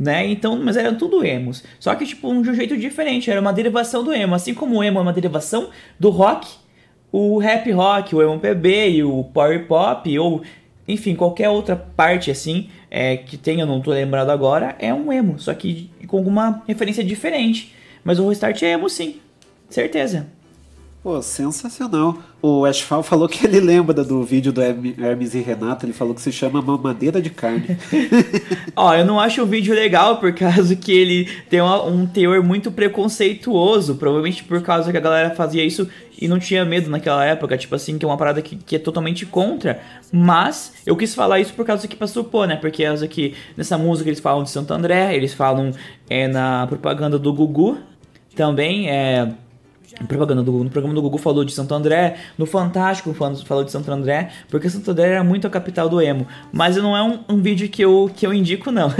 Né? 0.01 0.27
Então, 0.31 0.59
mas 0.59 0.75
eram 0.75 0.97
tudo 0.97 1.23
emos. 1.23 1.63
Só 1.79 1.93
que, 1.93 2.07
tipo, 2.07 2.27
de 2.41 2.49
um 2.49 2.55
jeito 2.55 2.75
diferente. 2.75 3.29
Era 3.29 3.39
uma 3.39 3.53
derivação 3.53 4.03
do 4.03 4.11
emo. 4.11 4.33
Assim 4.33 4.51
como 4.51 4.79
o 4.79 4.83
emo 4.83 4.97
é 4.97 5.01
uma 5.03 5.13
derivação 5.13 5.69
do 5.99 6.09
rock, 6.09 6.49
o 7.11 7.37
rap 7.37 7.71
rock, 7.71 8.15
o 8.15 8.19
emo 8.19 8.39
PB 8.39 8.89
e 8.89 9.03
o 9.03 9.23
power 9.25 9.67
pop, 9.67 10.17
ou 10.17 10.41
enfim, 10.87 11.13
qualquer 11.13 11.49
outra 11.49 11.75
parte 11.75 12.31
assim 12.31 12.67
é, 12.89 13.15
que 13.15 13.37
tenha, 13.37 13.63
não 13.63 13.79
tô 13.79 13.91
lembrado 13.91 14.31
agora, 14.31 14.75
é 14.79 14.91
um 14.91 15.13
emo, 15.13 15.39
só 15.39 15.53
que 15.53 15.91
com 16.07 16.17
alguma 16.17 16.63
referência 16.67 17.03
diferente. 17.03 17.75
Mas 18.03 18.17
o 18.17 18.27
Restart 18.27 18.63
é 18.63 18.71
emo 18.71 18.89
sim, 18.89 19.17
certeza. 19.69 20.27
Pô, 21.03 21.19
sensacional. 21.19 22.15
O 22.43 22.63
Ashfall 22.63 23.01
falou 23.01 23.27
que 23.27 23.43
ele 23.43 23.59
lembra 23.59 24.03
do 24.03 24.23
vídeo 24.23 24.53
do 24.53 24.61
Herm- 24.61 24.93
Hermes 24.99 25.33
e 25.33 25.39
Renato, 25.41 25.83
ele 25.83 25.93
falou 25.93 26.13
que 26.13 26.21
se 26.21 26.31
chama 26.31 26.61
Mamadeira 26.61 27.19
de 27.19 27.31
Carne. 27.31 27.75
Ó, 28.75 28.93
eu 28.93 29.03
não 29.03 29.19
acho 29.19 29.41
o 29.41 29.45
vídeo 29.47 29.73
legal 29.73 30.17
por 30.17 30.31
causa 30.35 30.75
que 30.75 30.91
ele 30.91 31.27
tem 31.49 31.59
uma- 31.59 31.83
um 31.83 32.05
teor 32.05 32.43
muito 32.43 32.71
preconceituoso, 32.71 33.95
provavelmente 33.95 34.43
por 34.43 34.61
causa 34.61 34.91
que 34.91 34.97
a 34.97 35.01
galera 35.01 35.33
fazia 35.33 35.65
isso 35.65 35.89
e 36.19 36.27
não 36.27 36.37
tinha 36.37 36.63
medo 36.63 36.87
naquela 36.87 37.25
época, 37.25 37.57
tipo 37.57 37.73
assim, 37.73 37.97
que 37.97 38.05
é 38.05 38.07
uma 38.07 38.17
parada 38.17 38.39
que, 38.39 38.55
que 38.55 38.75
é 38.75 38.79
totalmente 38.79 39.25
contra. 39.25 39.81
Mas 40.13 40.73
eu 40.85 40.95
quis 40.95 41.15
falar 41.15 41.39
isso 41.39 41.53
por 41.55 41.65
causa 41.65 41.87
que 41.87 41.95
passou 41.95 42.23
pô, 42.23 42.45
né? 42.45 42.57
Porque 42.57 42.85
causa 42.85 43.07
que 43.07 43.33
nessa 43.57 43.75
música 43.75 44.07
eles 44.07 44.19
falam 44.19 44.43
de 44.43 44.51
Santo 44.51 44.71
André, 44.71 45.15
eles 45.15 45.33
falam 45.33 45.71
é, 46.07 46.27
na 46.27 46.67
propaganda 46.67 47.17
do 47.17 47.33
Gugu 47.33 47.79
também, 48.35 48.87
é. 48.87 49.29
Propaganda 50.07 50.43
do 50.43 50.51
Gugu, 50.51 50.63
no 50.63 50.69
programa 50.69 50.95
do 50.95 51.01
Gugu 51.01 51.17
falou 51.17 51.43
de 51.43 51.53
Santo 51.53 51.73
André, 51.73 52.17
no 52.37 52.45
Fantástico 52.45 53.13
falou 53.13 53.63
de 53.63 53.71
Santo 53.71 53.91
André, 53.91 54.31
porque 54.49 54.69
Santo 54.69 54.91
André 54.91 55.09
era 55.09 55.23
muito 55.23 55.45
a 55.47 55.49
capital 55.49 55.89
do 55.89 56.01
emo. 56.01 56.25
Mas 56.51 56.77
não 56.77 56.95
é 56.95 57.03
um, 57.03 57.19
um 57.29 57.41
vídeo 57.41 57.67
que 57.69 57.83
eu, 57.83 58.09
que 58.15 58.25
eu 58.25 58.33
indico, 58.33 58.71
não. 58.71 58.89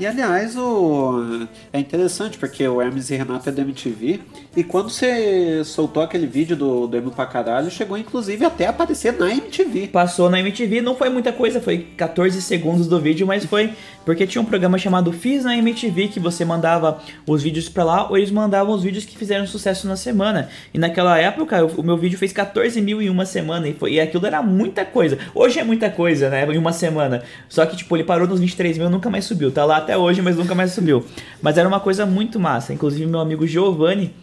E 0.00 0.06
aliás, 0.06 0.56
o... 0.56 1.46
é 1.70 1.78
interessante 1.78 2.38
porque 2.38 2.66
o 2.66 2.80
Hermes 2.80 3.10
e 3.10 3.16
Renato 3.16 3.50
é 3.50 3.52
da 3.52 3.60
MTV. 3.60 4.20
E 4.56 4.64
quando 4.64 4.88
você 4.88 5.62
soltou 5.62 6.02
aquele 6.02 6.26
vídeo 6.26 6.56
do, 6.56 6.86
do 6.86 6.96
Emo 6.96 7.10
pra 7.10 7.26
caralho, 7.26 7.70
chegou 7.70 7.98
inclusive 7.98 8.42
até 8.42 8.66
a 8.66 8.70
aparecer 8.70 9.12
na 9.12 9.30
MTV. 9.30 9.88
Passou 9.88 10.30
na 10.30 10.40
MTV, 10.40 10.80
não 10.80 10.96
foi 10.96 11.10
muita 11.10 11.34
coisa, 11.34 11.60
foi 11.60 11.80
14 11.98 12.40
segundos 12.40 12.88
do 12.88 12.98
vídeo, 12.98 13.26
mas 13.26 13.44
foi 13.44 13.74
porque 14.04 14.26
tinha 14.26 14.40
um 14.40 14.44
programa 14.44 14.78
chamado 14.78 15.12
Fiz 15.12 15.44
na 15.44 15.56
MTV 15.56 16.08
que 16.08 16.18
você 16.18 16.44
mandava 16.44 16.98
os 17.26 17.42
vídeos 17.42 17.68
pra 17.68 17.84
lá 17.84 18.08
ou 18.08 18.16
eles 18.16 18.30
mandavam 18.30 18.74
os 18.74 18.82
vídeos 18.82 19.04
que 19.04 19.16
fizeram 19.16 19.46
sucesso 19.46 19.86
na 19.86 19.94
semana. 19.96 20.48
E 20.72 20.78
naquela 20.78 21.18
época 21.18 21.58
eu- 21.58 21.66
o 21.76 21.82
meu 21.82 21.96
vídeo 21.96 22.18
fez 22.18 22.32
14 22.32 22.80
mil 22.80 23.00
em 23.02 23.10
uma 23.10 23.26
semana 23.26 23.68
e, 23.68 23.74
foi, 23.74 23.92
e 23.94 24.00
aquilo 24.00 24.26
era 24.26 24.42
muita 24.42 24.84
coisa. 24.84 25.18
Hoje 25.34 25.58
é 25.58 25.64
muita 25.64 25.90
coisa, 25.90 26.30
né? 26.30 26.46
Em 26.50 26.58
uma 26.58 26.72
semana. 26.72 27.22
Só 27.48 27.64
que 27.66 27.76
tipo, 27.76 27.94
ele 27.96 28.04
parou 28.04 28.26
nos 28.26 28.40
23 28.40 28.78
mil 28.78 28.88
nunca 28.90 29.10
mais 29.10 29.24
subiu. 29.24 29.50
Tá 29.50 29.64
lá 29.64 29.76
até 29.76 29.96
hoje, 29.96 30.22
mas 30.22 30.36
nunca 30.36 30.54
mais 30.54 30.72
subiu. 30.72 31.04
Mas 31.42 31.58
era 31.58 31.68
uma 31.68 31.80
coisa 31.80 32.06
muito 32.06 32.40
massa. 32.40 32.72
Inclusive 32.72 33.06
meu 33.06 33.20
amigo 33.20 33.46
Giovanni, 33.46 34.14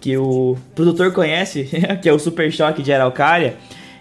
que 0.00 0.16
o 0.16 0.56
produtor 0.74 1.12
conhece, 1.12 1.68
que 2.02 2.08
é 2.08 2.12
o 2.12 2.18
Super 2.18 2.50
Choque 2.52 2.82
de 2.82 2.92
Araucária, 2.92 3.54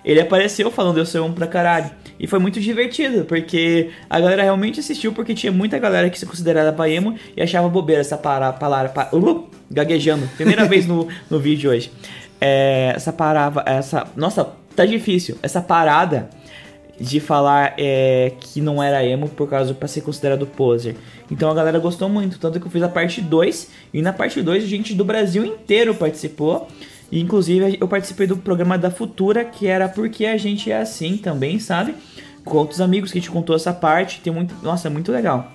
ele 0.03 0.19
apareceu 0.19 0.71
falando 0.71 0.97
eu 0.97 1.05
sou 1.05 1.27
um 1.27 1.31
pra 1.31 1.45
caralho. 1.45 1.91
E 2.21 2.27
foi 2.27 2.37
muito 2.37 2.61
divertido, 2.61 3.25
porque 3.25 3.89
a 4.07 4.19
galera 4.19 4.43
realmente 4.43 4.79
assistiu, 4.79 5.11
porque 5.11 5.33
tinha 5.33 5.51
muita 5.51 5.79
galera 5.79 6.07
que 6.07 6.19
se 6.19 6.25
considerava 6.27 6.87
emo 6.87 7.15
e 7.35 7.41
achava 7.41 7.67
bobeira 7.67 7.99
essa 8.01 8.15
para- 8.15 8.53
palavra. 8.53 8.89
pa- 8.89 9.09
uh, 9.11 9.49
gaguejando. 9.71 10.27
Primeira 10.37 10.65
vez 10.65 10.85
no, 10.85 11.07
no 11.29 11.39
vídeo 11.39 11.71
hoje. 11.71 11.91
É, 12.39 12.93
essa 12.95 13.11
parava. 13.11 13.63
Essa. 13.65 14.05
Nossa, 14.15 14.47
tá 14.75 14.85
difícil. 14.85 15.35
Essa 15.41 15.61
parada 15.61 16.29
de 16.99 17.19
falar 17.19 17.73
é, 17.79 18.33
que 18.39 18.61
não 18.61 18.83
era 18.83 19.03
emo 19.03 19.27
por 19.27 19.49
causa 19.49 19.73
pra 19.73 19.87
ser 19.87 20.01
considerado 20.01 20.45
poser. 20.45 20.95
Então 21.31 21.49
a 21.49 21.53
galera 21.55 21.79
gostou 21.79 22.07
muito, 22.07 22.37
tanto 22.37 22.59
que 22.59 22.67
eu 22.67 22.71
fiz 22.71 22.83
a 22.83 22.89
parte 22.89 23.19
2 23.21 23.67
e 23.91 24.01
na 24.03 24.13
parte 24.13 24.39
2 24.43 24.65
gente 24.67 24.93
do 24.93 25.03
Brasil 25.03 25.43
inteiro 25.43 25.95
participou. 25.95 26.67
E, 27.11 27.19
inclusive 27.19 27.77
eu 27.79 27.87
participei 27.87 28.25
do 28.25 28.37
programa 28.37 28.77
da 28.77 28.89
Futura, 28.89 29.43
que 29.43 29.67
era 29.67 29.89
porque 29.89 30.25
a 30.25 30.37
gente 30.37 30.71
é 30.71 30.79
assim 30.79 31.17
também, 31.17 31.59
sabe? 31.59 31.93
Com 32.45 32.57
outros 32.57 32.79
amigos 32.79 33.11
que 33.11 33.17
a 33.17 33.21
gente 33.21 33.29
contou 33.29 33.55
essa 33.55 33.73
parte, 33.73 34.21
tem 34.21 34.31
muito, 34.31 34.55
nossa, 34.63 34.87
é 34.87 34.91
muito 34.91 35.11
legal. 35.11 35.51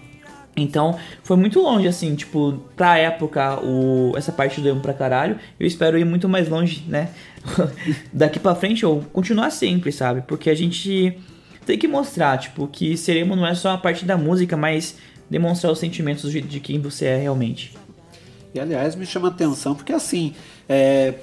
Então, 0.56 0.98
foi 1.22 1.36
muito 1.36 1.60
longe, 1.60 1.86
assim, 1.86 2.14
tipo, 2.14 2.62
pra 2.74 2.96
época, 2.96 3.60
o, 3.62 4.12
essa 4.16 4.32
parte 4.32 4.60
do 4.60 4.68
emo 4.68 4.80
pra 4.80 4.94
caralho. 4.94 5.38
Eu 5.60 5.66
espero 5.66 5.98
ir 5.98 6.04
muito 6.04 6.28
mais 6.28 6.48
longe, 6.48 6.82
né? 6.88 7.10
Daqui 8.10 8.38
pra 8.38 8.54
frente, 8.54 8.86
ou 8.86 9.02
continuar 9.12 9.50
sempre, 9.50 9.92
sabe? 9.92 10.22
Porque 10.22 10.48
a 10.48 10.54
gente 10.54 11.18
tem 11.66 11.76
que 11.76 11.86
mostrar, 11.86 12.38
tipo, 12.38 12.66
que 12.68 12.96
ser 12.96 13.16
emo 13.16 13.36
não 13.36 13.46
é 13.46 13.54
só 13.54 13.70
a 13.70 13.78
parte 13.78 14.06
da 14.06 14.16
música, 14.16 14.56
mas 14.56 14.96
demonstrar 15.28 15.72
os 15.72 15.78
sentimentos 15.78 16.30
de, 16.30 16.40
de 16.40 16.60
quem 16.60 16.80
você 16.80 17.04
é 17.06 17.16
realmente. 17.18 17.74
E 18.54 18.60
aliás, 18.60 18.94
me 18.94 19.04
chama 19.04 19.28
atenção 19.28 19.74
porque 19.74 19.92
assim, 19.92 20.34
é, 20.68 21.14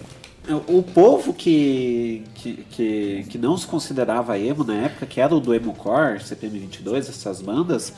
o 0.68 0.84
povo 0.84 1.34
que, 1.34 2.24
que, 2.36 2.66
que, 2.70 3.26
que 3.30 3.38
não 3.38 3.58
se 3.58 3.66
considerava 3.66 4.38
emo 4.38 4.64
na 4.64 4.74
época, 4.76 5.06
que 5.06 5.22
era 5.22 5.34
o 5.34 5.40
do 5.40 5.54
Emocore, 5.54 6.20
CPM22, 6.20 6.98
essas 7.10 7.42
bandas, 7.42 7.94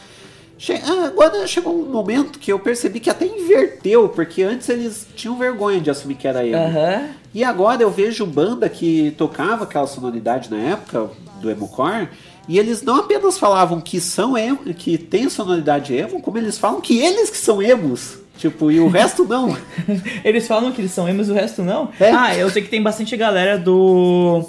che- 0.58 0.80
ah, 0.86 1.06
agora 1.08 1.46
chegou 1.48 1.74
um 1.76 1.90
momento 1.92 2.38
que 2.38 2.52
eu 2.52 2.60
percebi 2.60 3.00
que 3.00 3.10
até 3.10 3.26
inverteu, 3.26 4.10
porque 4.10 4.44
antes 4.44 4.70
eles 4.70 5.08
tinham 5.16 5.38
vergonha 5.38 5.82
de 5.82 5.90
assumir 5.90 6.16
que 6.16 6.28
era 6.28 6.46
emo. 6.46 6.58
Aham. 6.58 7.10
E 7.34 7.44
agora 7.44 7.82
eu 7.82 7.90
vejo 7.92 8.26
banda 8.26 8.70
que 8.70 9.12
tocava 9.18 9.64
aquela 9.64 9.88
sonoridade 9.88 10.50
na 10.52 10.58
época 10.58 11.10
do 11.42 11.50
Emocore, 11.50 12.10
e 12.48 12.60
eles 12.60 12.84
não 12.84 12.98
apenas 12.98 13.40
falavam 13.40 13.82
que 13.82 14.00
são 14.00 14.38
emo, 14.38 14.60
que 14.76 15.00
tem 15.00 15.28
sonoridade 15.30 15.96
emo, 15.96 16.22
como 16.22 16.38
eles 16.38 16.60
falam 16.60 16.80
que 16.80 17.00
eles 17.00 17.32
que 17.32 17.38
são 17.38 17.60
emos. 17.62 18.20
Tipo, 18.38 18.70
e 18.72 18.80
o 18.80 18.88
resto 18.88 19.24
não. 19.26 19.58
Eles 20.24 20.48
falam 20.48 20.72
que 20.72 20.82
eles 20.82 20.92
são 20.92 21.08
emos 21.08 21.30
e 21.30 21.32
o 21.32 21.34
resto 21.34 21.64
não? 21.64 21.90
Ah, 22.16 22.36
eu 22.36 22.50
sei 22.50 22.62
que 22.62 22.70
tem 22.70 22.82
bastante 22.82 23.16
galera 23.16 23.58
do. 23.58 24.48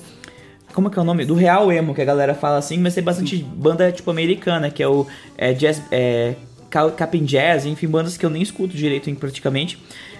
Como 0.75 0.89
é 0.89 0.91
que 0.91 0.99
é 0.99 1.03
o 1.03 1.05
nome? 1.05 1.25
Do 1.25 1.35
Real 1.35 1.73
Emo, 1.73 1.95
que 1.95 2.03
a 2.03 2.05
galera 2.05 2.35
fala 2.35 2.59
assim, 2.59 2.79
mas 2.79 2.95
tem 2.95 3.03
bastante 3.03 3.37
banda 3.37 3.91
tipo 3.93 4.11
americana, 4.11 4.69
que 4.71 4.83
é 4.83 4.89
o 4.89 5.07
é, 5.39 5.53
Jazz. 5.53 5.81
É, 5.91 6.35
Ca- 6.69 6.91
Capin 6.91 7.25
Jazz, 7.25 7.65
enfim, 7.65 7.87
bandas 7.87 8.17
que 8.17 8.27
eu 8.27 8.31
nem 8.31 8.43
escuto 8.43 8.77
direito 8.77 9.09
em 9.09 9.15
praticamente. 9.15 9.79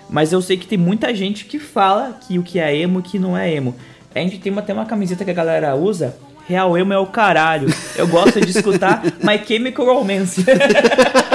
Mas 0.09 0.33
eu 0.33 0.41
sei 0.41 0.57
que 0.57 0.67
tem 0.67 0.79
muita 0.79 1.13
gente 1.15 1.45
que 1.45 1.59
fala 1.59 2.19
que 2.27 2.39
o 2.39 2.43
que 2.45 2.61
é 2.61 2.75
emo 2.75 2.99
e 2.99 3.01
o 3.01 3.03
que 3.03 3.19
não 3.19 3.37
é 3.37 3.53
emo. 3.53 3.75
A 4.15 4.19
gente 4.21 4.39
tem 4.39 4.51
uma- 4.53 4.63
até 4.63 4.73
uma 4.73 4.87
camiseta 4.87 5.25
que 5.25 5.31
a 5.31 5.35
galera 5.35 5.75
usa. 5.75 6.17
Real 6.49 6.79
emo 6.79 6.93
é 6.93 6.99
o 6.99 7.07
caralho. 7.07 7.69
Eu 7.97 8.07
gosto 8.07 8.41
de 8.41 8.51
escutar 8.57 9.03
My 9.23 9.45
Chemical 9.45 9.85
Romance. 9.85 10.43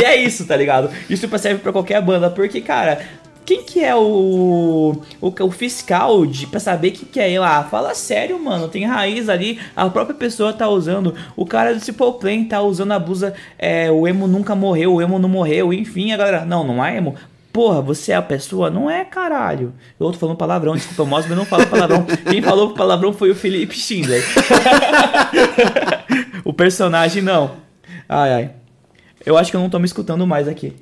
e 0.00 0.04
é 0.04 0.16
isso, 0.16 0.46
tá 0.46 0.56
ligado? 0.56 0.90
Isso 1.08 1.28
serve 1.38 1.60
pra 1.60 1.72
qualquer 1.72 2.00
banda, 2.02 2.30
porque, 2.30 2.60
cara, 2.60 3.00
quem 3.50 3.64
que 3.64 3.82
é 3.82 3.94
o, 3.96 5.02
o, 5.20 5.28
o 5.28 5.50
fiscal 5.50 6.24
de, 6.24 6.46
pra 6.46 6.60
saber 6.60 6.88
o 6.88 6.92
que, 6.92 7.04
que 7.04 7.18
é 7.18 7.28
ele? 7.28 7.38
Ah, 7.38 7.66
fala 7.68 7.94
sério, 7.94 8.38
mano. 8.38 8.68
Tem 8.68 8.84
raiz 8.84 9.28
ali, 9.28 9.58
a 9.74 9.90
própria 9.90 10.14
pessoa 10.14 10.52
tá 10.52 10.68
usando. 10.68 11.14
O 11.34 11.44
cara 11.44 11.74
do 11.74 11.80
Simple 11.80 12.12
Plan 12.20 12.44
tá 12.44 12.62
usando 12.62 12.92
a 12.92 12.98
blusa. 13.00 13.34
É, 13.58 13.90
o 13.90 14.06
emo 14.06 14.28
nunca 14.28 14.54
morreu, 14.54 14.94
o 14.94 15.02
emo 15.02 15.18
não 15.18 15.28
morreu, 15.28 15.72
enfim, 15.72 16.12
a 16.12 16.16
galera. 16.16 16.44
Não, 16.44 16.64
não 16.64 16.84
é 16.84 16.96
emo. 16.96 17.16
Porra, 17.52 17.82
você 17.82 18.12
é 18.12 18.14
a 18.14 18.22
pessoa? 18.22 18.70
Não 18.70 18.88
é, 18.88 19.04
caralho. 19.04 19.74
Eu 19.98 20.12
tô 20.12 20.18
falando 20.18 20.36
palavrão, 20.36 20.76
desculpa, 20.76 21.02
eu 21.28 21.36
não 21.36 21.44
falo 21.44 21.66
palavrão. 21.66 22.06
Quem 22.30 22.40
falou 22.40 22.72
palavrão 22.72 23.12
foi 23.12 23.30
o 23.30 23.34
Felipe 23.34 23.74
Schindler. 23.74 24.22
o 26.44 26.52
personagem 26.52 27.20
não. 27.20 27.50
Ai, 28.08 28.32
ai. 28.32 28.59
Eu 29.24 29.36
acho 29.36 29.50
que 29.50 29.56
eu 29.56 29.60
não 29.60 29.70
tô 29.70 29.78
me 29.78 29.86
escutando 29.86 30.26
mais 30.26 30.48
aqui. 30.48 30.74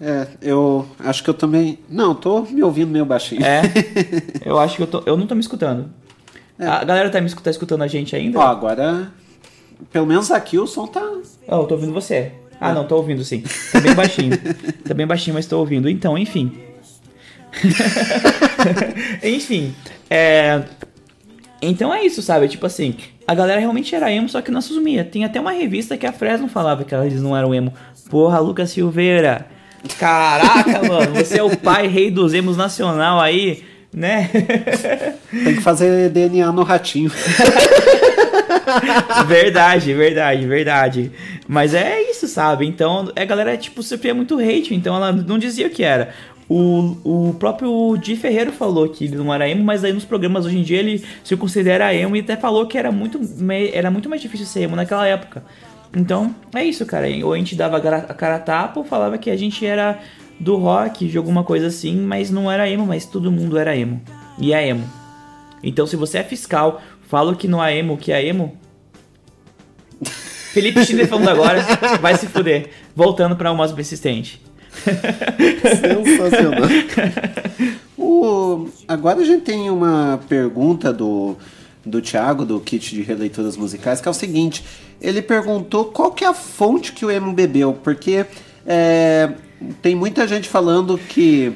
É, 0.00 0.28
eu 0.40 0.86
acho 1.00 1.24
que 1.24 1.30
eu 1.30 1.34
também. 1.34 1.78
Não, 1.88 2.14
tô 2.14 2.42
me 2.42 2.62
ouvindo 2.62 2.90
meio 2.90 3.04
baixinho. 3.04 3.44
É. 3.44 3.62
Eu 4.46 4.58
acho 4.58 4.76
que 4.76 4.82
eu 4.82 4.86
tô. 4.86 5.02
Eu 5.04 5.16
não 5.16 5.26
tô 5.26 5.34
me 5.34 5.40
escutando. 5.40 5.90
A 6.56 6.84
galera 6.84 7.10
tá 7.10 7.20
me 7.20 7.26
escutando, 7.26 7.44
tá 7.44 7.50
escutando 7.50 7.82
a 7.82 7.86
gente 7.88 8.14
ainda? 8.14 8.38
Ó, 8.38 8.42
agora. 8.42 9.10
Pelo 9.92 10.06
menos 10.06 10.30
aqui 10.30 10.56
o 10.56 10.66
som 10.66 10.86
tá. 10.86 11.02
Ó, 11.48 11.62
eu 11.62 11.66
tô 11.66 11.74
ouvindo 11.74 11.92
você. 11.92 12.32
Ah, 12.60 12.72
não, 12.72 12.86
tô 12.86 12.96
ouvindo 12.96 13.24
sim. 13.24 13.42
Tá 13.72 13.80
bem 13.80 13.94
baixinho. 13.94 14.32
tá 14.86 14.94
bem 14.94 15.06
baixinho, 15.06 15.34
mas 15.34 15.46
tô 15.46 15.58
ouvindo. 15.58 15.88
Então, 15.88 16.16
enfim. 16.16 16.52
enfim. 19.22 19.74
É. 20.10 20.62
Então 21.60 21.92
é 21.92 22.04
isso, 22.04 22.22
sabe? 22.22 22.48
Tipo 22.48 22.66
assim, 22.66 22.94
a 23.26 23.34
galera 23.34 23.60
realmente 23.60 23.94
era 23.94 24.12
emo, 24.12 24.28
só 24.28 24.40
que 24.40 24.50
não 24.50 24.58
assumia. 24.58 25.04
Tem 25.04 25.24
até 25.24 25.40
uma 25.40 25.52
revista 25.52 25.96
que 25.96 26.06
a 26.06 26.12
Fresno 26.12 26.48
falava 26.48 26.84
que 26.84 26.94
eles 26.94 27.20
não 27.20 27.36
eram 27.36 27.54
emo. 27.54 27.72
Porra, 28.08 28.38
Lucas 28.38 28.70
Silveira. 28.70 29.46
Caraca, 29.98 30.82
mano, 30.86 31.14
você 31.14 31.38
é 31.38 31.42
o 31.42 31.56
pai 31.56 31.86
rei 31.86 32.10
dos 32.10 32.34
emos 32.34 32.56
nacional 32.56 33.20
aí, 33.20 33.64
né? 33.92 34.30
Tem 35.30 35.54
que 35.54 35.60
fazer 35.60 36.08
DNA 36.10 36.50
no 36.52 36.62
ratinho. 36.62 37.10
verdade, 39.26 39.94
verdade, 39.94 40.46
verdade. 40.46 41.12
Mas 41.46 41.74
é 41.74 42.02
isso, 42.02 42.26
sabe? 42.26 42.66
Então 42.66 43.10
a 43.14 43.24
galera, 43.24 43.56
tipo, 43.56 43.82
sofria 43.82 44.14
muito 44.14 44.38
hate, 44.38 44.74
então 44.74 44.96
ela 44.96 45.12
não 45.12 45.38
dizia 45.38 45.66
o 45.66 45.70
que 45.70 45.84
era. 45.84 46.10
O, 46.48 47.28
o 47.28 47.34
próprio 47.34 47.96
Di 47.98 48.16
Ferreiro 48.16 48.52
falou 48.52 48.88
que 48.88 49.04
ele 49.04 49.16
não 49.16 49.32
era 49.32 49.48
emo, 49.48 49.62
mas 49.62 49.84
aí 49.84 49.92
nos 49.92 50.04
programas 50.04 50.46
hoje 50.46 50.58
em 50.58 50.62
dia 50.62 50.78
ele 50.78 51.04
se 51.22 51.36
considera 51.36 51.94
emo 51.94 52.16
e 52.16 52.20
até 52.20 52.36
falou 52.36 52.66
que 52.66 52.78
era 52.78 52.90
muito, 52.90 53.20
era 53.72 53.90
muito 53.90 54.08
mais 54.08 54.22
difícil 54.22 54.46
ser 54.46 54.62
emo 54.62 54.74
naquela 54.74 55.06
época. 55.06 55.44
Então, 55.94 56.34
é 56.54 56.64
isso, 56.64 56.86
cara. 56.86 57.06
Ou 57.24 57.32
a 57.32 57.36
gente 57.36 57.54
dava 57.54 57.76
a 57.76 58.14
cara 58.14 58.36
a 58.36 58.38
tapa 58.38 58.80
ou 58.80 58.84
falava 58.84 59.18
que 59.18 59.30
a 59.30 59.36
gente 59.36 59.64
era 59.64 59.98
do 60.40 60.56
rock, 60.56 61.06
de 61.06 61.18
alguma 61.18 61.44
coisa 61.44 61.66
assim, 61.66 61.96
mas 61.96 62.30
não 62.30 62.50
era 62.50 62.68
emo, 62.68 62.86
mas 62.86 63.04
todo 63.04 63.30
mundo 63.30 63.58
era 63.58 63.76
emo. 63.76 64.00
E 64.38 64.52
é 64.52 64.68
emo. 64.68 64.88
Então, 65.62 65.86
se 65.86 65.96
você 65.96 66.18
é 66.18 66.22
fiscal, 66.22 66.80
Falo 67.08 67.34
que 67.34 67.48
não 67.48 67.60
há 67.60 67.72
emo, 67.72 67.96
que 67.96 68.12
é 68.12 68.24
emo. 68.26 68.54
Felipe 70.04 70.84
Schindler 70.84 71.08
falando 71.08 71.30
agora, 71.30 71.62
vai 72.02 72.14
se 72.16 72.26
fuder. 72.26 72.68
Voltando 72.94 73.34
pra 73.34 73.50
uma 73.50 73.66
persistente. 73.66 74.42
Sensacional. 75.80 76.68
O... 78.00 78.68
Agora 78.86 79.20
a 79.20 79.24
gente 79.24 79.42
tem 79.42 79.68
uma 79.68 80.20
pergunta 80.28 80.92
do, 80.92 81.36
do 81.84 82.00
Thiago, 82.00 82.44
do 82.44 82.60
kit 82.60 82.94
de 82.94 83.02
releituras 83.02 83.56
musicais, 83.56 84.00
que 84.00 84.06
é 84.08 84.10
o 84.10 84.14
seguinte: 84.14 84.64
ele 85.00 85.20
perguntou 85.20 85.86
qual 85.86 86.12
que 86.12 86.24
é 86.24 86.28
a 86.28 86.32
fonte 86.34 86.92
que 86.92 87.04
o 87.04 87.10
emo 87.10 87.32
bebeu, 87.32 87.72
porque 87.82 88.24
é, 88.64 89.30
tem 89.82 89.94
muita 89.94 90.26
gente 90.28 90.48
falando 90.48 90.96
que. 90.96 91.52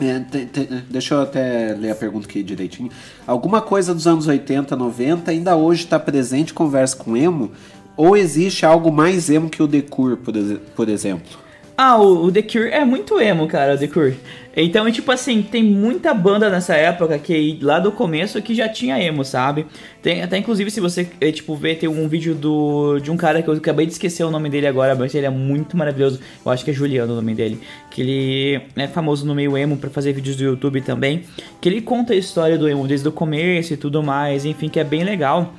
é, 0.00 0.20
tem- 0.20 0.46
tem- 0.46 0.68
deixa 0.88 1.14
eu 1.14 1.22
até 1.22 1.74
ler 1.78 1.90
a 1.90 1.96
pergunta 1.96 2.26
aqui 2.28 2.42
direitinho. 2.44 2.90
Alguma 3.26 3.60
coisa 3.60 3.92
dos 3.92 4.06
anos 4.06 4.26
80, 4.28 4.76
90 4.76 5.30
ainda 5.32 5.56
hoje 5.56 5.82
está 5.84 5.98
presente 5.98 6.54
conversa 6.54 6.96
com 6.96 7.16
emo? 7.16 7.50
Ou 7.96 8.16
existe 8.16 8.64
algo 8.64 8.92
mais 8.92 9.28
emo 9.30 9.50
que 9.50 9.62
o 9.62 9.68
The 9.68 9.82
Cure, 9.82 10.16
por, 10.16 10.32
por 10.74 10.88
exemplo? 10.88 11.45
Ah, 11.78 11.98
o, 11.98 12.24
o 12.24 12.32
The 12.32 12.40
Cure 12.40 12.70
é 12.70 12.84
muito 12.84 13.20
emo, 13.20 13.46
cara, 13.46 13.74
o 13.74 13.78
The 13.78 13.86
Cure. 13.86 14.16
Então, 14.56 14.90
tipo 14.90 15.12
assim, 15.12 15.42
tem 15.42 15.62
muita 15.62 16.14
banda 16.14 16.48
nessa 16.48 16.74
época 16.74 17.18
que 17.18 17.58
lá 17.60 17.78
do 17.78 17.92
começo 17.92 18.40
que 18.40 18.54
já 18.54 18.66
tinha 18.66 18.98
emo, 18.98 19.22
sabe? 19.22 19.66
Tem 20.00 20.22
até 20.22 20.38
inclusive 20.38 20.70
se 20.70 20.80
você 20.80 21.06
eh, 21.20 21.30
tipo 21.30 21.54
ver 21.54 21.76
tem 21.76 21.86
um 21.86 22.08
vídeo 22.08 22.34
do 22.34 22.98
de 22.98 23.10
um 23.10 23.18
cara 23.18 23.42
que 23.42 23.48
eu 23.50 23.54
acabei 23.54 23.84
de 23.84 23.92
esquecer 23.92 24.24
o 24.24 24.30
nome 24.30 24.48
dele 24.48 24.66
agora, 24.66 24.94
mas 24.94 25.14
ele 25.14 25.26
é 25.26 25.30
muito 25.30 25.76
maravilhoso. 25.76 26.18
Eu 26.42 26.50
acho 26.50 26.64
que 26.64 26.70
é 26.70 26.74
Juliano 26.74 27.12
o 27.12 27.16
nome 27.16 27.34
dele, 27.34 27.60
que 27.90 28.00
ele 28.00 28.62
é 28.74 28.88
famoso 28.88 29.26
no 29.26 29.34
meio 29.34 29.58
emo 29.58 29.76
pra 29.76 29.90
fazer 29.90 30.14
vídeos 30.14 30.36
do 30.36 30.44
YouTube 30.44 30.80
também, 30.80 31.24
que 31.60 31.68
ele 31.68 31.82
conta 31.82 32.14
a 32.14 32.16
história 32.16 32.56
do 32.56 32.66
emo 32.66 32.86
desde 32.88 33.06
o 33.06 33.12
começo 33.12 33.74
e 33.74 33.76
tudo 33.76 34.02
mais, 34.02 34.46
enfim, 34.46 34.70
que 34.70 34.80
é 34.80 34.84
bem 34.84 35.04
legal. 35.04 35.52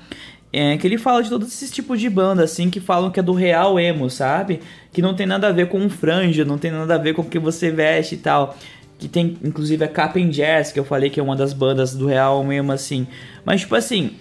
É, 0.51 0.77
que 0.77 0.87
ele 0.87 0.97
fala 0.97 1.21
de 1.21 1.29
todos 1.29 1.47
esses 1.49 1.69
tipos 1.69 1.99
de 1.99 2.09
banda, 2.09 2.43
assim, 2.43 2.69
que 2.69 2.79
falam 2.79 3.11
que 3.11 3.19
é 3.19 3.23
do 3.23 3.33
real 3.33 3.77
emo, 3.79 4.09
sabe? 4.09 4.61
Que 4.93 5.01
não 5.01 5.13
tem 5.13 5.25
nada 5.25 5.49
a 5.49 5.51
ver 5.51 5.67
com 5.67 5.89
franja, 5.89 6.45
não 6.45 6.57
tem 6.57 6.71
nada 6.71 6.95
a 6.95 6.97
ver 6.97 7.13
com 7.13 7.21
o 7.21 7.25
que 7.25 7.37
você 7.37 7.69
veste 7.69 8.15
e 8.15 8.17
tal. 8.17 8.55
Que 8.97 9.07
tem, 9.07 9.37
inclusive, 9.43 9.83
a 9.83 9.87
Cap'n 9.87 10.29
Jazz, 10.29 10.71
que 10.71 10.79
eu 10.79 10.85
falei 10.85 11.09
que 11.09 11.19
é 11.19 11.23
uma 11.23 11.35
das 11.35 11.53
bandas 11.53 11.93
do 11.93 12.07
real 12.07 12.51
emo, 12.51 12.71
assim. 12.71 13.05
Mas, 13.45 13.61
tipo 13.61 13.75
assim, 13.75 14.11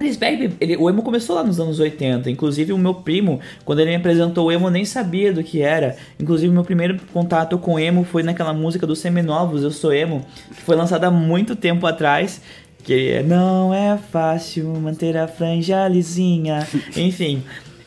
eles 0.00 0.18
ele- 0.60 0.76
o 0.76 0.90
emo 0.90 1.02
começou 1.02 1.34
lá 1.34 1.42
nos 1.42 1.58
anos 1.58 1.80
80. 1.80 2.30
Inclusive, 2.30 2.72
o 2.72 2.78
meu 2.78 2.94
primo, 2.94 3.40
quando 3.64 3.80
ele 3.80 3.90
me 3.90 3.96
apresentou 3.96 4.46
o 4.46 4.52
emo, 4.52 4.68
nem 4.68 4.84
sabia 4.84 5.32
do 5.32 5.42
que 5.42 5.62
era. 5.62 5.96
Inclusive, 6.20 6.52
meu 6.52 6.64
primeiro 6.64 6.98
contato 7.12 7.56
com 7.58 7.78
emo 7.78 8.04
foi 8.04 8.22
naquela 8.22 8.52
música 8.52 8.86
dos 8.86 8.98
Seminovos, 8.98 9.62
Eu 9.62 9.70
Sou 9.70 9.92
Emo, 9.92 10.24
que 10.54 10.62
foi 10.62 10.76
lançada 10.76 11.06
há 11.06 11.10
muito 11.10 11.56
tempo 11.56 11.86
atrás. 11.86 12.40
Que 12.84 13.22
não 13.22 13.72
é 13.72 13.96
fácil 13.96 14.66
manter 14.74 15.16
a 15.16 15.26
franja 15.26 15.88
lisinha. 15.88 16.66
Enfim. 16.96 17.42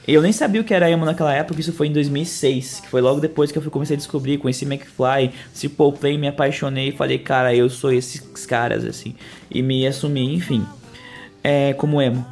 Eu 0.07 0.21
nem 0.21 0.31
sabia 0.31 0.61
o 0.61 0.63
que 0.63 0.73
era 0.73 0.89
emo 0.89 1.03
naquela 1.03 1.33
época, 1.33 1.59
isso 1.59 1.73
foi 1.73 1.87
em 1.87 1.91
2006, 1.91 2.79
que 2.79 2.87
foi 2.87 3.01
logo 3.01 3.19
depois 3.19 3.51
que 3.51 3.57
eu 3.57 3.61
fui- 3.61 3.69
comecei 3.69 3.93
a 3.95 3.97
descobrir, 3.97 4.37
conheci 4.37 4.63
McFly, 4.63 5.31
Simple 5.53 5.91
Play, 5.99 6.17
me 6.17 6.29
apaixonei 6.29 6.87
e 6.87 6.91
falei, 6.93 7.17
cara, 7.17 7.53
eu 7.53 7.69
sou 7.69 7.91
esses 7.91 8.21
caras, 8.45 8.85
assim, 8.85 9.15
e 9.51 9.61
me 9.61 9.85
assumi, 9.85 10.33
enfim, 10.33 10.65
é, 11.43 11.73
como 11.73 12.01
emo. 12.01 12.25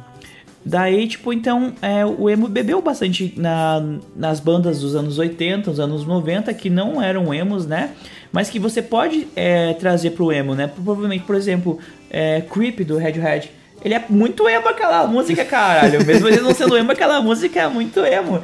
Daí, 0.64 1.06
tipo, 1.06 1.34
então, 1.34 1.74
é, 1.82 2.04
o 2.06 2.30
emo 2.30 2.48
bebeu 2.48 2.80
bastante 2.80 3.34
na, 3.36 3.84
nas 4.16 4.40
bandas 4.40 4.80
dos 4.80 4.96
anos 4.96 5.18
80, 5.18 5.70
dos 5.70 5.78
anos 5.78 6.06
90, 6.06 6.54
que 6.54 6.70
não 6.70 7.00
eram 7.02 7.32
emos, 7.34 7.66
né? 7.66 7.90
Mas 8.32 8.50
que 8.50 8.58
você 8.58 8.82
pode 8.82 9.26
é, 9.34 9.74
trazer 9.74 10.10
pro 10.10 10.32
emo, 10.32 10.54
né? 10.54 10.66
Provavelmente, 10.66 11.24
por 11.24 11.34
exemplo, 11.34 11.78
é, 12.10 12.42
Creep 12.42 12.80
do 12.80 12.98
Radiohead. 12.98 13.50
Ele 13.84 13.94
é 13.94 14.04
muito 14.08 14.48
emo 14.48 14.68
aquela 14.68 15.06
música, 15.06 15.44
caralho. 15.44 16.04
Mesmo 16.06 16.26
ele 16.28 16.40
não 16.40 16.54
sendo 16.54 16.76
emo, 16.76 16.92
aquela 16.92 17.20
música 17.20 17.60
é 17.60 17.68
muito 17.68 18.00
emo. 18.00 18.42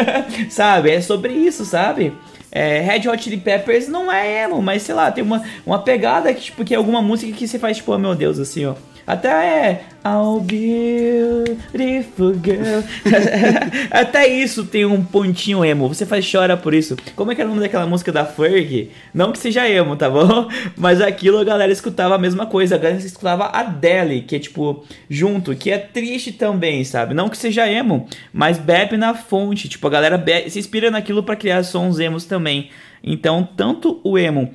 sabe? 0.50 0.90
É 0.90 1.00
sobre 1.00 1.32
isso, 1.32 1.64
sabe? 1.64 2.12
É, 2.50 2.80
Red 2.80 3.08
Hot 3.08 3.22
Chili 3.22 3.38
Peppers 3.38 3.88
não 3.88 4.12
é 4.12 4.44
emo, 4.44 4.60
mas 4.60 4.82
sei 4.82 4.94
lá, 4.94 5.10
tem 5.10 5.24
uma, 5.24 5.42
uma 5.64 5.78
pegada 5.78 6.34
que, 6.34 6.42
tipo, 6.42 6.64
que 6.64 6.74
é 6.74 6.76
alguma 6.76 7.00
música 7.00 7.32
que 7.32 7.48
você 7.48 7.58
faz, 7.58 7.78
tipo, 7.78 7.92
oh 7.92 7.98
meu 7.98 8.14
Deus, 8.14 8.38
assim, 8.38 8.66
ó. 8.66 8.74
Até 9.06 9.28
é 9.30 9.84
Oh 10.04 10.40
beautiful 10.40 12.34
girl. 12.34 12.80
Até 13.90 14.26
isso 14.26 14.64
tem 14.64 14.84
um 14.84 15.02
pontinho 15.04 15.64
emo. 15.64 15.86
Você 15.88 16.04
faz 16.04 16.28
chora 16.30 16.56
por 16.56 16.74
isso. 16.74 16.96
Como 17.14 17.30
é 17.30 17.34
que 17.34 17.40
era 17.40 17.48
o 17.48 17.52
nome 17.54 17.64
daquela 17.64 17.86
música 17.86 18.10
da 18.10 18.24
Ferg? 18.24 18.90
Não 19.14 19.30
que 19.30 19.38
seja 19.38 19.68
emo, 19.68 19.94
tá 19.96 20.10
bom? 20.10 20.48
Mas 20.76 21.00
aquilo 21.00 21.38
a 21.38 21.44
galera 21.44 21.70
escutava 21.70 22.16
a 22.16 22.18
mesma 22.18 22.46
coisa. 22.46 22.74
A 22.74 22.78
galera 22.78 22.98
escutava 22.98 23.44
Adele, 23.46 24.22
que 24.22 24.36
é 24.36 24.38
tipo 24.38 24.84
junto, 25.08 25.54
que 25.54 25.70
é 25.70 25.78
triste 25.78 26.32
também, 26.32 26.82
sabe? 26.84 27.14
Não 27.14 27.28
que 27.28 27.36
seja 27.38 27.68
emo, 27.70 28.08
mas 28.32 28.58
bebe 28.58 28.96
na 28.96 29.14
fonte. 29.14 29.68
Tipo, 29.68 29.86
a 29.86 29.90
galera 29.90 30.18
be- 30.18 30.50
se 30.50 30.58
inspira 30.58 30.90
naquilo 30.90 31.22
pra 31.22 31.36
criar 31.36 31.62
sons 31.62 31.98
emos 32.00 32.24
também. 32.24 32.70
Então, 33.04 33.48
tanto 33.56 34.00
o 34.04 34.16
emo 34.18 34.52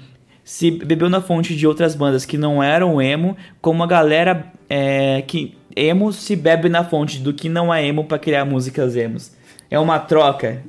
se 0.48 0.72
bebeu 0.72 1.10
na 1.10 1.20
fonte 1.20 1.54
de 1.54 1.68
outras 1.68 1.94
bandas 1.94 2.24
que 2.24 2.38
não 2.38 2.64
eram 2.64 3.02
emo, 3.02 3.36
como 3.60 3.84
a 3.84 3.86
galera 3.86 4.50
é, 4.70 5.22
que 5.24 5.58
emo 5.76 6.14
se 6.14 6.38
bebe 6.38 6.70
na 6.70 6.86
fonte 6.86 7.20
do 7.20 7.34
que 7.34 7.50
não 7.50 7.74
é 7.74 7.86
emo 7.86 8.06
pra 8.06 8.18
criar 8.18 8.46
músicas 8.46 8.96
emos. 8.96 9.34
É 9.70 9.78
uma 9.78 10.00
troca. 10.00 10.64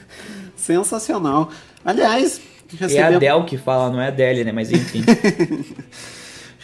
Sensacional. 0.56 1.50
Aliás, 1.84 2.40
É 2.90 3.02
a 3.02 3.08
Adele 3.08 3.44
que 3.44 3.58
fala, 3.58 3.90
não 3.90 4.00
é 4.00 4.06
a 4.06 4.08
Adele, 4.08 4.44
né? 4.44 4.50
Mas 4.52 4.72
enfim. 4.72 5.04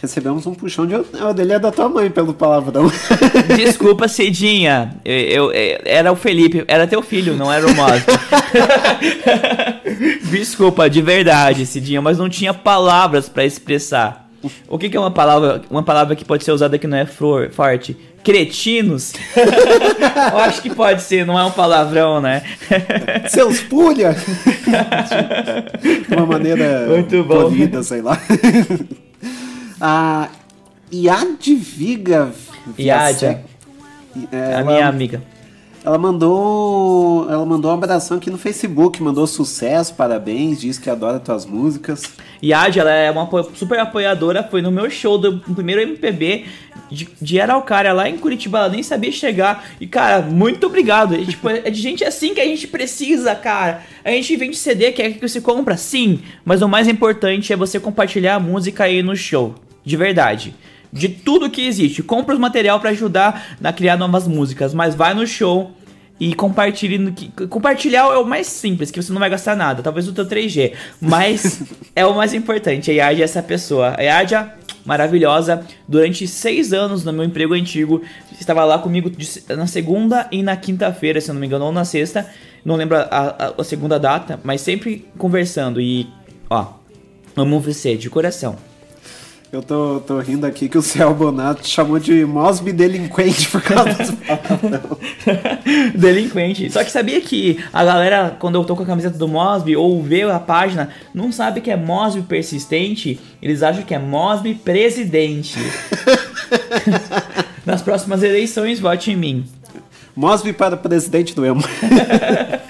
recebemos 0.05 0.45
um 0.45 0.53
puxão 0.53 0.85
de. 0.85 0.95
O 0.95 1.33
dele 1.33 1.53
é 1.53 1.59
da 1.59 1.71
tua 1.71 1.89
mãe, 1.89 2.09
pelo 2.09 2.33
palavrão. 2.33 2.91
Desculpa, 3.55 4.07
Cidinha. 4.07 4.95
Eu, 5.03 5.51
eu- 5.51 5.79
era 5.85 6.11
o 6.11 6.15
Felipe, 6.15 6.63
era 6.67 6.85
teu 6.87 7.01
filho, 7.01 7.35
não 7.35 7.51
era 7.51 7.65
o 7.65 7.73
Mosby. 7.75 8.05
Desculpa, 10.31 10.89
de 10.89 11.01
verdade, 11.01 11.65
Cidinha, 11.65 12.01
mas 12.01 12.17
não 12.17 12.29
tinha 12.29 12.53
palavras 12.53 13.27
pra 13.29 13.45
expressar. 13.45 14.25
O 14.67 14.77
que, 14.77 14.89
que 14.89 14.97
é 14.97 14.99
uma 14.99 15.09
palavra, 15.09 15.61
uma 15.71 15.81
palavra 15.81 16.15
que 16.15 16.23
pode 16.23 16.43
ser 16.43 16.51
usada 16.51 16.77
que 16.77 16.85
não 16.85 16.97
é 16.97 17.05
flor, 17.05 17.49
forte? 17.51 17.97
Cretinos? 18.23 19.13
Eu 19.35 20.37
acho 20.39 20.61
que 20.61 20.69
pode 20.73 21.01
ser, 21.01 21.25
não 21.25 21.37
é 21.39 21.43
um 21.43 21.51
palavrão, 21.51 22.19
né? 22.21 22.43
Seus 23.27 23.59
pulha! 23.61 24.15
De 26.09 26.15
uma 26.15 26.25
maneira 26.27 26.85
Muito 26.87 27.23
bom. 27.23 27.43
polida, 27.49 27.81
sei 27.83 28.01
lá. 28.01 28.19
A 29.87 30.29
Yadviga 30.91 32.33
Yadia. 32.79 33.43
É, 34.31 34.37
a 34.37 34.59
ela- 34.59 34.63
minha 34.63 34.87
amiga. 34.87 35.21
Ela 35.83 35.99
mandou. 35.99 37.29
Ela 37.29 37.45
mandou 37.45 37.69
uma 37.69 37.77
abração 37.77 38.17
aqui 38.17 38.31
no 38.31 38.39
Facebook, 38.39 39.03
mandou 39.03 39.27
sucesso, 39.27 39.93
parabéns, 39.93 40.59
diz 40.59 40.79
que 40.79 40.89
adora 40.89 41.19
tuas 41.19 41.45
músicas. 41.45 42.01
A 42.51 42.61
Adi, 42.63 42.79
ela 42.79 42.91
é 42.91 43.11
uma 43.11 43.29
super 43.53 43.77
apoiadora, 43.77 44.41
foi 44.41 44.63
no 44.63 44.71
meu 44.71 44.89
show 44.89 45.19
do 45.19 45.37
primeiro 45.53 45.81
MPB 45.81 46.45
de, 46.89 47.07
de 47.21 47.39
Araucária, 47.39 47.93
lá 47.93 48.09
em 48.09 48.17
Curitiba, 48.17 48.59
ela 48.59 48.69
nem 48.69 48.81
sabia 48.81 49.11
chegar. 49.11 49.65
E, 49.79 49.85
cara, 49.85 50.23
muito 50.23 50.65
obrigado. 50.65 51.13
E, 51.15 51.25
tipo, 51.27 51.47
é 51.49 51.69
de 51.69 51.79
gente 51.79 52.03
assim 52.03 52.33
que 52.33 52.41
a 52.41 52.45
gente 52.45 52.67
precisa, 52.67 53.35
cara. 53.35 53.83
A 54.03 54.09
gente 54.09 54.35
vende 54.35 54.57
CD, 54.57 54.91
quer 54.91 55.11
que 55.11 55.27
você 55.27 55.39
compra? 55.39 55.77
Sim. 55.77 56.19
Mas 56.43 56.63
o 56.63 56.67
mais 56.67 56.87
importante 56.87 57.53
é 57.53 57.55
você 57.55 57.79
compartilhar 57.79 58.35
a 58.35 58.39
música 58.39 58.85
aí 58.85 59.03
no 59.03 59.15
show. 59.15 59.53
De 59.85 59.95
verdade. 59.95 60.55
De 60.91 61.09
tudo 61.09 61.49
que 61.49 61.65
existe. 61.67 62.01
Compra 62.01 62.33
os 62.33 62.39
material 62.39 62.79
pra 62.79 62.89
ajudar 62.91 63.57
a 63.63 63.73
criar 63.73 63.97
novas 63.97 64.27
músicas, 64.27 64.73
mas 64.73 64.95
vai 64.95 65.13
no 65.13 65.27
show 65.27 65.71
e 66.17 66.33
compartilhe 66.33 66.97
no 66.97 67.11
que 67.11 67.27
compartilhar 67.47 68.05
é 68.13 68.17
o 68.17 68.25
mais 68.25 68.47
simples, 68.47 68.89
que 68.89 69.01
você 69.01 69.11
não 69.11 69.19
vai 69.19 69.29
gastar 69.29 69.53
nada, 69.53 69.83
talvez 69.83 70.07
o 70.07 70.13
teu 70.13 70.25
3G, 70.25 70.71
mas 71.01 71.61
é 71.93 72.05
o 72.05 72.15
mais 72.15 72.33
importante. 72.33 72.89
A 72.89 72.93
Yadia 72.93 73.23
é 73.23 73.25
essa 73.25 73.43
pessoa. 73.43 73.93
A 73.97 74.01
Yadia, 74.01 74.53
maravilhosa, 74.85 75.65
durante 75.85 76.25
seis 76.25 76.71
anos 76.71 77.03
no 77.03 77.11
meu 77.11 77.25
emprego 77.25 77.53
antigo, 77.53 78.01
estava 78.39 78.63
lá 78.63 78.79
comigo 78.79 79.11
na 79.49 79.67
segunda 79.67 80.25
e 80.31 80.41
na 80.41 80.55
quinta-feira, 80.55 81.19
se 81.19 81.29
eu 81.29 81.33
não 81.33 81.41
me 81.41 81.47
engano, 81.47 81.65
ou 81.65 81.71
na 81.73 81.83
sexta, 81.83 82.25
não 82.63 82.77
lembro 82.77 82.95
a, 82.95 83.01
a- 83.11 83.53
a 83.57 83.63
segunda 83.65 83.99
data, 83.99 84.39
mas 84.41 84.61
sempre 84.61 85.05
conversando 85.17 85.81
e, 85.81 86.07
ó, 86.49 86.67
amo 87.35 87.59
você 87.59 87.97
de 87.97 88.09
coração. 88.09 88.55
Eu 89.55 89.63
tô, 89.63 90.01
tô 90.01 90.19
rindo 90.19 90.45
aqui 90.45 90.67
que 90.67 90.77
o 90.77 90.81
Céu 90.81 91.13
Bonato 91.13 91.65
chamou 91.65 91.97
de 91.97 92.25
Mosby 92.25 92.73
delinquente 92.73 93.47
por 93.47 93.61
causa 93.61 93.93
das 93.93 94.11
palavrão. 94.11 94.97
Delinquente. 95.95 96.69
Só 96.69 96.83
que 96.83 96.91
sabia 96.91 97.21
que 97.21 97.63
a 97.71 97.85
galera, 97.85 98.35
quando 98.37 98.55
eu 98.55 98.65
tô 98.65 98.75
com 98.75 98.83
a 98.83 98.85
camiseta 98.85 99.17
do 99.17 99.29
Mosby 99.29 99.77
ou 99.77 100.03
vê 100.03 100.23
a 100.23 100.41
página, 100.41 100.89
não 101.13 101.31
sabe 101.31 101.61
que 101.61 101.71
é 101.71 101.77
Mosby 101.77 102.23
persistente, 102.23 103.17
eles 103.41 103.63
acham 103.63 103.83
que 103.83 103.95
é 103.95 103.97
Mosby 103.97 104.55
presidente. 104.55 105.57
Nas 107.65 107.81
próximas 107.81 108.23
eleições, 108.23 108.81
vote 108.81 109.09
em 109.09 109.15
mim. 109.15 109.45
Mosby 110.13 110.51
para 110.51 110.75
presidente 110.75 111.33
do 111.33 111.45
Emo. 111.45 111.63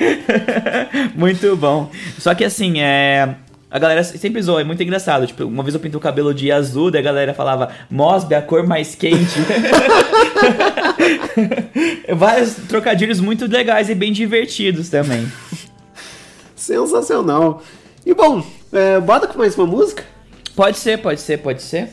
Muito 1.15 1.55
bom. 1.55 1.89
Só 2.19 2.35
que 2.35 2.43
assim, 2.43 2.79
é. 2.79 3.37
A 3.75 3.77
galera 3.77 4.05
sempre 4.05 4.41
zoa, 4.41 4.61
é 4.61 4.63
muito 4.63 4.81
engraçado. 4.81 5.27
Tipo, 5.27 5.43
uma 5.43 5.61
vez 5.61 5.73
eu 5.73 5.81
pintei 5.81 5.97
o 5.97 5.99
cabelo 5.99 6.33
de 6.33 6.49
azul, 6.49 6.89
daí 6.89 7.01
a 7.01 7.03
galera 7.03 7.33
falava, 7.33 7.71
Mosby, 7.91 8.33
a 8.33 8.41
cor 8.41 8.65
mais 8.65 8.95
quente. 8.95 9.37
Vários 12.15 12.53
trocadilhos 12.69 13.19
muito 13.19 13.45
legais 13.51 13.89
e 13.89 13.93
bem 13.93 14.13
divertidos 14.13 14.87
também. 14.87 15.29
Sensacional. 16.55 17.61
E 18.05 18.13
bom, 18.13 18.41
é, 18.71 18.97
bota 19.01 19.27
com 19.27 19.37
mais 19.37 19.57
uma 19.57 19.67
música? 19.67 20.05
Pode 20.55 20.77
ser, 20.77 20.99
pode 20.99 21.19
ser, 21.19 21.39
pode 21.39 21.61
ser. 21.61 21.89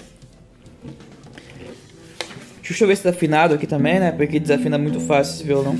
Deixa 2.62 2.84
eu 2.84 2.88
ver 2.88 2.96
se 2.96 3.02
tá 3.02 3.10
afinado 3.10 3.54
aqui 3.54 3.66
também, 3.66 3.98
né? 3.98 4.12
Porque 4.12 4.38
desafina 4.38 4.78
muito 4.78 5.00
fácil 5.00 5.34
esse 5.34 5.42
violão. 5.42 5.76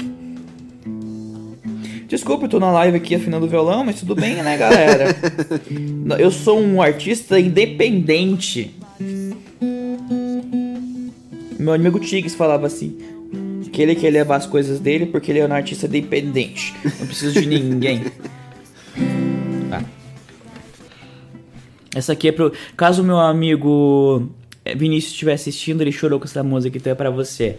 Desculpa, 2.13 2.45
eu 2.45 2.49
tô 2.51 2.61
na 2.61 2.71
live 2.71 2.99
aqui 2.99 3.15
afinando 3.15 3.47
o 3.47 3.49
violão, 3.49 3.83
mas 3.83 3.99
tudo 3.99 4.15
bem, 4.15 4.35
né, 4.43 4.55
galera? 4.59 5.17
eu 6.21 6.31
sou 6.31 6.61
um 6.61 6.83
artista 6.83 7.41
independente. 7.41 8.77
Meu 11.59 11.73
amigo 11.73 11.99
Tigres 11.99 12.35
falava 12.35 12.67
assim: 12.67 12.99
que 13.73 13.81
ele 13.81 13.95
quer 13.95 14.11
levar 14.11 14.37
as 14.37 14.45
coisas 14.45 14.79
dele 14.79 15.07
porque 15.07 15.33
ele 15.33 15.39
é 15.39 15.49
um 15.49 15.53
artista 15.55 15.87
independente. 15.87 16.75
Não 17.01 17.07
preciso 17.07 17.41
de 17.41 17.47
ninguém. 17.47 18.03
Tá. 19.71 19.83
Essa 21.95 22.13
aqui 22.13 22.29
é 22.29 22.33
pro. 22.33 22.53
Caso 22.77 23.03
meu 23.03 23.19
amigo 23.19 24.29
Vinícius 24.77 25.15
estiver 25.15 25.33
assistindo, 25.33 25.81
ele 25.81 25.91
chorou 25.91 26.19
com 26.19 26.27
essa 26.27 26.43
música, 26.43 26.77
então 26.77 26.93
é 26.93 26.95
pra 26.95 27.09
você. 27.09 27.57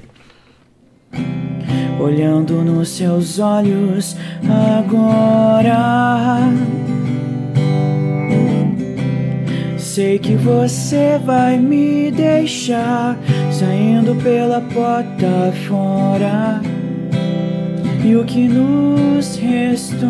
Olhando 1.99 2.63
nos 2.63 2.89
seus 2.89 3.39
olhos 3.39 4.15
agora. 4.49 5.73
Sei 9.77 10.17
que 10.17 10.35
você 10.35 11.19
vai 11.23 11.57
me 11.57 12.09
deixar 12.09 13.17
saindo 13.51 14.15
pela 14.15 14.59
porta 14.59 15.53
fora. 15.67 16.61
E 18.03 18.15
o 18.15 18.25
que 18.25 18.47
nos 18.47 19.37
restou 19.37 20.09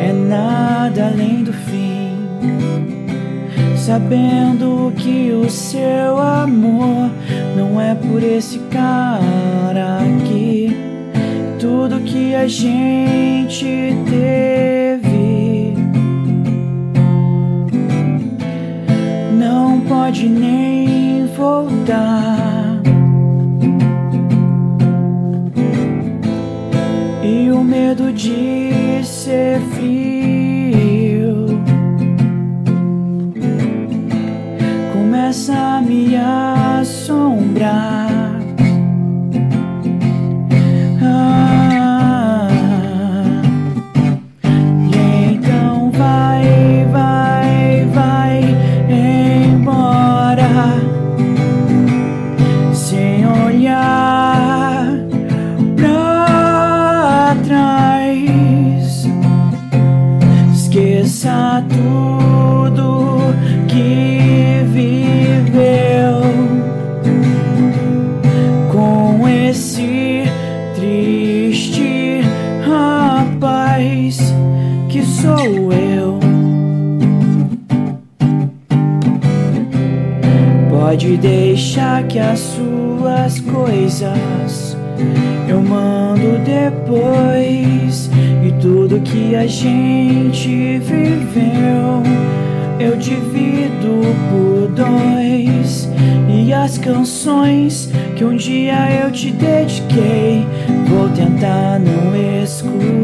é 0.00 0.12
nada 0.12 1.08
além 1.08 1.42
do 1.42 1.52
fim. 1.52 2.16
Sabendo 3.76 4.92
que 4.96 5.32
o 5.32 5.50
seu 5.50 6.18
amor 6.18 7.10
não 7.58 7.80
é 7.80 7.92
por 7.92 8.22
esse 8.22 8.60
cara 8.70 9.98
aqui. 9.98 10.76
Tudo 11.58 11.98
que 12.00 12.32
a 12.32 12.46
gente 12.46 13.66
teve 14.08 15.74
não 19.36 19.80
pode 19.80 20.28
nem 20.28 21.26
voltar. 21.36 22.80
E 27.24 27.50
o 27.50 27.64
medo 27.64 28.12
de 28.12 29.02
ser 29.02 29.60
frio 29.72 31.60
começa 34.92 35.52
a 35.52 35.80
me 35.80 36.14
que 82.18 82.22
as 82.22 82.40
suas 82.40 83.40
coisas 83.40 84.76
eu 85.48 85.62
mando 85.62 86.38
depois. 86.44 88.10
E 88.44 88.52
tudo 88.60 89.00
que 89.00 89.36
a 89.36 89.46
gente 89.46 90.78
viveu 90.78 92.02
eu 92.80 92.96
divido 92.96 94.02
por 94.30 94.68
dois. 94.68 95.88
E 96.28 96.52
as 96.52 96.76
canções 96.76 97.88
que 98.16 98.24
um 98.24 98.34
dia 98.34 99.04
eu 99.04 99.12
te 99.12 99.30
dediquei, 99.30 100.44
vou 100.88 101.08
tentar 101.10 101.78
não 101.78 102.16
escutar 102.42 102.97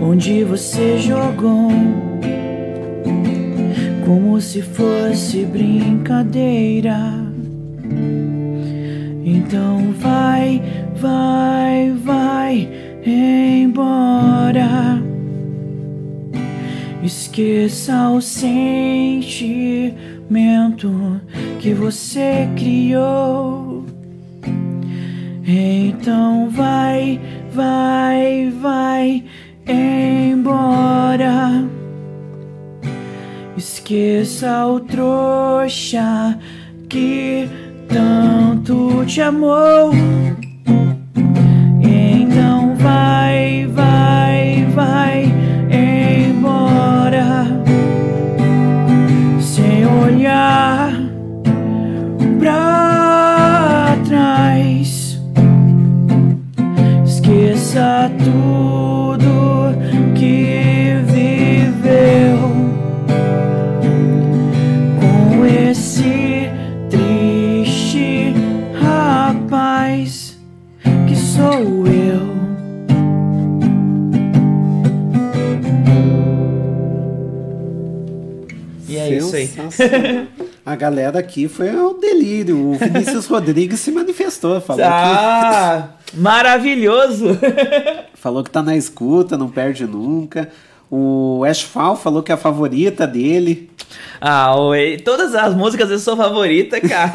onde 0.00 0.44
você 0.44 0.98
jogou 0.98 1.70
como 4.04 4.40
se 4.40 4.60
fosse 4.60 5.44
brincadeira. 5.44 6.98
Então 9.24 9.92
vai, 9.98 10.62
vai, 10.96 11.92
vai 11.92 12.68
embora. 13.06 15.00
Esqueça 17.02 18.10
o 18.10 18.20
sentimento 18.20 19.60
que 21.60 21.72
você 21.72 22.48
criou. 22.56 23.84
Então 25.46 26.48
vai, 26.50 27.20
vai, 27.60 28.50
vai 28.62 29.24
embora. 29.66 31.62
Esqueça 33.56 34.66
o 34.66 34.80
trouxa 34.80 36.38
que 36.88 37.48
tanto 37.88 39.04
te 39.04 39.20
amou. 39.20 39.90
a 80.64 80.76
galera 80.76 81.18
aqui 81.18 81.48
foi 81.48 81.74
o 81.74 81.94
delírio. 81.94 82.70
O 82.70 82.74
Vinícius 82.74 83.26
Rodrigues 83.26 83.80
se 83.80 83.90
manifestou, 83.90 84.60
falou 84.60 84.84
ah, 84.84 85.90
que... 86.06 86.18
maravilhoso! 86.18 87.38
falou 88.14 88.44
que 88.44 88.50
tá 88.50 88.62
na 88.62 88.76
escuta, 88.76 89.36
não 89.36 89.48
perde 89.48 89.86
nunca. 89.86 90.50
O 90.90 91.44
Ashfall 91.44 91.94
falou 91.94 92.20
que 92.20 92.32
é 92.32 92.34
a 92.34 92.38
favorita 92.38 93.06
dele. 93.06 93.70
Ah, 94.20 94.56
oi. 94.56 94.98
Todas 95.04 95.36
as 95.36 95.54
músicas 95.54 95.88
eu 95.88 96.00
sou 96.00 96.16
favorita, 96.16 96.80
cara. 96.80 97.12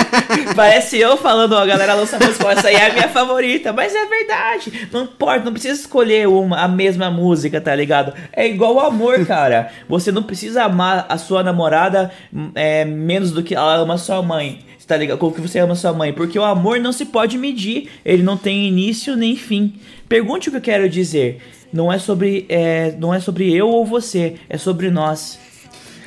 Parece 0.54 0.98
eu 0.98 1.16
falando, 1.16 1.56
a 1.56 1.64
galera 1.64 1.94
lança 1.94 2.18
música, 2.18 2.52
essa 2.52 2.68
aí 2.68 2.74
é 2.74 2.90
a 2.90 2.92
minha 2.92 3.08
favorita. 3.08 3.72
Mas 3.72 3.94
é 3.94 4.04
verdade. 4.04 4.88
Não 4.92 5.04
importa, 5.04 5.42
não 5.42 5.52
precisa 5.52 5.80
escolher 5.80 6.28
uma, 6.28 6.60
a 6.60 6.68
mesma 6.68 7.10
música, 7.10 7.62
tá 7.62 7.74
ligado? 7.74 8.12
É 8.30 8.46
igual 8.46 8.74
o 8.74 8.80
amor, 8.80 9.24
cara. 9.24 9.70
Você 9.88 10.12
não 10.12 10.22
precisa 10.22 10.64
amar 10.64 11.06
a 11.08 11.16
sua 11.16 11.42
namorada 11.42 12.12
é, 12.54 12.84
menos 12.84 13.32
do 13.32 13.42
que 13.42 13.54
ela 13.54 13.76
ama 13.76 13.96
sua 13.96 14.22
mãe 14.22 14.60
tá 14.86 14.98
ligado? 14.98 15.16
Como 15.16 15.34
que 15.34 15.40
você 15.40 15.58
ama 15.60 15.74
sua 15.74 15.94
mãe? 15.94 16.12
Porque 16.12 16.38
o 16.38 16.44
amor 16.44 16.78
não 16.78 16.92
se 16.92 17.06
pode 17.06 17.38
medir, 17.38 17.88
ele 18.04 18.22
não 18.22 18.36
tem 18.36 18.68
início 18.68 19.16
nem 19.16 19.34
fim. 19.34 19.72
Pergunte 20.06 20.48
o 20.48 20.50
que 20.50 20.58
eu 20.58 20.60
quero 20.60 20.86
dizer 20.90 21.40
não 21.74 21.92
é 21.92 21.98
sobre 21.98 22.46
é, 22.48 22.94
não 23.00 23.12
é 23.12 23.18
sobre 23.18 23.52
eu 23.52 23.68
ou 23.68 23.84
você, 23.84 24.36
é 24.48 24.56
sobre 24.56 24.90
nós. 24.90 25.40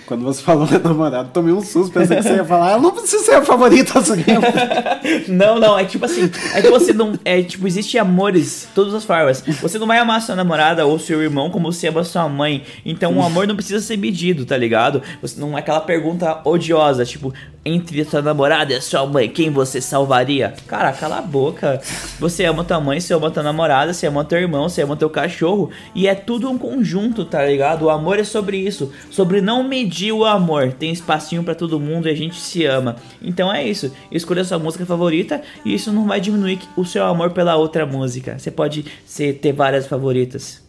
Quando 0.06 0.24
você 0.24 0.42
falou 0.42 0.66
da 0.66 0.80
namorada, 0.80 1.28
tomei 1.34 1.54
um 1.54 1.60
susto, 1.60 1.92
pensei 1.92 2.16
que 2.16 2.24
você 2.24 2.36
ia 2.36 2.46
falar, 2.46 2.72
eu 2.72 2.82
não 2.82 2.92
preciso 2.92 3.26
ser 3.26 3.36
a 3.36 3.42
favorita 3.44 4.00
assim. 4.00 4.24
não, 5.28 5.60
não, 5.60 5.78
é 5.78 5.84
tipo 5.84 6.06
assim, 6.06 6.32
é 6.54 6.62
que 6.62 6.70
você 6.70 6.94
não, 6.94 7.20
é 7.26 7.44
tipo, 7.44 7.68
existe 7.68 7.98
amores, 7.98 8.70
todas 8.74 8.94
as 8.94 9.04
formas. 9.04 9.44
Você 9.62 9.78
não 9.78 9.86
vai 9.86 9.98
amar 9.98 10.22
sua 10.22 10.38
namorada 10.38 10.86
ou 10.86 10.98
seu 10.98 11.22
irmão 11.22 11.50
como 11.50 11.70
você 11.74 11.90
ama 11.90 12.06
sua 12.06 12.30
mãe. 12.30 12.64
Então 12.86 13.18
o 13.18 13.22
amor 13.22 13.46
não 13.46 13.56
precisa 13.58 13.82
ser 13.82 13.98
medido, 13.98 14.46
tá 14.46 14.56
ligado? 14.56 15.02
Você 15.22 15.38
não 15.38 15.58
é 15.58 15.60
aquela 15.60 15.82
pergunta 15.82 16.40
odiosa, 16.46 17.04
tipo, 17.04 17.34
entre 17.68 18.04
sua 18.06 18.22
namorada 18.22 18.74
e 18.74 18.82
sua 18.82 19.06
mãe, 19.06 19.30
quem 19.30 19.50
você 19.50 19.82
salvaria? 19.82 20.54
Cara, 20.66 20.92
cala 20.94 21.18
a 21.18 21.22
boca. 21.22 21.82
Você 22.20 22.46
ama 22.46 22.64
tua 22.64 22.80
mãe, 22.80 23.00
você 23.00 23.14
ama 23.14 23.30
tua 23.30 23.44
namorada, 23.44 23.94
você 23.94 24.08
ama 24.08 24.24
teu 24.24 24.40
irmão, 24.40 24.70
você 24.70 24.82
ama 24.82 24.96
teu 24.96 25.10
cachorro. 25.10 25.70
E 25.94 26.08
é 26.08 26.16
tudo 26.16 26.50
um 26.50 26.58
conjunto, 26.58 27.26
tá 27.26 27.46
ligado? 27.46 27.84
O 27.84 27.90
amor 27.90 28.20
é 28.20 28.24
sobre 28.24 28.58
isso. 28.58 28.92
Sobre 29.12 29.42
não 29.42 29.64
medir 29.64 30.12
o 30.12 30.26
amor. 30.26 30.72
Tem 30.72 30.92
espacinho 30.92 31.44
para 31.44 31.56
todo 31.56 31.80
mundo 31.80 32.08
e 32.08 32.12
a 32.12 32.16
gente 32.16 32.40
se 32.40 32.66
ama. 32.66 32.96
Então 33.22 33.54
é 33.54 33.68
isso. 33.68 33.92
Escolha 34.12 34.44
sua 34.44 34.60
música 34.60 34.86
favorita 34.86 35.42
e 35.66 35.74
isso 35.74 35.92
não 35.92 36.08
vai 36.08 36.20
diminuir 36.22 36.60
o 36.76 36.86
seu 36.86 37.06
amor 37.06 37.32
pela 37.32 37.56
outra 37.56 37.86
música. 37.86 38.38
Você 38.40 38.50
pode 38.50 38.86
ser, 39.06 39.34
ter 39.34 39.52
várias 39.52 39.88
favoritas. 39.88 40.66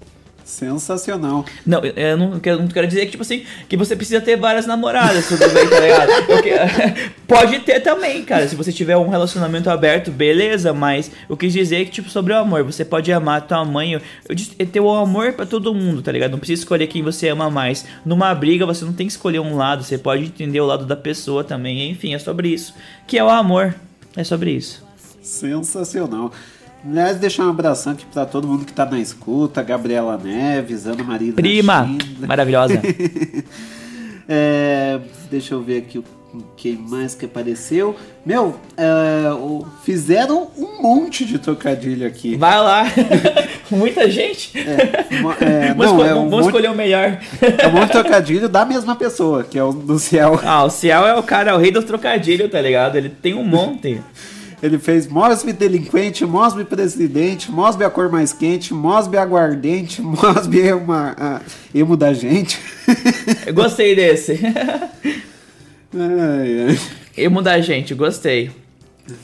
Sensacional. 0.49 1.45
Não, 1.65 1.85
eu 1.85 2.16
não 2.16 2.41
quero, 2.41 2.62
não 2.62 2.69
quero 2.69 2.87
dizer 2.87 3.05
que, 3.05 3.11
tipo 3.11 3.23
assim, 3.23 3.45
que 3.69 3.77
você 3.77 3.95
precisa 3.95 4.19
ter 4.19 4.35
várias 4.35 4.65
namoradas, 4.65 5.29
tudo 5.29 5.47
bem, 5.51 5.69
tá 5.69 5.79
ligado? 5.79 6.11
Porque, 6.25 6.53
pode 7.29 7.59
ter 7.59 7.81
também, 7.81 8.25
cara. 8.25 8.49
Se 8.49 8.57
você 8.57 8.73
tiver 8.73 8.97
um 8.97 9.11
relacionamento 9.11 9.69
aberto, 9.69 10.11
beleza, 10.11 10.73
mas 10.73 11.11
eu 11.29 11.37
quis 11.37 11.53
dizer 11.53 11.85
que, 11.85 11.91
tipo, 11.91 12.09
sobre 12.09 12.33
o 12.33 12.39
amor, 12.39 12.65
você 12.65 12.83
pode 12.83 13.12
amar 13.12 13.47
tua 13.47 13.62
mãe. 13.62 13.93
Eu, 13.93 14.01
eu 14.27 14.66
ter 14.66 14.81
o 14.81 14.91
amor 14.91 15.35
para 15.35 15.45
todo 15.45 15.75
mundo, 15.75 16.01
tá 16.01 16.11
ligado? 16.11 16.31
Não 16.31 16.39
precisa 16.39 16.62
escolher 16.62 16.87
quem 16.87 17.03
você 17.03 17.29
ama 17.29 17.51
mais. 17.51 17.85
Numa 18.03 18.35
briga, 18.35 18.65
você 18.65 18.87
não 18.87 18.95
tem 18.95 19.07
que 19.07 19.12
escolher 19.12 19.41
um 19.41 19.55
lado, 19.55 19.85
você 19.85 19.99
pode 19.99 20.25
entender 20.25 20.62
o 20.62 20.66
lado 20.66 20.87
da 20.87 20.97
pessoa 20.97 21.45
também. 21.45 21.91
Enfim, 21.91 22.15
é 22.15 22.19
sobre 22.19 22.49
isso. 22.49 22.75
Que 23.07 23.19
é 23.19 23.23
o 23.23 23.29
amor. 23.29 23.75
É 24.16 24.25
sobre 24.25 24.53
isso. 24.53 24.83
Sensacional. 25.20 26.33
Aliás, 26.87 27.17
deixar 27.17 27.45
um 27.45 27.51
abração 27.51 27.93
aqui 27.93 28.07
pra 28.07 28.25
todo 28.25 28.47
mundo 28.47 28.65
que 28.65 28.73
tá 28.73 28.87
na 28.87 29.01
escuta, 29.01 29.63
Gabriela 29.63 30.17
Neves, 30.17 30.87
Ana 30.87 31.03
Maria 31.03 31.33
Prima! 31.33 31.89
Maravilhosa! 32.21 32.81
é, 34.29 35.01
deixa 35.31 35.55
eu 35.55 35.63
ver 35.63 35.79
aqui 35.79 35.99
o 35.99 36.05
quem 36.57 36.77
mais 36.77 37.15
que 37.15 37.25
apareceu. 37.25 37.97
Meu, 38.25 38.57
é, 38.77 39.29
fizeram 39.83 40.49
um 40.57 40.83
monte 40.83 41.25
de 41.25 41.39
trocadilho 41.39 42.07
aqui. 42.07 42.37
Vai 42.37 42.59
lá! 42.59 42.85
Muita 43.71 44.11
gente! 44.11 44.59
É, 44.59 45.05
é, 45.41 45.75
vamos, 45.75 45.93
não, 45.93 46.05
é 46.05 46.15
um 46.15 46.17
vamos 46.17 46.31
monte, 46.31 46.47
escolher 46.47 46.71
o 46.71 46.75
melhor. 46.75 47.19
É 47.41 47.67
um 47.69 47.73
monte 47.73 47.87
de 47.87 47.93
trocadilho 47.93 48.49
da 48.49 48.65
mesma 48.65 48.95
pessoa, 48.97 49.43
que 49.43 49.59
é 49.59 49.65
o 49.65 49.73
do 49.73 49.99
Ciel. 49.99 50.39
Ah, 50.45 50.65
o 50.65 50.71
Ciel 50.71 51.07
é 51.07 51.15
o 51.15 51.23
cara, 51.23 51.53
é 51.53 51.55
o 51.55 51.59
rei 51.59 51.71
do 51.71 51.83
trocadilho, 51.83 52.49
tá 52.49 52.61
ligado? 52.61 52.97
Ele 52.97 53.09
tem 53.09 53.35
um 53.35 53.45
monte. 53.45 54.01
Ele 54.62 54.78
fez 54.78 55.06
Mosby 55.06 55.52
delinquente, 55.52 56.26
Mosby 56.26 56.64
presidente, 56.64 57.51
Mosby 57.51 57.85
a 57.85 57.90
cor 57.90 58.10
mais 58.10 58.32
quente, 58.32 58.74
Mosby 58.74 59.16
aguardente, 59.16 60.01
Mosby 60.02 60.62
é 60.62 60.74
uma 60.74 61.14
a, 61.18 61.40
emo 61.74 61.97
da 61.97 62.12
gente. 62.12 62.59
Eu 63.47 63.55
gostei 63.55 63.94
desse. 63.94 64.40
Ai, 65.94 66.68
ai. 66.68 66.80
Emo 67.16 67.40
da 67.40 67.60
gente, 67.60 67.94
gostei. 67.94 68.51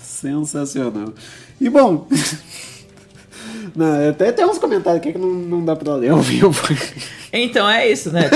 Sensacional. 0.01 1.12
E 1.61 1.69
bom, 1.69 2.06
não, 3.75 4.09
até 4.09 4.31
tem 4.31 4.45
uns 4.45 4.59
comentários 4.59 5.01
aqui 5.01 5.13
que 5.13 5.19
não, 5.19 5.31
não 5.31 5.65
dá 5.65 5.75
pra 5.75 5.97
ler 5.97 6.11
ao 6.11 6.21
vivo. 6.21 6.55
Então 7.33 7.69
é 7.69 7.91
isso, 7.91 8.13
né? 8.13 8.31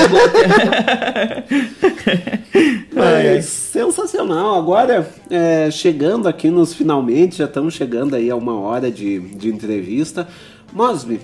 Tá 2.92 3.20
é, 3.20 3.40
sensacional. 3.42 4.56
Agora, 4.56 5.08
é, 5.30 5.70
chegando 5.70 6.26
aqui 6.26 6.50
nos 6.50 6.74
finalmente, 6.74 7.36
já 7.36 7.44
estamos 7.44 7.74
chegando 7.74 8.16
aí 8.16 8.28
a 8.28 8.34
uma 8.34 8.58
hora 8.58 8.90
de, 8.90 9.20
de 9.20 9.48
entrevista. 9.48 10.26
Mosby, 10.72 11.20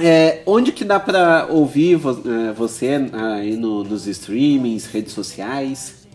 é, 0.00 0.40
onde 0.46 0.72
que 0.72 0.84
dá 0.84 0.98
para 0.98 1.46
ouvir 1.50 1.96
vo, 1.96 2.18
é, 2.26 2.52
você 2.52 3.06
aí 3.12 3.56
no, 3.56 3.84
nos 3.84 4.06
streamings, 4.06 4.86
redes 4.86 5.12
sociais? 5.12 6.05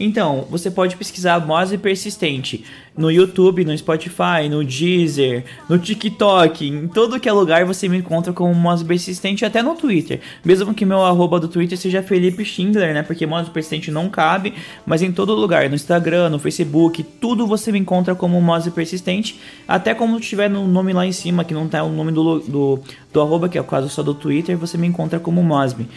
Então, 0.00 0.46
você 0.48 0.70
pode 0.70 0.96
pesquisar 0.96 1.44
Mose 1.44 1.76
Persistente 1.76 2.64
no 2.96 3.10
YouTube, 3.10 3.64
no 3.64 3.76
Spotify, 3.78 4.48
no 4.50 4.64
Deezer, 4.64 5.44
no 5.68 5.78
TikTok, 5.78 6.66
em 6.66 6.88
todo 6.88 7.20
que 7.20 7.28
é 7.28 7.32
lugar 7.32 7.64
você 7.64 7.88
me 7.88 7.98
encontra 7.98 8.32
como 8.32 8.52
Mose 8.52 8.84
Persistente, 8.84 9.44
até 9.44 9.62
no 9.62 9.76
Twitter. 9.76 10.20
Mesmo 10.44 10.74
que 10.74 10.84
meu 10.84 11.04
arroba 11.04 11.38
do 11.38 11.46
Twitter 11.46 11.78
seja 11.78 12.02
Felipe 12.02 12.44
Schindler, 12.44 12.92
né? 12.92 13.02
Porque 13.02 13.24
Mose 13.24 13.50
Persistente 13.50 13.90
não 13.90 14.08
cabe, 14.08 14.52
mas 14.84 15.00
em 15.00 15.12
todo 15.12 15.34
lugar, 15.34 15.68
no 15.68 15.76
Instagram, 15.76 16.28
no 16.28 16.38
Facebook, 16.40 17.04
tudo 17.20 17.46
você 17.46 17.70
me 17.70 17.78
encontra 17.78 18.14
como 18.16 18.40
Mose 18.40 18.72
Persistente, 18.72 19.38
até 19.66 19.94
como 19.94 20.18
tiver 20.18 20.50
no 20.50 20.66
nome 20.66 20.92
lá 20.92 21.06
em 21.06 21.12
cima, 21.12 21.44
que 21.44 21.54
não 21.54 21.68
tá 21.68 21.84
o 21.84 21.92
nome 21.92 22.10
do, 22.10 22.40
do, 22.40 22.80
do 23.12 23.20
arroba, 23.20 23.48
que 23.48 23.56
é 23.56 23.60
o 23.60 23.64
caso 23.64 23.88
só 23.88 24.02
do 24.02 24.14
Twitter, 24.14 24.56
você 24.56 24.76
me 24.76 24.86
encontra 24.86 25.20
como 25.20 25.42
Mosby. 25.42 25.88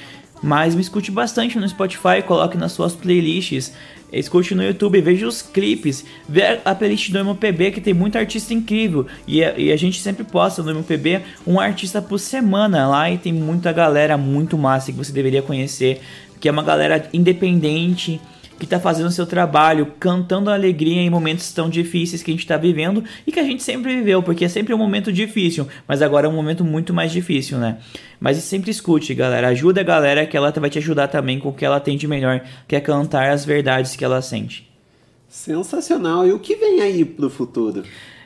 Mas 0.42 0.74
me 0.74 0.82
escute 0.82 1.12
bastante 1.12 1.58
no 1.60 1.68
Spotify, 1.68 2.22
coloque 2.26 2.58
nas 2.58 2.72
suas 2.72 2.94
playlists, 2.96 3.74
escute 4.12 4.56
no 4.56 4.64
YouTube, 4.64 5.00
veja 5.02 5.28
os 5.28 5.42
clipes, 5.42 6.04
vê 6.28 6.60
a 6.66 6.76
playlist 6.76 7.12
do 7.12 7.20
MPB 7.20 7.72
que 7.72 7.82
tem 7.82 7.94
muito 7.94 8.18
artista 8.18 8.54
incrível. 8.54 9.06
E 9.28 9.44
a, 9.44 9.58
e 9.58 9.72
a 9.72 9.78
gente 9.78 10.02
sempre 10.02 10.24
posta 10.24 10.64
no 10.64 10.72
MPB 10.72 11.22
um 11.46 11.60
artista 11.60 12.02
por 12.02 12.20
semana 12.20 12.88
lá 12.88 13.10
e 13.10 13.18
tem 13.18 13.32
muita 13.32 13.72
galera 13.72 14.18
muito 14.18 14.58
massa 14.58 14.92
que 14.92 14.98
você 14.98 15.12
deveria 15.12 15.42
conhecer, 15.42 16.02
que 16.40 16.50
é 16.50 16.52
uma 16.52 16.64
galera 16.64 17.08
independente 17.14 18.20
que 18.62 18.66
está 18.66 18.80
fazendo 18.80 19.08
o 19.08 19.12
seu 19.12 19.26
trabalho, 19.26 19.88
cantando 20.00 20.52
a 20.52 20.54
alegria 20.54 21.02
em 21.02 21.10
momentos 21.10 21.52
tão 21.52 21.68
difíceis 21.68 22.22
que 22.22 22.30
a 22.30 22.34
gente 22.36 22.42
está 22.42 22.58
vivendo 22.58 23.04
e 23.26 23.32
que 23.32 23.40
a 23.40 23.44
gente 23.44 23.64
sempre 23.64 23.96
viveu, 23.96 24.22
porque 24.22 24.46
é 24.46 24.48
sempre 24.48 24.72
um 24.72 24.78
momento 24.78 25.12
difícil, 25.12 25.68
mas 25.88 26.04
agora 26.04 26.28
é 26.28 26.30
um 26.30 26.34
momento 26.34 26.64
muito 26.64 26.94
mais 26.94 27.12
difícil, 27.12 27.58
né? 27.58 27.80
Mas 28.20 28.38
sempre 28.38 28.70
escute, 28.70 29.16
galera, 29.16 29.48
ajuda 29.48 29.82
a 29.82 29.84
galera 29.84 30.28
que 30.28 30.38
ela 30.38 30.52
vai 30.52 30.70
te 30.70 30.78
ajudar 30.78 31.08
também 31.08 31.40
com 31.40 31.50
o 31.50 31.54
que 31.54 31.66
ela 31.66 31.80
tem 31.80 31.98
de 31.98 32.08
melhor, 32.08 32.40
que 32.68 32.76
é 32.76 32.80
cantar 32.80 33.32
as 33.32 33.44
verdades 33.44 33.96
que 33.96 34.06
ela 34.06 34.22
sente. 34.22 34.70
Sensacional. 35.28 36.28
E 36.28 36.32
o 36.32 36.38
que 36.38 36.56
vem 36.56 36.82
aí 36.82 37.04
pro 37.04 37.32
futuro? 37.32 37.82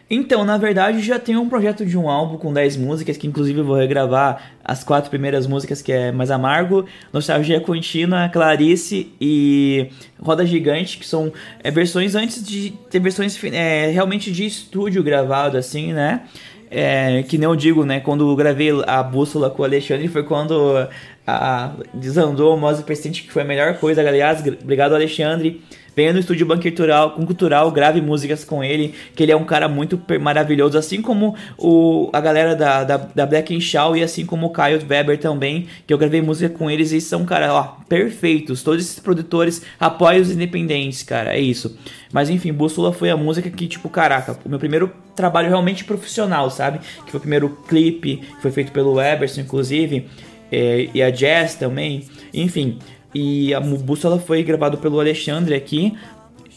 Então, 0.10 0.46
na 0.46 0.56
verdade, 0.58 1.02
já 1.02 1.18
tenho 1.18 1.42
um 1.42 1.50
projeto 1.50 1.84
de 1.84 1.98
um 1.98 2.08
álbum 2.08 2.38
com 2.38 2.54
10 2.54 2.78
músicas, 2.78 3.18
que 3.18 3.26
inclusive 3.26 3.60
eu 3.60 3.66
vou 3.66 3.76
regravar 3.76 4.52
as 4.64 4.84
quatro 4.84 5.10
primeiras 5.10 5.48
músicas, 5.48 5.82
que 5.82 5.92
é 5.92 6.12
Mais 6.12 6.30
Amargo, 6.30 6.86
Nostalgia 7.12 7.60
Contínua, 7.60 8.30
Clarice 8.30 9.12
e 9.20 9.90
Roda 10.22 10.46
Gigante, 10.46 11.00
que 11.00 11.08
são 11.08 11.34
é, 11.64 11.72
versões 11.72 12.14
antes 12.14 12.44
de 12.46 12.72
ter 12.90 13.00
versões 13.00 13.40
é, 13.46 13.90
realmente 13.90 14.32
de 14.32 14.46
estúdio 14.46 15.02
gravado, 15.02 15.58
assim, 15.58 15.92
né? 15.92 16.22
É, 16.70 17.24
que 17.24 17.38
nem 17.38 17.46
eu 17.46 17.56
digo, 17.56 17.84
né? 17.84 18.00
Quando 18.00 18.36
gravei 18.36 18.70
a 18.86 19.02
bússola 19.02 19.50
com 19.50 19.64
o 19.64 19.66
Alexandre, 19.66 20.08
foi 20.08 20.24
quando 20.24 20.88
a, 21.26 21.72
desandou 21.94 22.56
o 22.56 22.60
Mose 22.60 22.84
Persistente, 22.84 23.24
que 23.24 23.32
foi 23.32 23.42
a 23.42 23.46
melhor 23.46 23.78
coisa. 23.80 24.02
Aliás, 24.02 24.44
obrigado, 24.62 24.94
Alexandre. 24.94 25.62
Venha 25.96 26.12
no 26.12 26.20
estúdio 26.20 26.46
Bancultural, 26.46 27.12
com 27.12 27.26
Cultural, 27.26 27.72
grave 27.72 28.02
músicas 28.02 28.44
com 28.44 28.64
ele, 28.64 28.94
que 29.16 29.24
ele 29.24 29.32
é 29.32 29.36
um 29.36 29.46
cara 29.46 29.68
muito 29.70 30.00
maravilhoso, 30.20 30.78
assim 30.78 31.02
como 31.02 31.36
o, 31.58 32.10
a 32.12 32.20
galera 32.20 32.56
da, 32.56 32.84
da, 32.84 32.98
da 32.98 33.26
Black 33.26 33.60
Shaw 33.62 33.96
e 33.96 34.04
assim 34.04 34.26
como 34.26 34.48
o 34.48 34.50
Caio 34.50 34.80
Weber 34.88 35.18
também, 35.20 35.68
que 35.88 35.94
eu 35.94 35.98
gravei 35.98 36.22
música 36.22 36.54
com 36.54 36.70
eles 36.70 36.92
e 36.92 37.00
são, 37.00 37.24
cara, 37.26 37.54
ó, 37.54 37.64
perfeitos. 37.88 38.62
Todos 38.62 38.84
esses 38.84 39.00
produtores 39.00 39.62
apoiam 39.80 40.22
os 40.22 40.32
independentes, 40.32 41.02
cara, 41.04 41.36
é 41.36 41.40
isso. 41.40 41.78
Mas 42.12 42.30
enfim, 42.30 42.52
Bússola 42.52 42.92
foi 42.92 43.10
a 43.10 43.18
música 43.18 43.50
que, 43.50 43.68
tipo, 43.68 43.90
caraca, 43.90 44.38
o 44.44 44.50
meu 44.50 44.60
primeiro 44.60 44.92
trabalho 45.16 45.48
realmente 45.48 45.84
profissional, 45.84 46.50
sabe? 46.50 46.80
Que 47.06 47.12
foi 47.12 47.18
o 47.18 47.22
primeiro 47.22 47.50
clipe, 47.68 48.18
que 48.18 48.42
foi 48.42 48.52
feito 48.52 48.72
pelo 48.72 49.02
Eberson, 49.02 49.42
inclusive, 49.42 50.08
é, 50.52 50.90
e 50.94 51.02
a 51.02 51.10
Jazz 51.10 51.56
também. 51.56 52.06
Enfim, 52.34 52.80
E 53.16 53.54
a 53.54 53.62
Bússola 53.62 54.20
foi 54.20 54.44
gravado 54.44 54.78
pelo 54.78 55.00
Alexandre 55.00 55.56
aqui. 55.56 55.98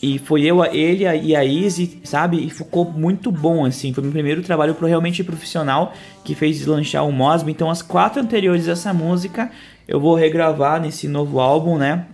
E 0.02 0.18
foi 0.18 0.43
eu, 0.43 0.64
ele 0.64 1.05
e 1.05 1.35
a 1.35 1.44
Izzy, 1.44 2.01
sabe? 2.02 2.44
E 2.44 2.51
ficou 2.51 2.85
muito 2.85 3.30
bom, 3.30 3.64
assim. 3.64 3.93
Foi 3.93 4.02
meu 4.02 4.12
primeiro 4.12 4.43
trabalho 4.43 4.74
pro 4.74 4.86
realmente 4.86 5.22
profissional 5.22 5.93
que 6.24 6.35
fez 6.35 6.59
deslanchar 6.59 7.06
o 7.06 7.12
Mosby. 7.12 7.52
Então, 7.52 7.70
as 7.70 7.80
quatro 7.80 8.20
anteriores 8.20 8.66
dessa 8.66 8.93
música 8.93 9.51
eu 9.86 9.98
vou 9.98 10.14
regravar 10.14 10.80
nesse 10.80 11.09
novo 11.09 11.40
álbum, 11.40 11.78
né? 11.78 12.06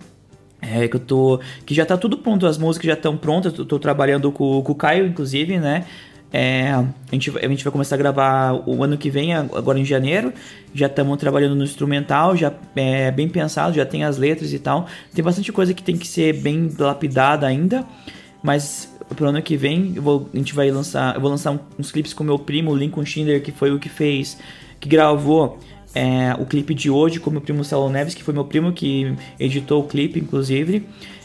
É, 0.62 0.86
que 0.88 0.96
eu 0.96 1.00
tô. 1.00 1.40
Que 1.66 1.74
já 1.74 1.84
tá 1.84 1.96
tudo 1.96 2.18
pronto, 2.18 2.46
as 2.46 2.56
músicas 2.56 2.86
já 2.86 2.94
estão 2.94 3.16
prontas. 3.16 3.58
Eu 3.58 3.64
tô 3.64 3.78
trabalhando 3.78 4.30
com, 4.30 4.62
com 4.62 4.72
o 4.72 4.74
Caio, 4.74 5.06
inclusive, 5.06 5.58
né? 5.58 5.84
É, 6.36 6.72
a, 6.72 6.84
gente, 7.12 7.30
a 7.30 7.48
gente 7.48 7.62
vai 7.62 7.70
começar 7.70 7.94
a 7.94 7.98
gravar 7.98 8.60
o 8.66 8.82
ano 8.82 8.98
que 8.98 9.08
vem, 9.08 9.32
agora 9.32 9.78
em 9.78 9.84
janeiro. 9.84 10.32
Já 10.74 10.86
estamos 10.86 11.16
trabalhando 11.16 11.54
no 11.54 11.62
instrumental, 11.62 12.36
já 12.36 12.52
é 12.74 13.12
bem 13.12 13.28
pensado, 13.28 13.72
já 13.72 13.86
tem 13.86 14.02
as 14.02 14.18
letras 14.18 14.52
e 14.52 14.58
tal. 14.58 14.88
Tem 15.14 15.24
bastante 15.24 15.52
coisa 15.52 15.72
que 15.72 15.80
tem 15.80 15.96
que 15.96 16.08
ser 16.08 16.32
bem 16.40 16.68
lapidada 16.76 17.46
ainda. 17.46 17.86
Mas 18.42 18.92
pro 19.14 19.28
ano 19.28 19.40
que 19.40 19.56
vem 19.56 19.92
vou, 19.92 20.28
a 20.34 20.36
gente 20.36 20.52
vai 20.52 20.72
lançar. 20.72 21.14
Eu 21.14 21.20
vou 21.20 21.30
lançar 21.30 21.56
uns 21.78 21.92
clipes 21.92 22.12
com 22.12 22.24
meu 22.24 22.36
primo, 22.36 22.74
Lincoln 22.74 23.06
Schindler, 23.06 23.40
que 23.40 23.52
foi 23.52 23.70
o 23.70 23.78
que 23.78 23.88
fez. 23.88 24.36
que 24.80 24.88
gravou 24.88 25.60
é, 25.94 26.34
o 26.40 26.44
clipe 26.44 26.74
de 26.74 26.90
hoje 26.90 27.20
com 27.20 27.30
meu 27.30 27.40
primo 27.40 27.62
Saulo 27.64 27.88
Neves, 27.88 28.12
que 28.12 28.24
foi 28.24 28.34
meu 28.34 28.44
primo 28.44 28.72
que 28.72 29.14
editou 29.38 29.82
o 29.82 29.86
clipe, 29.86 30.18
inclusive. 30.18 30.84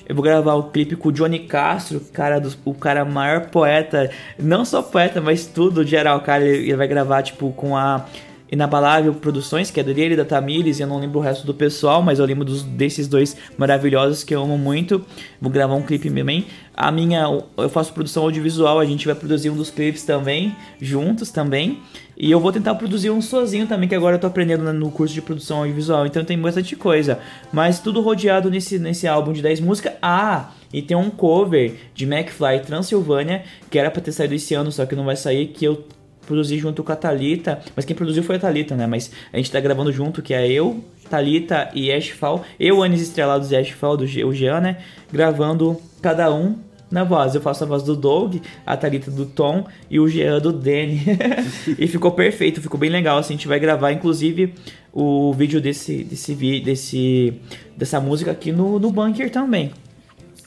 Eu 0.09 0.15
vou 0.15 0.23
gravar 0.23 0.55
o 0.55 0.63
clipe 0.63 0.95
com 0.95 1.09
o 1.09 1.11
Johnny 1.11 1.37
Castro, 1.37 1.99
cara 2.11 2.41
o 2.65 2.73
cara 2.73 3.05
maior 3.05 3.51
poeta, 3.51 4.09
não 4.39 4.65
só 4.65 4.81
poeta, 4.81 5.21
mas 5.21 5.45
tudo 5.45 5.85
geral, 5.85 6.19
cara. 6.21 6.43
Ele, 6.43 6.69
ele 6.69 6.75
vai 6.75 6.87
gravar 6.87 7.21
tipo 7.21 7.51
com 7.51 7.77
a 7.77 8.07
Inabalável 8.51 9.13
Produções, 9.13 9.69
que 9.69 9.79
é 9.79 9.83
dele, 9.83 10.15
da 10.15 10.25
Tamires, 10.25 10.79
eu 10.79 10.87
não 10.87 10.99
lembro 10.99 11.19
o 11.19 11.21
resto 11.21 11.45
do 11.45 11.53
pessoal, 11.53 12.01
mas 12.01 12.17
eu 12.17 12.25
lembro 12.25 12.43
dos, 12.43 12.63
desses 12.63 13.07
dois 13.07 13.37
maravilhosos 13.55 14.23
que 14.23 14.33
eu 14.33 14.41
amo 14.41 14.57
muito. 14.57 15.05
Vou 15.39 15.51
gravar 15.51 15.75
um 15.75 15.83
clipe 15.83 16.09
também. 16.09 16.47
A 16.75 16.91
minha, 16.91 17.25
eu 17.57 17.69
faço 17.69 17.93
produção 17.93 18.23
audiovisual, 18.23 18.79
a 18.79 18.85
gente 18.85 19.05
vai 19.05 19.13
produzir 19.13 19.51
um 19.51 19.55
dos 19.55 19.69
clipes 19.69 20.03
também, 20.03 20.55
juntos 20.81 21.29
também. 21.29 21.79
E 22.19 22.29
eu 22.29 22.39
vou 22.41 22.51
tentar 22.51 22.75
produzir 22.75 23.09
um 23.09 23.21
sozinho 23.21 23.65
também, 23.65 23.87
que 23.87 23.95
agora 23.95 24.17
eu 24.17 24.19
tô 24.19 24.27
aprendendo 24.27 24.73
no 24.73 24.91
curso 24.91 25.13
de 25.13 25.21
produção 25.21 25.59
audiovisual, 25.59 26.05
então 26.05 26.25
tem 26.25 26.37
bastante 26.37 26.75
coisa. 26.75 27.17
Mas 27.49 27.79
tudo 27.79 28.01
rodeado 28.01 28.49
nesse, 28.49 28.77
nesse 28.77 29.07
álbum 29.07 29.31
de 29.31 29.41
10 29.41 29.61
músicas. 29.61 29.93
Ah, 30.01 30.51
e 30.73 30.81
tem 30.81 30.97
um 30.97 31.09
cover 31.09 31.75
de 31.95 32.03
McFly 32.03 32.59
Transilvânia, 32.65 33.43
que 33.71 33.79
era 33.79 33.89
pra 33.89 34.01
ter 34.01 34.11
saído 34.11 34.33
esse 34.33 34.53
ano, 34.53 34.69
só 34.69 34.85
que 34.85 34.95
não 34.95 35.05
vai 35.05 35.15
sair, 35.15 35.47
que 35.47 35.63
eu 35.63 35.85
produzi 36.27 36.57
junto 36.59 36.83
com 36.83 36.91
a 36.91 36.95
Thalita, 36.95 37.61
mas 37.73 37.85
quem 37.85 37.95
produziu 37.95 38.21
foi 38.21 38.35
a 38.35 38.39
Thalita, 38.39 38.75
né? 38.75 38.85
Mas 38.85 39.09
a 39.31 39.37
gente 39.37 39.49
tá 39.49 39.59
gravando 39.61 39.89
junto, 39.89 40.21
que 40.21 40.33
é 40.33 40.45
eu, 40.45 40.83
Thalita 41.09 41.69
e 41.73 41.89
Ashfall, 41.89 42.43
eu, 42.59 42.83
Anis 42.83 43.01
Estrelados 43.01 43.49
e 43.51 43.55
Ashfall, 43.55 43.95
do 43.95 44.03
o 44.03 44.33
Jean, 44.33 44.59
né? 44.59 44.77
Gravando 45.11 45.79
cada 46.01 46.31
um 46.31 46.57
na 46.91 47.03
voz. 47.03 47.35
Eu 47.35 47.41
faço 47.41 47.63
a 47.63 47.67
voz 47.67 47.83
do 47.83 47.95
Doug, 47.95 48.37
a 48.65 48.75
Thalita 48.75 49.11
do 49.11 49.25
Tom 49.25 49.65
e 49.89 49.99
o 49.99 50.07
Jean 50.07 50.39
do 50.39 50.51
Danny. 50.51 51.01
e 51.77 51.87
ficou 51.87 52.11
perfeito, 52.11 52.61
ficou 52.61 52.79
bem 52.79 52.89
legal. 52.89 53.17
Assim, 53.17 53.33
a 53.33 53.37
gente 53.37 53.47
vai 53.47 53.59
gravar, 53.59 53.91
inclusive, 53.91 54.53
o 54.93 55.33
vídeo 55.33 55.61
desse, 55.61 56.03
desse, 56.03 56.59
desse, 56.61 57.33
dessa 57.77 57.99
música 57.99 58.31
aqui 58.31 58.51
no, 58.51 58.79
no 58.79 58.91
Bunker 58.91 59.29
também 59.29 59.71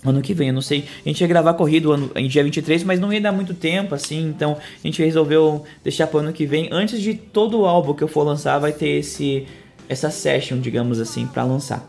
ano 0.04 0.20
que 0.20 0.34
vem. 0.34 0.48
Eu 0.48 0.54
não 0.54 0.62
sei, 0.62 0.84
a 1.04 1.08
gente 1.08 1.20
ia 1.20 1.26
gravar 1.26 1.54
corrido 1.54 1.92
ano, 1.92 2.10
em 2.16 2.26
dia 2.26 2.42
23, 2.42 2.84
mas 2.84 2.98
não 2.98 3.12
ia 3.12 3.20
dar 3.20 3.32
muito 3.32 3.54
tempo 3.54 3.94
assim, 3.94 4.28
então 4.28 4.56
a 4.58 4.86
gente 4.86 5.02
resolveu 5.02 5.64
deixar 5.82 6.06
para 6.06 6.16
o 6.16 6.20
ano 6.20 6.32
que 6.32 6.44
vem. 6.44 6.68
Antes 6.72 7.00
de 7.00 7.14
todo 7.14 7.60
o 7.60 7.66
álbum 7.66 7.94
que 7.94 8.02
eu 8.02 8.08
for 8.08 8.24
lançar, 8.24 8.58
vai 8.58 8.72
ter 8.72 8.98
esse 8.98 9.46
essa 9.88 10.10
session, 10.10 10.58
digamos 10.58 10.98
assim, 10.98 11.26
para 11.26 11.44
lançar. 11.44 11.88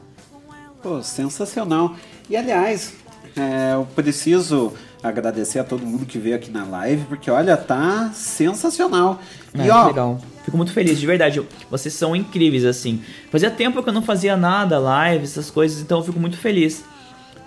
Pô, 0.81 1.01
sensacional. 1.01 1.95
E 2.29 2.35
aliás, 2.35 2.93
é, 3.35 3.73
eu 3.73 3.87
preciso 3.95 4.73
agradecer 5.01 5.59
a 5.59 5.63
todo 5.63 5.85
mundo 5.85 6.05
que 6.05 6.17
veio 6.17 6.35
aqui 6.35 6.49
na 6.49 6.63
live, 6.63 7.05
porque 7.05 7.29
olha, 7.29 7.57
tá 7.57 8.11
sensacional. 8.13 9.21
É, 9.53 9.67
e 9.67 9.69
ó, 9.69 9.87
legal. 9.87 10.19
Fico 10.45 10.55
muito 10.55 10.71
feliz, 10.71 10.99
de 10.99 11.05
verdade. 11.05 11.41
Vocês 11.69 11.93
são 11.93 12.15
incríveis, 12.15 12.65
assim. 12.65 13.01
Fazia 13.29 13.51
tempo 13.51 13.81
que 13.83 13.89
eu 13.89 13.93
não 13.93 14.01
fazia 14.01 14.37
nada, 14.37 14.79
live, 14.79 15.23
essas 15.23 15.49
coisas, 15.49 15.81
então 15.81 15.99
eu 15.99 16.03
fico 16.03 16.19
muito 16.19 16.37
feliz. 16.37 16.83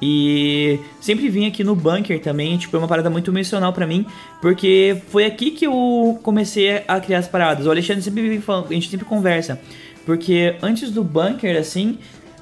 E 0.00 0.78
sempre 1.00 1.28
vim 1.28 1.46
aqui 1.46 1.64
no 1.64 1.74
bunker 1.74 2.20
também, 2.20 2.58
tipo, 2.58 2.76
é 2.76 2.78
uma 2.78 2.88
parada 2.88 3.08
muito 3.08 3.32
mencional 3.32 3.72
para 3.72 3.86
mim, 3.86 4.04
porque 4.42 5.00
foi 5.08 5.24
aqui 5.24 5.50
que 5.50 5.66
eu 5.66 6.18
comecei 6.22 6.84
a 6.86 7.00
criar 7.00 7.20
as 7.20 7.28
paradas. 7.28 7.66
O 7.66 7.70
Alexandre 7.70 8.02
sempre 8.02 8.42
a 8.42 8.72
gente 8.74 8.90
sempre 8.90 9.06
conversa, 9.06 9.58
porque 10.04 10.54
antes 10.60 10.90
do 10.90 11.02
bunker, 11.02 11.58
assim, 11.58 11.98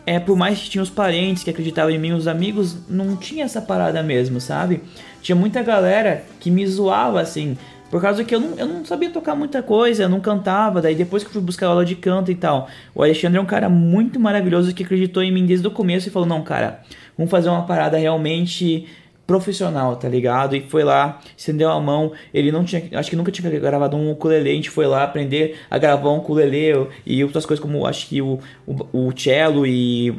é 0.07 0.19
por 0.19 0.37
mais 0.37 0.61
que 0.61 0.71
tinha 0.71 0.83
os 0.83 0.91
parentes 0.91 1.43
que 1.43 1.51
acreditavam 1.51 1.91
em 1.91 1.99
mim, 1.99 2.13
os 2.13 2.29
amigos, 2.29 2.77
não 2.89 3.17
tinha 3.17 3.45
essa 3.45 3.61
parada 3.61 4.03
mesmo, 4.03 4.41
sabe? 4.41 4.83
Tinha 5.23 5.35
muita 5.35 5.63
galera 5.63 6.25
que 6.41 6.51
me 6.51 6.67
zoava 6.67 7.21
assim, 7.21 7.57
por 7.91 8.03
causa 8.03 8.25
que 8.25 8.35
eu 8.35 8.41
não, 8.41 8.59
eu 8.59 8.67
não 8.67 8.85
sabia 8.85 9.09
tocar 9.09 9.35
muita 9.35 9.63
coisa, 9.63 10.03
eu 10.03 10.09
não 10.09 10.21
cantava, 10.21 10.83
daí 10.83 10.95
depois 10.95 11.23
que 11.23 11.29
eu 11.29 11.33
fui 11.33 11.41
buscar 11.41 11.69
aula 11.69 11.85
de 11.85 11.95
canto 11.95 12.31
e 12.31 12.35
tal. 12.35 12.69
O 12.95 13.03
Alexandre 13.03 13.39
é 13.39 13.41
um 13.41 13.47
cara 13.47 13.69
muito 13.69 14.19
maravilhoso 14.19 14.75
que 14.75 14.83
acreditou 14.83 15.23
em 15.23 15.33
mim 15.33 15.47
desde 15.47 15.67
o 15.67 15.71
começo 15.71 16.09
e 16.09 16.11
falou: 16.11 16.29
"Não, 16.29 16.43
cara, 16.43 16.81
vamos 17.17 17.31
fazer 17.31 17.49
uma 17.49 17.63
parada 17.63 17.97
realmente 17.97 18.87
profissional, 19.27 19.97
tá 19.97 20.09
ligado? 20.09 20.55
E 20.55 20.61
foi 20.61 20.85
lá, 20.85 21.21
estendeu 21.37 21.71
a 21.71 21.81
mão. 21.81 22.13
Ele 22.33 22.53
não 22.53 22.65
tinha, 22.65 22.83
acho 22.95 23.11
que 23.11 23.17
nunca 23.17 23.33
tinha 23.33 23.51
gravado 23.59 23.97
um 23.97 24.11
ukulele. 24.11 24.51
A 24.51 24.55
gente 24.55 24.71
foi 24.71 24.87
lá 24.87 25.03
aprender 25.05 25.57
a 25.71 25.79
gravar 25.79 26.11
um 26.11 26.19
ukulele 26.19 26.89
e 27.07 27.23
outras 27.25 27.47
coisas 27.47 27.63
como 27.63 27.87
acho 27.87 28.09
que 28.09 28.21
o, 28.21 28.39
o, 28.67 29.09
o 29.09 29.13
cello 29.17 29.67
e 29.67 30.11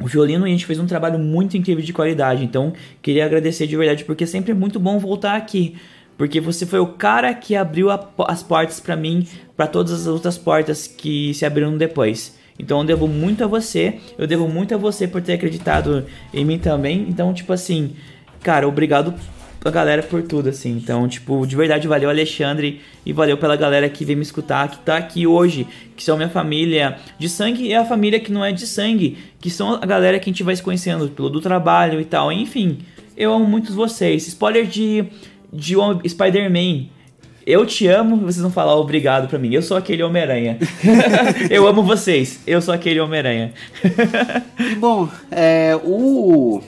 o 0.00 0.06
violino. 0.06 0.44
A 0.44 0.48
gente 0.48 0.66
fez 0.66 0.78
um 0.78 0.86
trabalho 0.86 1.18
muito 1.18 1.56
incrível 1.56 1.84
de 1.84 1.92
qualidade. 1.92 2.44
Então, 2.44 2.72
queria 3.00 3.24
agradecer 3.24 3.66
de 3.66 3.76
verdade 3.76 4.04
porque 4.04 4.26
sempre 4.26 4.52
é 4.52 4.54
muito 4.54 4.78
bom 4.78 4.98
voltar 4.98 5.36
aqui. 5.36 5.76
Porque 6.18 6.40
você 6.40 6.64
foi 6.64 6.78
o 6.78 6.86
cara 6.86 7.32
que 7.34 7.54
abriu 7.54 7.90
a, 7.90 8.08
as 8.26 8.42
portas 8.42 8.80
para 8.80 8.96
mim, 8.96 9.26
para 9.56 9.66
todas 9.66 9.92
as 9.92 10.06
outras 10.06 10.38
portas 10.38 10.86
que 10.86 11.34
se 11.34 11.44
abriram 11.44 11.76
depois. 11.76 12.36
Então 12.58 12.80
eu 12.80 12.84
devo 12.84 13.06
muito 13.06 13.44
a 13.44 13.46
você, 13.46 13.98
eu 14.16 14.26
devo 14.26 14.48
muito 14.48 14.74
a 14.74 14.78
você 14.78 15.06
por 15.06 15.20
ter 15.20 15.34
acreditado 15.34 16.06
em 16.32 16.44
mim 16.44 16.58
também. 16.58 17.06
Então, 17.08 17.34
tipo 17.34 17.52
assim, 17.52 17.94
cara, 18.46 18.68
obrigado 18.68 19.12
a 19.64 19.70
galera 19.72 20.00
por 20.00 20.22
tudo, 20.22 20.48
assim. 20.48 20.70
Então, 20.76 21.08
tipo, 21.08 21.44
de 21.44 21.56
verdade, 21.56 21.88
valeu 21.88 22.08
Alexandre 22.08 22.80
e 23.04 23.12
valeu 23.12 23.36
pela 23.36 23.56
galera 23.56 23.88
que 23.88 24.04
veio 24.04 24.16
me 24.16 24.22
escutar, 24.22 24.70
que 24.70 24.78
tá 24.78 24.96
aqui 24.96 25.26
hoje, 25.26 25.66
que 25.96 26.04
são 26.04 26.16
minha 26.16 26.28
família 26.28 26.96
de 27.18 27.28
sangue 27.28 27.66
e 27.66 27.74
a 27.74 27.84
família 27.84 28.20
que 28.20 28.30
não 28.30 28.44
é 28.44 28.52
de 28.52 28.64
sangue, 28.64 29.18
que 29.40 29.50
são 29.50 29.74
a 29.74 29.84
galera 29.84 30.20
que 30.20 30.30
a 30.30 30.32
gente 30.32 30.44
vai 30.44 30.54
se 30.54 30.62
conhecendo 30.62 31.08
pelo 31.08 31.28
do 31.28 31.40
trabalho 31.40 32.00
e 32.00 32.04
tal. 32.04 32.30
Enfim, 32.30 32.78
eu 33.16 33.34
amo 33.34 33.44
muitos 33.46 33.74
vocês. 33.74 34.28
Spoiler 34.28 34.64
de, 34.64 35.06
de 35.52 35.74
Spider-Man. 36.06 36.86
Eu 37.44 37.66
te 37.66 37.88
amo, 37.88 38.16
vocês 38.18 38.42
vão 38.42 38.50
falar 38.52 38.76
obrigado 38.76 39.28
pra 39.28 39.40
mim. 39.40 39.52
Eu 39.52 39.62
sou 39.62 39.76
aquele 39.76 40.04
Homem-Aranha. 40.04 40.58
eu 41.50 41.66
amo 41.66 41.82
vocês. 41.82 42.40
Eu 42.46 42.62
sou 42.62 42.72
aquele 42.72 43.00
Homem-Aranha. 43.00 43.52
Bom, 44.78 45.08
é, 45.32 45.76
o 45.82 46.62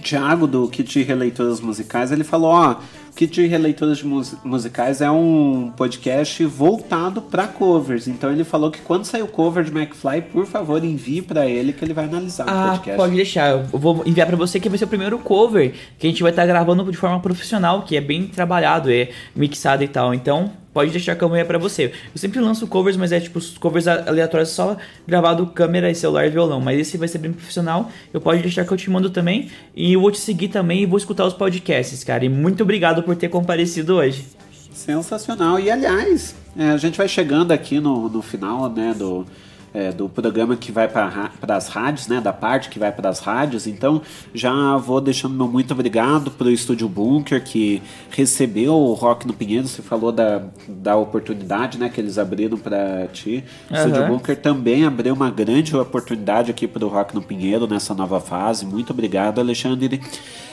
Thiago 0.00 0.46
do 0.46 0.68
Kit 0.68 1.02
Releituras 1.02 1.60
Musicais, 1.60 2.10
ele 2.10 2.24
falou, 2.24 2.50
ó, 2.50 2.76
Kit 3.14 3.34
de 3.34 3.46
Releituras 3.46 3.98
de 3.98 4.06
Musicais 4.44 5.00
é 5.00 5.10
um 5.10 5.72
podcast 5.76 6.44
voltado 6.46 7.20
para 7.20 7.46
covers. 7.46 8.08
Então 8.08 8.32
ele 8.32 8.44
falou 8.44 8.70
que 8.70 8.80
quando 8.80 9.04
sair 9.04 9.22
o 9.22 9.28
cover 9.28 9.64
de 9.64 9.70
McFly, 9.70 10.22
por 10.32 10.46
favor, 10.46 10.82
envie 10.82 11.20
para 11.20 11.46
ele 11.46 11.72
que 11.72 11.84
ele 11.84 11.92
vai 11.92 12.06
analisar 12.06 12.48
ah, 12.48 12.64
o 12.64 12.68
podcast. 12.70 12.96
Pode 12.96 13.16
deixar, 13.16 13.50
eu 13.50 13.78
vou 13.78 14.02
enviar 14.06 14.26
para 14.26 14.36
você 14.36 14.58
que 14.58 14.68
vai 14.68 14.78
ser 14.78 14.84
o 14.84 14.88
primeiro 14.88 15.18
cover 15.18 15.74
que 15.98 16.06
a 16.06 16.10
gente 16.10 16.22
vai 16.22 16.32
estar 16.32 16.42
tá 16.42 16.48
gravando 16.48 16.90
de 16.90 16.96
forma 16.96 17.20
profissional, 17.20 17.82
que 17.82 17.96
é 17.96 18.00
bem 18.00 18.26
trabalhado, 18.26 18.90
é 18.90 19.10
mixado 19.34 19.84
e 19.84 19.88
tal. 19.88 20.14
Então, 20.14 20.50
pode 20.72 20.90
deixar 20.90 21.12
a 21.12 21.16
câmera 21.16 21.44
para 21.44 21.58
você. 21.58 21.92
Eu 22.14 22.16
sempre 22.16 22.40
lanço 22.40 22.66
covers, 22.66 22.96
mas 22.96 23.12
é 23.12 23.20
tipo 23.20 23.40
covers 23.58 23.86
aleatórios 23.86 24.50
só 24.50 24.76
gravado 25.06 25.46
câmera 25.48 25.90
e 25.90 25.94
celular 25.94 26.26
e 26.26 26.30
violão. 26.30 26.60
Mas 26.60 26.78
esse 26.78 26.96
vai 26.96 27.08
ser 27.08 27.18
bem 27.18 27.32
profissional. 27.32 27.90
Eu 28.12 28.20
pode 28.20 28.42
deixar 28.42 28.64
que 28.64 28.72
eu 28.72 28.76
te 28.76 28.90
mando 28.90 29.10
também. 29.10 29.50
E 29.74 29.92
eu 29.92 30.00
vou 30.00 30.10
te 30.10 30.18
seguir 30.18 30.48
também 30.48 30.82
e 30.82 30.86
vou 30.86 30.98
escutar 30.98 31.24
os 31.24 31.34
podcasts, 31.34 32.04
cara. 32.04 32.24
E 32.24 32.28
muito 32.28 32.62
obrigado 32.62 33.02
por 33.02 33.16
ter 33.16 33.28
comparecido 33.28 33.96
hoje. 33.96 34.26
Sensacional. 34.72 35.58
E 35.58 35.70
aliás, 35.70 36.34
é, 36.56 36.70
a 36.70 36.76
gente 36.76 36.96
vai 36.96 37.08
chegando 37.08 37.52
aqui 37.52 37.80
no, 37.80 38.08
no 38.08 38.22
final, 38.22 38.68
né, 38.70 38.94
do 38.96 39.26
é, 39.72 39.92
do 39.92 40.08
programa 40.08 40.56
que 40.56 40.72
vai 40.72 40.88
para 40.88 41.30
as 41.48 41.68
rádios, 41.68 42.08
né, 42.08 42.20
da 42.20 42.32
parte 42.32 42.68
que 42.68 42.78
vai 42.78 42.90
para 42.90 43.08
as 43.08 43.20
rádios. 43.20 43.66
Então, 43.66 44.02
já 44.34 44.76
vou 44.76 45.00
deixando 45.00 45.34
meu 45.34 45.48
muito 45.48 45.72
obrigado 45.72 46.30
para 46.30 46.46
o 46.46 46.50
Estúdio 46.50 46.88
Bunker 46.88 47.42
que 47.42 47.82
recebeu 48.10 48.74
o 48.74 48.92
Rock 48.94 49.26
no 49.26 49.32
Pinheiro. 49.32 49.66
Você 49.66 49.82
falou 49.82 50.12
da, 50.12 50.42
da 50.68 50.96
oportunidade, 50.96 51.78
né, 51.78 51.88
que 51.88 52.00
eles 52.00 52.18
abriram 52.18 52.58
para 52.58 53.06
ti. 53.12 53.44
O 53.70 53.74
uhum. 53.74 53.80
Estúdio 53.80 54.06
Bunker 54.06 54.36
também 54.36 54.84
abriu 54.84 55.14
uma 55.14 55.30
grande 55.30 55.76
oportunidade 55.76 56.50
aqui 56.50 56.66
para 56.66 56.84
o 56.84 56.88
Rock 56.88 57.14
no 57.14 57.22
Pinheiro 57.22 57.66
nessa 57.66 57.94
nova 57.94 58.20
fase. 58.20 58.66
Muito 58.66 58.92
obrigado, 58.92 59.40
Alexandre. 59.40 60.00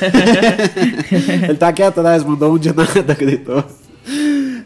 Ele 1.48 1.56
tá 1.56 1.68
aqui 1.68 1.82
atrás, 1.82 2.24
mandou 2.24 2.54
um 2.54 2.58
de 2.58 2.74
nada, 2.74 3.14
gritou. 3.14 3.64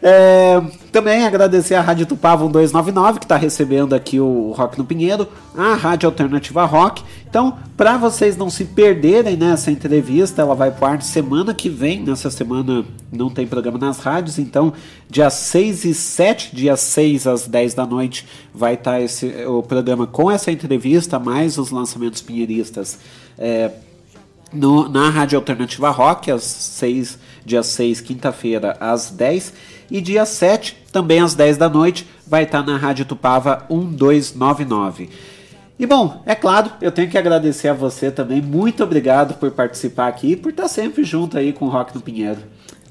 É, 0.01 0.61
também 0.91 1.25
agradecer 1.25 1.75
a 1.75 1.81
Rádio 1.81 2.05
Tupava 2.05 2.43
1299, 2.43 3.19
que 3.19 3.25
está 3.25 3.37
recebendo 3.37 3.93
aqui 3.93 4.19
o 4.19 4.51
Rock 4.55 4.77
no 4.77 4.85
Pinheiro, 4.85 5.27
a 5.57 5.73
Rádio 5.73 6.07
Alternativa 6.07 6.65
Rock. 6.65 7.03
Então, 7.27 7.57
para 7.75 7.97
vocês 7.97 8.37
não 8.37 8.49
se 8.49 8.65
perderem 8.65 9.35
nessa 9.35 9.69
entrevista, 9.69 10.41
ela 10.41 10.55
vai 10.55 10.71
para 10.71 11.01
semana 11.01 11.53
que 11.53 11.69
vem. 11.69 12.01
Nessa 12.01 12.29
semana 12.31 12.85
não 13.11 13.29
tem 13.29 13.45
programa 13.45 13.77
nas 13.77 13.99
rádios, 13.99 14.39
então 14.39 14.73
dia 15.09 15.29
6 15.29 15.85
e 15.85 15.93
7, 15.93 16.55
dia 16.55 16.77
6 16.77 17.27
às 17.27 17.47
10 17.47 17.73
da 17.73 17.85
noite, 17.85 18.25
vai 18.53 18.75
estar 18.75 18.99
tá 18.99 19.49
o 19.49 19.61
programa 19.61 20.07
com 20.07 20.31
essa 20.31 20.51
entrevista, 20.51 21.19
mais 21.19 21.57
os 21.57 21.71
lançamentos 21.71 22.21
pinheiristas. 22.21 22.99
É, 23.37 23.71
no, 24.53 24.87
na 24.87 25.09
Rádio 25.09 25.37
Alternativa 25.37 25.89
Rock, 25.89 26.31
às 26.31 26.43
6, 26.43 27.19
dia 27.45 27.61
6, 27.61 28.01
quinta-feira, 28.01 28.77
às 28.79 29.09
10. 29.09 29.53
E 29.89 30.01
dia 30.01 30.25
7, 30.25 30.77
também 30.91 31.19
às 31.19 31.33
10 31.33 31.57
da 31.57 31.69
noite, 31.69 32.07
vai 32.27 32.43
estar 32.43 32.63
na 32.63 32.77
Rádio 32.77 33.05
Tupava 33.05 33.65
1299. 33.69 35.09
E 35.77 35.85
bom, 35.85 36.21
é 36.25 36.33
claro, 36.33 36.71
eu 36.81 36.91
tenho 36.91 37.09
que 37.09 37.17
agradecer 37.17 37.67
a 37.67 37.73
você 37.73 38.09
também. 38.09 38.41
Muito 38.41 38.83
obrigado 38.83 39.35
por 39.35 39.51
participar 39.51 40.07
aqui 40.07 40.31
e 40.31 40.35
por 40.35 40.49
estar 40.49 40.67
sempre 40.67 41.03
junto 41.03 41.37
aí 41.37 41.51
com 41.51 41.65
o 41.65 41.69
Rock 41.69 41.93
no 41.93 42.01
Pinheiro 42.01 42.41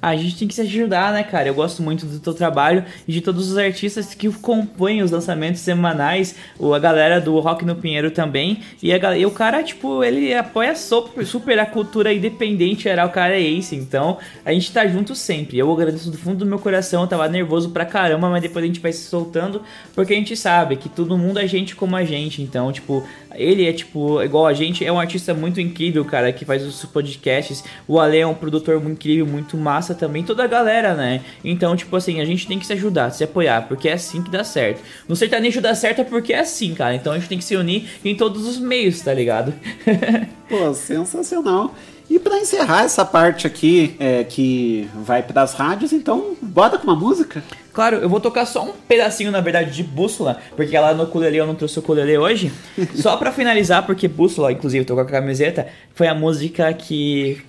a 0.09 0.17
gente 0.17 0.37
tem 0.37 0.47
que 0.47 0.55
se 0.55 0.61
ajudar, 0.61 1.13
né, 1.13 1.23
cara? 1.23 1.49
Eu 1.49 1.55
gosto 1.55 1.83
muito 1.83 2.05
do 2.05 2.19
teu 2.19 2.35
trabalho 2.35 2.85
e 3.09 3.13
de 3.13 3.23
todos 3.23 3.51
os 3.51 3.57
artistas 3.57 4.15
que 4.15 4.31
compõem 4.31 5.03
os 5.03 5.11
lançamentos 5.11 5.63
semanais, 5.63 6.35
a 6.61 6.79
galera 6.79 7.21
do 7.21 7.39
Rock 7.41 7.65
no 7.65 7.75
Pinheiro 7.75 8.11
também. 8.11 8.61
E, 8.83 8.93
a, 8.93 9.17
e 9.17 9.25
o 9.25 9.31
cara, 9.31 9.63
tipo, 9.63 10.05
ele 10.05 10.35
apoia 10.35 10.77
super, 10.77 11.25
super 11.25 11.59
a 11.59 11.65
cultura 11.65 12.13
independente, 12.13 12.87
era 12.87 13.07
o 13.07 13.09
cara 13.09 13.35
é 13.35 13.41
esse. 13.41 13.75
Então, 13.77 14.19
a 14.45 14.53
gente 14.53 14.71
tá 14.73 14.87
junto 14.87 15.15
sempre. 15.15 15.59
Eu 15.59 15.73
agradeço 15.73 16.11
do 16.11 16.19
fundo 16.19 16.39
do 16.39 16.47
meu 16.47 16.59
coração, 16.59 17.03
eu 17.03 17.09
tava 17.09 17.27
nervoso 17.29 17.71
pra 17.71 17.87
caramba, 17.87 18.29
mas 18.29 18.43
depois 18.43 18.63
a 18.63 18.67
gente 18.67 18.81
vai 18.81 18.93
se 18.93 19.05
soltando, 19.05 19.63
porque 19.95 20.13
a 20.13 20.17
gente 20.17 20.37
sabe 20.37 20.77
que 20.77 20.89
todo 20.89 21.17
mundo 21.17 21.39
é 21.39 21.47
gente 21.47 21.75
como 21.75 21.97
a 21.97 22.05
gente. 22.05 22.43
Então, 22.43 22.71
tipo, 22.71 23.07
ele 23.35 23.67
é, 23.67 23.73
tipo, 23.73 24.23
igual 24.23 24.47
a 24.47 24.53
gente, 24.53 24.85
é 24.85 24.93
um 24.93 25.01
artista 25.01 25.33
muito 25.33 25.61
incrível, 25.61 26.05
cara, 26.05 26.31
que 26.31 26.45
faz 26.45 26.63
os 26.63 26.85
podcasts. 26.85 27.65
O 27.89 27.99
Ale 27.99 28.19
é 28.19 28.27
um 28.27 28.35
produtor 28.35 28.79
muito 28.81 28.99
incrível, 28.99 29.27
muito 29.27 29.57
massa 29.57 29.94
também 29.95 30.23
toda 30.23 30.45
a 30.45 30.47
galera, 30.47 30.95
né? 30.95 31.23
Então, 31.45 31.75
tipo 31.77 31.95
assim, 31.97 32.21
a 32.21 32.25
gente 32.25 32.47
tem 32.47 32.59
que 32.59 32.67
se 32.67 32.73
ajudar, 32.73 33.11
se 33.11 33.25
apoiar, 33.25 33.67
porque 33.69 33.89
é 33.89 33.95
assim 33.95 34.23
que 34.23 34.31
dá 34.31 34.45
certo. 34.45 34.83
No 35.09 35.17
sertanejo 35.17 35.61
dá 35.61 35.75
certo 35.75 36.01
é 36.01 36.05
porque 36.05 36.33
é 36.33 36.41
assim, 36.41 36.75
cara. 36.75 36.95
Então 36.95 37.13
a 37.13 37.19
gente 37.19 37.29
tem 37.29 37.39
que 37.39 37.45
se 37.45 37.57
unir 37.57 37.89
em 38.05 38.15
todos 38.15 38.47
os 38.47 38.59
meios, 38.59 39.01
tá 39.01 39.13
ligado? 39.13 39.55
Pô, 40.49 40.75
sensacional. 40.75 41.75
E 42.09 42.19
para 42.19 42.39
encerrar 42.39 42.85
essa 42.85 43.05
parte 43.05 43.47
aqui, 43.47 43.97
é, 43.99 44.25
que 44.25 44.89
vai 44.95 45.23
para 45.23 45.43
as 45.43 45.55
rádios, 45.55 45.93
então 45.93 46.37
bota 46.41 46.79
com 46.79 46.85
uma 46.85 46.97
música. 46.97 47.43
Claro, 47.73 47.97
eu 47.97 48.09
vou 48.09 48.21
tocar 48.21 48.47
só 48.47 48.63
um 48.63 48.73
pedacinho, 48.73 49.31
na 49.31 49.41
verdade, 49.41 49.73
de 49.73 49.83
Bússola, 49.83 50.39
porque 50.55 50.79
lá 50.79 50.95
no 50.95 51.05
ukulele 51.05 51.39
eu 51.39 51.47
não 51.47 51.55
trouxe 51.55 51.79
o 51.79 51.83
ukulele 51.83 52.17
hoje. 52.19 52.53
só 52.95 53.17
para 53.17 53.33
finalizar, 53.33 53.85
porque 53.87 54.07
Bússola, 54.07 54.53
inclusive, 54.53 54.85
tô 54.85 54.95
com 54.95 55.01
a 55.01 55.05
camiseta, 55.05 55.67
foi 55.95 56.07
a 56.07 56.15
música 56.15 56.73
que 56.75 57.43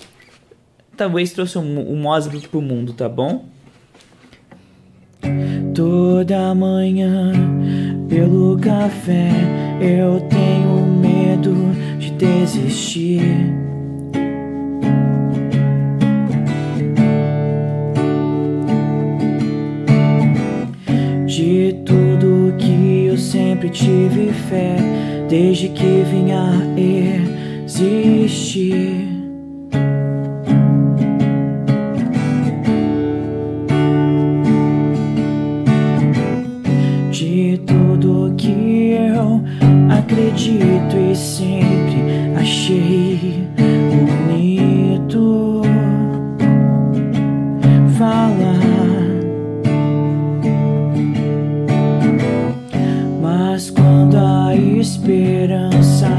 talvez 0.96 1.32
trouxe 1.32 1.58
um, 1.58 1.92
um 1.92 1.96
Mosby 1.98 2.40
pro 2.48 2.62
mundo, 2.62 2.94
tá 2.94 3.10
bom? 3.10 3.46
Toda 5.74 6.56
manhã, 6.56 7.34
pelo 8.08 8.58
café, 8.60 9.30
eu 9.82 10.22
tenho 10.22 10.86
medo 10.86 11.54
de 12.00 12.12
desistir. 12.12 13.22
De 21.26 21.76
tudo 21.86 22.56
que 22.58 23.08
eu 23.08 23.18
sempre 23.18 23.70
tive 23.70 24.32
fé, 24.50 24.78
desde 25.28 25.68
que 25.70 26.04
vim 26.04 26.32
a 26.32 26.56
existir. 27.76 29.15
Acredito 40.16 40.96
e 40.96 41.14
sempre 41.14 42.32
achei 42.40 43.50
bonito 43.92 45.62
falar. 47.98 48.56
Mas 53.22 53.70
quando 53.70 54.16
a 54.18 54.56
esperança 54.56 56.10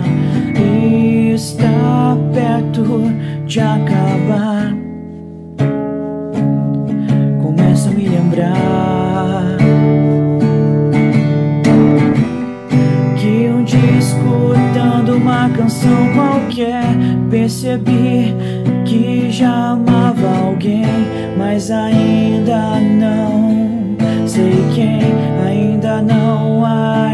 está 1.34 2.18
perto 2.34 3.00
de 3.46 3.60
acabar, 3.60 4.55
canção 15.86 16.12
qualquer, 16.14 16.84
percebi 17.30 18.34
que 18.84 19.30
já 19.30 19.70
amava 19.70 20.46
alguém, 20.46 20.84
mas 21.38 21.70
ainda 21.70 22.80
não 22.80 23.96
sei 24.26 24.54
quem, 24.74 25.00
ainda 25.46 26.02
não 26.02 26.64
a 26.64 27.10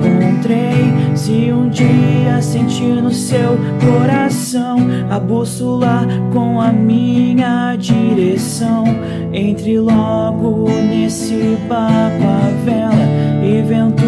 encontrei. 0.00 1.16
Se 1.16 1.52
um 1.52 1.68
dia 1.68 2.40
sentir 2.40 3.02
no 3.02 3.10
seu 3.10 3.58
coração 3.80 4.76
a 5.10 5.18
bússola 5.18 6.06
com 6.32 6.60
a 6.60 6.72
minha 6.72 7.74
direção, 7.76 8.84
entre 9.32 9.78
logo 9.80 10.68
nesse 10.70 11.58
barco 11.68 12.24
a 12.24 12.64
vela 12.64 13.04
e 13.42 13.62
vento 13.62 14.04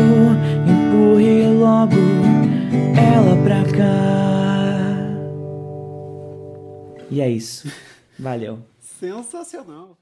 empurre 0.66 1.48
logo 1.58 2.45
ela 2.98 3.36
pra 3.42 3.62
cá. 3.76 3.96
E 7.10 7.20
é 7.20 7.28
isso. 7.28 7.70
Valeu. 8.18 8.58
Sensacional. 8.80 9.96